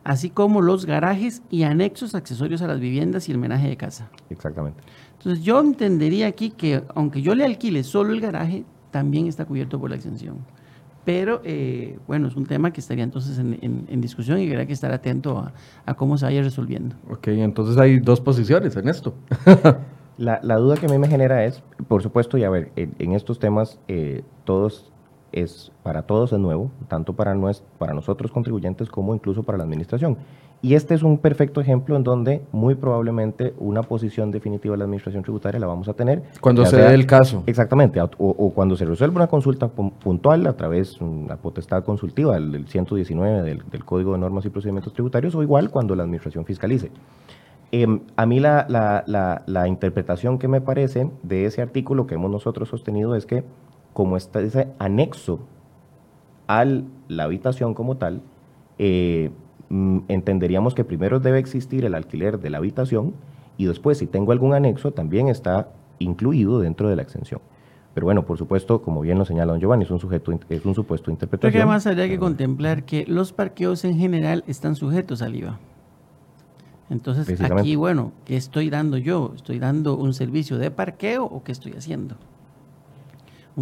así 0.03 0.30
como 0.30 0.62
los 0.62 0.86
garajes 0.86 1.43
y 1.49 1.63
anexos 1.63 2.13
accesorios 2.13 2.62
a 2.62 2.67
las 2.67 2.80
viviendas 2.82 3.30
y 3.30 3.32
el 3.32 3.38
menaje 3.38 3.69
de 3.69 3.77
casa. 3.77 4.10
Exactamente. 4.30 4.84
Entonces 5.27 5.43
yo 5.43 5.59
entendería 5.59 6.27
aquí 6.27 6.51
que 6.51 6.83
aunque 6.95 7.21
yo 7.21 7.35
le 7.35 7.43
alquile 7.43 7.83
solo 7.83 8.13
el 8.13 8.21
garaje, 8.21 8.63
también 8.91 9.27
está 9.27 9.43
cubierto 9.43 9.77
por 9.77 9.89
la 9.89 9.97
exención. 9.97 10.37
Pero 11.03 11.41
eh, 11.43 11.99
bueno, 12.07 12.29
es 12.29 12.37
un 12.37 12.45
tema 12.45 12.71
que 12.71 12.79
estaría 12.79 13.03
entonces 13.03 13.37
en, 13.37 13.99
discusión 13.99 14.39
y 14.39 14.45
que 14.45 14.51
habría 14.51 14.65
que 14.65 14.71
estar 14.71 14.93
atento 14.93 15.51
a, 15.85 15.93
cómo 15.95 16.17
se 16.17 16.23
vaya 16.23 16.41
resolviendo. 16.41 16.95
Ok, 17.09 17.27
entonces 17.27 17.77
hay 17.77 17.99
dos 17.99 18.21
posiciones 18.21 18.77
en 18.77 18.87
esto. 18.87 19.15
la, 20.17 20.39
duda 20.55 20.77
que 20.77 20.85
a 20.85 20.89
mí 20.89 20.97
me 20.97 21.09
genera 21.09 21.43
es, 21.43 21.61
por 21.89 22.01
supuesto, 22.01 22.37
y 22.37 22.45
a 22.45 22.49
ver, 22.49 22.71
en, 22.77 23.11
estos 23.11 23.37
temas 23.37 23.81
eh, 23.89 24.23
todos 24.45 24.93
es 25.33 25.73
para 25.83 26.03
todos 26.03 26.31
es 26.31 26.39
nuevo, 26.39 26.71
tanto 26.87 27.17
para, 27.17 27.35
para 27.77 27.93
nosotros 27.93 28.31
contribuyentes 28.31 28.87
como 28.87 29.13
incluso 29.13 29.43
para 29.43 29.57
la 29.57 29.65
administración. 29.65 30.17
Y 30.62 30.74
este 30.74 30.96
es 30.96 31.04
un 31.04 31.20
perfecto 31.20 31.62
ejemplo 31.62 31.96
en 31.96 32.04
donde 32.04 32.41
muy 32.51 32.74
probablemente 32.74 33.53
una 33.60 33.84
posición 33.84 34.32
definitiva 34.32 34.74
de 34.74 34.80
la 34.80 34.86
administración 34.86 35.22
tributaria 35.22 35.60
la 35.60 35.68
vamos 35.68 35.88
a 35.88 35.93
tener. 35.93 36.24
Cuando 36.41 36.66
se 36.66 36.78
dé 36.78 36.93
el 36.95 37.05
caso. 37.05 37.43
Exactamente, 37.45 38.01
o, 38.01 38.51
cuando 38.55 38.76
se 38.76 38.86
resuelva 38.86 39.18
una 39.18 39.28
consulta 39.28 39.68
puntual 39.68 40.47
a 40.47 40.53
través 40.53 40.97
de 40.97 41.05
una 41.05 41.38
potestad 41.38 41.84
consultiva 41.84 42.39
del 42.39 42.68
119 42.68 43.43
del, 43.43 43.86
Código 43.86 44.14
de 44.14 44.18
Normas 44.18 44.45
y 44.45 44.49
Procedimientos 44.49 44.93
Tributarios, 44.93 45.36
o 45.36 45.43
igual 45.43 45.70
cuando 45.70 45.95
la 45.95 46.03
administración 46.03 46.43
fiscalice. 46.43 46.91
Em, 47.72 47.99
a 48.16 48.26
mí 48.26 48.39
la, 48.39 48.66
la, 48.68 49.43
la, 49.45 49.68
interpretación 49.68 50.39
que 50.39 50.47
me 50.47 50.62
parece 50.62 51.12
de 51.22 51.45
ese 51.45 51.62
artículo 51.62 52.08
que 52.08 52.16
hemos 52.16 52.32
nosotros 52.32 52.70
sostenido 52.70 53.14
es 53.16 53.26
que 53.26 53.43
como 53.93 54.16
está 54.16 54.39
ese 54.39 54.70
anexo 54.80 55.39
a 56.47 56.66
la 56.66 57.24
habitación 57.24 57.74
como 57.74 57.97
tal, 57.97 58.22
eh, 58.80 59.32
entenderíamos 59.70 60.74
que 60.76 60.84
primero 60.84 61.20
debe 61.20 61.39
existir 61.39 61.86
el 61.86 61.95
alquiler 61.95 62.39
de 62.39 62.49
la 62.49 62.57
habitación 62.57 63.13
y 63.57 63.65
después, 63.65 63.97
si 63.97 64.07
tengo 64.07 64.32
algún 64.32 64.53
anexo, 64.53 64.91
también 64.91 65.28
está 65.28 65.70
incluido 65.99 66.59
dentro 66.59 66.89
de 66.89 66.95
la 66.95 67.01
exención. 67.01 67.41
Pero 67.93 68.05
bueno, 68.05 68.26
por 68.26 68.38
supuesto, 68.38 68.82
como 68.84 69.01
bien 69.01 69.18
lo 69.18 69.26
señala 69.26 69.53
don 69.53 69.59
Giovanni, 69.59 69.84
es 69.84 69.91
un, 69.91 69.99
sujeto, 69.99 70.32
es 70.49 70.65
un 70.65 70.76
supuesto 70.76 71.09
interpretación. 71.09 71.51
Porque 71.51 71.57
además 71.57 71.88
habría 71.88 72.07
que 72.07 72.20
contemplar 72.20 72.84
que 72.84 73.05
los 73.07 73.34
parqueos 73.34 73.84
en 73.86 73.97
general 73.97 74.43
están 74.45 74.76
sujetos 74.76 75.24
al 75.24 75.36
IVA. 75.36 75.57
Entonces, 76.91 77.41
aquí, 77.41 77.76
bueno, 77.76 78.11
¿qué 78.24 78.38
estoy 78.38 78.70
dando 78.70 78.97
yo? 78.97 79.34
¿Estoy 79.36 79.59
dando 79.59 79.97
un 79.97 80.13
servicio 80.13 80.57
de 80.57 80.72
parqueo 80.72 81.26
o 81.26 81.43
qué 81.43 81.51
estoy 81.51 81.74
haciendo? 81.74 82.15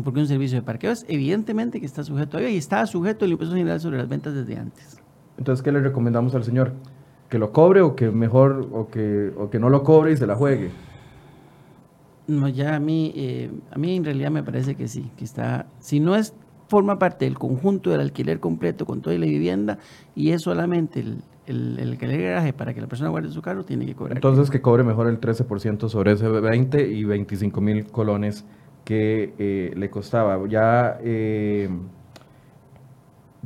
porque 0.04 0.20
un 0.20 0.28
servicio 0.28 0.58
de 0.58 0.62
parqueo 0.62 0.92
es 0.92 1.06
evidentemente 1.08 1.80
que 1.80 1.86
está 1.86 2.04
sujeto 2.04 2.38
a 2.38 2.42
y 2.42 2.58
está 2.58 2.86
sujeto 2.86 3.24
al 3.24 3.32
impuesto 3.32 3.56
general 3.56 3.80
sobre 3.80 3.98
las 3.98 4.10
ventas 4.10 4.34
desde 4.34 4.58
antes. 4.58 5.00
Entonces, 5.38 5.64
¿qué 5.64 5.72
le 5.72 5.82
recomendamos 5.82 6.36
al 6.36 6.44
señor? 6.44 6.74
¿Que 7.30 7.40
lo 7.40 7.52
cobre 7.52 7.82
o 7.82 7.96
que 7.96 8.12
mejor, 8.12 8.68
o 8.72 8.88
que, 8.88 9.32
o 9.38 9.50
que 9.50 9.60
no 9.60 9.70
lo 9.70 9.84
cobre 9.84 10.12
y 10.14 10.18
se 10.18 10.28
la 10.28 10.36
juegue? 10.36 10.70
No, 12.28 12.48
ya 12.48 12.76
a 12.76 12.80
mí, 12.80 13.14
eh, 13.16 13.52
a 13.72 13.78
mí 13.78 13.96
en 13.96 14.06
realidad 14.06 14.32
me 14.32 14.44
parece 14.44 14.76
que 14.76 14.88
sí, 14.88 15.12
que 15.18 15.26
está, 15.26 15.68
si 15.80 16.00
no 16.00 16.16
es 16.16 16.34
forma 16.68 16.98
parte 16.98 17.26
del 17.26 17.38
conjunto 17.38 17.92
del 17.92 18.02
alquiler 18.02 18.40
completo 18.40 18.86
con 18.86 19.02
toda 19.02 19.16
la 19.18 19.28
vivienda 19.28 19.78
y 20.16 20.32
es 20.32 20.42
solamente 20.42 21.02
el, 21.02 21.22
el, 21.46 21.78
el 21.80 21.92
alquiler 21.92 22.22
garaje 22.22 22.54
para 22.54 22.74
que 22.74 22.82
la 22.82 22.88
persona 22.88 23.10
guarde 23.10 23.30
su 23.30 23.42
carro, 23.42 23.64
tiene 23.64 23.86
que 23.86 23.94
cobrar. 23.94 24.18
Entonces 24.18 24.50
que 24.50 24.62
cobre 24.62 24.84
mejor 24.84 25.08
el 25.08 25.20
13% 25.20 25.90
sobre 25.90 26.14
ese 26.14 26.28
20 26.28 26.88
y 26.88 27.04
25 27.04 27.62
mil 27.62 27.86
colones 27.86 28.46
que 28.84 29.34
eh, 29.38 29.74
le 29.76 29.90
costaba. 29.90 30.48
Ya, 30.48 31.00
eh, 31.04 31.70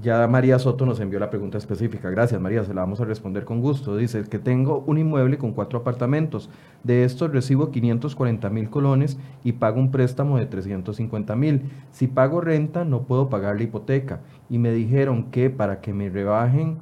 ya 0.02 0.28
María 0.28 0.60
Soto 0.60 0.86
nos 0.86 1.00
envió 1.00 1.20
la 1.20 1.30
pregunta 1.30 1.58
específica. 1.58 2.10
Gracias 2.10 2.39
María, 2.39 2.64
se 2.64 2.74
la 2.74 2.82
vamos 2.82 3.02
a 3.02 3.06
responder 3.06 3.45
con 3.45 3.62
gusto. 3.62 3.97
Dice 3.97 4.24
que 4.24 4.39
tengo 4.39 4.84
un 4.88 4.97
inmueble 4.97 5.38
con 5.38 5.54
cuatro 5.54 5.80
apartamentos. 5.80 6.50
De 6.84 7.04
estos 7.04 7.32
recibo 7.32 7.72
540 7.72 8.50
mil 8.50 8.70
colones 8.70 9.18
y 9.43 9.54
pago 9.54 9.80
un 9.80 9.91
préstamo 9.91 10.38
de 10.38 10.45
350 10.45 11.36
mil. 11.36 11.72
Si 11.91 12.08
pago 12.08 12.41
renta 12.41 12.86
no 12.86 13.04
puedo 13.04 13.30
pagar 13.30 13.58
la 13.58 13.64
hipoteca. 13.64 14.22
Y 14.50 14.58
me 14.58 14.72
dijeron 14.72 15.26
que 15.32 15.50
para 15.50 15.82
que 15.82 15.93
me 15.93 16.10
rebajen 16.10 16.78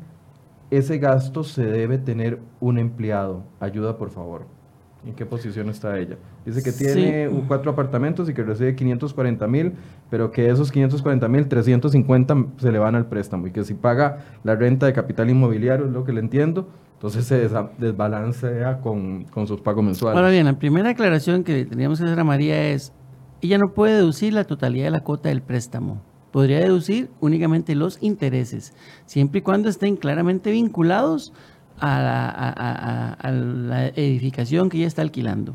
ese 0.70 0.98
gasto 0.98 1.44
se 1.44 1.66
debe 1.66 1.98
tener 1.98 2.40
un 2.60 2.78
empleado. 2.78 3.44
Ayuda 3.60 3.98
por 3.98 4.10
favor. 4.10 4.57
¿En 5.08 5.14
qué 5.16 5.26
posición 5.26 5.70
está 5.70 5.98
ella? 5.98 6.18
Dice 6.46 6.62
que 6.62 6.72
tiene 6.74 7.30
Sí. 7.30 7.44
cuatro 7.48 7.72
apartamentos 7.72 8.30
y 8.30 8.34
que 8.34 8.44
recibe 8.44 8.76
540 8.76 9.48
mil, 9.48 9.72
pero 10.10 10.32
que 10.32 10.50
esos 10.50 10.70
540 10.72 11.28
mil, 11.30 11.48
350 11.48 12.36
se 12.58 12.72
le 12.74 12.78
van 12.78 12.94
al 12.96 13.06
préstamo 13.08 13.48
y 13.48 13.52
que 13.52 13.64
si 13.64 13.74
paga 13.74 14.26
la 14.44 14.56
renta 14.56 14.86
de 14.86 14.92
capital 14.94 15.30
inmobiliario, 15.30 15.86
es 15.86 15.92
lo 15.94 16.04
que 16.04 16.12
le 16.12 16.20
entiendo, 16.20 16.68
entonces 16.96 17.26
se 17.26 17.48
desbalancea 17.78 18.80
con, 18.82 19.24
con 19.26 19.48
sus 19.48 19.62
pagos 19.62 19.84
mensuales. 19.84 20.18
Ahora 20.18 20.30
bien, 20.30 20.46
la 20.46 20.60
primera 20.60 20.90
aclaración 20.90 21.44
que 21.44 21.66
teníamos 21.66 22.00
que 22.00 22.06
hacer 22.06 22.20
a 22.20 22.24
María 22.24 22.70
es, 22.70 22.92
ella 23.42 23.58
no 23.58 23.74
puede 23.74 23.96
deducir 23.96 24.34
la 24.34 24.44
totalidad 24.44 24.86
de 24.86 24.92
la 24.92 25.02
cuota 25.02 25.30
del 25.30 25.42
préstamo. 25.42 26.02
Podría 26.32 26.60
deducir 26.60 27.10
únicamente 27.22 27.76
los 27.76 27.98
intereses, 28.04 28.74
siempre 29.06 29.40
y 29.40 29.42
cuando 29.42 29.70
estén 29.70 29.96
claramente 29.96 30.52
vinculados 30.52 31.34
a 31.80 32.02
la, 32.02 32.30
a- 32.30 32.50
a- 32.50 33.10
a- 33.10 33.14
a 33.14 33.32
la 33.32 33.88
edificación 33.90 34.70
que 34.70 34.78
ella 34.78 34.88
está 34.88 35.02
alquilando. 35.02 35.54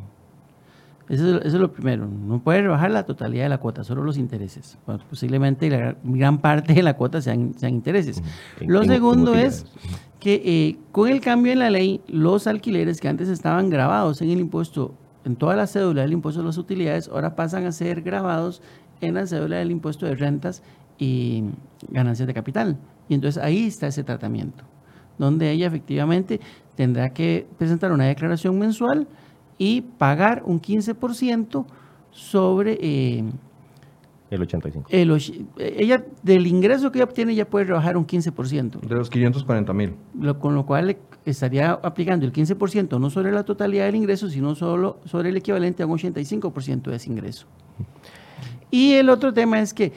Eso 1.08 1.36
es, 1.38 1.44
eso 1.46 1.56
es 1.56 1.60
lo 1.60 1.72
primero. 1.72 2.06
No 2.06 2.38
puede 2.40 2.62
rebajar 2.62 2.90
la 2.90 3.04
totalidad 3.04 3.42
de 3.44 3.48
la 3.50 3.58
cuota, 3.58 3.84
solo 3.84 4.02
los 4.02 4.16
intereses. 4.16 4.78
Posiblemente 5.10 5.68
la 5.68 5.96
gran- 6.04 6.38
parte 6.38 6.72
de 6.74 6.82
la 6.82 6.94
cuota 6.94 7.20
sean, 7.20 7.54
sean 7.56 7.74
intereses. 7.74 8.22
En- 8.60 8.72
Lo 8.72 8.82
en- 8.82 8.88
segundo 8.88 9.34
en 9.34 9.40
es 9.40 9.66
que 10.20 10.40
eh, 10.44 10.78
con 10.92 11.08
el 11.10 11.20
cambio 11.20 11.52
en 11.52 11.58
la 11.58 11.70
ley, 11.70 12.00
los 12.06 12.46
alquileres 12.46 13.00
que 13.00 13.08
antes 13.08 13.28
estaban 13.28 13.68
grabados 13.68 14.22
en 14.22 14.30
el 14.30 14.40
impuesto, 14.40 14.94
en 15.24 15.36
toda 15.36 15.56
la 15.56 15.66
cédula 15.66 16.02
del 16.02 16.12
impuesto 16.12 16.40
de 16.40 16.46
las 16.46 16.56
utilidades, 16.58 17.08
ahora 17.08 17.34
pasan 17.34 17.66
a 17.66 17.72
ser 17.72 18.00
grabados 18.02 18.62
en 19.00 19.14
la 19.14 19.26
cédula 19.26 19.56
del 19.56 19.72
impuesto 19.72 20.06
de 20.06 20.14
rentas 20.14 20.62
y 20.98 21.44
ganancias 21.90 22.26
de 22.28 22.34
capital. 22.34 22.78
Y 23.08 23.14
entonces 23.14 23.42
ahí 23.42 23.66
está 23.66 23.88
ese 23.88 24.04
tratamiento, 24.04 24.62
donde 25.18 25.50
ella 25.50 25.66
efectivamente 25.66 26.40
tendrá 26.76 27.10
que 27.12 27.46
presentar 27.58 27.92
una 27.92 28.04
declaración 28.06 28.58
mensual 28.58 29.06
y 29.58 29.82
pagar 29.82 30.42
un 30.46 30.60
15% 30.60 31.64
sobre 32.10 32.78
eh, 32.80 33.24
El 34.30 34.42
85. 34.42 34.88
el, 34.90 35.10
och- 35.10 35.46
ella 35.58 36.04
del 36.22 36.46
ingreso 36.46 36.90
que 36.90 36.98
ella 36.98 37.04
obtiene 37.04 37.34
ya 37.34 37.44
puede 37.44 37.66
rebajar 37.66 37.96
un 37.96 38.06
15%. 38.06 38.80
De 38.80 38.94
los 38.94 39.10
540 39.10 39.72
mil. 39.74 39.94
Lo- 40.18 40.38
con 40.38 40.54
lo 40.54 40.64
cual 40.66 40.96
estaría 41.24 41.72
aplicando 41.72 42.26
el 42.26 42.32
15% 42.32 42.98
no 42.98 43.10
sobre 43.10 43.30
la 43.30 43.44
totalidad 43.44 43.84
del 43.86 43.94
ingreso, 43.96 44.28
sino 44.30 44.54
solo 44.54 44.98
sobre 45.04 45.28
el 45.28 45.36
equivalente 45.36 45.82
a 45.82 45.86
un 45.86 45.96
85% 45.98 46.82
de 46.90 46.96
ese 46.96 47.10
ingreso. 47.10 47.46
Y 48.70 48.94
el 48.94 49.10
otro 49.10 49.32
tema 49.34 49.60
es 49.60 49.74
que 49.74 49.92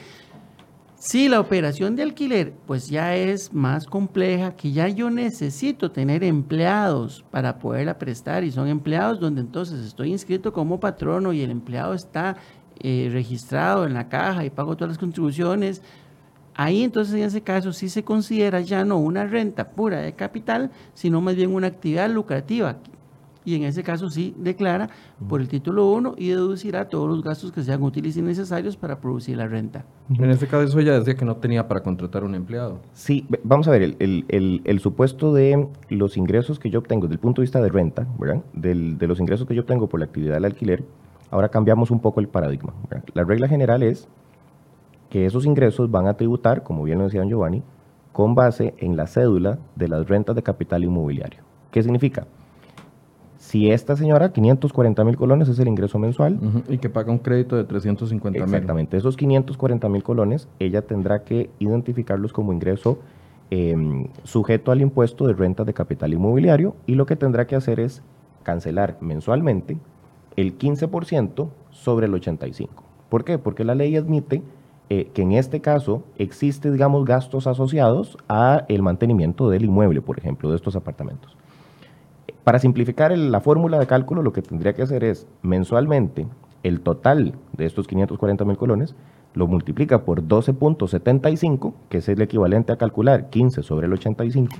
si 1.06 1.28
la 1.28 1.38
operación 1.38 1.94
de 1.94 2.02
alquiler 2.02 2.52
pues 2.66 2.88
ya 2.88 3.14
es 3.14 3.52
más 3.52 3.86
compleja, 3.86 4.56
que 4.56 4.72
ya 4.72 4.88
yo 4.88 5.08
necesito 5.08 5.92
tener 5.92 6.24
empleados 6.24 7.24
para 7.30 7.60
poderla 7.60 7.96
prestar 7.96 8.42
y 8.42 8.50
son 8.50 8.66
empleados 8.66 9.20
donde 9.20 9.40
entonces 9.40 9.86
estoy 9.86 10.10
inscrito 10.10 10.52
como 10.52 10.80
patrono 10.80 11.32
y 11.32 11.42
el 11.42 11.52
empleado 11.52 11.94
está 11.94 12.38
eh, 12.80 13.08
registrado 13.12 13.86
en 13.86 13.94
la 13.94 14.08
caja 14.08 14.44
y 14.44 14.50
pago 14.50 14.76
todas 14.76 14.88
las 14.88 14.98
contribuciones, 14.98 15.80
Ahí 16.58 16.84
entonces 16.84 17.14
en 17.16 17.24
ese 17.24 17.42
caso 17.42 17.74
sí 17.74 17.90
se 17.90 18.02
considera 18.02 18.62
ya 18.62 18.82
no 18.82 18.96
una 18.96 19.26
renta 19.26 19.72
pura 19.72 19.98
de 19.98 20.14
capital, 20.14 20.70
sino 20.94 21.20
más 21.20 21.36
bien 21.36 21.54
una 21.54 21.66
actividad 21.66 22.08
lucrativa. 22.08 22.78
Y 23.46 23.54
en 23.54 23.62
ese 23.62 23.84
caso 23.84 24.10
sí 24.10 24.34
declara 24.36 24.90
por 25.28 25.40
el 25.40 25.46
título 25.46 25.86
1 25.92 26.16
y 26.18 26.30
deducirá 26.30 26.88
todos 26.88 27.08
los 27.08 27.22
gastos 27.22 27.52
que 27.52 27.62
sean 27.62 27.80
útiles 27.82 28.16
y 28.16 28.20
necesarios 28.22 28.76
para 28.76 28.98
producir 29.00 29.36
la 29.36 29.46
renta. 29.46 29.84
En 30.18 30.28
este 30.30 30.48
caso 30.48 30.78
ella 30.80 30.98
decía 30.98 31.14
que 31.14 31.24
no 31.24 31.36
tenía 31.36 31.68
para 31.68 31.80
contratar 31.80 32.24
un 32.24 32.34
empleado. 32.34 32.80
Sí, 32.92 33.24
vamos 33.44 33.68
a 33.68 33.70
ver, 33.70 33.82
el, 33.82 33.96
el- 34.00 34.24
el- 34.28 34.62
el 34.64 34.80
supuesto 34.80 35.32
de 35.32 35.68
los 35.88 36.16
ingresos 36.16 36.58
que 36.58 36.70
yo 36.70 36.80
obtengo 36.80 37.06
desde 37.06 37.14
el 37.14 37.20
punto 37.20 37.40
de 37.40 37.44
vista 37.44 37.62
de 37.62 37.68
renta, 37.68 38.04
¿verdad? 38.18 38.42
Del- 38.52 38.98
de 38.98 39.06
los 39.06 39.20
ingresos 39.20 39.46
que 39.46 39.54
yo 39.54 39.62
obtengo 39.62 39.86
por 39.88 40.00
la 40.00 40.06
actividad 40.06 40.34
del 40.34 40.44
alquiler, 40.44 40.82
ahora 41.30 41.48
cambiamos 41.48 41.92
un 41.92 42.00
poco 42.00 42.18
el 42.18 42.26
paradigma. 42.26 42.74
¿verdad? 42.90 43.04
La 43.14 43.22
regla 43.22 43.46
general 43.46 43.84
es 43.84 44.08
que 45.08 45.24
esos 45.24 45.46
ingresos 45.46 45.88
van 45.88 46.08
a 46.08 46.14
tributar, 46.14 46.64
como 46.64 46.82
bien 46.82 46.98
lo 46.98 47.04
decía 47.04 47.20
don 47.20 47.28
Giovanni, 47.30 47.62
con 48.12 48.34
base 48.34 48.74
en 48.78 48.96
la 48.96 49.06
cédula 49.06 49.60
de 49.76 49.86
las 49.86 50.08
rentas 50.08 50.34
de 50.34 50.42
capital 50.42 50.82
inmobiliario. 50.82 51.40
¿Qué 51.70 51.80
significa? 51.82 52.26
Si 53.46 53.70
esta 53.70 53.94
señora, 53.94 54.32
540 54.32 55.04
mil 55.04 55.16
colones 55.16 55.48
es 55.48 55.60
el 55.60 55.68
ingreso 55.68 56.00
mensual, 56.00 56.40
Y 56.68 56.78
que 56.78 56.90
paga 56.90 57.12
un 57.12 57.18
crédito 57.18 57.54
de 57.54 57.62
350 57.62 58.40
mil. 58.40 58.42
Exactamente, 58.42 58.96
esos 58.96 59.16
540 59.16 59.88
mil 59.88 60.02
colones, 60.02 60.48
ella 60.58 60.82
tendrá 60.82 61.22
que 61.22 61.48
identificarlos 61.60 62.32
como 62.32 62.52
ingreso 62.52 62.98
eh, 63.52 63.76
sujeto 64.24 64.72
al 64.72 64.80
impuesto 64.80 65.28
de 65.28 65.34
renta 65.34 65.62
de 65.62 65.72
capital 65.74 66.12
inmobiliario 66.12 66.74
y 66.86 66.96
lo 66.96 67.06
que 67.06 67.14
tendrá 67.14 67.46
que 67.46 67.54
hacer 67.54 67.78
es 67.78 68.02
cancelar 68.42 68.96
mensualmente 69.00 69.78
el 70.34 70.58
15% 70.58 71.48
sobre 71.70 72.06
el 72.06 72.14
85%. 72.14 72.68
¿Por 73.08 73.24
qué? 73.24 73.38
Porque 73.38 73.62
la 73.62 73.76
ley 73.76 73.94
admite 73.94 74.42
eh, 74.90 75.12
que 75.14 75.22
en 75.22 75.30
este 75.30 75.60
caso 75.60 76.02
existe, 76.18 76.72
digamos, 76.72 77.04
gastos 77.04 77.46
asociados 77.46 78.18
a 78.28 78.64
el 78.68 78.82
mantenimiento 78.82 79.48
del 79.50 79.66
inmueble, 79.66 80.02
por 80.02 80.18
ejemplo, 80.18 80.50
de 80.50 80.56
estos 80.56 80.74
apartamentos. 80.74 81.36
Para 82.46 82.60
simplificar 82.60 83.10
el- 83.10 83.32
la 83.32 83.40
fórmula 83.40 83.76
de 83.76 83.88
cálculo, 83.88 84.22
lo 84.22 84.32
que 84.32 84.40
tendría 84.40 84.72
que 84.72 84.80
hacer 84.82 85.02
es 85.02 85.26
mensualmente 85.42 86.28
el 86.62 86.80
total 86.80 87.32
de 87.56 87.66
estos 87.66 87.88
540 87.88 88.44
mil 88.44 88.56
colones 88.56 88.94
lo 89.34 89.48
multiplica 89.48 90.04
por 90.04 90.22
12.75, 90.22 91.74
que 91.88 91.98
es 91.98 92.08
el 92.08 92.22
equivalente 92.22 92.72
a 92.72 92.76
calcular 92.76 93.30
15 93.30 93.64
sobre 93.64 93.88
el 93.88 93.94
85, 93.94 94.54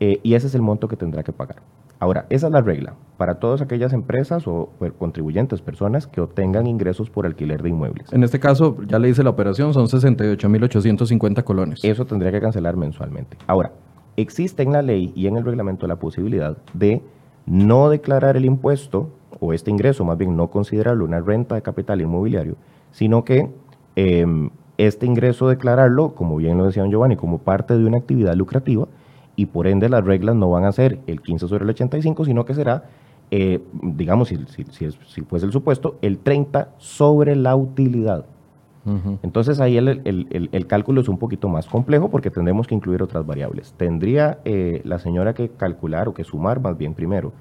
eh, 0.00 0.20
y 0.22 0.32
ese 0.36 0.46
es 0.46 0.54
el 0.54 0.62
monto 0.62 0.88
que 0.88 0.96
tendrá 0.96 1.22
que 1.22 1.32
pagar. 1.34 1.56
Ahora, 2.00 2.24
esa 2.30 2.46
es 2.46 2.52
la 2.54 2.62
regla 2.62 2.94
para 3.18 3.34
todas 3.40 3.60
aquellas 3.60 3.92
empresas 3.92 4.48
o 4.48 4.70
contribuyentes, 4.98 5.60
personas 5.60 6.06
que 6.06 6.22
obtengan 6.22 6.66
ingresos 6.66 7.10
por 7.10 7.26
alquiler 7.26 7.62
de 7.62 7.68
inmuebles. 7.68 8.10
En 8.10 8.24
este 8.24 8.40
caso, 8.40 8.78
ya 8.86 8.98
le 8.98 9.10
hice 9.10 9.22
la 9.22 9.28
operación, 9.28 9.74
son 9.74 9.86
68.850 9.86 11.42
colones. 11.44 11.84
Eso 11.84 12.06
tendría 12.06 12.32
que 12.32 12.40
cancelar 12.40 12.78
mensualmente. 12.78 13.36
Ahora, 13.46 13.72
existe 14.16 14.62
en 14.62 14.72
la 14.72 14.80
ley 14.80 15.12
y 15.14 15.26
en 15.26 15.36
el 15.36 15.44
reglamento 15.44 15.86
la 15.86 15.96
posibilidad 15.96 16.56
de 16.72 17.02
no 17.48 17.88
declarar 17.90 18.36
el 18.36 18.44
impuesto 18.44 19.10
o 19.40 19.52
este 19.52 19.70
ingreso, 19.70 20.04
más 20.04 20.18
bien 20.18 20.36
no 20.36 20.48
considerarlo 20.48 21.04
una 21.04 21.20
renta 21.20 21.54
de 21.54 21.62
capital 21.62 22.00
inmobiliario, 22.00 22.56
sino 22.92 23.24
que 23.24 23.48
eh, 23.96 24.26
este 24.78 25.06
ingreso 25.06 25.48
declararlo, 25.48 26.14
como 26.14 26.36
bien 26.36 26.58
lo 26.58 26.66
decía 26.66 26.82
don 26.82 26.90
Giovanni, 26.92 27.16
como 27.16 27.38
parte 27.38 27.76
de 27.76 27.84
una 27.84 27.98
actividad 27.98 28.34
lucrativa 28.34 28.86
y 29.36 29.46
por 29.46 29.66
ende 29.66 29.88
las 29.88 30.04
reglas 30.04 30.34
no 30.36 30.50
van 30.50 30.64
a 30.64 30.72
ser 30.72 30.98
el 31.06 31.20
15 31.20 31.48
sobre 31.48 31.64
el 31.64 31.70
85, 31.70 32.24
sino 32.24 32.44
que 32.44 32.54
será, 32.54 32.84
eh, 33.30 33.60
digamos, 33.82 34.28
si, 34.28 34.36
si- 34.48 34.64
si 34.64 34.84
es- 34.86 34.98
si 35.06 35.22
fuese 35.22 35.46
el 35.46 35.52
supuesto, 35.52 35.96
el 36.02 36.18
30 36.18 36.70
sobre 36.78 37.36
la 37.36 37.54
utilidad. 37.56 38.24
Entonces 39.22 39.60
ahí 39.60 39.76
el, 39.76 39.88
el- 39.88 40.26
el- 40.30 40.48
el 40.50 40.66
cálculo 40.66 41.00
es 41.02 41.08
un 41.08 41.18
poquito 41.18 41.48
más 41.48 41.66
complejo 41.66 42.08
porque 42.10 42.30
tendremos 42.30 42.66
que 42.66 42.74
incluir 42.74 43.02
otras 43.02 43.26
variables. 43.26 43.74
Tendría 43.76 44.38
eh, 44.46 44.80
la 44.84 44.98
señora 44.98 45.34
que 45.34 45.50
calcular 45.50 46.08
o 46.08 46.14
que 46.14 46.24
sumar 46.24 46.60
más 46.60 46.78
bien 46.78 46.94
primero 46.94 47.32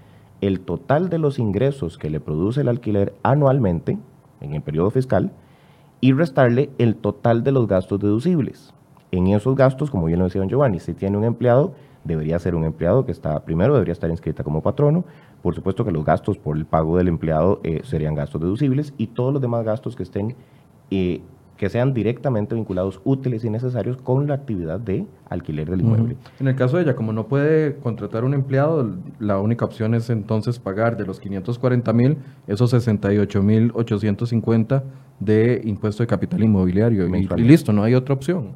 el 0.41 0.59
total 0.59 1.09
de 1.09 1.17
los 1.19 1.39
ingresos 1.39 1.97
que 1.97 2.09
le 2.09 2.19
produce 2.19 2.61
el 2.61 2.67
alquiler 2.67 3.13
anualmente 3.23 3.97
en 4.41 4.53
el 4.53 4.61
periodo 4.61 4.91
fiscal 4.91 5.31
y 5.99 6.11
restarle 6.13 6.69
el 6.77 6.95
total 6.95 7.43
de 7.43 7.51
los 7.51 7.67
gastos 7.67 7.99
deducibles. 7.99 8.73
En 9.11 9.27
esos 9.27 9.55
gastos, 9.55 9.89
como 9.89 10.05
bien 10.05 10.19
lo 10.19 10.25
decía 10.25 10.41
don 10.41 10.49
Giovanni, 10.49 10.79
si 10.79 10.93
tiene 10.93 11.17
un 11.17 11.23
empleado, 11.23 11.73
debería 12.03 12.37
ser 12.39 12.53
un 12.55 12.65
empleado 12.65 13.05
que 13.05 13.11
está, 13.13 13.39
primero 13.45 13.73
debería 13.73 13.93
estar 13.93 14.09
inscrita 14.11 14.43
como 14.43 14.61
patrono, 14.61 15.05
por 15.41 15.55
supuesto 15.55 15.83
que 15.85 15.91
los 15.91 16.05
gastos 16.05 16.37
por 16.37 16.55
el 16.57 16.65
pago 16.65 16.97
del 16.97 17.07
empleado 17.07 17.59
eh, 17.63 17.81
serían 17.83 18.13
gastos 18.15 18.41
deducibles 18.41 18.93
y 18.97 19.07
todos 19.07 19.33
los 19.33 19.41
demás 19.41 19.63
gastos 19.65 19.95
que 19.95 20.03
estén 20.03 20.35
eh, 20.91 21.21
que 21.57 21.69
sean 21.69 21.93
directamente 21.93 22.55
vinculados 22.55 23.01
útiles 23.03 23.43
y 23.43 23.49
necesarios 23.49 23.97
con 23.97 24.27
la 24.27 24.35
actividad 24.35 24.79
de 24.79 25.07
alquiler 25.27 25.69
del 25.69 25.81
inmueble. 25.81 26.15
En 26.39 26.47
el 26.47 26.55
caso 26.55 26.77
de 26.77 26.83
ella, 26.83 26.95
como 26.95 27.13
no 27.13 27.27
puede 27.27 27.75
contratar 27.77 28.23
un 28.23 28.35
empleado, 28.35 28.95
la 29.19 29.39
única 29.39 29.65
opción 29.65 29.95
es 29.95 30.09
entonces 30.09 30.59
pagar 30.59 30.97
de 30.97 31.05
los 31.05 31.19
540 31.19 31.93
mil 31.93 32.17
esos 32.45 32.69
68 32.69 33.41
mil 33.41 33.71
850 33.73 34.83
de 35.19 35.61
impuesto 35.65 36.03
de 36.03 36.07
capital 36.07 36.43
inmobiliario 36.43 37.07
y, 37.07 37.27
y 37.35 37.41
listo, 37.41 37.73
no 37.73 37.83
hay 37.83 37.95
otra 37.95 38.13
opción. 38.13 38.51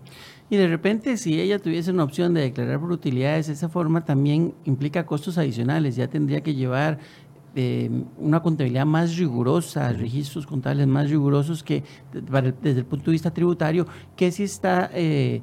Y 0.51 0.57
de 0.57 0.67
repente, 0.67 1.15
si 1.15 1.39
ella 1.39 1.59
tuviese 1.59 1.91
una 1.91 2.03
opción 2.03 2.33
de 2.33 2.41
declarar 2.41 2.79
por 2.81 2.91
utilidades, 2.91 3.47
esa 3.47 3.69
forma 3.69 4.03
también 4.03 4.53
implica 4.65 5.05
costos 5.05 5.37
adicionales. 5.37 5.95
Ya 5.95 6.09
tendría 6.09 6.41
que 6.41 6.53
llevar 6.53 6.99
eh, 7.55 7.89
una 8.17 8.41
contabilidad 8.41 8.85
más 8.85 9.17
rigurosa, 9.17 9.91
registros 9.91 10.45
contables 10.47 10.87
más 10.87 11.09
rigurosos 11.09 11.63
que 11.63 11.83
desde 12.13 12.79
el 12.79 12.85
punto 12.85 13.05
de 13.05 13.11
vista 13.11 13.31
tributario, 13.31 13.85
que 14.15 14.31
si 14.31 14.43
está... 14.43 14.89
Eh, 14.93 15.41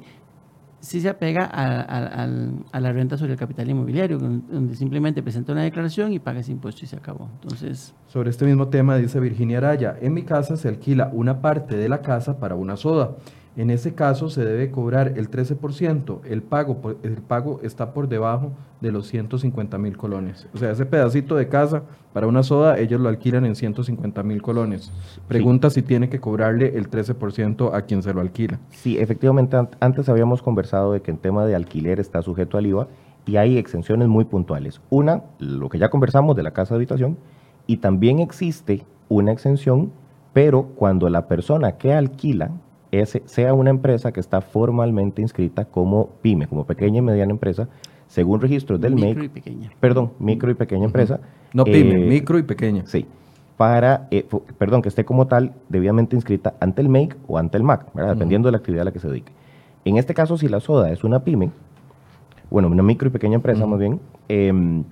si 0.81 1.01
se 1.01 1.09
apega 1.09 1.43
a, 1.43 2.79
la 2.79 2.91
renta 2.93 3.17
sobre 3.17 3.33
el 3.33 3.37
capital 3.37 3.69
inmobiliario, 3.69 4.17
donde 4.17 4.75
simplemente 4.75 5.21
presenta 5.21 5.51
una 5.51 5.63
declaración 5.63 6.13
y 6.13 6.19
paga 6.19 6.39
ese 6.39 6.53
impuesto 6.53 6.85
y 6.85 6.87
se 6.87 6.95
acabó. 6.95 7.29
Entonces, 7.41 7.93
sobre 8.07 8.29
este 8.29 8.45
mismo 8.45 8.69
tema 8.69 8.95
dice 8.95 9.19
Virginia 9.19 9.57
Araya, 9.57 9.97
en 9.99 10.13
mi 10.13 10.23
casa 10.23 10.55
se 10.55 10.69
alquila 10.69 11.09
una 11.11 11.41
parte 11.41 11.75
de 11.75 11.89
la 11.89 12.01
casa 12.01 12.39
para 12.39 12.55
una 12.55 12.77
soda 12.77 13.17
en 13.57 13.71
ese 13.71 13.93
caso 13.93 14.29
se 14.29 14.45
debe 14.45 14.71
cobrar 14.71 15.13
el 15.17 15.29
13%. 15.29 16.21
El 16.25 16.41
pago, 16.41 16.95
el 17.03 17.15
pago 17.15 17.59
está 17.63 17.93
por 17.93 18.07
debajo 18.07 18.51
de 18.79 18.91
los 18.91 19.07
150 19.07 19.77
mil 19.77 19.97
colones. 19.97 20.47
O 20.53 20.57
sea, 20.57 20.71
ese 20.71 20.85
pedacito 20.85 21.35
de 21.35 21.49
casa 21.49 21.83
para 22.13 22.27
una 22.27 22.43
soda, 22.43 22.79
ellos 22.79 23.01
lo 23.01 23.09
alquilan 23.09 23.45
en 23.45 23.55
150 23.55 24.23
mil 24.23 24.41
colones. 24.41 24.91
Pregunta 25.27 25.69
si 25.69 25.81
tiene 25.81 26.09
que 26.09 26.19
cobrarle 26.19 26.77
el 26.77 26.89
13% 26.89 27.73
a 27.73 27.81
quien 27.81 28.01
se 28.01 28.13
lo 28.13 28.21
alquila. 28.21 28.59
Sí, 28.69 28.97
efectivamente, 28.97 29.57
antes 29.79 30.09
habíamos 30.09 30.41
conversado 30.41 30.93
de 30.93 31.01
que 31.01 31.11
el 31.11 31.19
tema 31.19 31.45
de 31.45 31.55
alquiler 31.55 31.99
está 31.99 32.21
sujeto 32.21 32.57
al 32.57 32.65
IVA 32.65 32.87
y 33.25 33.37
hay 33.37 33.57
exenciones 33.57 34.07
muy 34.07 34.25
puntuales. 34.25 34.81
Una, 34.89 35.23
lo 35.39 35.69
que 35.69 35.77
ya 35.77 35.89
conversamos 35.89 36.35
de 36.35 36.43
la 36.43 36.51
casa 36.51 36.73
de 36.73 36.77
habitación, 36.77 37.17
y 37.67 37.77
también 37.77 38.19
existe 38.19 38.85
una 39.09 39.31
exención, 39.31 39.91
pero 40.33 40.63
cuando 40.75 41.09
la 41.09 41.27
persona 41.27 41.73
que 41.73 41.93
alquila 41.93 42.51
sea 43.25 43.53
una 43.53 43.69
empresa 43.69 44.11
que 44.11 44.19
está 44.19 44.41
formalmente 44.41 45.21
inscrita 45.21 45.65
como 45.65 46.09
PYME, 46.21 46.47
como 46.47 46.65
pequeña 46.65 46.99
y 46.99 47.01
mediana 47.01 47.31
empresa, 47.31 47.67
según 48.07 48.41
registros 48.41 48.81
del 48.81 48.95
micro 48.95 49.23
y 49.23 49.29
pequeña. 49.29 49.71
Perdón, 49.79 50.11
micro 50.19 50.49
y 50.49 50.55
pequeña 50.55 50.85
empresa. 50.85 51.19
No 51.53 51.63
PYME, 51.63 52.05
eh, 52.05 52.09
micro 52.09 52.39
y 52.39 52.43
pequeña. 52.43 52.83
Sí. 52.85 53.05
Para, 53.55 54.07
eh, 54.09 54.25
perdón, 54.57 54.81
que 54.81 54.89
esté 54.89 55.05
como 55.05 55.27
tal 55.27 55.53
debidamente 55.67 56.15
inscrita 56.15 56.55
ante 56.59 56.81
el 56.81 56.89
MAKE 56.89 57.17
o 57.27 57.37
ante 57.37 57.57
el 57.57 57.63
MAC, 57.63 57.93
dependiendo 57.93 58.47
de 58.47 58.53
la 58.53 58.57
actividad 58.57 58.83
a 58.83 58.85
la 58.85 58.91
que 58.91 58.99
se 58.99 59.09
dedique. 59.09 59.31
En 59.85 59.97
este 59.97 60.13
caso, 60.13 60.37
si 60.37 60.47
la 60.47 60.59
SODA 60.59 60.91
es 60.91 61.03
una 61.03 61.23
PYME, 61.23 61.51
bueno, 62.49 62.67
una 62.69 62.83
micro 62.83 63.09
y 63.09 63.11
pequeña 63.11 63.35
empresa 63.35 63.65
más 63.65 63.79
bien, 63.79 63.99
em, 64.27 64.83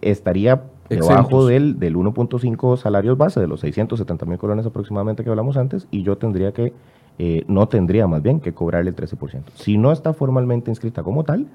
estaría 0.00 0.62
debajo 0.88 1.46
del, 1.46 1.78
del 1.78 1.96
1.5 1.96 2.76
salarios 2.76 3.18
base, 3.18 3.40
de 3.40 3.48
los 3.48 3.60
670 3.60 4.26
mil 4.26 4.38
colones 4.38 4.66
aproximadamente 4.66 5.24
que 5.24 5.30
hablamos 5.30 5.56
antes, 5.56 5.88
y 5.90 6.02
yo 6.02 6.16
tendría 6.18 6.52
que 6.52 6.72
eh, 7.18 7.44
no 7.48 7.68
tendría 7.68 8.06
más 8.06 8.22
bien 8.22 8.40
que 8.40 8.52
cobrarle 8.52 8.90
el 8.90 8.96
13%. 8.96 9.42
Si 9.54 9.76
no 9.76 9.92
está 9.92 10.12
formalmente 10.12 10.70
inscrita 10.70 11.02
como 11.02 11.24
tal, 11.24 11.48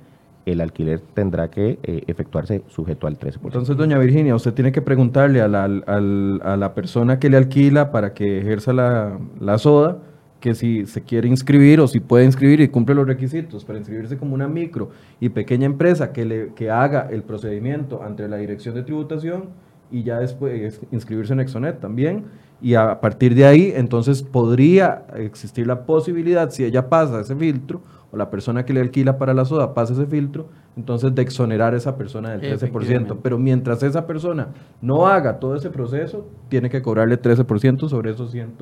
el 0.45 0.61
alquiler 0.61 0.99
tendrá 1.13 1.49
que 1.49 1.79
eh, 1.83 2.03
efectuarse 2.07 2.63
sujeto 2.67 3.07
al 3.07 3.17
13%. 3.17 3.39
Entonces, 3.45 3.77
doña 3.77 3.97
Virginia, 3.97 4.35
usted 4.35 4.53
tiene 4.53 4.71
que 4.71 4.81
preguntarle 4.81 5.41
a 5.41 5.47
la, 5.47 5.63
a 5.63 6.57
la 6.57 6.73
persona 6.73 7.19
que 7.19 7.29
le 7.29 7.37
alquila 7.37 7.91
para 7.91 8.13
que 8.13 8.39
ejerza 8.39 8.73
la, 8.73 9.17
la, 9.39 9.57
soda 9.57 9.99
que 10.41 10.53
si 10.53 10.85
se 10.85 11.01
quiere 11.01 11.29
inscribir 11.29 11.79
o 11.79 11.87
si 11.87 12.01
puede 12.01 12.25
inscribir 12.25 12.59
y 12.59 12.67
cumple 12.67 12.95
los 12.95 13.07
requisitos 13.07 13.63
para 13.63 13.79
inscribirse 13.79 14.17
como 14.17 14.33
una 14.35 14.49
micro 14.49 14.89
y 15.21 15.29
pequeña 15.29 15.65
empresa 15.65 16.11
que, 16.11 16.25
le, 16.25 16.53
que 16.53 16.69
haga 16.69 17.07
el 17.09 17.23
procedimiento 17.23 18.03
ante 18.03 18.27
la 18.27 18.35
Dirección 18.35 18.75
de 18.75 18.83
Tributación 18.83 19.51
y 19.89 20.03
ya 20.03 20.19
después 20.19 20.81
inscribirse 20.91 21.31
en 21.31 21.39
Exonet 21.39 21.79
también 21.79 22.25
y 22.63 22.75
a 22.75 23.01
partir 23.01 23.35
de 23.35 23.45
ahí 23.45 23.73
entonces 23.75 24.23
podría 24.23 25.05
existir 25.15 25.67
la 25.67 25.85
posibilidad, 25.85 26.49
si 26.49 26.63
ella 26.63 26.87
pasa 26.89 27.19
ese 27.19 27.35
filtro, 27.35 27.81
o 28.11 28.17
la 28.17 28.29
persona 28.29 28.63
que 28.63 28.73
le 28.73 28.79
alquila 28.79 29.17
para 29.17 29.33
la 29.33 29.43
soda 29.43 29.73
pasa 29.73 29.93
ese 29.93 30.05
filtro, 30.05 30.47
entonces 30.77 31.13
de 31.13 31.21
exonerar 31.21 31.73
a 31.73 31.77
esa 31.77 31.97
persona 31.97 32.37
del 32.37 32.57
13%. 32.59 33.17
Pero 33.21 33.37
mientras 33.37 33.83
esa 33.83 34.07
persona 34.07 34.49
no 34.81 35.07
haga 35.07 35.39
todo 35.39 35.55
ese 35.55 35.69
proceso, 35.69 36.25
tiene 36.47 36.69
que 36.69 36.81
cobrarle 36.81 37.21
13% 37.21 37.89
sobre 37.89 38.11
esos 38.11 38.31
100 38.31 38.53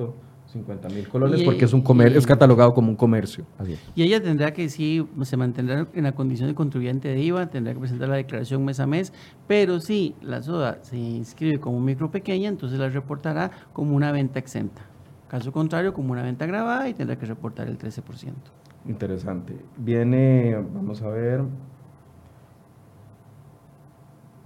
50 0.52 0.88
mil 0.90 1.08
colones 1.08 1.42
porque 1.42 1.64
es 1.64 1.72
un 1.72 1.80
comer, 1.80 2.14
es 2.14 2.26
catalogado 2.26 2.74
como 2.74 2.90
un 2.90 2.96
comercio. 2.96 3.46
Y 3.94 4.02
ella 4.02 4.22
tendrá 4.22 4.52
que, 4.52 4.68
sí, 4.68 5.06
se 5.22 5.36
mantendrá 5.36 5.88
en 5.94 6.04
la 6.04 6.12
condición 6.12 6.48
de 6.48 6.54
contribuyente 6.54 7.08
de 7.08 7.20
IVA, 7.20 7.46
tendrá 7.46 7.72
que 7.72 7.80
presentar 7.80 8.08
la 8.08 8.16
declaración 8.16 8.64
mes 8.64 8.78
a 8.78 8.86
mes, 8.86 9.12
pero 9.46 9.80
si 9.80 10.14
la 10.20 10.42
soda 10.42 10.78
se 10.82 10.98
inscribe 10.98 11.58
como 11.58 11.80
micro 11.80 12.10
pequeña, 12.10 12.48
entonces 12.48 12.78
la 12.78 12.90
reportará 12.90 13.50
como 13.72 13.96
una 13.96 14.12
venta 14.12 14.38
exenta. 14.38 14.82
Caso 15.28 15.50
contrario, 15.52 15.94
como 15.94 16.12
una 16.12 16.22
venta 16.22 16.44
grabada 16.44 16.86
y 16.88 16.94
tendrá 16.94 17.16
que 17.16 17.24
reportar 17.24 17.66
el 17.68 17.78
13%. 17.78 18.02
Interesante. 18.86 19.56
Viene, 19.78 20.54
vamos 20.74 21.00
a 21.00 21.08
ver. 21.08 21.42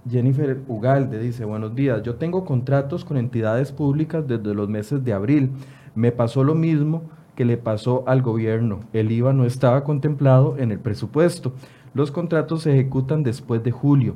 Jennifer 0.09 0.61
Ugalde 0.69 1.19
dice, 1.19 1.43
buenos 1.43 1.75
días, 1.75 2.01
yo 2.03 2.15
tengo 2.15 2.45
contratos 2.45 3.03
con 3.03 3.17
entidades 3.17 3.73
públicas 3.73 4.25
desde 4.25 4.53
los 4.53 4.69
meses 4.69 5.03
de 5.03 5.11
abril. 5.11 5.51
Me 5.97 6.11
pasó 6.11 6.43
lo 6.43 6.53
mismo 6.53 7.01
que 7.35 7.43
le 7.43 7.57
pasó 7.57 8.03
al 8.05 8.21
gobierno. 8.21 8.81
El 8.93 9.11
IVA 9.11 9.33
no 9.33 9.45
estaba 9.45 9.83
contemplado 9.83 10.55
en 10.59 10.71
el 10.71 10.77
presupuesto. 10.77 11.53
Los 11.95 12.11
contratos 12.11 12.61
se 12.61 12.71
ejecutan 12.71 13.23
después 13.23 13.63
de 13.63 13.71
julio. 13.71 14.13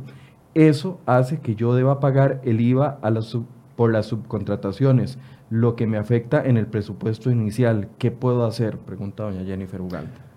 Eso 0.54 1.00
hace 1.08 1.40
que 1.40 1.56
yo 1.56 1.74
deba 1.74 2.00
pagar 2.00 2.40
el 2.44 2.62
IVA 2.62 3.00
a 3.02 3.12
por 3.76 3.92
las 3.92 4.06
subcontrataciones, 4.06 5.18
lo 5.50 5.76
que 5.76 5.88
me 5.88 5.98
afecta 5.98 6.46
en 6.46 6.58
el 6.58 6.68
presupuesto 6.68 7.32
inicial. 7.32 7.90
¿Qué 7.98 8.12
puedo 8.12 8.46
hacer? 8.46 8.78
Pregunta 8.78 9.24
doña 9.24 9.44
Jennifer 9.44 9.82
Ugalde. 9.82 10.31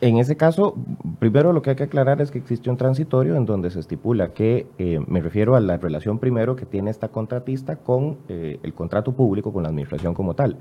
En 0.00 0.18
ese 0.18 0.36
caso, 0.36 0.74
primero 1.18 1.52
lo 1.52 1.62
que 1.62 1.70
hay 1.70 1.76
que 1.76 1.84
aclarar 1.84 2.20
es 2.20 2.30
que 2.30 2.38
existe 2.38 2.68
un 2.68 2.76
transitorio 2.76 3.36
en 3.36 3.46
donde 3.46 3.70
se 3.70 3.80
estipula 3.80 4.32
que, 4.34 4.66
eh, 4.78 5.00
me 5.06 5.20
refiero 5.20 5.54
a 5.54 5.60
la 5.60 5.76
relación 5.76 6.18
primero 6.18 6.56
que 6.56 6.66
tiene 6.66 6.90
esta 6.90 7.08
contratista 7.08 7.76
con 7.76 8.18
eh, 8.28 8.58
el 8.62 8.74
contrato 8.74 9.12
público, 9.12 9.52
con 9.52 9.62
la 9.62 9.68
administración 9.68 10.12
como 10.12 10.34
tal. 10.34 10.58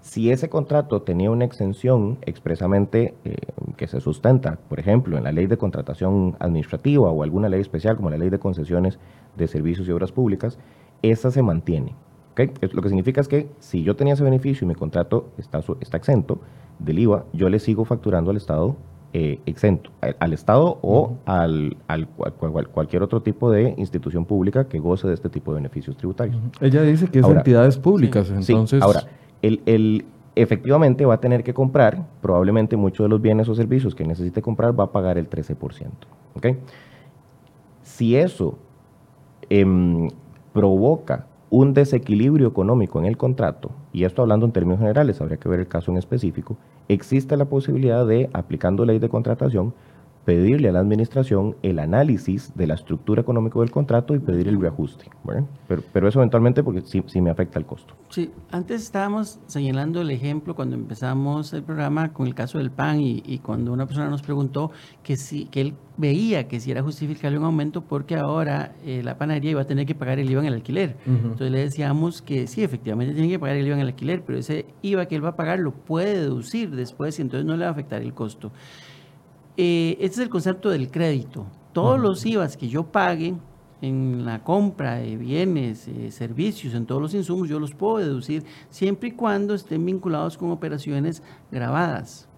Si 0.00 0.30
ese 0.30 0.48
contrato 0.48 1.02
tenía 1.02 1.30
una 1.30 1.44
exención 1.44 2.18
expresamente 2.22 3.14
eh, 3.24 3.34
que 3.76 3.88
se 3.88 4.00
sustenta, 4.00 4.56
por 4.68 4.78
ejemplo, 4.78 5.18
en 5.18 5.24
la 5.24 5.32
ley 5.32 5.46
de 5.46 5.56
contratación 5.56 6.36
administrativa 6.38 7.10
o 7.10 7.22
alguna 7.24 7.48
ley 7.48 7.60
especial 7.60 7.96
como 7.96 8.10
la 8.10 8.18
ley 8.18 8.30
de 8.30 8.38
concesiones 8.38 9.00
de 9.36 9.48
servicios 9.48 9.88
y 9.88 9.90
obras 9.90 10.12
públicas, 10.12 10.58
esa 11.02 11.30
se 11.30 11.42
mantiene. 11.42 11.96
Lo 12.72 12.82
que 12.82 12.88
significa 12.88 13.20
es 13.20 13.28
que 13.28 13.48
si 13.60 13.82
yo 13.82 13.96
tenía 13.96 14.14
ese 14.14 14.22
beneficio 14.22 14.64
y 14.64 14.68
mi 14.68 14.74
contrato 14.74 15.30
está, 15.38 15.60
está 15.80 15.96
exento, 15.96 16.40
del 16.78 16.98
IVA, 16.98 17.24
yo 17.32 17.48
le 17.48 17.58
sigo 17.58 17.84
facturando 17.84 18.30
al 18.30 18.36
Estado 18.36 18.76
eh, 19.12 19.40
exento, 19.46 19.90
al, 20.18 20.32
Estado 20.34 20.78
o 20.82 21.16
al, 21.24 21.78
al 21.86 22.06
cualquier 22.08 23.02
otro 23.02 23.22
tipo 23.22 23.50
de 23.50 23.74
institución 23.78 24.26
pública 24.26 24.68
que 24.68 24.78
goce 24.78 25.08
de 25.08 25.14
este 25.14 25.30
tipo 25.30 25.52
de 25.52 25.56
beneficios 25.56 25.96
tributarios. 25.96 26.36
Ella 26.60 26.82
dice 26.82 27.08
que 27.08 27.20
es 27.20 27.26
entidades 27.26 27.78
públicas, 27.78 28.30
entonces... 28.30 28.82
ahora, 28.82 29.04
el, 29.40 29.62
el, 29.64 30.04
efectivamente 30.34 31.06
va 31.06 31.14
a 31.14 31.20
tener 31.20 31.42
que 31.42 31.54
comprar, 31.54 32.06
probablemente 32.20 32.76
muchos 32.76 33.04
de 33.04 33.08
los 33.08 33.22
bienes 33.22 33.48
o 33.48 33.54
servicios 33.54 33.94
que 33.94 34.04
necesite 34.04 34.42
comprar 34.42 34.78
va 34.78 34.84
a 34.84 34.92
pagar 34.92 35.16
el 35.16 35.30
13%. 35.30 35.88
¿okay? 36.34 36.58
Si 37.82 38.16
eso 38.16 38.58
em, 39.48 40.08
provoca 40.52 41.26
un 41.58 41.72
desequilibrio 41.72 42.48
económico 42.48 42.98
en 42.98 43.06
el 43.06 43.16
contrato, 43.16 43.70
y 43.90 44.04
esto 44.04 44.20
hablando 44.20 44.44
en 44.44 44.52
términos 44.52 44.78
generales, 44.78 45.22
habría 45.22 45.38
que 45.38 45.48
ver 45.48 45.60
el 45.60 45.68
caso 45.68 45.90
en 45.90 45.96
específico, 45.96 46.58
existe 46.86 47.34
la 47.34 47.46
posibilidad 47.46 48.06
de, 48.06 48.28
aplicando 48.34 48.84
ley 48.84 48.98
de 48.98 49.08
contratación, 49.08 49.72
pedirle 50.26 50.68
a 50.68 50.72
la 50.72 50.80
administración 50.80 51.56
el 51.62 51.78
análisis 51.78 52.52
de 52.56 52.66
la 52.66 52.74
estructura 52.74 53.22
económica 53.22 53.60
del 53.60 53.70
contrato 53.70 54.12
y 54.14 54.18
pedir 54.18 54.48
el 54.48 54.60
reajuste. 54.60 55.08
Pero, 55.68 55.82
pero, 55.92 56.08
eso 56.08 56.18
eventualmente 56.18 56.64
porque 56.64 56.80
sí, 56.80 57.02
sí, 57.06 57.20
me 57.20 57.30
afecta 57.30 57.60
el 57.60 57.64
costo. 57.64 57.94
Sí, 58.10 58.32
antes 58.50 58.82
estábamos 58.82 59.38
señalando 59.46 60.00
el 60.00 60.10
ejemplo 60.10 60.56
cuando 60.56 60.74
empezamos 60.74 61.52
el 61.52 61.62
programa 61.62 62.12
con 62.12 62.26
el 62.26 62.34
caso 62.34 62.58
del 62.58 62.72
pan 62.72 63.00
y, 63.00 63.22
y 63.24 63.38
cuando 63.38 63.72
una 63.72 63.86
persona 63.86 64.10
nos 64.10 64.22
preguntó 64.22 64.72
que, 65.04 65.16
si, 65.16 65.46
que 65.46 65.60
él 65.60 65.74
veía 65.96 66.48
que 66.48 66.58
si 66.60 66.72
era 66.72 66.82
justificable 66.82 67.38
un 67.38 67.44
aumento 67.44 67.82
porque 67.82 68.16
ahora 68.16 68.74
eh, 68.84 69.02
la 69.04 69.16
panadería 69.18 69.52
iba 69.52 69.62
a 69.62 69.66
tener 69.66 69.86
que 69.86 69.94
pagar 69.94 70.18
el 70.18 70.30
IVA 70.30 70.40
en 70.40 70.46
el 70.48 70.54
alquiler. 70.54 70.96
Entonces 71.06 71.50
le 71.52 71.60
decíamos 71.60 72.20
que 72.20 72.48
sí, 72.48 72.64
efectivamente 72.64 73.14
tiene 73.14 73.28
que 73.28 73.38
pagar 73.38 73.56
el 73.56 73.66
IVA 73.66 73.76
en 73.76 73.82
el 73.82 73.88
alquiler, 73.88 74.22
pero 74.26 74.38
ese 74.38 74.66
IVA 74.82 75.06
que 75.06 75.14
él 75.14 75.24
va 75.24 75.30
a 75.30 75.36
pagar 75.36 75.60
lo 75.60 75.72
puede 75.72 76.18
deducir 76.18 76.74
después 76.74 77.18
y 77.18 77.22
entonces 77.22 77.46
no 77.46 77.56
le 77.56 77.62
va 77.62 77.68
a 77.68 77.72
afectar 77.72 78.02
el 78.02 78.12
costo. 78.12 78.50
Eh, 79.56 79.96
este 80.00 80.16
es 80.16 80.18
el 80.18 80.28
concepto 80.28 80.68
del 80.68 80.90
crédito. 80.90 81.46
Todos 81.72 81.98
los 81.98 82.24
IVAs 82.24 82.56
que 82.56 82.68
yo 82.68 82.84
pague 82.84 83.34
en 83.80 84.24
la 84.24 84.42
compra 84.42 84.96
de 84.96 85.16
bienes, 85.16 85.88
eh, 85.88 86.10
servicios, 86.10 86.74
en 86.74 86.86
todos 86.86 87.00
los 87.00 87.14
insumos, 87.14 87.48
yo 87.48 87.58
los 87.58 87.74
puedo 87.74 87.98
deducir 87.98 88.44
siempre 88.70 89.10
y 89.10 89.12
cuando 89.12 89.54
estén 89.54 89.84
vinculados 89.84 90.36
con 90.36 90.50
operaciones 90.50 91.22
grabadas. 91.50 92.28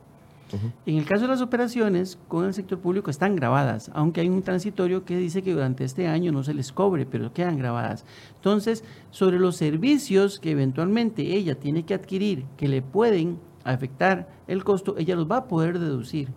En 0.87 0.97
el 0.97 1.05
caso 1.05 1.23
de 1.23 1.29
las 1.29 1.43
operaciones 1.43 2.19
con 2.27 2.47
el 2.47 2.55
sector 2.55 2.79
público 2.79 3.11
están 3.11 3.37
grabadas, 3.37 3.91
aunque 3.93 4.23
hay 4.23 4.31
un 4.31 4.43
transitorio 4.43 5.05
que 5.05 5.19
dice 5.19 5.43
que 5.43 5.53
durante 5.53 5.85
este 5.85 6.07
año 6.07 6.33
no 6.33 6.43
se 6.43 6.55
les 6.55 6.73
cobre, 6.73 7.05
pero 7.05 7.35
quedan 7.35 7.59
grabadas. 7.59 8.07
Entonces, 8.37 8.83
sobre 9.11 9.39
los 9.39 9.57
servicios 9.57 10.41
que 10.41 10.53
eventualmente 10.53 11.35
ella 11.35 11.55
tiene 11.61 11.85
que 11.85 11.93
adquirir, 11.93 12.47
que 12.57 12.67
le 12.67 12.81
pueden 12.81 13.39
afectar 13.63 14.27
el 14.47 14.65
costo, 14.65 14.97
ella 14.97 15.17
los 15.17 15.31
va 15.31 15.37
a 15.37 15.49
poder 15.49 15.79
deducir 15.79 16.31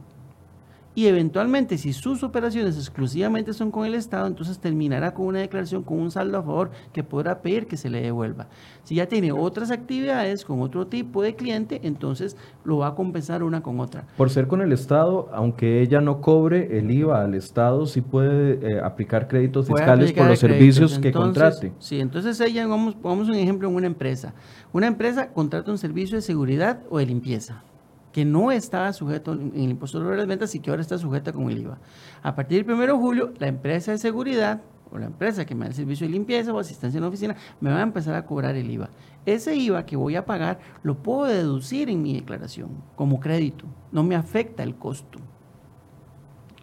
y 0.93 1.07
eventualmente 1.07 1.77
si 1.77 1.93
sus 1.93 2.21
operaciones 2.23 2.77
exclusivamente 2.77 3.53
son 3.53 3.71
con 3.71 3.85
el 3.85 3.93
Estado, 3.93 4.27
entonces 4.27 4.59
terminará 4.59 5.13
con 5.13 5.27
una 5.27 5.39
declaración 5.39 5.83
con 5.83 5.99
un 5.99 6.11
saldo 6.11 6.37
a 6.37 6.43
favor 6.43 6.71
que 6.91 7.03
podrá 7.03 7.41
pedir 7.41 7.67
que 7.67 7.77
se 7.77 7.89
le 7.89 8.01
devuelva. 8.01 8.47
Si 8.83 8.95
ya 8.95 9.07
tiene 9.07 9.31
otras 9.31 9.71
actividades 9.71 10.43
con 10.43 10.61
otro 10.61 10.87
tipo 10.87 11.21
de 11.21 11.35
cliente, 11.35 11.79
entonces 11.83 12.35
lo 12.65 12.79
va 12.79 12.87
a 12.87 12.95
compensar 12.95 13.41
una 13.43 13.61
con 13.61 13.79
otra. 13.79 14.05
Por 14.17 14.29
ser 14.29 14.47
con 14.47 14.61
el 14.61 14.73
Estado, 14.73 15.29
aunque 15.33 15.81
ella 15.81 16.01
no 16.01 16.19
cobre 16.19 16.77
el 16.77 16.91
IVA 16.91 17.23
al 17.23 17.35
Estado, 17.35 17.85
sí 17.85 18.01
puede 18.01 18.59
eh, 18.61 18.81
aplicar 18.83 19.27
créditos 19.27 19.67
fiscales 19.67 20.11
por 20.11 20.27
los 20.27 20.39
servicios 20.39 20.99
que 20.99 21.11
contrate. 21.11 21.71
Sí, 21.79 22.01
entonces 22.01 22.39
ella, 22.41 22.67
vamos, 22.67 22.95
pongamos 22.95 23.29
un 23.29 23.35
ejemplo 23.35 23.69
en 23.69 23.75
una 23.75 23.87
empresa. 23.87 24.33
Una 24.73 24.87
empresa 24.87 25.29
contrata 25.29 25.71
un 25.71 25.77
servicio 25.77 26.17
de 26.17 26.21
seguridad 26.21 26.81
o 26.89 26.97
de 26.97 27.05
limpieza 27.05 27.63
que 28.11 28.25
no 28.25 28.51
estaba 28.51 28.91
sujeto 28.93 29.33
en 29.33 29.53
el 29.55 29.71
impuesto 29.71 29.99
sobre 29.99 30.17
las 30.17 30.27
ventas 30.27 30.53
y 30.55 30.59
que 30.59 30.69
ahora 30.69 30.81
está 30.81 30.97
sujeta 30.97 31.31
con 31.31 31.49
el 31.49 31.59
IVA. 31.59 31.79
A 32.21 32.35
partir 32.35 32.65
del 32.65 32.75
1 32.75 32.85
de 32.85 32.91
julio, 32.91 33.33
la 33.39 33.47
empresa 33.47 33.91
de 33.91 33.97
seguridad 33.97 34.61
o 34.91 34.97
la 34.97 35.05
empresa 35.05 35.45
que 35.45 35.55
me 35.55 35.61
da 35.61 35.69
el 35.69 35.73
servicio 35.73 36.05
de 36.05 36.11
limpieza 36.11 36.53
o 36.53 36.59
asistencia 36.59 36.97
en 36.97 37.03
la 37.03 37.07
oficina 37.07 37.35
me 37.61 37.71
va 37.71 37.77
a 37.77 37.83
empezar 37.83 38.15
a 38.15 38.25
cobrar 38.25 38.55
el 38.55 38.69
IVA. 38.69 38.89
Ese 39.25 39.55
IVA 39.55 39.85
que 39.85 39.95
voy 39.95 40.15
a 40.15 40.25
pagar 40.25 40.59
lo 40.83 40.95
puedo 40.95 41.25
deducir 41.25 41.89
en 41.89 42.01
mi 42.01 42.13
declaración 42.13 42.69
como 42.95 43.19
crédito. 43.19 43.65
No 43.91 44.03
me 44.03 44.15
afecta 44.15 44.63
el 44.63 44.75
costo. 44.75 45.19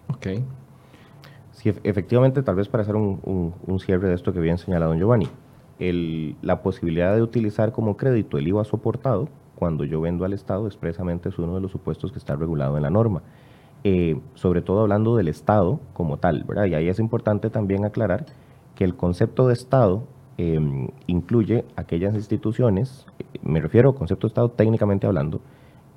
Ok. 0.09 0.27
Sí, 1.53 1.73
efectivamente, 1.83 2.43
tal 2.43 2.55
vez 2.55 2.69
para 2.69 2.83
hacer 2.83 2.95
un, 2.95 3.81
cierre 3.81 4.09
de 4.09 4.15
esto 4.15 4.33
que 4.33 4.41
bien 4.41 4.59
señalado 4.59 4.93
don 4.93 5.01
Giovanni, 5.01 5.29
la 6.43 6.63
posibilidad 6.63 7.15
de 7.15 7.23
utilizar 7.23 7.73
como 7.73 7.97
crédito 7.97 8.39
el 8.39 8.47
IVA 8.47 8.65
soportado 8.65 9.29
cuando 9.59 9.83
yo 9.83 10.01
vendo 10.01 10.25
al 10.25 10.33
Estado 10.33 10.69
expresamente 10.69 11.31
es 11.31 11.39
uno 11.39 11.57
de 11.57 11.61
los 11.61 11.73
supuestos 11.73 12.13
que 12.13 12.19
está 12.19 12.37
regulado 12.37 12.77
en 12.77 12.83
la 12.85 12.91
norma. 12.91 13.23
Eh, 13.83 14.21
sobre 14.35 14.63
todo 14.63 14.83
hablando 14.83 15.17
del 15.17 15.27
Estado 15.27 15.81
como 15.95 16.17
tal, 16.19 16.45
¿verdad? 16.45 16.67
Y 16.67 16.75
ahí 16.75 16.89
es 16.89 17.01
importante 17.01 17.51
también 17.51 17.85
aclarar 17.85 18.27
que 18.77 18.85
el 18.85 18.95
concepto 18.95 19.49
de 19.49 19.55
Estado 19.55 20.05
em, 20.37 20.87
incluye 21.09 21.65
aquellas 21.75 22.15
instituciones, 22.15 23.05
eh, 23.19 23.25
me 23.43 23.61
refiero 23.61 23.91
al 23.91 23.97
concepto 23.97 24.29
de 24.29 24.31
Estado 24.31 24.51
técnicamente 24.51 25.09
hablando, 25.09 25.41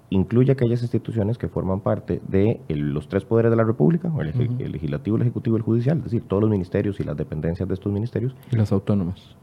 incluye 0.09 0.51
aquellas 0.51 0.81
instituciones 0.81 1.37
que 1.37 1.47
forman 1.47 1.81
parte 1.81 2.19
de 2.27 2.61
los 2.67 3.09
tres 3.09 3.25
poderes 3.25 3.51
de 3.51 3.57
la 3.57 3.63
República, 3.63 4.11
el, 4.19 4.71
legislativo, 4.71 5.17
el 5.17 5.21
ejecutivo 5.21 5.55
y 5.55 5.59
el 5.59 5.63
judicial, 5.63 5.99
es 5.99 6.05
decir, 6.05 6.23
todos 6.27 6.41
los 6.41 6.49
ministerios 6.49 6.99
y 6.99 7.03
las 7.03 7.15
dependencias 7.15 7.67
de 7.69 7.75
estos 7.75 7.93
ministerios. 7.93 8.35
Y 8.51 8.55
las 8.55 8.71
autónomas. 8.71 9.35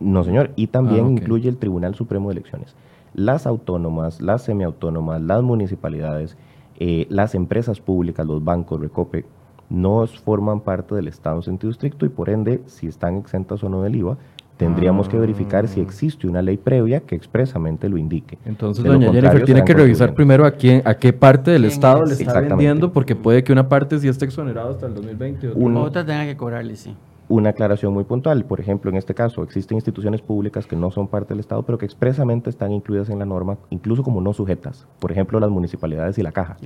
No, 0.00 0.24
señor, 0.24 0.52
y 0.56 0.68
también 0.68 1.04
ah, 1.04 1.10
incluye 1.10 1.50
el 1.50 1.58
Tribunal 1.58 1.94
Supremo 1.94 2.28
de 2.28 2.34
Elecciones 2.34 2.74
las 3.14 3.46
autónomas, 3.46 4.20
las 4.20 4.42
semiautónomas, 4.42 5.20
las 5.22 5.42
municipalidades, 5.42 6.36
eh, 6.78 7.06
las 7.10 7.34
empresas 7.34 7.80
públicas, 7.80 8.26
los 8.26 8.44
bancos, 8.44 8.80
Recope, 8.80 9.24
no 9.70 10.06
forman 10.06 10.60
parte 10.60 10.94
del 10.94 11.08
Estado 11.08 11.36
en 11.36 11.42
sentido 11.42 11.70
estricto 11.70 12.06
y 12.06 12.08
por 12.08 12.30
ende, 12.30 12.62
si 12.66 12.86
están 12.86 13.16
exentas 13.16 13.62
o 13.62 13.68
no 13.68 13.82
del 13.82 13.96
IVA, 13.96 14.16
tendríamos 14.56 15.08
que 15.08 15.16
verificar 15.16 15.68
si 15.68 15.80
ah. 15.80 15.82
existe 15.82 16.26
una 16.26 16.42
ley 16.42 16.56
previa 16.56 17.00
que 17.00 17.14
expresamente 17.14 17.88
lo 17.88 17.96
indique. 17.96 18.38
Entonces, 18.44 18.84
doña 18.84 19.12
Jennifer 19.12 19.44
tiene 19.44 19.64
que 19.64 19.74
revisar 19.74 20.14
primero 20.14 20.44
a 20.44 20.50
quién, 20.50 20.82
a 20.84 20.94
qué 20.94 21.12
parte 21.12 21.50
del 21.50 21.64
Estado 21.64 22.04
le 22.04 22.14
está 22.14 22.40
vendiendo, 22.40 22.92
porque 22.92 23.14
puede 23.14 23.44
que 23.44 23.52
una 23.52 23.68
parte 23.68 23.98
sí 23.98 24.08
esté 24.08 24.24
exonerada 24.24 24.70
hasta 24.70 24.86
el 24.86 24.94
2020. 24.94 25.52
otra 25.76 26.04
tenga 26.04 26.24
que 26.24 26.36
cobrarle, 26.36 26.76
sí 26.76 26.94
una 27.28 27.50
aclaración 27.50 27.92
muy 27.92 28.04
puntual. 28.04 28.44
Por 28.44 28.60
ejemplo, 28.60 28.90
en 28.90 28.96
este 28.96 29.14
caso, 29.14 29.42
existen 29.42 29.76
instituciones 29.76 30.22
públicas 30.22 30.66
que 30.66 30.76
no 30.76 30.90
son 30.90 31.08
parte 31.08 31.34
del 31.34 31.40
Estado, 31.40 31.62
pero 31.62 31.78
que 31.78 31.84
expresamente 31.84 32.50
están 32.50 32.72
incluidas 32.72 33.10
en 33.10 33.18
la 33.18 33.24
norma, 33.24 33.58
incluso 33.70 34.02
como 34.02 34.20
no 34.20 34.32
sujetas. 34.32 34.86
Por 34.98 35.12
ejemplo, 35.12 35.38
las 35.40 35.50
municipalidades 35.50 36.18
y 36.18 36.22
la 36.22 36.32
caja. 36.32 36.56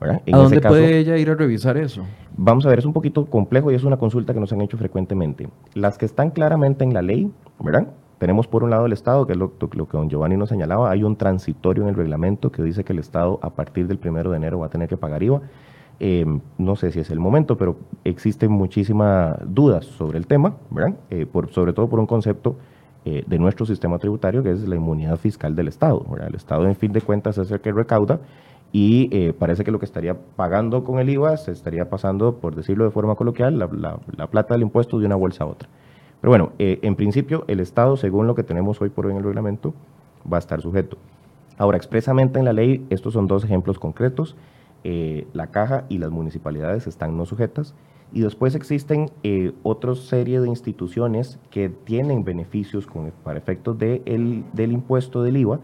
¿A 0.00 0.36
dónde 0.36 0.60
puede 0.60 0.98
ella 0.98 1.16
ir 1.16 1.30
a 1.30 1.34
revisar 1.34 1.76
eso? 1.76 2.02
Vamos 2.36 2.66
a 2.66 2.68
ver, 2.68 2.78
es 2.78 2.84
un 2.84 2.92
poquito 2.92 3.26
complejo 3.26 3.70
y 3.70 3.74
es 3.74 3.84
una 3.84 3.96
consulta 3.96 4.34
que 4.34 4.40
nos 4.40 4.52
han 4.52 4.60
hecho 4.60 4.76
frecuentemente. 4.76 5.48
Las 5.74 5.98
que 5.98 6.06
están 6.06 6.30
claramente 6.30 6.84
en 6.84 6.94
la 6.94 7.02
ley, 7.02 7.30
¿verdad? 7.58 7.88
Tenemos 8.18 8.46
por 8.46 8.62
un 8.62 8.70
lado 8.70 8.86
el 8.86 8.92
Estado, 8.92 9.26
que 9.26 9.32
es 9.32 9.38
lo, 9.38 9.52
lo, 9.58 9.88
que 9.88 9.96
don 9.96 10.08
Giovanni 10.08 10.36
nos 10.36 10.48
señalaba, 10.48 10.90
hay 10.90 11.02
un 11.02 11.16
transitorio 11.16 11.82
en 11.82 11.88
el 11.88 11.96
reglamento 11.96 12.52
que 12.52 12.62
dice 12.62 12.84
que 12.84 12.92
el 12.92 13.00
Estado 13.00 13.40
a 13.42 13.50
partir 13.50 13.88
del 13.88 13.98
primero 13.98 14.30
de 14.30 14.36
enero 14.36 14.60
va 14.60 14.66
a 14.66 14.70
tener 14.70 14.88
que 14.88 14.96
pagar 14.96 15.24
IVA. 15.24 15.42
Em, 16.04 16.40
no 16.58 16.74
sé 16.74 16.90
si 16.90 16.98
es 16.98 17.12
el 17.12 17.20
momento, 17.20 17.56
pero 17.56 17.76
existen 18.02 18.50
muchísimas 18.50 19.36
dudas 19.46 19.84
sobre 19.84 20.18
el 20.18 20.26
tema. 20.26 20.56
Eh, 21.10 21.28
sobre 21.52 21.72
todo 21.72 21.88
por 21.88 22.00
un 22.00 22.06
concepto 22.06 22.56
eh, 23.04 23.22
de 23.24 23.38
nuestro 23.38 23.66
sistema 23.66 23.98
tributario 23.98 24.42
que 24.42 24.50
es 24.50 24.66
la 24.66 24.74
inmunidad 24.74 25.16
fiscal 25.16 25.54
del 25.54 25.68
Estado. 25.68 26.04
El 26.26 26.34
Estado, 26.34 26.66
en 26.66 26.74
fin 26.74 26.90
de 26.90 27.02
cuentas, 27.02 27.38
es 27.38 27.52
el 27.52 27.60
que 27.60 27.70
recauda 27.70 28.18
y 28.72 29.16
eh, 29.16 29.32
parece 29.32 29.62
que 29.62 29.70
lo 29.70 29.78
que 29.78 29.84
estaría 29.84 30.16
pagando 30.34 30.82
con 30.82 30.98
el 30.98 31.08
IVA 31.08 31.36
se 31.36 31.52
estaría 31.52 31.88
pasando, 31.88 32.34
por 32.34 32.56
decirlo 32.56 32.84
de 32.84 32.90
forma 32.90 33.14
coloquial, 33.14 33.56
la, 33.60 34.26
plata 34.26 34.54
del 34.54 34.62
impuesto 34.62 34.98
de 34.98 35.06
una 35.06 35.14
bolsa 35.14 35.44
a 35.44 35.46
otra. 35.46 35.68
Pero 36.20 36.32
bueno, 36.32 36.52
en 36.58 36.96
principio, 36.96 37.44
el 37.46 37.60
Estado, 37.60 37.96
según 37.96 38.26
lo 38.26 38.34
que 38.34 38.42
tenemos 38.42 38.80
hoy 38.80 38.88
por 38.88 39.06
hoy 39.06 39.12
en 39.12 39.18
el 39.18 39.24
reglamento, 39.24 39.72
va 40.30 40.38
a 40.38 40.40
estar 40.40 40.60
sujeto. 40.60 40.96
Ahora, 41.58 41.76
expresamente 41.76 42.40
en 42.40 42.44
la 42.44 42.52
ley, 42.52 42.84
estos 42.90 43.12
son 43.12 43.28
dos 43.28 43.44
ejemplos 43.44 43.78
concretos. 43.78 44.34
Eh, 44.84 45.26
la 45.32 45.48
caja 45.48 45.84
y 45.88 45.98
las 45.98 46.10
municipalidades 46.10 46.86
están 46.86 47.16
no 47.16 47.26
sujetas. 47.26 47.74
Y 48.12 48.20
después 48.20 48.54
existen 48.54 49.10
eh, 49.22 49.52
otra 49.62 49.94
serie 49.94 50.40
de 50.40 50.48
instituciones 50.48 51.38
que 51.50 51.70
tienen 51.70 52.24
beneficios 52.24 52.86
con, 52.86 53.10
para 53.22 53.38
efectos 53.38 53.78
de 53.78 54.02
del 54.52 54.72
impuesto 54.72 55.22
del 55.22 55.38
IVA. 55.38 55.60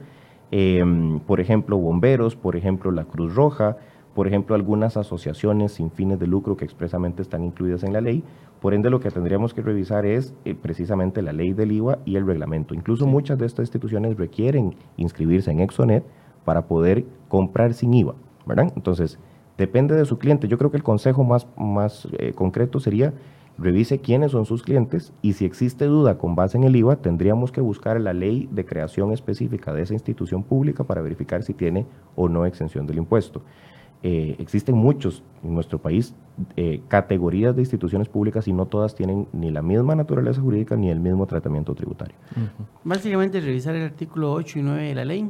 Em, 0.50 1.20
por 1.20 1.40
ejemplo, 1.40 1.76
bomberos, 1.76 2.36
por 2.36 2.56
ejemplo, 2.56 2.90
la 2.90 3.04
Cruz 3.04 3.34
Roja, 3.34 3.76
por 4.14 4.26
ejemplo, 4.26 4.54
algunas 4.56 4.96
asociaciones 4.96 5.72
sin 5.72 5.90
fines 5.90 6.18
de 6.18 6.26
lucro 6.26 6.56
que 6.56 6.64
expresamente 6.64 7.20
están 7.20 7.44
incluidas 7.44 7.82
en 7.82 7.92
la 7.92 8.00
ley. 8.00 8.24
Por 8.60 8.72
ende, 8.72 8.88
lo 8.90 8.98
que 8.98 9.10
tendríamos 9.10 9.52
que 9.52 9.62
revisar 9.62 10.06
es 10.06 10.34
eh, 10.44 10.54
precisamente 10.54 11.22
la 11.22 11.32
ley 11.32 11.52
del 11.52 11.70
IVA 11.72 11.98
y 12.06 12.16
el 12.16 12.26
reglamento. 12.26 12.74
Incluso 12.74 13.06
muchas 13.06 13.38
de 13.38 13.46
estas 13.46 13.64
instituciones 13.64 14.16
requieren 14.16 14.74
inscribirse 14.96 15.50
en 15.50 15.60
Exonet 15.60 16.02
para 16.44 16.66
poder 16.66 17.04
comprar 17.28 17.74
sin 17.74 17.92
IVA. 17.92 18.14
Entonces, 18.74 19.18
depende 19.56 19.94
de 19.94 20.04
su 20.04 20.18
cliente. 20.18 20.48
Yo 20.48 20.58
creo 20.58 20.70
que 20.70 20.76
el 20.76 20.82
consejo 20.82 21.24
más, 21.24 21.46
más 21.56 22.08
eh, 22.18 22.32
concreto 22.32 22.80
sería 22.80 23.12
revise 23.58 24.00
quiénes 24.00 24.30
son 24.30 24.46
sus 24.46 24.62
clientes 24.62 25.12
y 25.20 25.32
si 25.32 25.44
existe 25.44 25.84
duda 25.86 26.16
con 26.16 26.36
base 26.36 26.56
en 26.56 26.64
el 26.64 26.76
IVA, 26.76 26.96
tendríamos 26.96 27.50
que 27.50 27.60
buscar 27.60 28.00
la 28.00 28.12
ley 28.12 28.48
de 28.52 28.64
creación 28.64 29.12
específica 29.12 29.72
de 29.72 29.82
esa 29.82 29.94
institución 29.94 30.44
pública 30.44 30.84
para 30.84 31.02
verificar 31.02 31.42
si 31.42 31.54
tiene 31.54 31.84
o 32.14 32.28
no 32.28 32.46
exención 32.46 32.86
del 32.86 32.98
impuesto. 32.98 33.42
Eh, 34.04 34.36
existen 34.38 34.76
muchos 34.76 35.24
en 35.42 35.54
nuestro 35.54 35.80
país 35.80 36.14
eh, 36.56 36.82
categorías 36.86 37.56
de 37.56 37.62
instituciones 37.62 38.08
públicas 38.08 38.46
y 38.46 38.52
no 38.52 38.66
todas 38.66 38.94
tienen 38.94 39.26
ni 39.32 39.50
la 39.50 39.60
misma 39.60 39.96
naturaleza 39.96 40.40
jurídica 40.40 40.76
ni 40.76 40.88
el 40.88 41.00
mismo 41.00 41.26
tratamiento 41.26 41.74
tributario. 41.74 42.14
Básicamente 42.84 43.40
revisar 43.40 43.74
el 43.74 43.82
artículo 43.82 44.32
8 44.34 44.60
y 44.60 44.62
9 44.62 44.82
de 44.84 44.94
la 44.94 45.04
ley 45.04 45.28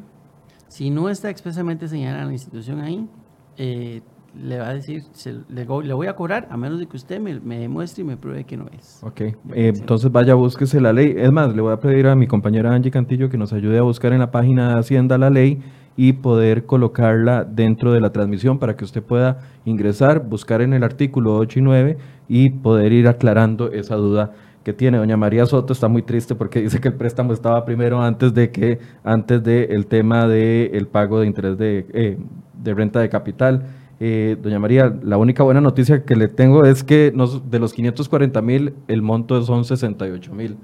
si 0.69 0.91
no 0.91 1.09
está 1.09 1.31
expresamente 1.31 1.89
señalada 1.89 2.25
la 2.25 2.33
institución 2.33 2.81
ahí, 2.81 3.09
eh, 3.57 4.03
le 4.41 4.59
va 4.59 4.69
a 4.69 4.75
decir, 4.75 5.03
le, 5.49 5.65
voy 5.65 6.07
a 6.07 6.15
cobrar 6.15 6.47
a 6.51 6.57
menos 6.57 6.79
de 6.79 6.87
que 6.87 6.97
usted 6.97 7.19
me, 7.19 7.59
demuestre 7.59 8.03
y 8.03 8.07
me 8.07 8.17
pruebe 8.17 8.45
que 8.45 8.57
no 8.57 8.67
es. 8.79 9.01
Ok, 9.03 9.21
eh, 9.21 9.35
entonces 9.55 10.13
vaya, 10.13 10.35
búsquese 10.35 10.81
la 10.81 10.93
ley. 10.93 11.15
Es 11.17 11.33
más, 11.33 11.55
le 11.55 11.63
voy 11.63 11.73
a 11.73 11.81
pedir 11.81 12.07
a 12.07 12.15
mi 12.15 12.27
compañera 12.27 12.73
Angie 12.73 12.91
Cantillo 12.91 13.31
que 13.31 13.39
nos 13.39 13.53
ayude 13.53 13.79
a 13.79 13.83
buscar 13.83 14.13
en 14.13 14.21
la 14.21 14.31
página 14.31 14.75
de 14.75 14.81
Hacienda 14.81 15.19
la 15.19 15.31
ley 15.31 15.61
y 15.97 16.13
poder 16.13 16.67
colocarla 16.67 17.45
dentro 17.45 17.93
de 17.93 18.01
la 18.01 18.13
transmisión 18.13 18.59
para 18.61 18.77
que 18.77 18.85
usted 18.85 19.03
pueda 19.03 19.41
ingresar, 19.65 20.29
buscar 20.29 20.63
en 20.63 20.73
el 20.73 20.85
artículo 20.85 21.37
8 21.37 21.59
y 21.59 21.63
9 21.63 21.99
y 22.29 22.51
poder 22.51 22.93
ir 22.93 23.09
aclarando 23.09 23.73
esa 23.73 23.97
duda 23.97 24.33
que 24.69 24.75
tiene. 24.75 24.99
Doña 24.99 25.17
María 25.17 25.47
Soto 25.47 25.73
está 25.73 25.89
muy 25.89 26.03
triste 26.03 26.35
porque 26.35 26.61
dice 26.67 26.79
que 26.79 26.89
el 26.89 26.95
préstamo 26.95 27.33
estaba 27.33 27.65
primero 27.65 28.03
antes 28.03 28.35
de 28.35 28.51
que, 28.51 28.81
antes 29.03 29.43
del 29.43 29.87
tema 29.87 30.29
del 30.29 30.75
el 30.75 30.87
pago 30.87 31.21
de 31.21 31.27
interés 31.27 31.57
de, 31.57 31.87
eh, 31.95 32.19
de 32.53 32.75
renta 32.75 33.01
de 33.01 33.09
capital. 33.09 33.63
Eh, 33.99 34.37
doña 34.43 34.59
María, 34.59 34.95
la 35.03 35.17
única 35.17 35.43
buena 35.43 35.63
noticia 35.63 36.05
que 36.05 36.17
le 36.17 36.29
tengo 36.29 36.67
es 36.67 36.85
que 36.85 37.11
de 37.51 37.59
los 37.59 37.73
540 37.73 38.43
mil, 38.43 38.75
el 38.89 39.01
monto 39.01 39.41
son 39.41 39.65
68 39.65 40.35
mil, 40.35 40.59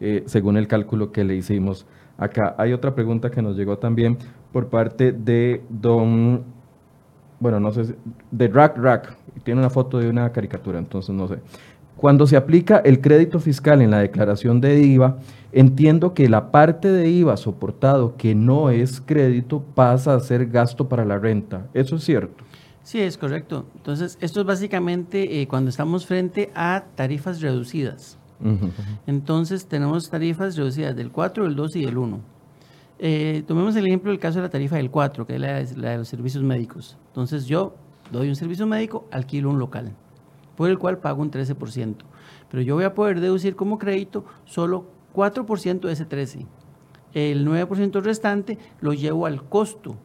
eh, 0.00 0.22
según 0.24 0.56
el 0.56 0.66
cálculo 0.66 1.12
que 1.12 1.22
le 1.22 1.36
hicimos 1.36 1.86
acá. 2.16 2.54
Hay 2.56 2.72
otra 2.72 2.94
pregunta 2.94 3.30
que 3.30 3.42
nos 3.42 3.58
llegó 3.58 3.76
también 3.76 4.16
por 4.52 4.68
parte 4.68 5.12
de 5.12 5.60
don, 5.68 6.44
bueno, 7.38 7.60
no 7.60 7.72
sé, 7.72 7.94
de 8.30 8.48
Rack 8.48 8.78
Rack, 8.78 9.16
tiene 9.44 9.60
una 9.60 9.70
foto 9.70 9.98
de 9.98 10.08
una 10.08 10.32
caricatura, 10.32 10.78
entonces 10.78 11.14
no 11.14 11.28
sé. 11.28 11.40
Cuando 12.00 12.26
se 12.26 12.38
aplica 12.38 12.78
el 12.78 13.02
crédito 13.02 13.40
fiscal 13.40 13.82
en 13.82 13.90
la 13.90 13.98
declaración 13.98 14.62
de 14.62 14.80
IVA, 14.80 15.18
entiendo 15.52 16.14
que 16.14 16.30
la 16.30 16.50
parte 16.50 16.90
de 16.90 17.10
IVA 17.10 17.36
soportado 17.36 18.16
que 18.16 18.34
no 18.34 18.70
es 18.70 19.02
crédito 19.02 19.62
pasa 19.74 20.14
a 20.14 20.20
ser 20.20 20.46
gasto 20.46 20.88
para 20.88 21.04
la 21.04 21.18
renta. 21.18 21.66
¿Eso 21.74 21.96
es 21.96 22.04
cierto? 22.04 22.42
Sí, 22.84 23.00
es 23.00 23.18
correcto. 23.18 23.66
Entonces, 23.76 24.16
esto 24.22 24.40
es 24.40 24.46
básicamente 24.46 25.42
eh, 25.42 25.46
cuando 25.46 25.68
estamos 25.68 26.06
frente 26.06 26.50
a 26.54 26.84
tarifas 26.94 27.42
reducidas. 27.42 28.16
Entonces, 29.06 29.66
tenemos 29.66 30.08
tarifas 30.08 30.56
reducidas 30.56 30.96
del 30.96 31.10
4, 31.10 31.44
del 31.44 31.54
2 31.54 31.76
y 31.76 31.84
del 31.84 31.98
1. 31.98 32.20
Eh, 32.98 33.42
tomemos 33.46 33.76
el 33.76 33.86
ejemplo 33.86 34.10
del 34.10 34.18
caso 34.18 34.38
de 34.38 34.44
la 34.44 34.50
tarifa 34.50 34.76
del 34.76 34.90
4, 34.90 35.26
que 35.26 35.34
es 35.34 35.76
la, 35.76 35.90
de 35.90 35.98
los 35.98 36.08
servicios 36.08 36.42
médicos. 36.42 36.96
Entonces, 37.08 37.44
yo 37.44 37.74
doy 38.10 38.30
un 38.30 38.36
servicio 38.36 38.66
médico, 38.66 39.06
alquilo 39.10 39.50
un 39.50 39.58
local, 39.58 39.92
por 40.60 40.68
el 40.68 40.78
cual 40.78 40.98
pago 40.98 41.22
un 41.22 41.30
13%. 41.30 41.94
Pero 42.50 42.62
yo 42.62 42.74
voy 42.74 42.84
a 42.84 42.92
poder 42.92 43.18
deducir 43.18 43.56
como 43.56 43.78
crédito 43.78 44.26
solo 44.44 44.84
4% 45.14 45.80
de 45.80 45.92
ese 45.94 46.06
13%. 46.06 46.44
El 47.14 47.48
9% 47.48 48.02
restante 48.02 48.58
lo 48.82 48.92
llevo 48.92 49.24
al 49.24 49.42
costo 49.42 49.96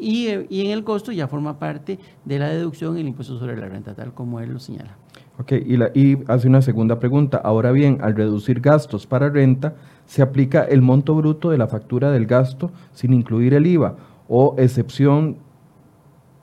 y, 0.00 0.26
en 0.26 0.70
el 0.72 0.82
costo 0.82 1.12
ya 1.12 1.28
forma 1.28 1.60
parte 1.60 2.00
de 2.24 2.40
la 2.40 2.48
deducción 2.48 2.98
el 2.98 3.06
impuesto 3.06 3.38
sobre 3.38 3.56
la 3.56 3.68
renta, 3.68 3.94
tal 3.94 4.12
como 4.12 4.40
él 4.40 4.52
lo 4.52 4.58
señala. 4.58 4.96
Ok, 5.38 5.52
y, 5.52 5.76
la, 5.76 5.92
y 5.94 6.18
hace 6.26 6.48
una 6.48 6.60
segunda 6.60 6.98
pregunta. 6.98 7.36
Ahora 7.36 7.70
bien, 7.70 7.98
al 8.02 8.16
reducir 8.16 8.60
gastos 8.60 9.06
para 9.06 9.30
renta, 9.30 9.76
¿se 10.06 10.22
aplica 10.22 10.64
el 10.64 10.82
monto 10.82 11.14
bruto 11.14 11.50
de 11.50 11.58
la 11.58 11.68
factura 11.68 12.10
del 12.10 12.26
gasto 12.26 12.72
sin 12.94 13.12
incluir 13.12 13.54
el 13.54 13.64
IVA 13.64 13.94
o 14.26 14.56
excepción 14.58 15.36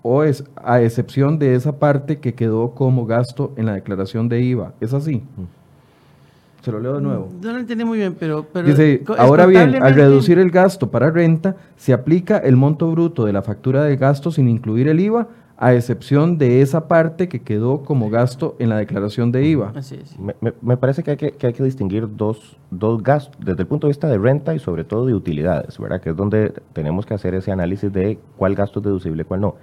o 0.01 0.23
es 0.23 0.43
a 0.55 0.81
excepción 0.81 1.39
de 1.39 1.55
esa 1.55 1.79
parte 1.79 2.19
que 2.19 2.33
quedó 2.33 2.71
como 2.71 3.05
gasto 3.05 3.53
en 3.57 3.65
la 3.65 3.73
declaración 3.73 4.29
de 4.29 4.41
IVA? 4.41 4.73
¿Es 4.79 4.93
así? 4.93 5.17
Mm. 5.37 6.63
Se 6.63 6.71
lo 6.71 6.79
leo 6.79 6.95
de 6.95 7.01
nuevo. 7.01 7.29
No 7.41 7.53
lo 7.53 7.59
entendí 7.59 7.85
muy 7.85 7.99
bien, 7.99 8.15
pero... 8.19 8.45
Dice, 8.65 9.03
ahora 9.17 9.45
bien, 9.45 9.81
al 9.81 9.93
reducir 9.93 10.39
el 10.39 10.51
gasto 10.51 10.91
para 10.91 11.09
renta, 11.09 11.55
se 11.77 11.93
aplica 11.93 12.37
el 12.37 12.57
monto 12.57 12.91
bruto 12.91 13.25
de 13.25 13.31
la 13.31 13.41
factura 13.41 13.83
de 13.83 13.95
gasto 13.95 14.29
sin 14.29 14.49
incluir 14.49 14.89
el 14.89 14.99
IVA, 14.99 15.27
a 15.61 15.73
excepción 15.73 16.37
de 16.37 16.61
esa 16.61 16.87
parte 16.87 17.27
que 17.27 17.41
quedó 17.41 17.83
como 17.83 18.09
gasto 18.09 18.55
en 18.59 18.69
la 18.69 18.77
declaración 18.77 19.31
de 19.33 19.45
IVA. 19.45 19.73
Así 19.75 19.95
es. 19.95 20.15
Me, 20.61 20.77
parece 20.77 21.03
que 21.03 21.11
hay 21.11 21.17
que, 21.17 21.47
hay 21.47 21.53
que 21.53 21.63
distinguir 21.63 22.07
dos, 22.15 22.57
dos, 22.71 23.03
gastos, 23.03 23.37
desde 23.45 23.63
el 23.63 23.67
punto 23.67 23.87
de 23.87 23.91
vista 23.91 24.07
de 24.07 24.17
renta 24.17 24.55
y 24.55 24.59
sobre 24.59 24.85
todo 24.85 25.05
de 25.05 25.13
utilidades, 25.13 25.77
¿verdad? 25.77 25.99
Que 25.99 26.11
es 26.11 26.15
donde 26.15 26.53
tenemos 26.71 27.05
que 27.05 27.13
hacer 27.13 27.35
ese 27.35 27.51
análisis 27.51 27.91
de 27.91 28.19
cuál 28.37 28.55
gasto 28.55 28.79
es 28.79 28.85
deducible 28.85 29.23
y 29.23 29.25
cuál 29.25 29.41
no. 29.41 29.55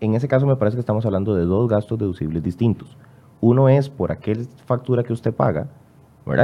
En 0.00 0.14
ese 0.14 0.28
caso 0.28 0.46
me 0.46 0.56
parece 0.56 0.76
que 0.76 0.80
estamos 0.80 1.06
hablando 1.06 1.34
de 1.34 1.44
dos 1.44 1.68
gastos 1.68 1.98
deducibles 1.98 2.42
distintos. 2.42 2.96
Uno 3.40 3.68
es 3.68 3.88
por 3.88 4.12
aquel 4.12 4.46
factura 4.66 5.02
que 5.02 5.12
usted 5.12 5.34
paga, 5.34 5.68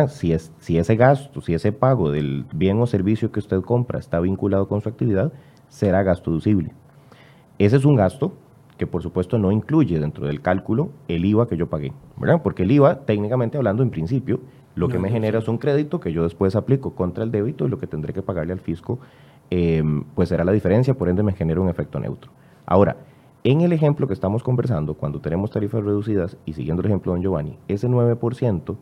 si, 0.09 0.33
es, 0.33 0.53
si 0.59 0.79
ese 0.79 0.97
gasto, 0.97 1.41
si 1.41 1.55
ese 1.55 1.73
pago 1.73 2.11
del 2.11 2.47
bien 2.53 2.81
o 2.81 2.87
servicio 2.87 3.33
que 3.33 3.41
usted 3.41 3.61
compra 3.63 3.99
está 3.99 4.21
vinculado 4.21 4.69
con 4.69 4.81
su 4.81 4.89
actividad, 4.89 5.33
será 5.69 6.03
gasto 6.03 6.31
deducible. 6.31 6.73
Ese 7.59 7.77
es 7.77 7.85
un 7.85 7.97
gasto 7.97 8.33
que 8.79 8.87
por 8.87 9.03
supuesto 9.03 9.39
no 9.39 9.53
incluye 9.53 9.99
dentro 9.99 10.27
del 10.27 10.41
cálculo 10.41 10.91
el 11.09 11.25
IVA 11.25 11.47
que 11.47 11.57
yo 11.57 11.69
pagué, 11.69 11.93
¿verdad? 12.17 12.43
Porque 12.43 12.63
el 12.63 12.71
IVA, 12.71 13.01
técnicamente 13.01 13.59
hablando, 13.59 13.83
en 13.83 13.91
principio, 13.91 14.41
lo 14.75 14.89
que 14.89 14.99
me 14.99 15.11
genera 15.11 15.39
es 15.39 15.49
un 15.49 15.59
crédito 15.59 16.01
que 16.01 16.13
yo 16.13 16.23
después 16.23 16.57
aplico 16.57 16.95
contra 16.95 17.25
el 17.25 17.31
débito 17.31 17.67
y 17.67 17.69
lo 17.69 17.79
que 17.79 17.87
tendré 17.87 18.13
que 18.15 18.23
pagarle 18.23 18.55
al 18.55 18.61
fisco, 18.61 18.99
em, 19.51 20.05
pues 20.15 20.31
será 20.31 20.45
la 20.45 20.53
diferencia, 20.53 20.95
por 20.95 21.09
ende 21.09 21.23
me 21.23 21.33
genera 21.33 21.61
un 21.61 21.69
efecto 21.69 22.01
neutro. 22.01 22.31
Ahora, 22.65 22.97
en 23.45 23.61
el 23.61 23.73
ejemplo 23.73 24.07
que 24.07 24.15
estamos 24.15 24.43
conversando, 24.43 24.95
cuando 24.95 25.21
tenemos 25.21 25.51
tarifas 25.51 25.83
reducidas, 25.83 26.37
y 26.45 26.53
siguiendo 26.53 26.81
el 26.81 26.87
ejemplo 26.87 27.13
de 27.13 27.17
don 27.17 27.23
Giovanni, 27.23 27.59
ese 27.67 27.89
9% 27.89 28.77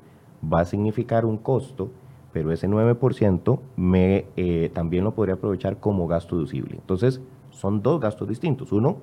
va 0.53 0.61
a 0.61 0.65
significar 0.67 1.25
un 1.25 1.39
costo, 1.39 1.91
pero 2.33 2.53
ese 2.53 2.69
9% 2.69 3.59
me, 3.77 4.27
eh, 4.37 4.71
también 4.75 5.05
lo 5.05 5.15
podría 5.15 5.37
aprovechar 5.37 5.81
como 5.81 6.07
gasto 6.07 6.37
deducible. 6.37 6.75
Entonces, 6.75 7.23
son 7.51 7.83
dos 7.83 8.01
gastos 8.01 8.29
distintos. 8.29 8.71
Uno, 8.71 8.99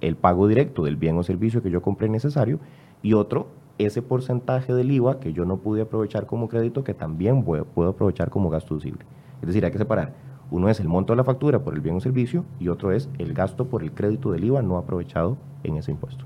el 0.00 0.16
pago 0.16 0.48
directo 0.48 0.84
del 0.84 0.96
bien 0.96 1.18
o 1.18 1.22
servicio 1.22 1.62
que 1.62 1.70
yo 1.70 1.82
compré 1.82 2.08
necesario, 2.08 2.58
y 3.02 3.12
otro, 3.12 3.48
ese 3.76 4.00
porcentaje 4.00 4.72
del 4.72 4.90
IVA 4.90 5.20
que 5.20 5.34
yo 5.34 5.44
no 5.44 5.58
pude 5.58 5.82
aprovechar 5.82 6.26
como 6.26 6.48
crédito, 6.48 6.84
que 6.84 6.94
también 6.94 7.44
puedo 7.44 7.90
aprovechar 7.90 8.30
como 8.30 8.48
gasto 8.48 8.74
deducible. 8.74 9.04
Es 9.42 9.46
decir, 9.46 9.64
hay 9.64 9.70
que 9.70 9.78
separar. 9.78 10.29
Uno 10.50 10.68
es 10.68 10.80
el 10.80 10.88
monto 10.88 11.12
de 11.12 11.18
la 11.18 11.24
factura 11.24 11.60
por 11.60 11.74
el 11.74 11.80
bien 11.80 11.96
o 11.96 12.00
servicio 12.00 12.44
y 12.58 12.68
otro 12.68 12.92
es 12.92 13.08
el 13.18 13.34
gasto 13.34 13.66
por 13.66 13.82
el 13.82 13.92
crédito 13.92 14.32
del 14.32 14.44
IVA 14.44 14.62
no 14.62 14.76
aprovechado 14.76 15.36
en 15.62 15.76
ese 15.76 15.92
impuesto. 15.92 16.24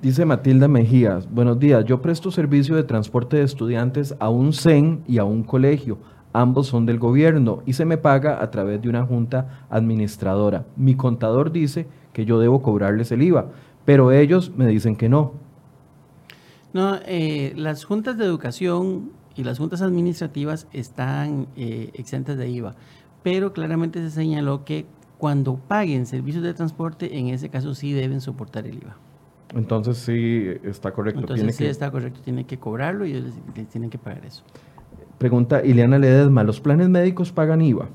Dice 0.00 0.24
Matilda 0.24 0.68
Mejías, 0.68 1.28
buenos 1.28 1.58
días, 1.58 1.84
yo 1.84 2.00
presto 2.00 2.30
servicio 2.30 2.76
de 2.76 2.84
transporte 2.84 3.36
de 3.36 3.42
estudiantes 3.42 4.14
a 4.20 4.28
un 4.28 4.52
CEN 4.52 5.02
y 5.08 5.18
a 5.18 5.24
un 5.24 5.42
colegio. 5.42 5.98
Ambos 6.32 6.68
son 6.68 6.86
del 6.86 6.98
gobierno 6.98 7.62
y 7.66 7.72
se 7.72 7.84
me 7.84 7.98
paga 7.98 8.40
a 8.40 8.50
través 8.50 8.80
de 8.80 8.88
una 8.88 9.04
junta 9.04 9.64
administradora. 9.70 10.66
Mi 10.76 10.94
contador 10.94 11.50
dice 11.50 11.88
que 12.12 12.24
yo 12.24 12.38
debo 12.38 12.62
cobrarles 12.62 13.10
el 13.10 13.22
IVA, 13.22 13.46
pero 13.84 14.12
ellos 14.12 14.52
me 14.56 14.66
dicen 14.66 14.94
que 14.94 15.08
no. 15.08 15.32
No, 16.72 16.96
eh, 17.06 17.54
las 17.56 17.84
juntas 17.84 18.18
de 18.18 18.24
educación 18.24 19.10
y 19.34 19.44
las 19.44 19.58
juntas 19.58 19.82
administrativas 19.82 20.66
están 20.72 21.46
eh, 21.56 21.90
exentas 21.94 22.36
de 22.36 22.50
IVA, 22.50 22.76
pero 23.22 23.52
claramente 23.52 24.00
se 24.00 24.10
señaló 24.10 24.64
que 24.64 24.86
cuando 25.18 25.56
paguen 25.56 26.06
servicios 26.06 26.44
de 26.44 26.54
transporte, 26.54 27.18
en 27.18 27.28
ese 27.28 27.48
caso 27.48 27.74
sí 27.74 27.92
deben 27.92 28.20
soportar 28.20 28.66
el 28.66 28.76
IVA. 28.76 28.96
Entonces 29.54 29.96
sí 29.98 30.46
está 30.62 30.92
correcto. 30.92 31.20
Entonces 31.20 31.56
sí 31.56 31.64
está 31.64 31.90
correcto, 31.90 32.20
tiene 32.22 32.44
que 32.44 32.58
cobrarlo 32.58 33.06
y 33.06 33.12
ellos 33.12 33.34
tienen 33.70 33.90
que 33.90 33.98
pagar 33.98 34.24
eso. 34.24 34.44
Pregunta 35.18 35.64
Ileana 35.64 35.98
Ledesma, 35.98 36.44
¿los 36.44 36.60
planes 36.60 36.88
médicos 36.88 37.32
pagan 37.32 37.60
IVA? 37.60 37.88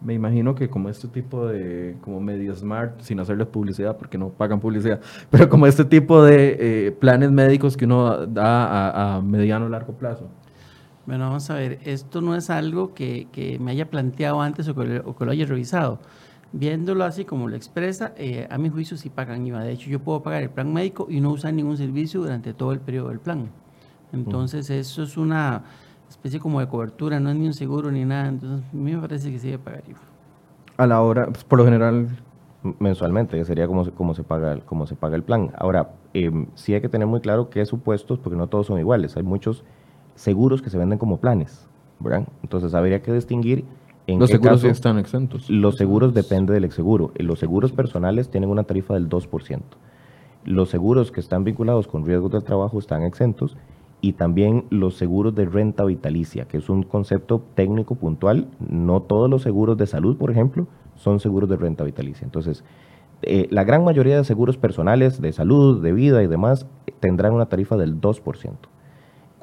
Me 0.00 0.14
imagino 0.14 0.54
que 0.54 0.68
como 0.68 0.88
este 0.88 1.08
tipo 1.08 1.46
de, 1.46 1.96
como 2.02 2.20
Media 2.20 2.54
Smart, 2.54 3.00
sin 3.00 3.20
hacerles 3.20 3.48
publicidad 3.48 3.96
porque 3.96 4.18
no 4.18 4.28
pagan 4.28 4.60
publicidad, 4.60 5.00
pero 5.30 5.48
como 5.48 5.66
este 5.66 5.84
tipo 5.84 6.22
de 6.22 6.56
eh, 6.60 6.92
planes 6.92 7.30
médicos 7.30 7.76
que 7.76 7.86
uno 7.86 8.26
da 8.26 9.16
a, 9.16 9.22
mediano 9.22 9.66
o 9.66 9.68
largo 9.68 9.94
plazo. 9.94 10.28
Bueno, 11.06 11.26
vamos 11.26 11.50
a 11.50 11.54
ver, 11.54 11.80
esto 11.84 12.20
no 12.20 12.34
es 12.34 12.50
algo 12.50 12.94
que, 12.94 13.28
que 13.30 13.58
me 13.58 13.72
haya 13.72 13.90
planteado 13.90 14.40
antes 14.40 14.68
o 14.68 14.74
que, 14.74 15.02
o 15.04 15.16
que 15.16 15.24
lo 15.24 15.32
haya 15.32 15.46
revisado 15.46 16.00
viéndolo 16.54 17.04
así 17.04 17.24
como 17.24 17.48
lo 17.48 17.56
expresa, 17.56 18.12
eh, 18.16 18.46
a 18.48 18.58
mi 18.58 18.70
juicio 18.70 18.96
sí 18.96 19.10
pagan 19.10 19.44
IVA. 19.46 19.64
De 19.64 19.72
hecho, 19.72 19.90
yo 19.90 19.98
puedo 19.98 20.22
pagar 20.22 20.42
el 20.44 20.50
plan 20.50 20.72
médico 20.72 21.08
y 21.10 21.20
no 21.20 21.30
usar 21.30 21.52
ningún 21.52 21.76
servicio 21.76 22.20
durante 22.20 22.54
todo 22.54 22.72
el 22.72 22.78
periodo 22.80 23.08
del 23.08 23.18
plan. 23.18 23.48
Entonces, 24.12 24.70
eso 24.70 25.02
es 25.02 25.16
una 25.16 25.64
especie 26.08 26.38
como 26.38 26.60
de 26.60 26.68
cobertura, 26.68 27.18
no 27.18 27.30
es 27.30 27.36
ni 27.36 27.46
un 27.46 27.54
seguro 27.54 27.90
ni 27.90 28.04
nada. 28.04 28.28
Entonces, 28.28 28.64
a 28.72 28.76
mí 28.76 28.94
me 28.94 29.00
parece 29.00 29.32
que 29.32 29.38
sí 29.40 29.48
debe 29.48 29.58
pagar 29.58 29.82
IVA. 29.88 29.98
A 30.76 30.86
la 30.86 31.02
hora, 31.02 31.26
pues, 31.26 31.44
por 31.44 31.58
lo 31.58 31.64
general... 31.64 32.08
Mensualmente, 32.78 33.36
que 33.36 33.44
sería 33.44 33.66
como, 33.66 33.90
como, 33.90 34.14
se, 34.14 34.22
paga, 34.22 34.58
como 34.60 34.86
se 34.86 34.94
paga 34.94 35.16
el 35.16 35.22
plan. 35.22 35.50
Ahora, 35.58 35.90
eh, 36.14 36.30
sí 36.54 36.72
hay 36.72 36.80
que 36.80 36.88
tener 36.88 37.06
muy 37.06 37.20
claro 37.20 37.50
qué 37.50 37.66
supuestos, 37.66 38.18
porque 38.18 38.38
no 38.38 38.46
todos 38.46 38.68
son 38.68 38.78
iguales. 38.78 39.18
Hay 39.18 39.22
muchos 39.22 39.64
seguros 40.14 40.62
que 40.62 40.70
se 40.70 40.78
venden 40.78 40.98
como 40.98 41.18
planes, 41.18 41.66
¿verdad? 42.00 42.26
Entonces, 42.42 42.74
habría 42.74 43.02
que 43.02 43.12
distinguir 43.12 43.64
los 44.06 44.30
seguros 44.30 44.64
están 44.64 44.98
exentos. 44.98 45.48
Los 45.48 45.76
seguros 45.76 46.12
depende 46.12 46.52
del 46.52 46.64
exseguro. 46.64 47.12
Los 47.16 47.38
seguros 47.38 47.72
personales 47.72 48.28
tienen 48.28 48.50
una 48.50 48.64
tarifa 48.64 48.94
del 48.94 49.08
2%. 49.08 49.60
Los 50.44 50.68
seguros 50.68 51.10
que 51.10 51.20
están 51.20 51.44
vinculados 51.44 51.88
con 51.88 52.04
riesgos 52.04 52.30
del 52.32 52.44
trabajo 52.44 52.78
están 52.78 53.02
exentos 53.02 53.56
y 54.02 54.12
también 54.12 54.66
los 54.68 54.96
seguros 54.96 55.34
de 55.34 55.46
renta 55.46 55.84
vitalicia, 55.84 56.46
que 56.46 56.58
es 56.58 56.68
un 56.68 56.82
concepto 56.82 57.42
técnico 57.54 57.94
puntual. 57.94 58.48
No 58.68 59.00
todos 59.00 59.30
los 59.30 59.42
seguros 59.42 59.78
de 59.78 59.86
salud, 59.86 60.18
por 60.18 60.30
ejemplo, 60.30 60.66
son 60.96 61.18
seguros 61.18 61.48
de 61.48 61.56
renta 61.56 61.82
vitalicia. 61.82 62.26
Entonces, 62.26 62.62
eh, 63.22 63.48
la 63.50 63.64
gran 63.64 63.84
mayoría 63.84 64.18
de 64.18 64.24
seguros 64.24 64.58
personales 64.58 65.22
de 65.22 65.32
salud, 65.32 65.82
de 65.82 65.92
vida 65.92 66.22
y 66.22 66.26
demás 66.26 66.66
tendrán 67.00 67.32
una 67.32 67.46
tarifa 67.46 67.78
del 67.78 67.98
2%. 67.98 68.68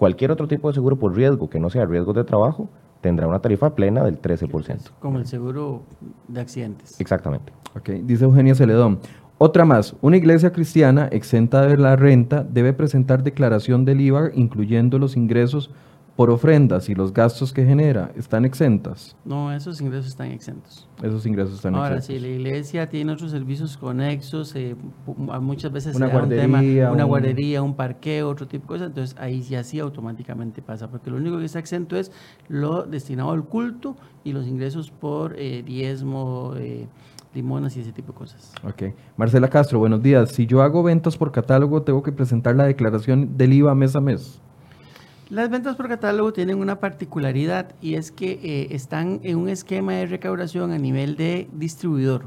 Cualquier 0.02 0.32
otro 0.32 0.48
tipo 0.48 0.68
de 0.68 0.74
seguro 0.74 0.98
por 0.98 1.16
riesgo 1.16 1.48
que 1.48 1.60
no 1.60 1.70
sea 1.70 1.86
riesgo 1.86 2.12
de 2.12 2.24
trabajo 2.24 2.68
tendrá 3.02 3.28
una 3.28 3.38
tarifa 3.38 3.76
plena 3.76 4.04
del 4.04 4.20
13%. 4.20 4.94
Como 5.00 5.20
el 5.20 5.28
seguro 5.28 5.84
de 6.28 6.42
accidentes. 6.42 7.00
Exactamente. 7.00 7.54
Okay. 7.78 8.02
Dice 8.02 8.24
Eugenia 8.24 8.56
Celedón. 8.56 8.98
Otra 9.38 9.64
más, 9.64 9.96
una 10.02 10.18
iglesia 10.18 10.52
cristiana 10.52 11.08
exenta 11.12 11.68
de 11.68 11.78
la 11.78 11.96
renta 11.98 12.44
debe 12.44 12.74
presentar 12.74 13.22
declaración 13.22 13.86
del 13.86 14.02
IVA 14.02 14.32
incluyendo 14.34 14.98
los 14.98 15.16
ingresos 15.16 15.70
por 16.22 16.30
ofrendas 16.30 16.88
y 16.88 16.94
los 16.94 17.12
gastos 17.12 17.52
que 17.52 17.66
genera 17.66 18.12
están 18.16 18.46
exentas. 18.46 19.16
No, 19.26 19.52
esos 19.52 19.82
ingresos 19.82 20.06
están 20.06 20.28
exentos. 20.28 20.88
Esos 21.02 21.26
ingresos 21.26 21.56
están 21.56 21.74
Ahora, 21.74 21.96
exentos. 21.96 22.10
Ahora, 22.10 22.22
si 22.22 22.44
la 22.44 22.50
iglesia 22.52 22.90
tiene 22.90 23.12
otros 23.12 23.32
servicios 23.32 23.76
conexos, 23.76 24.56
eh, 24.56 24.76
muchas 25.08 25.72
veces 25.72 25.96
una 25.96 26.10
guardería, 26.10 26.90
un 26.90 26.94
una 26.94 27.06
guardería, 27.06 27.64
un 27.64 27.76
parqueo, 27.76 28.30
otro 28.30 28.48
tipo 28.48 28.66
de 28.66 28.68
cosas, 28.68 28.88
entonces 28.90 29.18
ahí 29.20 29.42
ya 29.42 29.64
sí 29.64 29.80
automáticamente 29.80 30.62
pasa, 30.62 30.92
porque 30.92 31.10
lo 31.10 31.18
único 31.18 31.40
que 31.40 31.46
está 31.46 31.58
exento 31.58 31.98
es 31.98 32.12
lo 32.48 32.84
destinado 32.84 33.32
al 33.32 33.44
culto 33.44 33.96
y 34.24 34.34
los 34.34 34.46
ingresos 34.46 34.92
por 34.92 35.34
eh, 35.40 35.64
diezmo, 35.64 36.54
eh, 36.56 36.88
limonas 37.34 37.76
y 37.78 37.80
ese 37.80 37.94
tipo 37.94 38.12
de 38.12 38.20
cosas. 38.20 38.54
Ok. 38.64 38.94
Marcela 39.18 39.50
Castro, 39.50 39.80
buenos 39.80 40.04
días. 40.04 40.34
Si 40.34 40.46
yo 40.46 40.62
hago 40.62 40.84
ventas 40.84 41.18
por 41.18 41.32
catálogo, 41.32 41.82
¿tengo 41.82 42.04
que 42.04 42.12
presentar 42.12 42.56
la 42.56 42.66
declaración 42.66 43.38
del 43.38 43.54
IVA 43.54 43.74
mes 43.74 43.96
a 43.96 44.02
mes? 44.02 44.40
Las 45.32 45.50
ventas 45.50 45.78
por 45.78 45.88
catálogo 45.88 46.34
tienen 46.34 46.60
una 46.60 46.82
particularidad 46.82 47.74
y 47.80 47.94
es 47.96 48.12
que 48.12 48.32
eh, 48.44 48.68
están 48.72 49.22
en 49.24 49.38
un 49.38 49.48
esquema 49.48 49.94
de 49.94 50.06
recaudación 50.06 50.72
a 50.72 50.78
nivel 50.78 51.16
de 51.16 51.48
distribuidor 51.54 52.26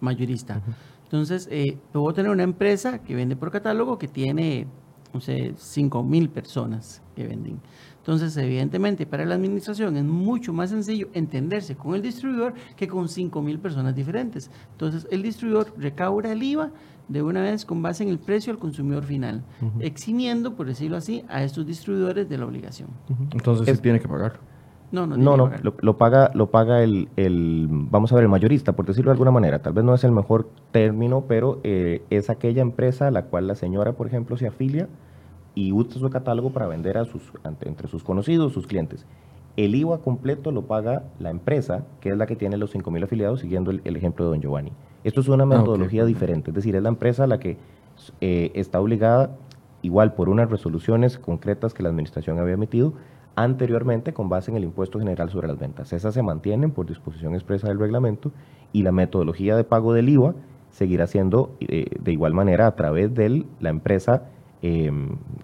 mayorista. 0.00 0.60
Entonces, 1.04 1.48
eh, 1.50 1.78
puedo 1.92 2.12
tener 2.12 2.30
una 2.30 2.42
empresa 2.42 2.98
que 2.98 3.14
vende 3.14 3.36
por 3.36 3.50
catálogo 3.50 3.98
que 3.98 4.06
tiene, 4.06 4.66
no 5.14 5.20
sé, 5.22 5.54
5 5.56 6.02
mil 6.02 6.28
personas 6.28 7.00
que 7.16 7.26
venden. 7.26 7.58
Entonces, 7.96 8.36
evidentemente, 8.36 9.06
para 9.06 9.24
la 9.24 9.34
administración 9.34 9.96
es 9.96 10.04
mucho 10.04 10.52
más 10.52 10.68
sencillo 10.68 11.08
entenderse 11.14 11.74
con 11.74 11.94
el 11.94 12.02
distribuidor 12.02 12.52
que 12.76 12.86
con 12.86 13.08
5 13.08 13.40
mil 13.40 13.60
personas 13.60 13.94
diferentes. 13.94 14.50
Entonces, 14.72 15.08
el 15.10 15.22
distribuidor 15.22 15.72
recauda 15.78 16.30
el 16.30 16.42
IVA 16.42 16.70
de 17.12 17.22
una 17.22 17.42
vez 17.42 17.64
con 17.64 17.82
base 17.82 18.02
en 18.02 18.08
el 18.08 18.18
precio 18.18 18.52
al 18.52 18.58
consumidor 18.58 19.04
final, 19.04 19.42
eximiendo, 19.80 20.54
por 20.54 20.66
decirlo 20.66 20.96
así, 20.96 21.24
a 21.28 21.42
estos 21.42 21.66
distribuidores 21.66 22.28
de 22.28 22.38
la 22.38 22.46
obligación. 22.46 22.88
Entonces, 23.32 23.68
Es- 23.68 23.76
sí 23.76 23.82
tiene 23.82 24.00
que 24.00 24.08
pagar. 24.08 24.34
No, 24.90 25.06
no, 25.06 25.16
No, 25.16 25.16
tiene 25.16 25.36
no, 25.38 25.44
que 25.44 25.50
pagar. 25.50 25.64
lo, 25.64 25.74
lo 25.80 25.96
paga, 25.96 26.30
lo 26.34 26.50
paga 26.50 26.82
el, 26.82 27.08
el, 27.16 27.66
vamos 27.70 28.12
a 28.12 28.14
ver, 28.14 28.24
el 28.24 28.28
mayorista, 28.30 28.72
por 28.74 28.84
decirlo 28.86 29.10
de 29.10 29.14
alguna 29.14 29.30
manera. 29.30 29.60
Tal 29.62 29.72
vez 29.72 29.84
no 29.84 29.94
es 29.94 30.04
el 30.04 30.12
mejor 30.12 30.50
término, 30.70 31.24
pero 31.26 31.60
eh, 31.64 32.02
es 32.10 32.28
aquella 32.30 32.60
empresa 32.62 33.06
a 33.08 33.10
la 33.10 33.24
cual 33.24 33.46
la 33.46 33.54
señora, 33.54 33.92
por 33.94 34.06
ejemplo, 34.06 34.36
se 34.36 34.46
afilia 34.46 34.88
y 35.54 35.72
usa 35.72 35.98
su 35.98 36.08
catálogo 36.10 36.50
para 36.52 36.66
vender 36.66 36.98
a 36.98 37.04
sus, 37.06 37.22
ante- 37.44 37.68
entre 37.68 37.88
sus 37.88 38.02
conocidos, 38.04 38.52
sus 38.52 38.66
clientes. 38.66 39.06
El 39.56 39.74
IVA 39.74 39.98
completo 39.98 40.50
lo 40.50 40.62
paga 40.62 41.04
la 41.18 41.30
empresa, 41.30 41.84
que 42.00 42.08
es 42.10 42.16
la 42.16 42.26
que 42.26 42.36
tiene 42.36 42.56
los 42.56 42.74
5.000 42.74 43.04
afiliados, 43.04 43.40
siguiendo 43.40 43.70
el, 43.70 43.82
el 43.84 43.96
ejemplo 43.96 44.24
de 44.24 44.30
don 44.30 44.40
Giovanni. 44.40 44.72
Esto 45.04 45.20
es 45.20 45.28
una 45.28 45.44
Ah, 45.44 45.46
metodología 45.46 46.04
diferente, 46.04 46.50
es 46.50 46.54
decir, 46.54 46.76
es 46.76 46.82
la 46.82 46.88
empresa 46.88 47.26
la 47.26 47.38
que 47.38 47.58
eh, 48.20 48.50
está 48.54 48.80
obligada, 48.80 49.36
igual 49.82 50.14
por 50.14 50.28
unas 50.28 50.50
resoluciones 50.50 51.18
concretas 51.18 51.74
que 51.74 51.82
la 51.82 51.88
administración 51.90 52.38
había 52.38 52.54
emitido, 52.54 52.94
anteriormente 53.34 54.12
con 54.12 54.28
base 54.28 54.50
en 54.50 54.56
el 54.56 54.64
impuesto 54.64 54.98
general 54.98 55.30
sobre 55.30 55.48
las 55.48 55.58
ventas. 55.58 55.92
Esas 55.92 56.14
se 56.14 56.22
mantienen 56.22 56.70
por 56.70 56.86
disposición 56.86 57.34
expresa 57.34 57.68
del 57.68 57.78
reglamento 57.78 58.30
y 58.72 58.82
la 58.82 58.92
metodología 58.92 59.56
de 59.56 59.64
pago 59.64 59.92
del 59.92 60.08
IVA 60.08 60.34
seguirá 60.70 61.06
siendo 61.06 61.56
eh, 61.60 61.86
de 62.00 62.12
igual 62.12 62.32
manera 62.34 62.66
a 62.66 62.76
través 62.76 63.14
de 63.14 63.44
la 63.60 63.70
empresa, 63.70 64.24
eh, 64.62 64.90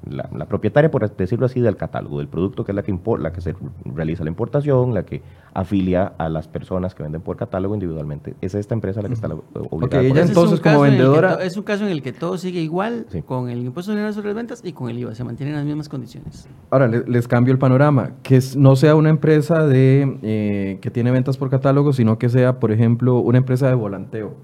la, 0.09 0.29
la 0.33 0.47
propietaria, 0.47 0.91
por 0.91 1.09
decirlo 1.16 1.47
así, 1.47 1.61
del 1.61 1.77
catálogo, 1.77 2.19
del 2.19 2.29
producto 2.29 2.64
que 2.64 2.71
es 2.73 2.77
la 2.77 2.83
que, 2.83 2.93
impor- 2.95 3.19
la 3.19 3.33
que 3.33 3.41
se 3.41 3.55
realiza 3.85 4.23
la 4.25 4.31
importación, 4.31 4.95
la 4.95 5.03
que 5.05 5.23
afilia 5.55 6.12
a 6.19 6.29
las 6.29 6.47
personas 6.47 6.95
que 6.95 7.03
venden 7.03 7.21
por 7.21 7.37
catálogo 7.37 7.75
individualmente. 7.75 8.37
Es 8.41 8.55
esta 8.55 8.75
empresa 8.75 9.03
la 9.03 9.09
que 9.09 9.14
está 9.14 9.27
la- 9.29 9.35
obligada. 9.35 9.71
Ok, 9.71 9.81
por 9.81 9.99
ella 10.05 10.23
entonces, 10.23 10.59
un 10.59 10.62
como 10.62 10.62
caso 10.62 10.87
en 10.87 10.93
el 10.93 10.99
que 10.99 11.03
vendedora- 11.05 11.45
es 11.45 11.57
un 11.57 11.62
caso 11.64 11.85
en 11.85 11.91
el 11.91 12.03
que 12.03 12.12
todo 12.12 12.39
sigue 12.39 12.61
igual 12.61 13.07
Sí. 13.09 13.23
con 13.23 13.49
el 13.51 13.59
impuesto 13.64 13.91
general 13.93 14.14
sobre 14.14 14.29
las 14.29 14.37
ventas 14.37 14.61
y 14.64 14.73
con 14.73 14.89
el 14.89 14.99
IVA. 14.99 15.14
Se 15.16 15.25
mantienen 15.25 15.57
las 15.57 15.64
mismas 15.64 15.89
condiciones. 15.89 16.49
Ahora 16.71 16.87
le- 16.87 17.05
les 17.07 17.27
cambio 17.27 17.53
el 17.53 17.59
panorama, 17.59 18.12
que 18.23 18.39
no 18.57 18.77
sea 18.77 18.95
una 18.95 19.11
empresa 19.11 19.66
de 19.66 20.19
eh, 20.23 20.79
que 20.81 20.91
tiene 20.93 21.11
ventas 21.11 21.37
por 21.37 21.51
catálogo, 21.51 21.93
sino 21.93 22.19
que 22.19 22.29
sea, 22.29 22.61
por 22.61 22.71
ejemplo, 22.71 23.19
una 23.19 23.39
empresa 23.39 23.66
de 23.69 23.75
volanteo. 23.75 24.35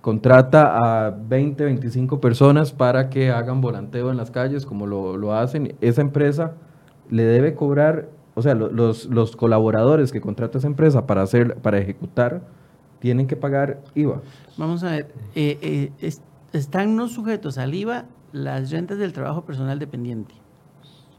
Contrata 0.00 1.06
a 1.06 1.10
20, 1.10 1.62
25 1.64 2.20
personas 2.20 2.72
para 2.72 3.10
que 3.10 3.30
hagan 3.30 3.60
volanteo 3.60 4.10
en 4.10 4.16
las 4.16 4.30
calles, 4.30 4.64
como 4.64 4.86
lo, 4.86 5.16
lo 5.18 5.34
hacen. 5.34 5.74
Esa 5.82 6.00
empresa 6.00 6.54
le 7.10 7.24
debe 7.24 7.54
cobrar, 7.54 8.08
o 8.34 8.40
sea, 8.42 8.54
lo- 8.54 8.70
los, 8.70 9.06
los 9.06 9.36
colaboradores 9.36 10.10
que 10.10 10.20
contrata 10.22 10.56
esa 10.58 10.66
empresa 10.68 11.06
para 11.06 11.20
hacer, 11.22 11.56
para 11.56 11.78
ejecutar, 11.78 12.40
tienen 12.98 13.26
que 13.26 13.36
pagar 13.36 13.80
IVA. 13.94 14.22
Vamos 14.56 14.82
a 14.84 14.92
ver, 14.92 15.12
eh, 15.34 15.58
eh, 15.60 15.92
es- 16.00 16.22
están 16.54 16.96
no 16.96 17.08
sujetos 17.08 17.58
al 17.58 17.74
IVA 17.74 18.06
las 18.32 18.70
rentas 18.70 18.96
del 18.98 19.12
trabajo 19.12 19.44
personal 19.44 19.78
dependiente. 19.78 20.34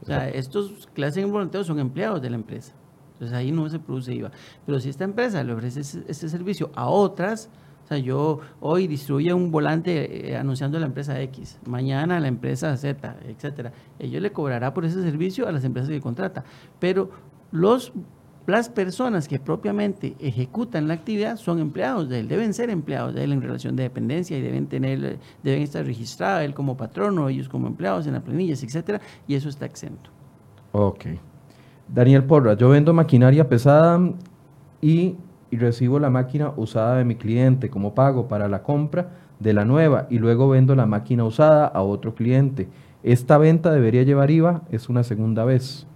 O 0.02 0.06
sea, 0.06 0.28
estos 0.28 0.88
que 0.92 1.04
hacen 1.04 1.30
volanteo 1.30 1.62
son 1.62 1.78
empleados 1.78 2.20
de 2.20 2.30
la 2.30 2.36
empresa. 2.36 2.72
Entonces 3.12 3.36
ahí 3.36 3.52
no 3.52 3.68
se 3.68 3.78
produce 3.78 4.12
IVA. 4.12 4.32
Pero 4.66 4.80
si 4.80 4.88
esta 4.88 5.04
empresa 5.04 5.44
le 5.44 5.52
ofrece 5.52 5.80
ese, 5.80 6.02
ese 6.08 6.28
servicio 6.28 6.70
a 6.74 6.88
otras, 6.88 7.48
yo 7.98 8.40
hoy 8.60 8.86
distribuyo 8.86 9.36
un 9.36 9.50
volante 9.50 10.30
eh, 10.30 10.36
anunciando 10.36 10.78
la 10.78 10.86
empresa 10.86 11.20
X, 11.20 11.58
mañana 11.66 12.20
la 12.20 12.28
empresa 12.28 12.76
Z, 12.76 13.16
etcétera. 13.26 13.72
Ellos 13.98 14.22
le 14.22 14.32
cobrará 14.32 14.74
por 14.74 14.84
ese 14.84 15.02
servicio 15.02 15.46
a 15.48 15.52
las 15.52 15.64
empresas 15.64 15.90
que 15.90 16.00
contrata. 16.00 16.44
Pero 16.78 17.10
los 17.50 17.92
las 18.46 18.68
personas 18.68 19.28
que 19.28 19.38
propiamente 19.38 20.16
ejecutan 20.18 20.88
la 20.88 20.94
actividad 20.94 21.36
son 21.36 21.60
empleados 21.60 22.08
de 22.08 22.20
él, 22.20 22.28
deben 22.28 22.52
ser 22.54 22.70
empleados 22.70 23.14
de 23.14 23.24
él 23.24 23.32
en 23.32 23.40
relación 23.40 23.76
de 23.76 23.84
dependencia 23.84 24.36
y 24.36 24.40
deben 24.40 24.66
tener, 24.66 25.18
deben 25.42 25.62
estar 25.62 25.84
registrados 25.84 26.44
él 26.44 26.54
como 26.54 26.76
patrono, 26.76 27.28
ellos 27.28 27.48
como 27.48 27.68
empleados 27.68 28.06
en 28.06 28.14
las 28.14 28.22
planillas, 28.22 28.62
etcétera, 28.62 29.00
y 29.28 29.34
eso 29.34 29.48
está 29.48 29.66
exento. 29.66 30.10
Ok. 30.72 31.06
Daniel 31.88 32.24
Porra, 32.24 32.54
yo 32.54 32.70
vendo 32.70 32.92
maquinaria 32.92 33.48
pesada 33.48 34.00
y, 34.80 35.16
y 35.52 35.58
recibo 35.58 36.00
la 36.00 36.08
máquina 36.08 36.52
usada 36.56 36.96
de 36.96 37.04
mi 37.04 37.14
cliente 37.14 37.68
como 37.68 37.94
pago 37.94 38.26
para 38.26 38.48
la 38.48 38.62
compra 38.62 39.10
de 39.38 39.52
la 39.52 39.66
nueva 39.66 40.06
y 40.08 40.18
luego 40.18 40.48
vendo 40.48 40.74
la 40.74 40.86
máquina 40.86 41.24
usada 41.24 41.66
a 41.66 41.82
otro 41.82 42.14
cliente. 42.14 42.68
¿Esta 43.02 43.36
venta 43.36 43.70
debería 43.70 44.02
llevar 44.02 44.30
IVA? 44.30 44.62
Es 44.70 44.88
una 44.88 45.04
segunda 45.04 45.44
vez. 45.44 45.86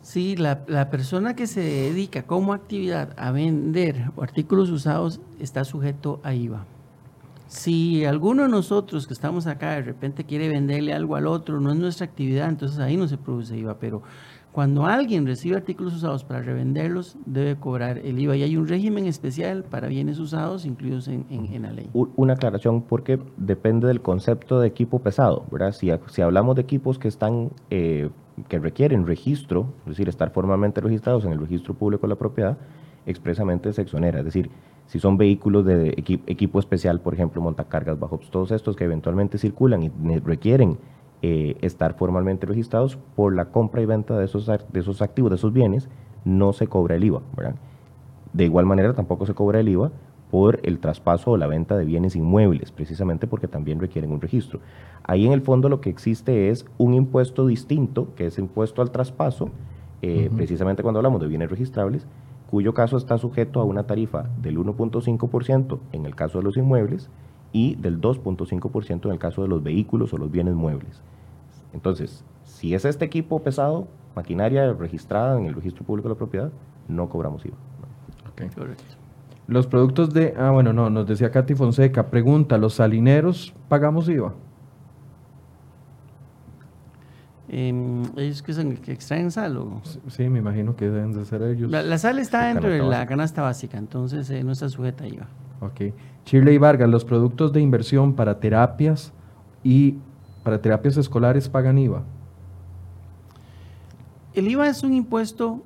Sí, 0.00 0.34
la, 0.36 0.62
la 0.66 0.88
persona 0.88 1.36
que 1.36 1.46
se 1.46 1.60
dedica 1.60 2.22
como 2.22 2.54
actividad 2.54 3.10
a 3.18 3.32
vender 3.32 4.10
artículos 4.18 4.70
usados 4.70 5.20
está 5.38 5.64
sujeto 5.64 6.20
a 6.22 6.34
IVA. 6.34 6.64
Si 7.48 8.06
alguno 8.06 8.44
de 8.44 8.48
nosotros 8.48 9.06
que 9.06 9.12
estamos 9.12 9.46
acá 9.46 9.72
de 9.72 9.82
repente 9.82 10.24
quiere 10.24 10.48
venderle 10.48 10.94
algo 10.94 11.16
al 11.16 11.26
otro, 11.26 11.60
no 11.60 11.70
es 11.70 11.78
nuestra 11.78 12.06
actividad, 12.06 12.48
entonces 12.48 12.78
ahí 12.78 12.96
no 12.96 13.06
se 13.08 13.18
produce 13.18 13.56
IVA. 13.58 13.78
Pero 13.78 14.02
cuando 14.54 14.86
alguien 14.86 15.26
recibe 15.26 15.56
artículos 15.56 15.94
usados 15.96 16.22
para 16.22 16.40
revenderlos, 16.40 17.16
debe 17.26 17.56
cobrar 17.56 17.98
el 17.98 18.20
IVA. 18.20 18.36
Y 18.36 18.44
hay 18.44 18.56
un 18.56 18.68
régimen 18.68 19.06
especial 19.06 19.64
para 19.64 19.88
bienes 19.88 20.20
usados 20.20 20.64
incluidos 20.64 21.08
en, 21.08 21.26
en- 21.28 21.60
la 21.62 21.72
ley. 21.72 21.90
Una 21.92 22.34
aclaración 22.34 22.82
porque 22.82 23.18
depende 23.36 23.88
del 23.88 24.00
concepto 24.00 24.60
de 24.60 24.68
equipo 24.68 25.00
pesado, 25.00 25.44
¿verdad? 25.50 25.72
Si, 25.72 25.90
si 26.06 26.22
hablamos 26.22 26.54
de 26.54 26.62
equipos 26.62 27.00
que 27.00 27.08
están, 27.08 27.50
eh, 27.70 28.10
que 28.46 28.60
requieren 28.60 29.08
registro, 29.08 29.66
es 29.86 29.90
decir, 29.90 30.08
estar 30.08 30.30
formalmente 30.30 30.80
registrados 30.80 31.24
en 31.24 31.32
el 31.32 31.40
registro 31.40 31.74
público 31.74 32.06
de 32.06 32.10
la 32.10 32.16
propiedad, 32.18 32.56
expresamente 33.06 33.72
se 33.72 33.82
exonera. 33.82 34.20
Es 34.20 34.24
decir, 34.24 34.50
si 34.86 35.00
son 35.00 35.16
vehículos 35.16 35.64
de 35.64 35.96
equi- 35.96 36.20
equipo 36.28 36.60
especial, 36.60 37.00
por 37.00 37.14
ejemplo, 37.14 37.42
montacargas, 37.42 37.98
bajos, 37.98 38.30
todos 38.30 38.52
estos 38.52 38.76
que 38.76 38.84
eventualmente 38.84 39.36
circulan 39.36 39.82
y 39.82 39.90
requieren 40.20 40.78
eh, 41.26 41.56
estar 41.62 41.94
formalmente 41.94 42.44
registrados 42.44 42.98
por 43.16 43.34
la 43.34 43.46
compra 43.46 43.80
y 43.80 43.86
venta 43.86 44.18
de 44.18 44.26
esos, 44.26 44.44
de 44.44 44.80
esos 44.80 45.00
activos, 45.00 45.30
de 45.30 45.36
esos 45.36 45.54
bienes, 45.54 45.88
no 46.26 46.52
se 46.52 46.66
cobra 46.66 46.96
el 46.96 47.04
IVA, 47.04 47.22
¿verdad? 47.34 47.54
De 48.34 48.44
igual 48.44 48.66
manera, 48.66 48.92
tampoco 48.92 49.24
se 49.24 49.32
cobra 49.32 49.60
el 49.60 49.70
IVA 49.70 49.90
por 50.30 50.60
el 50.64 50.80
traspaso 50.80 51.30
o 51.30 51.38
la 51.38 51.46
venta 51.46 51.78
de 51.78 51.86
bienes 51.86 52.14
inmuebles, 52.14 52.72
precisamente 52.72 53.26
porque 53.26 53.48
también 53.48 53.80
requieren 53.80 54.12
un 54.12 54.20
registro. 54.20 54.60
Ahí 55.02 55.24
en 55.24 55.32
el 55.32 55.40
fondo 55.40 55.70
lo 55.70 55.80
que 55.80 55.88
existe 55.88 56.50
es 56.50 56.66
un 56.76 56.92
impuesto 56.92 57.46
distinto, 57.46 58.08
que 58.16 58.26
es 58.26 58.38
impuesto 58.38 58.82
al 58.82 58.90
traspaso, 58.90 59.48
eh, 60.02 60.28
precisamente 60.36 60.82
cuando 60.82 60.98
hablamos 60.98 61.22
de 61.22 61.28
bienes 61.28 61.48
registrables, 61.48 62.06
cuyo 62.50 62.74
caso 62.74 62.98
está 62.98 63.16
sujeto 63.16 63.62
a 63.62 63.64
una 63.64 63.84
tarifa 63.84 64.28
del 64.42 64.58
1.5% 64.58 65.78
en 65.92 66.04
el 66.04 66.14
caso 66.14 66.36
de 66.36 66.44
los 66.44 66.58
inmuebles 66.58 67.08
y 67.50 67.76
del 67.76 67.98
2.5% 67.98 69.06
en 69.06 69.12
el 69.12 69.18
caso 69.18 69.40
de 69.40 69.48
los 69.48 69.62
vehículos 69.62 70.12
o 70.12 70.18
los 70.18 70.30
bienes 70.30 70.54
muebles. 70.54 71.00
Entonces, 71.74 72.24
si 72.44 72.74
es 72.74 72.84
este 72.84 73.04
equipo 73.04 73.42
pesado, 73.42 73.88
maquinaria 74.14 74.72
registrada 74.72 75.38
en 75.38 75.46
el 75.46 75.54
registro 75.54 75.84
público 75.84 76.08
de 76.08 76.14
la 76.14 76.18
propiedad, 76.18 76.52
no 76.88 77.08
cobramos 77.08 77.44
IVA. 77.44 77.56
Correcto. 78.54 78.84
Los 79.46 79.66
productos 79.66 80.14
de... 80.14 80.34
Ah, 80.38 80.50
bueno, 80.50 80.72
no, 80.72 80.88
nos 80.88 81.06
decía 81.06 81.30
Katy 81.30 81.54
Fonseca. 81.54 82.10
Pregunta, 82.10 82.56
¿los 82.56 82.74
salineros 82.74 83.54
pagamos 83.68 84.08
IVA? 84.08 84.32
Em, 87.48 88.02
ellos 88.16 88.42
que 88.42 88.52
son 88.52 88.74
que 88.76 88.92
extraen 88.92 89.30
sal 89.30 89.56
o... 89.58 89.80
Sí, 89.84 90.00
Sí, 90.08 90.28
me 90.28 90.38
imagino 90.38 90.74
que 90.76 90.88
deben 90.88 91.12
de 91.12 91.24
ser 91.24 91.42
ellos. 91.42 91.70
La, 91.70 91.82
la 91.82 91.98
sal 91.98 92.18
está 92.18 92.46
dentro 92.46 92.70
de 92.70 92.78
la 92.78 93.06
canasta 93.06 93.42
básica, 93.42 93.78
entonces 93.78 94.30
eh, 94.30 94.42
no 94.42 94.52
está 94.52 94.68
sujeta 94.68 95.04
a 95.04 95.08
IVA. 95.08 95.26
Ok. 95.60 95.94
Shirley 96.24 96.58
Vargas, 96.58 96.88
los 96.88 97.04
productos 97.04 97.52
de 97.52 97.60
inversión 97.60 98.14
para 98.14 98.40
terapias 98.40 99.12
y 99.62 99.98
para 100.44 100.60
terapias 100.60 100.96
escolares 100.96 101.48
pagan 101.48 101.78
IVA. 101.78 102.04
El 104.34 104.46
IVA 104.46 104.68
es 104.68 104.82
un 104.82 104.92
impuesto, 104.92 105.62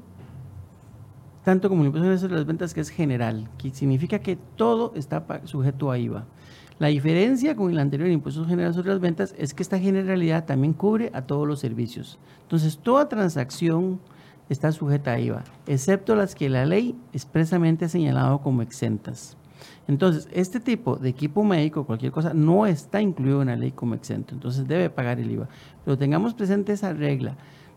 tanto 1.45 1.69
como 1.69 1.83
el 1.83 1.89
impuesto 1.89 2.19
sobre 2.19 2.37
las 2.37 2.47
ventas, 2.47 2.73
que 2.73 2.81
es 2.81 2.89
general, 2.89 3.51
que 3.59 3.71
significa 3.71 4.21
que 4.21 4.37
todo 4.57 4.93
está 4.95 5.25
sujeto 5.45 5.91
a 5.91 5.99
IVA. 5.99 6.25
La 6.79 6.89
diferencia 6.89 7.57
con 7.57 7.73
el 7.73 7.79
anterior 7.81 8.09
impuesto 8.09 8.45
general 8.45 8.73
sobre 8.73 8.91
las 8.91 9.01
ventas 9.01 9.35
es 9.37 9.53
que 9.53 9.65
esta 9.65 9.81
generalidad 9.81 10.45
también 10.45 10.73
cubre 10.73 11.11
a 11.13 11.23
todos 11.23 11.47
los 11.49 11.59
servicios. 11.59 12.21
Entonces, 12.43 12.79
toda 12.79 13.09
transacción 13.09 13.99
está 14.49 14.71
sujeta 14.71 15.13
a 15.13 15.19
IVA, 15.19 15.43
excepto 15.67 16.15
las 16.15 16.37
que 16.37 16.49
la 16.49 16.65
ley 16.67 16.95
expresamente 17.13 17.87
ha 17.87 17.89
señalado 17.89 18.41
como 18.43 18.63
exentas. 18.63 19.37
Entonces, 19.87 20.29
este 20.33 20.61
tipo 20.61 20.97
de 20.97 21.09
equipo 21.09 21.45
médico, 21.45 21.85
cualquier 21.85 22.13
cosa, 22.13 22.35
no 22.35 22.67
está 22.67 23.01
incluido 23.01 23.43
en 23.43 23.49
la 23.49 23.57
ley 23.57 23.73
como 23.73 23.95
exento, 23.95 24.35
entonces 24.35 24.67
debe 24.67 24.91
pagar 24.91 25.21
el 25.21 25.31
IVA. 25.31 25.49
Pero 25.85 25.97
tengamos 25.97 26.35
presente 26.35 26.73
esa 26.73 26.93
regla. 26.93 27.37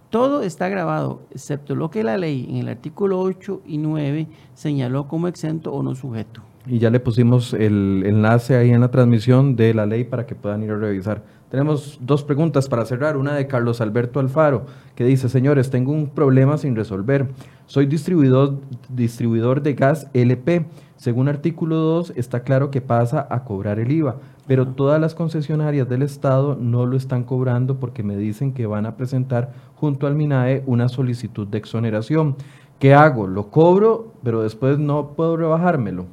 Todo 0.10 0.44
está 0.44 0.68
grabado, 0.68 1.22
excepto 1.32 1.74
lo 1.74 1.90
que 1.90 2.04
la 2.04 2.18
ley 2.18 2.46
en 2.50 2.58
el 2.58 2.68
artículo 2.68 3.20
8 3.22 3.62
y 3.66 3.78
9 3.78 4.28
señaló 4.54 5.08
como 5.08 5.30
exento 5.30 5.72
o 5.72 5.82
no 5.84 5.96
sujeto. 5.96 6.42
Y 6.68 6.78
ya 6.78 6.90
le 6.90 7.00
pusimos 7.00 7.54
el 7.54 8.04
enlace 8.06 8.56
ahí 8.56 8.70
en 8.70 8.82
la 8.82 8.92
transmisión 8.92 9.56
de 9.56 9.74
la 9.74 9.86
ley 9.86 10.04
para 10.04 10.28
que 10.28 10.36
puedan 10.36 10.64
ir 10.64 10.72
a 10.72 10.78
revisar. 10.78 11.24
Tenemos 11.50 11.98
dos 12.02 12.24
preguntas 12.24 12.70
para 12.70 12.86
cerrar. 12.86 13.18
Una 13.18 13.34
de 13.34 13.48
Carlos 13.48 13.82
Alberto 13.82 14.20
Alfaro, 14.20 14.66
que 14.96 15.04
dice, 15.04 15.28
señores, 15.28 15.70
tengo 15.70 15.92
un 15.92 16.08
problema 16.08 16.58
sin 16.58 16.76
resolver. 16.76 17.28
Soy 17.66 17.88
distribuidor, 17.88 18.60
distribuidor 18.90 19.62
de 19.62 19.74
gas 19.74 20.08
LP. 20.14 20.66
Según 21.02 21.30
artículo 21.30 21.78
2, 21.78 22.14
está 22.16 22.42
claro 22.42 22.70
que 22.70 22.80
pasa 22.80 23.26
a 23.28 23.44
cobrar 23.44 23.80
el 23.80 23.92
IVA, 23.92 24.18
pero 24.46 24.68
todas 24.68 25.02
las 25.02 25.16
concesionarias 25.16 25.90
del 25.90 26.04
Estado 26.04 26.56
no 26.56 26.86
lo 26.86 26.96
están 26.96 27.24
cobrando 27.24 27.80
porque 27.80 28.04
me 28.04 28.16
dicen 28.16 28.54
que 28.54 28.68
van 28.68 28.86
a 28.86 28.98
presentar 28.98 29.52
junto 29.74 30.06
al 30.06 30.14
MINAE 30.14 30.62
una 30.68 30.90
solicitud 30.90 31.48
de 31.48 31.58
exoneración. 31.58 32.36
¿Qué 32.78 32.94
hago? 32.94 33.26
Lo 33.26 33.50
cobro, 33.50 34.14
pero 34.22 34.44
después 34.44 34.78
no 34.78 35.14
puedo 35.16 35.38
rebajármelo. 35.38 36.06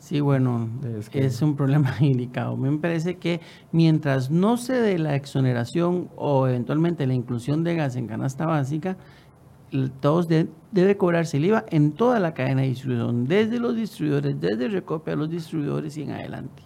Sí, 0.00 0.20
bueno, 0.20 0.68
es, 1.14 1.42
un 1.42 1.54
problema 1.54 1.94
delicado. 2.00 2.56
Me 2.56 2.76
parece 2.76 3.18
que 3.18 3.40
mientras 3.70 4.32
no 4.32 4.56
se 4.56 4.72
dé 4.72 4.98
la 4.98 5.14
exoneración 5.14 6.08
o 6.16 6.48
eventualmente 6.48 7.06
la 7.06 7.14
inclusión 7.14 7.62
de 7.62 7.76
gas 7.76 7.94
en 7.94 8.08
canasta 8.08 8.46
básica, 8.46 8.96
todos 10.00 10.28
debe 10.28 10.96
cobrarse 10.96 11.36
el 11.36 11.46
IVA 11.46 11.64
en 11.70 11.92
toda 11.92 12.20
la 12.20 12.34
cadena 12.34 12.62
de 12.62 12.68
distribución, 12.68 13.26
desde 13.26 13.58
los 13.58 13.76
distribuidores, 13.76 14.40
desde 14.40 14.68
recopia 14.68 15.14
a 15.14 15.16
los 15.16 15.30
distribuidores 15.30 15.96
y 15.96 16.02
en 16.02 16.10
adelante. 16.10 16.62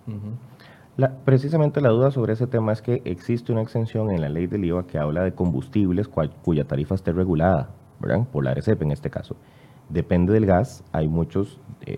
precisamente 1.25 1.81
la 1.81 1.91
duda 1.91 2.11
sobre 2.11 2.33
ese 2.33 2.47
tema 2.47 2.73
es 2.73 2.83
que 2.83 3.03
existe 3.05 3.53
una 3.53 3.63
exención 3.63 4.11
en 4.11 4.21
la 4.21 4.29
ley 4.29 4.47
del 4.47 4.65
IVA 4.65 4.87
que 4.87 4.99
habla 4.99 5.23
de 5.23 5.33
combustibles 5.33 6.09
cuya 6.09 6.65
tarifa 6.65 6.95
esté 6.95 7.13
regulada, 7.13 7.71
¿verdad? 8.01 8.27
Por 8.33 8.45
la 8.45 8.55
RCEP 8.55 8.83
en 8.83 8.93
este 8.93 9.11
caso. 9.11 9.37
Depende 9.89 10.33
del 10.33 10.47
gas, 10.47 10.83
hay 10.91 11.07
muchos, 11.07 11.61
eh, 11.83 11.97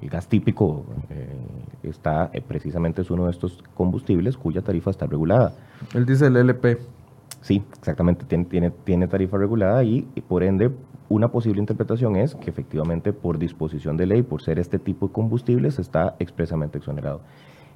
el, 0.00 0.10
gas 0.10 0.26
típico 0.26 0.84
eh, 1.10 1.28
está 1.84 2.28
eh, 2.32 2.40
precisamente 2.40 3.02
es 3.02 3.10
uno 3.12 3.26
de 3.26 3.30
estos 3.30 3.62
combustibles 3.74 4.36
cuya 4.36 4.62
tarifa 4.62 4.90
está 4.90 5.06
regulada. 5.06 5.52
Él 5.94 6.04
dice 6.04 6.26
el 6.26 6.36
LP. 6.36 6.97
Sí, 7.40 7.62
exactamente, 7.78 8.24
tiene, 8.24 8.44
tiene, 8.44 8.70
tiene 8.70 9.08
tarifa 9.08 9.38
regulada 9.38 9.84
y, 9.84 10.02
por 10.26 10.42
ende 10.42 10.70
una 11.08 11.30
posible 11.30 11.60
interpretación 11.60 12.16
es 12.16 12.34
que 12.34 12.50
efectivamente 12.50 13.12
por 13.12 13.38
disposición 13.38 13.96
de 13.96 14.06
ley, 14.06 14.22
por 14.22 14.42
ser 14.42 14.58
este 14.58 14.78
tipo 14.78 15.06
de 15.06 15.12
combustibles, 15.12 15.78
está 15.78 16.16
expresamente 16.18 16.78
exonerado. 16.78 17.22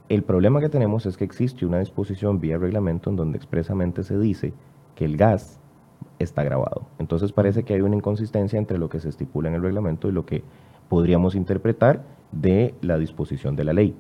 El 0.09 0.23
problema 0.23 0.61
que 0.61 0.69
tenemos 0.69 1.07
es 1.07 1.17
que 1.17 1.25
existe 1.25 1.65
una 1.65 1.79
disposición 1.79 2.41
vía 2.41 2.59
reglamento 2.59 3.09
en 3.09 3.17
donde 3.17 3.39
expresamente 3.39 4.03
se 4.03 4.19
dice 4.19 4.53
que 4.95 5.07
el 5.07 5.17
gas 5.17 5.61
está 6.19 6.43
grabado. 6.43 6.83
Entonces 6.99 7.33
parece 7.33 7.63
que 7.63 7.73
hay 7.73 7.81
una 7.81 7.97
inconsistencia 7.97 8.59
entre 8.59 8.79
lo 8.79 8.91
que 8.91 9.01
se 9.01 9.09
estipula 9.09 9.49
en 9.49 9.55
el 9.55 9.63
reglamento 9.63 10.09
y 10.09 10.13
lo 10.13 10.27
que 10.27 10.43
podríamos 10.89 11.35
interpretar 11.35 12.03
de 12.33 12.75
la 12.83 12.99
disposición 12.99 13.57
de 13.57 13.65
la 13.65 13.73
ley. 13.73 13.97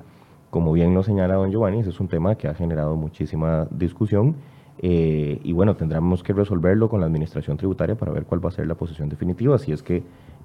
Como 0.50 0.72
bien 0.72 0.92
lo 0.92 1.02
señala 1.02 1.36
don 1.36 1.50
Giovanni, 1.50 1.80
ese 1.80 1.90
es 1.90 2.00
un 2.00 2.08
tema 2.08 2.34
que 2.34 2.48
ha 2.48 2.54
generado 2.54 2.96
muchísima 2.96 3.66
discusión 3.70 4.36
eh, 4.84 5.38
y 5.44 5.52
bueno, 5.52 5.76
tendremos 5.76 6.24
que 6.24 6.32
resolverlo 6.32 6.88
con 6.88 7.00
la 7.00 7.06
administración 7.06 7.56
tributaria 7.56 7.94
para 7.94 8.10
ver 8.10 8.24
cuál 8.24 8.44
va 8.44 8.48
a 8.48 8.52
ser 8.52 8.66
la 8.66 8.74
posición 8.74 9.08
definitiva, 9.08 9.56
si 9.58 9.70
es 9.70 9.80
que 9.80 10.02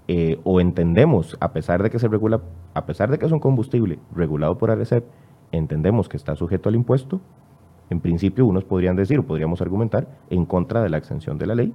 eh, 0.07 0.39
o 0.43 0.61
entendemos, 0.61 1.35
a 1.39 1.51
pesar 1.51 1.81
de 1.81 1.89
que 1.89 1.97
se 1.97 2.07
regula, 2.07 2.41
a 2.75 2.85
pesar 2.85 3.09
de 3.09 3.17
que 3.17 3.25
es 3.25 3.31
un 3.31 3.39
combustible 3.39 3.97
regulado 4.15 4.57
por 4.59 4.69
ARECEP, 4.69 5.03
entendemos 5.51 6.07
que 6.07 6.17
está 6.17 6.35
sujeto 6.35 6.69
al 6.69 6.75
impuesto, 6.75 7.19
en 7.89 7.99
principio 7.99 8.45
unos 8.45 8.63
podrían 8.63 8.95
decir 8.95 9.17
o 9.17 9.23
podríamos 9.23 9.59
argumentar 9.61 10.07
en 10.29 10.45
contra 10.45 10.83
de 10.83 10.89
la 10.89 10.97
exención 10.97 11.39
de 11.39 11.47
la 11.47 11.55
ley, 11.55 11.73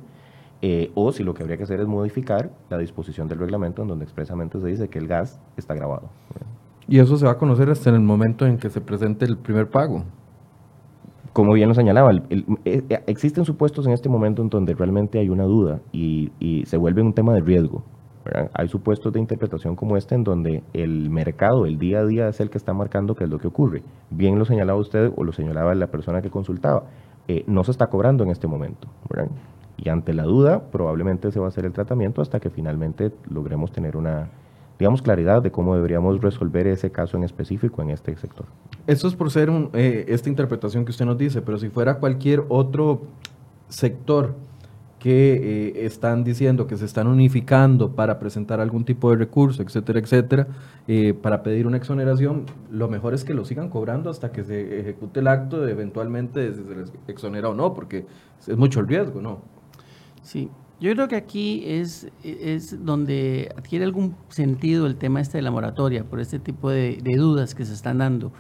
eh, 0.63 0.93
o 0.95 1.11
si 1.11 1.25
lo 1.25 1.35
que 1.35 1.43
habría 1.43 1.57
que 1.57 1.65
hacer 1.65 1.81
es 1.81 1.89
modificar 1.89 2.53
la 2.71 2.79
disposición 2.79 3.27
del 3.27 3.41
reglamento 3.41 3.83
en 3.83 3.89
donde 3.89 4.05
expresamente 4.05 4.61
se 4.61 4.69
dice 4.69 4.89
que 4.89 5.01
el 5.01 5.09
gas 5.09 5.41
está 5.57 5.75
grabado. 5.75 6.11
Y 6.87 7.01
eso 7.01 7.17
se 7.17 7.27
va 7.27 7.33
a 7.33 7.39
conocer 7.39 7.69
hasta 7.71 7.91
en 7.91 7.97
el 7.97 8.03
momento 8.03 8.47
en 8.47 8.57
que 8.57 8.71
se 8.71 8.81
presente 8.81 9.25
el 9.25 9.37
primer 9.37 9.69
pago. 9.69 10.05
Como 11.33 11.55
bien 11.55 11.69
lo 11.69 11.75
señalaba, 11.75 12.11
eh, 12.31 12.45
eh, 12.65 13.03
existen 13.07 13.45
supuestos 13.45 13.87
en 13.87 13.93
este 13.93 14.09
momento 14.09 14.43
en 14.43 14.51
donde 14.51 14.75
realmente 14.75 15.19
hay 15.19 15.31
una 15.31 15.45
duda 15.45 15.81
y, 15.91 16.31
y 16.39 16.67
se 16.67 16.77
vuelve 16.77 17.01
un 17.03 17.15
tema 17.15 17.33
de 17.33 17.41
riesgo. 17.41 17.83
Hay 18.55 18.69
supuestos 18.69 19.13
de 19.13 19.19
interpretación 19.19 19.75
como 19.75 19.97
este 19.97 20.15
en 20.15 20.23
donde 20.23 20.63
el 20.73 21.11
mercado, 21.11 21.67
el 21.67 21.79
día 21.79 22.01
a 22.01 22.07
día 22.07 22.29
es 22.29 22.41
el 22.41 22.51
que 22.51 22.59
está 22.59 22.73
marcando 22.73 23.15
qué 23.15 23.25
es 23.25 23.31
lo 23.31 23.39
que 23.39 23.49
ocurre. 23.49 23.83
Bien 24.11 24.39
lo 24.39 24.45
señalaba 24.45 24.79
usted 24.79 25.11
o 25.17 25.25
lo 25.25 25.33
señalaba 25.33 25.75
la 25.75 25.89
persona 25.89 26.23
que 26.23 26.31
consultaba. 26.31 26.85
Eh, 27.27 27.45
no 27.47 27.65
se 27.65 27.73
está 27.73 27.87
cobrando 27.87 28.23
en 28.23 28.31
este 28.31 28.47
momento. 28.47 28.89
Y 29.77 29.89
ante 29.89 30.13
la 30.13 30.23
duda, 30.23 30.71
probablemente 30.71 31.33
se 31.33 31.41
va 31.41 31.47
a 31.47 31.49
hacer 31.49 31.65
el 31.65 31.73
tratamiento 31.73 32.23
hasta 32.23 32.39
que 32.39 32.51
finalmente 32.51 33.11
logremos 33.29 33.73
tener 33.73 33.97
una, 33.97 34.31
digamos, 34.79 35.03
claridad 35.03 35.43
de 35.43 35.51
cómo 35.51 35.75
deberíamos 35.75 36.21
resolver 36.21 36.67
ese 36.67 36.91
caso 36.91 37.17
en 37.17 37.25
específico 37.25 37.83
en 37.83 37.91
este 37.91 38.17
sector. 38.17 38.47
Esto 38.87 39.09
es 39.09 39.15
por 39.15 39.31
ser 39.31 39.51
eh, 39.75 40.07
esta 40.09 40.29
interpretación 40.29 40.85
que 40.85 40.91
usted 40.91 41.05
nos 41.05 41.19
dice, 41.19 41.43
pero 41.43 41.59
si 41.59 41.69
fuera 41.69 41.99
cualquier 41.99 42.45
otro 42.49 43.03
sector 43.69 44.35
que 45.03 45.33
eh, 45.35 45.85
están 45.85 46.23
diciendo 46.23 46.69
que 46.69 46.77
se 46.77 46.85
están 46.85 47.09
unificando 47.09 47.97
para 47.97 48.21
presentar 48.21 48.61
algún 48.61 48.85
tipo 48.85 49.11
de 49.11 49.17
recurso, 49.17 49.61
etcétera, 49.61 49.99
etcétera, 49.99 50.47
eh, 50.87 51.13
para 51.13 51.43
pedir 51.43 51.67
una 51.67 51.77
exoneración, 51.77 52.47
lo 52.71 52.89
mejor 52.89 53.13
es 53.13 53.25
que 53.25 53.35
lo 53.35 53.45
sigan 53.45 53.69
cobrando 53.69 54.11
hasta 54.11 54.31
que 54.31 54.45
se 54.45 54.79
ejecute 54.79 55.19
el 55.19 55.27
acto 55.27 55.61
de 55.61 55.73
eventualmente 55.73 56.55
si 56.55 56.63
se 56.63 56.77
les 56.77 56.93
exonera 57.09 57.49
o 57.49 57.55
no, 57.55 57.75
porque 57.75 58.07
es 58.47 58.57
mucho 58.57 58.79
el 58.79 58.87
riesgo, 58.87 59.21
¿no? 59.21 59.41
Sí, 60.23 60.51
yo 60.83 60.93
creo 60.95 61.07
que 61.07 61.15
aquí 61.15 61.63
es, 61.65 62.09
es 62.25 62.85
donde 62.85 63.55
adquiere 63.57 63.85
algún 63.85 64.17
sentido 64.31 64.89
el 64.89 64.97
tema 64.97 65.21
este 65.21 65.39
de 65.39 65.43
la 65.43 65.53
moratoria, 65.53 66.03
por 66.03 66.19
este 66.19 66.41
tipo 66.41 66.71
de, 66.71 67.01
dudas 67.17 67.55
que 67.55 67.65
se 67.65 67.73
están 67.73 67.99
dando. 67.99 68.33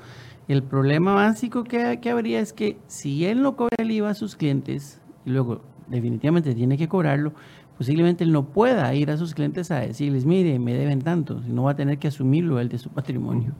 El 0.48 0.64
problema 0.64 1.14
básico 1.14 1.62
que, 1.62 2.00
que 2.02 2.10
habría 2.10 2.40
es 2.40 2.52
que 2.52 2.78
si 2.88 3.26
él 3.26 3.42
no 3.42 3.54
cobra 3.54 3.76
el 3.78 3.92
IVA 3.92 4.10
a 4.10 4.14
sus 4.14 4.34
clientes 4.34 5.00
y 5.24 5.30
luego 5.30 5.62
definitivamente 5.86 6.52
tiene 6.52 6.76
que 6.76 6.88
cobrarlo, 6.88 7.32
posiblemente 7.78 8.24
él 8.24 8.32
no 8.32 8.48
pueda 8.48 8.92
ir 8.92 9.12
a 9.12 9.16
sus 9.16 9.34
clientes 9.34 9.70
a 9.70 9.78
decirles, 9.78 10.26
mire, 10.26 10.58
me 10.58 10.74
deben 10.74 11.00
tanto, 11.00 11.40
no 11.46 11.62
va 11.62 11.70
a 11.70 11.76
tener 11.76 11.98
que 11.98 12.08
asumirlo 12.08 12.58
él 12.58 12.68
de 12.68 12.78
su 12.78 12.90
patrimonio. 12.90 13.54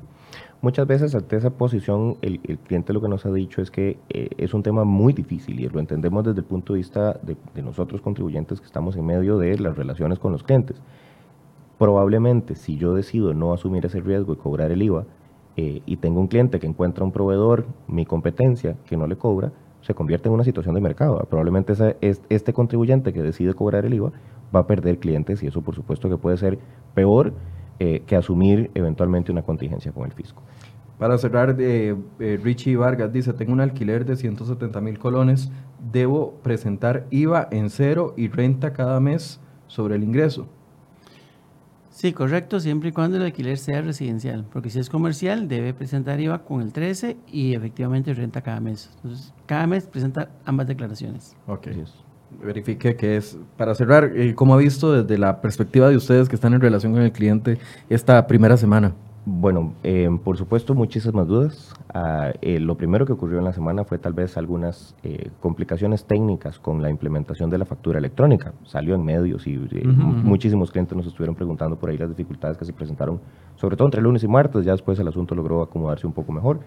Muchas 0.63 0.87
veces 0.87 1.13
ante 1.17 1.35
esa 1.35 1.51
posición 1.51 2.19
el, 2.23 2.39
cliente 2.39 2.93
lo 2.93 3.01
que 3.01 3.09
nos 3.09 3.27
ha 3.27 3.33
dicho 3.33 3.61
es 3.61 3.73
que 3.73 3.99
eh, 4.09 4.29
es 4.39 4.55
un 4.55 4.63
tema 4.63 4.85
muy 4.85 5.13
difícil 5.13 5.59
y 5.59 5.69
lo 5.69 5.81
entendemos 5.81 6.25
desde 6.25 6.39
el 6.39 6.45
punto 6.47 6.73
de 6.73 6.77
vista 6.77 7.19
de, 7.21 7.37
nosotros 7.63 8.01
contribuyentes 8.01 8.61
que 8.61 8.67
estamos 8.67 8.97
en 8.97 9.05
medio 9.05 9.39
de 9.39 9.59
las 9.59 9.77
relaciones 9.77 10.21
con 10.21 10.31
los 10.31 10.45
clientes. 10.45 10.81
Probablemente 11.79 12.55
si 12.55 12.77
yo 12.77 12.95
decido 12.95 13.35
no 13.35 13.53
asumir 13.53 13.85
ese 13.87 13.99
riesgo 13.99 14.35
y 14.35 14.37
cobrar 14.37 14.71
el 14.71 14.83
IVA 14.83 15.05
eh, 15.57 15.83
y 15.85 15.97
tengo 15.97 16.21
un 16.21 16.29
cliente 16.29 16.61
que 16.61 16.69
encuentra 16.69 17.05
un 17.05 17.11
proveedor, 17.11 17.67
mi 17.89 18.07
competencia, 18.07 18.77
que 18.87 18.97
no 18.97 19.09
le 19.09 19.17
cobra, 19.17 19.51
se 19.81 19.95
convierte 19.95 20.29
en 20.29 20.35
una 20.35 20.45
situación 20.45 20.77
de 20.77 20.81
mercado. 20.81 21.19
Probablemente 21.29 21.73
este 22.01 22.53
contribuyente 22.53 23.13
que 23.13 23.21
decide 23.21 23.53
cobrar 23.55 23.85
el 23.85 23.95
IVA 23.95 24.13
va 24.55 24.61
a 24.61 24.67
perder 24.69 25.01
clientes 25.01 25.43
y 25.43 25.49
eso 25.49 25.61
por 25.61 25.75
supuesto 25.75 26.09
que 26.09 26.19
puede 26.19 26.37
ser 26.37 26.61
peor 26.95 27.33
eh, 27.85 28.05
que 28.07 28.15
asumir 28.15 28.71
eventualmente 28.75 29.33
una 29.33 29.43
contingencia 29.43 29.91
con 29.91 30.05
el 30.05 30.13
fisco. 30.13 30.41
Para 31.01 31.19
cerrar, 31.19 31.57
eh, 31.59 31.97
eh, 32.21 32.41
Richie 32.41 32.77
Vargas 32.77 33.13
dice, 33.13 33.33
tengo 33.33 33.53
un 33.53 33.61
alquiler 33.61 34.05
de 34.05 34.15
170 34.15 34.81
mil 34.81 35.01
colones, 35.01 35.51
debo 35.91 36.35
presentar 36.45 37.09
IVA 37.11 37.49
en 37.51 37.71
cero 37.71 38.15
y 38.17 38.29
renta 38.29 38.73
cada 38.73 39.01
mes 39.01 39.41
sobre 39.67 39.97
el 39.97 40.05
ingreso. 40.05 40.47
Sí, 41.91 42.13
correcto, 42.13 42.61
siempre 42.61 42.91
y 42.91 42.93
cuando 42.93 43.17
el 43.17 43.25
alquiler 43.25 43.59
sea 43.59 43.83
residencial, 43.83 44.47
porque 44.53 44.71
si 44.71 44.79
es 44.79 44.89
comercial 44.89 45.49
debe 45.49 45.75
presentar 45.75 46.21
IVA 46.21 46.45
con 46.45 46.63
el 46.63 46.73
13 46.73 47.17
y 47.27 47.55
efectivamente 47.55 48.15
renta 48.15 48.43
cada 48.43 48.61
mes. 48.61 48.91
Entonces, 48.95 49.35
cada 49.47 49.67
mes 49.67 49.89
presenta 49.89 50.31
ambas 50.45 50.69
declaraciones. 50.69 51.37
Ok. 51.49 51.67
Verifique 52.43 52.97
que 52.97 53.17
es, 53.17 53.39
para 53.57 53.75
cerrar, 53.75 54.13
eh, 54.15 54.35
¿cómo 54.35 54.55
ha 54.55 54.57
visto 54.57 54.93
desde 54.93 55.19
la 55.19 55.41
perspectiva 55.41 55.89
de 55.89 55.97
ustedes 55.97 56.29
que 56.29 56.35
están 56.35 56.55
en 56.55 56.61
relación 56.61 56.93
con 56.93 57.03
el 57.03 57.13
cliente 57.13 57.59
esta 57.89 58.27
primera 58.27 58.57
semana? 58.57 58.95
Bueno, 59.25 59.75
eh, 59.85 60.09
por 60.25 60.37
supuesto, 60.37 60.75
muchísimas 60.75 61.29
dudas. 61.29 61.73
Ah, 61.95 62.33
eh, 62.43 62.59
lo 62.59 62.77
primero 62.77 63.07
que 63.07 63.13
ocurrió 63.13 63.39
en 63.39 63.45
la 63.45 63.53
semana 63.53 63.85
fue 63.85 63.99
tal 63.99 64.15
vez 64.15 64.37
algunas 64.37 64.97
eh, 65.05 65.31
complicaciones 65.39 66.05
técnicas 66.07 66.59
con 66.59 66.83
la 66.83 66.91
implementación 66.91 67.49
de 67.49 67.59
la 67.59 67.65
factura 67.65 68.01
electrónica. 68.01 68.53
Salió 68.65 68.97
en 68.97 69.05
medios 69.05 69.47
y 69.47 69.57
muchísimos 69.85 70.73
clientes 70.73 70.97
nos 70.97 71.07
estuvieron 71.07 71.37
preguntando 71.37 71.77
por 71.77 71.91
ahí 71.91 71.99
las 71.99 72.09
dificultades 72.09 72.57
que 72.57 72.65
se 72.65 72.73
presentaron, 72.73 73.21
sobre 73.55 73.77
todo 73.77 73.87
entre 73.87 74.03
lunes 74.03 74.25
y 74.25 74.29
martes. 74.29 74.65
Ya 74.65 74.73
después 74.73 74.99
el 74.99 75.07
asunto 75.07 75.37
logró 75.37 75.63
acomodarse 75.63 76.05
un 76.05 76.13
poco 76.13 76.33
mejor. 76.33 76.59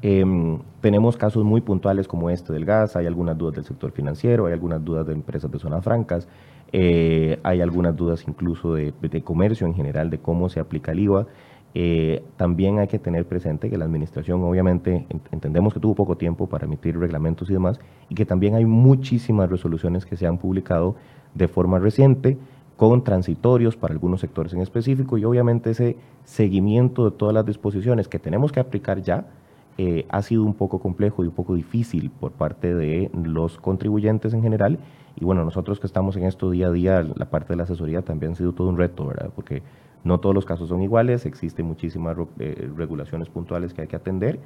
Em, 0.00 0.60
tenemos 0.80 1.16
casos 1.16 1.44
muy 1.44 1.60
puntuales 1.60 2.06
como 2.06 2.30
este 2.30 2.52
del 2.52 2.64
gas, 2.64 2.94
hay 2.94 3.06
algunas 3.06 3.36
dudas 3.36 3.56
del 3.56 3.64
sector 3.64 3.90
financiero, 3.90 4.46
hay 4.46 4.52
algunas 4.52 4.84
dudas 4.84 5.06
de 5.06 5.12
empresas 5.12 5.50
de 5.50 5.58
zonas 5.58 5.82
francas, 5.82 6.28
eh, 6.72 7.40
hay 7.42 7.60
algunas 7.60 7.96
dudas 7.96 8.24
incluso 8.28 8.74
de, 8.74 8.92
comercio 9.24 9.66
en 9.66 9.74
general, 9.74 10.10
de 10.10 10.18
cómo 10.18 10.48
se 10.48 10.60
aplica 10.60 10.92
el 10.92 11.00
IVA. 11.00 11.26
Eh, 11.74 12.22
también 12.36 12.78
hay 12.78 12.86
que 12.86 12.98
tener 12.98 13.26
presente 13.26 13.68
que 13.68 13.76
la 13.76 13.84
administración 13.84 14.42
obviamente 14.42 15.06
entendemos 15.32 15.74
que 15.74 15.80
tuvo 15.80 15.94
poco 15.94 16.16
tiempo 16.16 16.48
para 16.48 16.64
emitir 16.64 16.98
reglamentos 16.98 17.50
y 17.50 17.52
demás, 17.52 17.80
y 18.08 18.14
que 18.14 18.24
también 18.24 18.54
hay 18.54 18.64
muchísimas 18.64 19.50
resoluciones 19.50 20.06
que 20.06 20.16
se 20.16 20.26
han 20.26 20.38
publicado 20.38 20.94
de 21.34 21.48
forma 21.48 21.78
reciente 21.78 22.38
con 22.76 23.02
transitorios 23.02 23.76
para 23.76 23.92
algunos 23.92 24.20
sectores 24.20 24.52
en 24.54 24.60
específico 24.60 25.18
y 25.18 25.24
obviamente 25.24 25.70
ese 25.70 25.96
seguimiento 26.24 27.10
de 27.10 27.16
todas 27.16 27.34
las 27.34 27.44
disposiciones 27.44 28.06
que 28.06 28.20
tenemos 28.20 28.52
que 28.52 28.60
aplicar 28.60 29.02
ya, 29.02 29.26
eh, 29.78 30.06
ha 30.08 30.22
sido 30.22 30.42
un 30.42 30.54
poco 30.54 30.80
complejo 30.80 31.22
y 31.22 31.28
un 31.28 31.34
poco 31.34 31.54
difícil 31.54 32.10
por 32.10 32.32
parte 32.32 32.74
de 32.74 33.10
los 33.14 33.58
contribuyentes 33.58 34.34
en 34.34 34.42
general. 34.42 34.78
Y 35.14 35.24
bueno, 35.24 35.44
nosotros 35.44 35.78
que 35.78 35.86
estamos 35.86 36.16
en 36.16 36.24
esto 36.24 36.50
día 36.50 36.66
a 36.66 36.72
día, 36.72 37.02
la 37.02 37.30
parte 37.30 37.52
de 37.52 37.56
la 37.56 37.62
asesoría 37.62 38.02
también 38.02 38.32
ha 38.32 38.34
sido 38.34 38.52
todo 38.52 38.68
un 38.68 38.76
reto, 38.76 39.06
¿verdad? 39.06 39.30
Porque 39.34 39.62
no 40.02 40.18
todos 40.18 40.34
los 40.34 40.44
casos 40.44 40.68
son 40.68 40.82
iguales, 40.82 41.26
existen 41.26 41.66
muchísimas 41.66 42.16
eh, 42.40 42.68
regulaciones 42.76 43.28
puntuales 43.28 43.72
que 43.72 43.82
hay 43.82 43.88
que 43.88 43.96
atender 43.96 44.40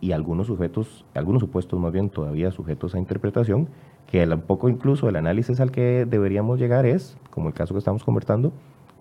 y 0.00 0.12
algunos 0.12 0.46
sujetos, 0.46 1.04
algunos 1.14 1.40
supuestos 1.40 1.80
más 1.80 1.92
bien 1.92 2.10
todavía 2.10 2.50
sujetos 2.50 2.94
a 2.94 2.98
interpretación, 2.98 3.68
que 4.06 4.24
un 4.24 4.40
poco 4.42 4.68
incluso 4.68 5.08
el 5.08 5.16
análisis 5.16 5.58
al 5.60 5.70
que 5.72 6.06
deberíamos 6.08 6.60
llegar 6.60 6.86
es, 6.86 7.16
como 7.30 7.48
el 7.48 7.54
caso 7.54 7.74
que 7.74 7.78
estamos 7.78 8.04
conversando, 8.04 8.52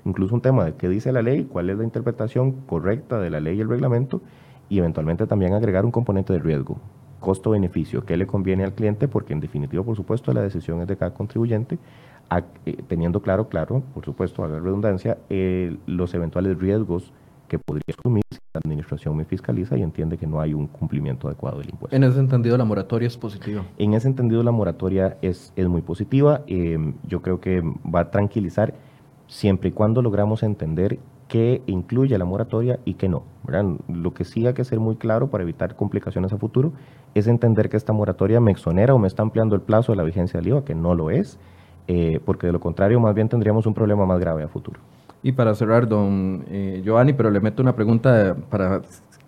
incluso 0.03 0.33
un 0.33 0.41
tema 0.41 0.65
de 0.65 0.73
qué 0.73 0.89
dice 0.89 1.11
la 1.11 1.21
ley, 1.21 1.43
cuál 1.43 1.69
es 1.69 1.77
la 1.77 1.83
interpretación 1.83 2.53
correcta 2.53 3.19
de 3.19 3.29
la 3.29 3.39
ley 3.39 3.57
y 3.57 3.61
el 3.61 3.69
reglamento, 3.69 4.21
y 4.69 4.79
eventualmente 4.79 5.27
también 5.27 5.53
agregar 5.53 5.85
un 5.85 5.91
componente 5.91 6.33
de 6.33 6.39
riesgo, 6.39 6.77
costo-beneficio, 7.19 8.05
qué 8.05 8.17
le 8.17 8.27
conviene 8.27 8.63
al 8.63 8.73
cliente, 8.73 9.07
porque 9.07 9.33
en 9.33 9.39
definitiva, 9.39 9.83
por 9.83 9.95
supuesto, 9.95 10.33
la 10.33 10.41
decisión 10.41 10.81
es 10.81 10.87
de 10.87 10.97
cada 10.97 11.13
contribuyente, 11.13 11.77
eh, 12.65 12.83
teniendo 12.87 13.21
claro, 13.21 13.49
claro, 13.49 13.83
por 13.93 14.03
supuesto, 14.05 14.43
a 14.43 14.47
la 14.47 14.59
redundancia, 14.59 15.17
eh, 15.29 15.77
los 15.85 16.13
eventuales 16.13 16.57
riesgos 16.57 17.11
que 17.47 17.59
podría 17.59 17.95
asumir 17.97 18.23
si 18.31 18.39
la 18.53 18.61
administración 18.63 19.15
me 19.15 19.25
fiscaliza 19.25 19.77
y 19.77 19.83
entiende 19.83 20.17
que 20.17 20.25
no 20.25 20.41
hay 20.41 20.53
un 20.53 20.67
cumplimiento 20.67 21.27
adecuado 21.27 21.59
del 21.59 21.69
impuesto. 21.69 21.95
En 21.95 22.03
ese 22.03 22.19
entendido, 22.19 22.57
la 22.57 22.65
moratoria 22.65 23.07
es 23.07 23.17
positiva. 23.17 23.63
En 23.77 23.93
ese 23.93 24.07
entendido, 24.07 24.41
la 24.41 24.51
moratoria 24.51 25.17
es, 25.21 25.53
es 25.55 25.67
muy 25.67 25.81
positiva. 25.81 26.41
Eh, 26.47 26.93
yo 27.07 27.21
creo 27.21 27.39
que 27.39 27.61
va 27.61 28.01
a 28.01 28.11
tranquilizar 28.11 28.73
siempre 29.27 29.69
y 29.69 29.71
cuando 29.71 30.01
logramos 30.01 30.43
entender 30.43 30.99
que 31.27 31.61
incluye 31.65 32.17
la 32.17 32.25
moratoria 32.25 32.79
y 32.85 32.95
que 32.95 33.09
no. 33.09 33.23
Lo 33.87 34.13
que 34.13 34.25
sí 34.25 34.45
hay 34.47 34.53
que 34.53 34.63
ser 34.63 34.79
muy 34.79 34.95
claro 34.95 35.29
para 35.29 35.43
evitar 35.43 35.75
complicaciones 35.75 36.33
a 36.33 36.37
futuro 36.37 36.73
es 37.13 37.27
entender 37.27 37.69
que 37.69 37.77
esta 37.77 37.93
moratoria 37.93 38.39
me 38.39 38.51
exonera 38.51 38.93
o 38.93 38.99
me 38.99 39.07
está 39.07 39.23
ampliando 39.23 39.55
el 39.55 39.61
plazo 39.61 39.91
de 39.91 39.97
la 39.97 40.03
vigencia 40.03 40.39
del 40.39 40.49
IVA, 40.49 40.65
que 40.65 40.75
no 40.75 40.95
lo 40.95 41.09
es, 41.09 41.37
eh, 41.87 42.19
porque 42.25 42.47
de 42.47 42.53
lo 42.53 42.59
contrario 42.59 42.99
más 42.99 43.13
bien 43.15 43.29
tendríamos 43.29 43.65
un 43.65 43.73
problema 43.73 44.05
más 44.05 44.19
grave 44.19 44.43
a 44.43 44.47
futuro. 44.47 44.79
Y 45.23 45.31
para 45.31 45.55
cerrar, 45.55 45.87
don 45.87 46.45
eh, 46.49 46.81
Giovanni, 46.83 47.13
pero 47.13 47.31
le 47.31 47.39
meto 47.39 47.61
una 47.61 47.75
pregunta 47.75 48.35
para 48.49 48.81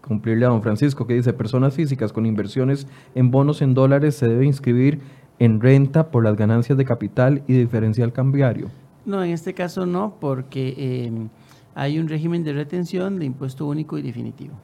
cumplirle 0.08 0.45
a 0.45 0.50
don 0.50 0.62
Francisco, 0.62 1.08
que 1.08 1.16
dice, 1.16 1.34
personas 1.34 1.74
físicas 1.74 2.14
con 2.14 2.26
inversiones 2.26 2.88
en 3.16 3.32
bonos 3.32 3.62
en 3.62 3.74
dólares 3.74 4.16
se 4.16 4.28
debe 4.28 4.45
inscribir 4.45 5.00
en 5.39 5.60
renta 5.60 6.10
por 6.10 6.24
las 6.24 6.36
ganancias 6.36 6.78
de 6.78 6.86
capital 6.86 7.43
y 7.48 7.54
diferencial 7.54 8.14
cambiario. 8.14 8.70
No, 9.06 9.24
en 9.24 9.32
este 9.32 9.54
caso 9.54 9.86
no, 9.86 10.16
porque... 10.20 10.74
Eh, 10.78 11.28
hay 11.78 11.99
un 11.99 12.07
régimen 12.07 12.43
de 12.43 12.53
retención 12.53 13.19
de 13.19 13.25
impuesto 13.25 13.67
único 13.67 13.99
y 13.99 14.01
definitivo. 14.01 14.55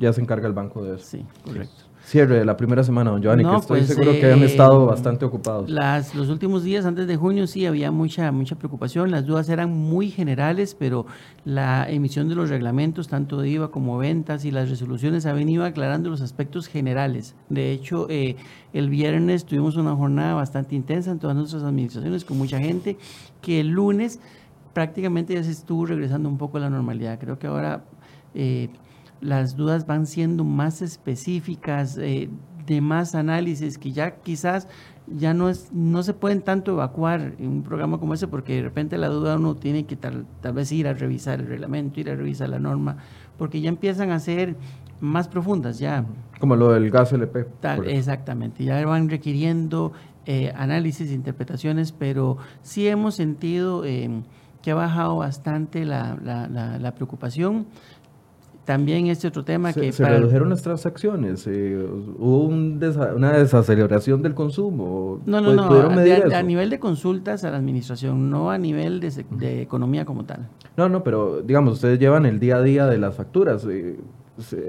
Ya 0.00 0.12
se 0.12 0.20
encarga 0.20 0.48
el 0.48 0.52
banco 0.52 0.82
de 0.82 0.96
eso. 0.96 1.06
Sí, 1.06 1.24
correcto. 1.44 1.84
Cierre 2.04 2.38
de 2.38 2.44
la 2.44 2.56
primera 2.56 2.82
semana, 2.82 3.10
don 3.10 3.22
Giovanni, 3.22 3.44
que 3.44 3.54
estoy 3.54 3.80
pues, 3.80 3.88
seguro 3.90 4.12
que 4.12 4.32
han 4.32 4.42
eh, 4.42 4.46
estado 4.46 4.86
bastante 4.86 5.24
ocupados. 5.24 5.70
Las, 5.70 6.14
los 6.14 6.28
últimos 6.28 6.64
días 6.64 6.86
antes 6.86 7.06
de 7.06 7.16
junio 7.16 7.46
sí 7.46 7.66
había 7.66 7.92
mucha, 7.92 8.32
mucha 8.32 8.56
preocupación, 8.56 9.12
las 9.12 9.26
dudas 9.26 9.48
eran 9.48 9.70
muy 9.70 10.10
generales, 10.10 10.74
pero 10.76 11.06
la 11.44 11.88
emisión 11.88 12.28
de 12.28 12.34
los 12.34 12.48
reglamentos, 12.48 13.06
tanto 13.06 13.40
de 13.40 13.50
IVA 13.50 13.70
como 13.70 13.98
ventas 13.98 14.44
y 14.44 14.50
las 14.50 14.70
resoluciones, 14.70 15.26
ha 15.26 15.32
venido 15.34 15.64
aclarando 15.64 16.10
los 16.10 16.20
aspectos 16.20 16.66
generales. 16.66 17.36
De 17.48 17.70
hecho, 17.70 18.06
eh, 18.08 18.34
el 18.72 18.88
viernes 18.90 19.44
tuvimos 19.44 19.76
una 19.76 19.94
jornada 19.94 20.34
bastante 20.34 20.74
intensa 20.74 21.12
en 21.12 21.20
todas 21.20 21.36
nuestras 21.36 21.62
administraciones 21.62 22.24
con 22.24 22.38
mucha 22.38 22.58
gente, 22.58 22.96
que 23.40 23.60
el 23.60 23.68
lunes 23.68 24.20
prácticamente 24.72 25.34
ya 25.34 25.42
se 25.42 25.50
estuvo 25.50 25.86
regresando 25.86 26.28
un 26.28 26.38
poco 26.38 26.58
a 26.58 26.60
la 26.60 26.70
normalidad. 26.70 27.18
Creo 27.18 27.38
que 27.38 27.46
ahora 27.46 27.84
eh, 28.34 28.68
las 29.20 29.56
dudas 29.56 29.86
van 29.86 30.06
siendo 30.06 30.44
más 30.44 30.82
específicas, 30.82 31.98
eh, 31.98 32.28
de 32.66 32.80
más 32.80 33.14
análisis, 33.14 33.78
que 33.78 33.90
ya 33.90 34.16
quizás 34.16 34.68
ya 35.08 35.34
no, 35.34 35.48
es, 35.48 35.72
no 35.72 36.02
se 36.04 36.14
pueden 36.14 36.40
tanto 36.40 36.72
evacuar 36.72 37.32
en 37.38 37.48
un 37.48 37.62
programa 37.62 37.98
como 37.98 38.14
ese, 38.14 38.28
porque 38.28 38.56
de 38.56 38.62
repente 38.62 38.96
la 38.96 39.08
duda 39.08 39.36
uno 39.36 39.56
tiene 39.56 39.86
que 39.86 39.96
tal, 39.96 40.24
tal 40.40 40.52
vez 40.52 40.70
ir 40.70 40.86
a 40.86 40.94
revisar 40.94 41.40
el 41.40 41.48
reglamento, 41.48 41.98
ir 41.98 42.10
a 42.10 42.14
revisar 42.14 42.48
la 42.48 42.60
norma, 42.60 42.98
porque 43.36 43.60
ya 43.60 43.68
empiezan 43.68 44.12
a 44.12 44.20
ser 44.20 44.54
más 45.00 45.26
profundas 45.26 45.78
ya. 45.78 46.04
Como 46.38 46.54
lo 46.54 46.72
del 46.72 46.90
gas 46.90 47.12
LP. 47.12 47.46
exactamente, 47.86 48.64
ya 48.64 48.84
van 48.86 49.08
requiriendo 49.08 49.92
eh, 50.26 50.52
análisis, 50.54 51.10
interpretaciones, 51.10 51.92
pero 51.92 52.36
sí 52.62 52.86
hemos 52.86 53.16
sentido 53.16 53.84
que 54.62 54.70
ha 54.70 54.74
bajado 54.74 55.16
bastante 55.16 55.84
la, 55.84 56.16
la, 56.22 56.78
la, 56.78 56.94
preocupación. 56.94 57.66
También 58.64 59.06
este 59.06 59.26
otro 59.26 59.42
tema 59.42 59.72
que... 59.72 59.90
¿Se 59.90 60.04
redujeron 60.04 60.50
las 60.50 60.62
transacciones? 60.62 61.46
Eh, 61.46 61.76
¿Hubo 62.18 62.44
una 62.44 63.32
desaceleración 63.32 64.22
del 64.22 64.34
consumo? 64.34 65.20
No, 65.26 65.40
no, 65.40 65.54
no. 65.54 65.62
A, 65.64 66.38
a, 66.38 66.42
nivel 66.42 66.70
de 66.70 66.78
consultas 66.78 67.42
a 67.44 67.50
la 67.50 67.56
administración, 67.56 68.30
no 68.30 68.50
a 68.50 68.58
nivel 68.58 69.00
de, 69.00 69.24
de, 69.30 69.62
economía 69.62 70.04
como 70.04 70.24
tal. 70.24 70.46
No, 70.76 70.88
no, 70.88 71.02
pero 71.02 71.42
digamos, 71.42 71.74
ustedes 71.74 71.98
llevan 71.98 72.26
el 72.26 72.38
día 72.38 72.56
a 72.56 72.62
día 72.62 72.86
de 72.86 72.98
las 72.98 73.14
facturas. 73.16 73.66
Eh, 73.68 73.98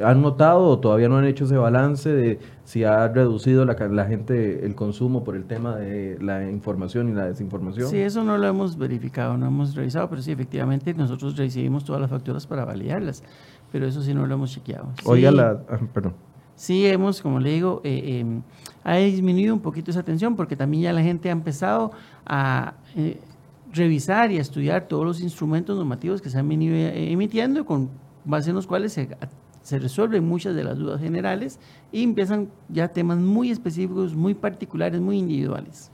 ¿Han 0.04 0.22
notado 0.22 0.64
o 0.64 0.80
todavía 0.80 1.10
no 1.10 1.18
han 1.18 1.26
hecho 1.26 1.46
ese 1.46 1.58
balance 1.58 2.10
de 2.10 2.40
si 2.64 2.84
ha 2.84 3.08
reducido 3.08 3.66
la, 3.66 3.74
la, 3.74 4.06
gente 4.06 4.66
el 4.66 4.76
consumo 4.76 5.24
por 5.24 5.36
el 5.36 5.46
tema 5.46 5.76
de 5.76 6.18
la 6.22 6.50
información 6.50 7.10
y 7.10 7.14
la 7.14 7.26
desinformación? 7.26 7.90
Sí, 7.90 7.98
eso 7.98 8.24
no 8.24 8.38
lo 8.38 8.48
hemos 8.48 8.78
verificado, 8.78 9.38
no 9.38 9.48
hemos 9.48 9.76
revisado, 9.76 10.10
pero 10.10 10.22
sí, 10.22 10.32
efectivamente, 10.32 10.94
nosotros 10.94 11.38
recibimos 11.38 11.84
todas 11.84 12.02
las 12.02 12.10
facturas 12.10 12.48
para 12.48 12.66
validarlas, 12.66 13.24
pero 13.72 13.86
eso 13.88 14.02
sí 14.02 14.14
no 14.14 14.26
lo 14.26 14.34
hemos 14.34 14.52
chequeado. 14.52 14.90
Oiga, 15.06 15.32
la, 15.32 15.62
ah, 15.70 15.80
perdón. 15.94 16.14
Sí, 16.56 16.86
hemos, 16.86 17.22
como 17.22 17.40
le 17.40 17.52
digo, 17.52 17.82
eh, 17.84 18.20
em, 18.20 18.44
ha 18.84 18.98
disminuido 18.98 19.54
un 19.54 19.62
poquito 19.62 19.90
esa 19.90 20.02
atención 20.02 20.36
porque 20.36 20.56
también 20.56 20.84
ya 20.84 20.94
la 20.94 21.02
gente 21.02 21.30
ha 21.30 21.32
empezado 21.32 21.92
a 22.26 22.76
eh, 22.96 23.20
revisar 23.74 24.32
y 24.32 24.38
a 24.38 24.42
estudiar 24.42 24.88
todos 24.88 25.06
los 25.06 25.22
instrumentos 25.22 25.76
normativos 25.76 26.22
que 26.22 26.30
se 26.30 26.38
han 26.38 26.48
venido 26.48 26.76
eh, 26.76 27.12
emitiendo 27.12 27.66
con 27.66 27.90
base 28.26 28.50
en 28.50 28.56
los 28.56 28.68
cuales 28.68 28.94
se 28.94 29.10
se 29.62 29.80
resuelven 29.80 30.28
muchas 30.28 30.56
de 30.56 30.64
las 30.64 30.78
dudas 30.78 31.02
generales 31.02 31.60
y 31.92 32.04
empiezan 32.04 32.50
ya 32.70 32.88
temas 32.88 33.18
muy 33.18 33.52
específicos, 33.52 34.16
muy 34.16 34.34
particulares, 34.34 35.00
muy 35.00 35.18
individuales. 35.18 35.92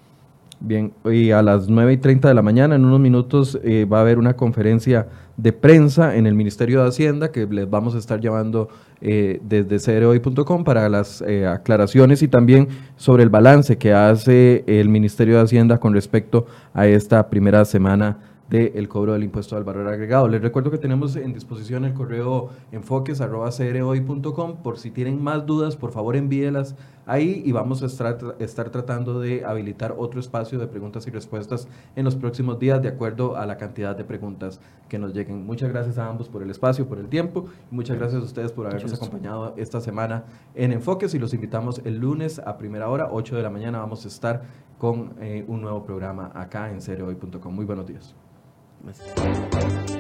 Bien, 0.60 0.92
y 1.06 1.30
a 1.30 1.44
las 1.44 1.70
9 1.70 1.94
y 1.94 1.98
30 1.98 2.30
de 2.30 2.34
la 2.34 2.42
mañana, 2.42 2.76
en 2.76 2.84
unos 2.84 3.00
minutos, 3.00 3.60
eh, 3.64 3.86
va 3.86 4.00
a 4.00 4.02
haber 4.02 4.18
una 4.18 4.36
conferencia 4.36 5.08
de 5.38 5.54
prensa 5.54 6.16
en 6.16 6.26
el 6.26 6.34
Ministerio 6.34 6.82
de 6.82 6.90
Hacienda 6.90 7.32
que 7.32 7.46
les 7.46 7.70
vamos 7.70 7.94
a 7.94 8.00
estar 8.00 8.20
llevando 8.20 8.70
eh, 9.00 9.40
desde 9.44 9.78
cereoy.com 9.78 10.64
para 10.64 10.90
las 10.90 11.22
eh, 11.22 11.46
aclaraciones 11.46 12.24
y 12.24 12.28
también 12.28 12.70
sobre 12.96 13.22
el 13.22 13.30
balance 13.30 13.78
que 13.78 13.94
hace 13.94 14.64
el 14.66 14.90
Ministerio 14.90 15.36
de 15.36 15.44
Hacienda 15.44 15.78
con 15.78 15.94
respecto 15.94 16.48
a 16.74 16.88
esta 16.88 17.30
primera 17.30 17.64
semana 17.64 18.18
del 18.50 18.88
cobro 18.88 19.14
del 19.14 19.24
impuesto 19.24 19.58
al 19.58 19.64
valor 19.64 19.88
agregado. 19.88 20.28
Les 20.28 20.42
recuerdo 20.42 20.72
que 20.72 20.78
tenemos 20.78 21.16
en 21.16 21.34
disposición 21.34 21.86
el 21.86 21.94
correo 21.94 22.50
enfoques.com. 22.72 24.58
Por 24.64 24.78
si 24.78 24.92
tienen 24.92 25.22
más 25.22 25.46
dudas, 25.46 25.76
por 25.76 25.92
favor 25.92 26.16
envíelas 26.16 26.76
ahí 27.06 27.42
y 27.46 27.52
vamos 27.52 27.82
a 27.84 27.88
estar, 27.88 28.36
estar 28.40 28.70
tratando 28.70 29.20
de 29.20 29.46
habilitar 29.46 29.96
otro 29.98 30.20
espacio 30.20 30.60
de 30.60 30.68
preguntas 30.68 31.08
y 31.08 31.12
respuestas 31.12 31.68
en 31.96 32.06
los 32.06 32.16
próximos 32.16 32.60
días 32.60 32.82
de 32.82 32.90
acuerdo 32.90 33.38
a 33.38 33.46
la 33.46 33.58
cantidad 33.58 33.96
de 33.96 34.04
preguntas 34.04 34.60
que 34.90 35.00
nos 35.00 35.14
lleguen. 35.14 35.46
Muchas 35.46 35.70
gracias 35.70 35.98
a 35.98 36.08
ambos 36.08 36.30
por 36.30 36.44
el 36.44 36.50
espacio, 36.50 36.88
por 36.88 37.00
el 37.00 37.08
tiempo 37.08 37.46
y 37.72 37.76
muchas 37.76 37.98
gracias 37.98 38.22
a 38.22 38.26
ustedes 38.26 38.52
por 38.52 38.68
habernos 38.68 38.94
acompañado 38.94 39.54
esta 39.58 39.82
semana 39.82 40.26
en 40.54 40.74
Enfoques 40.74 41.14
y 41.14 41.20
los 41.20 41.34
invitamos 41.34 41.82
el 41.86 41.98
lunes 41.98 42.40
a 42.40 42.58
primera 42.58 42.90
hora, 42.90 43.10
8 43.12 43.36
de 43.36 43.44
la 43.44 43.50
mañana, 43.50 43.80
vamos 43.80 44.04
a 44.06 44.08
estar 44.10 44.44
con 44.78 45.14
eh, 45.20 45.44
un 45.48 45.62
nuevo 45.62 45.84
programa 45.84 46.32
acá 46.36 46.70
en 46.72 46.82
cereoy.com. 46.82 47.54
Muy 47.54 47.66
buenos 47.66 47.88
días. 47.88 48.27
Bye. 48.84 49.97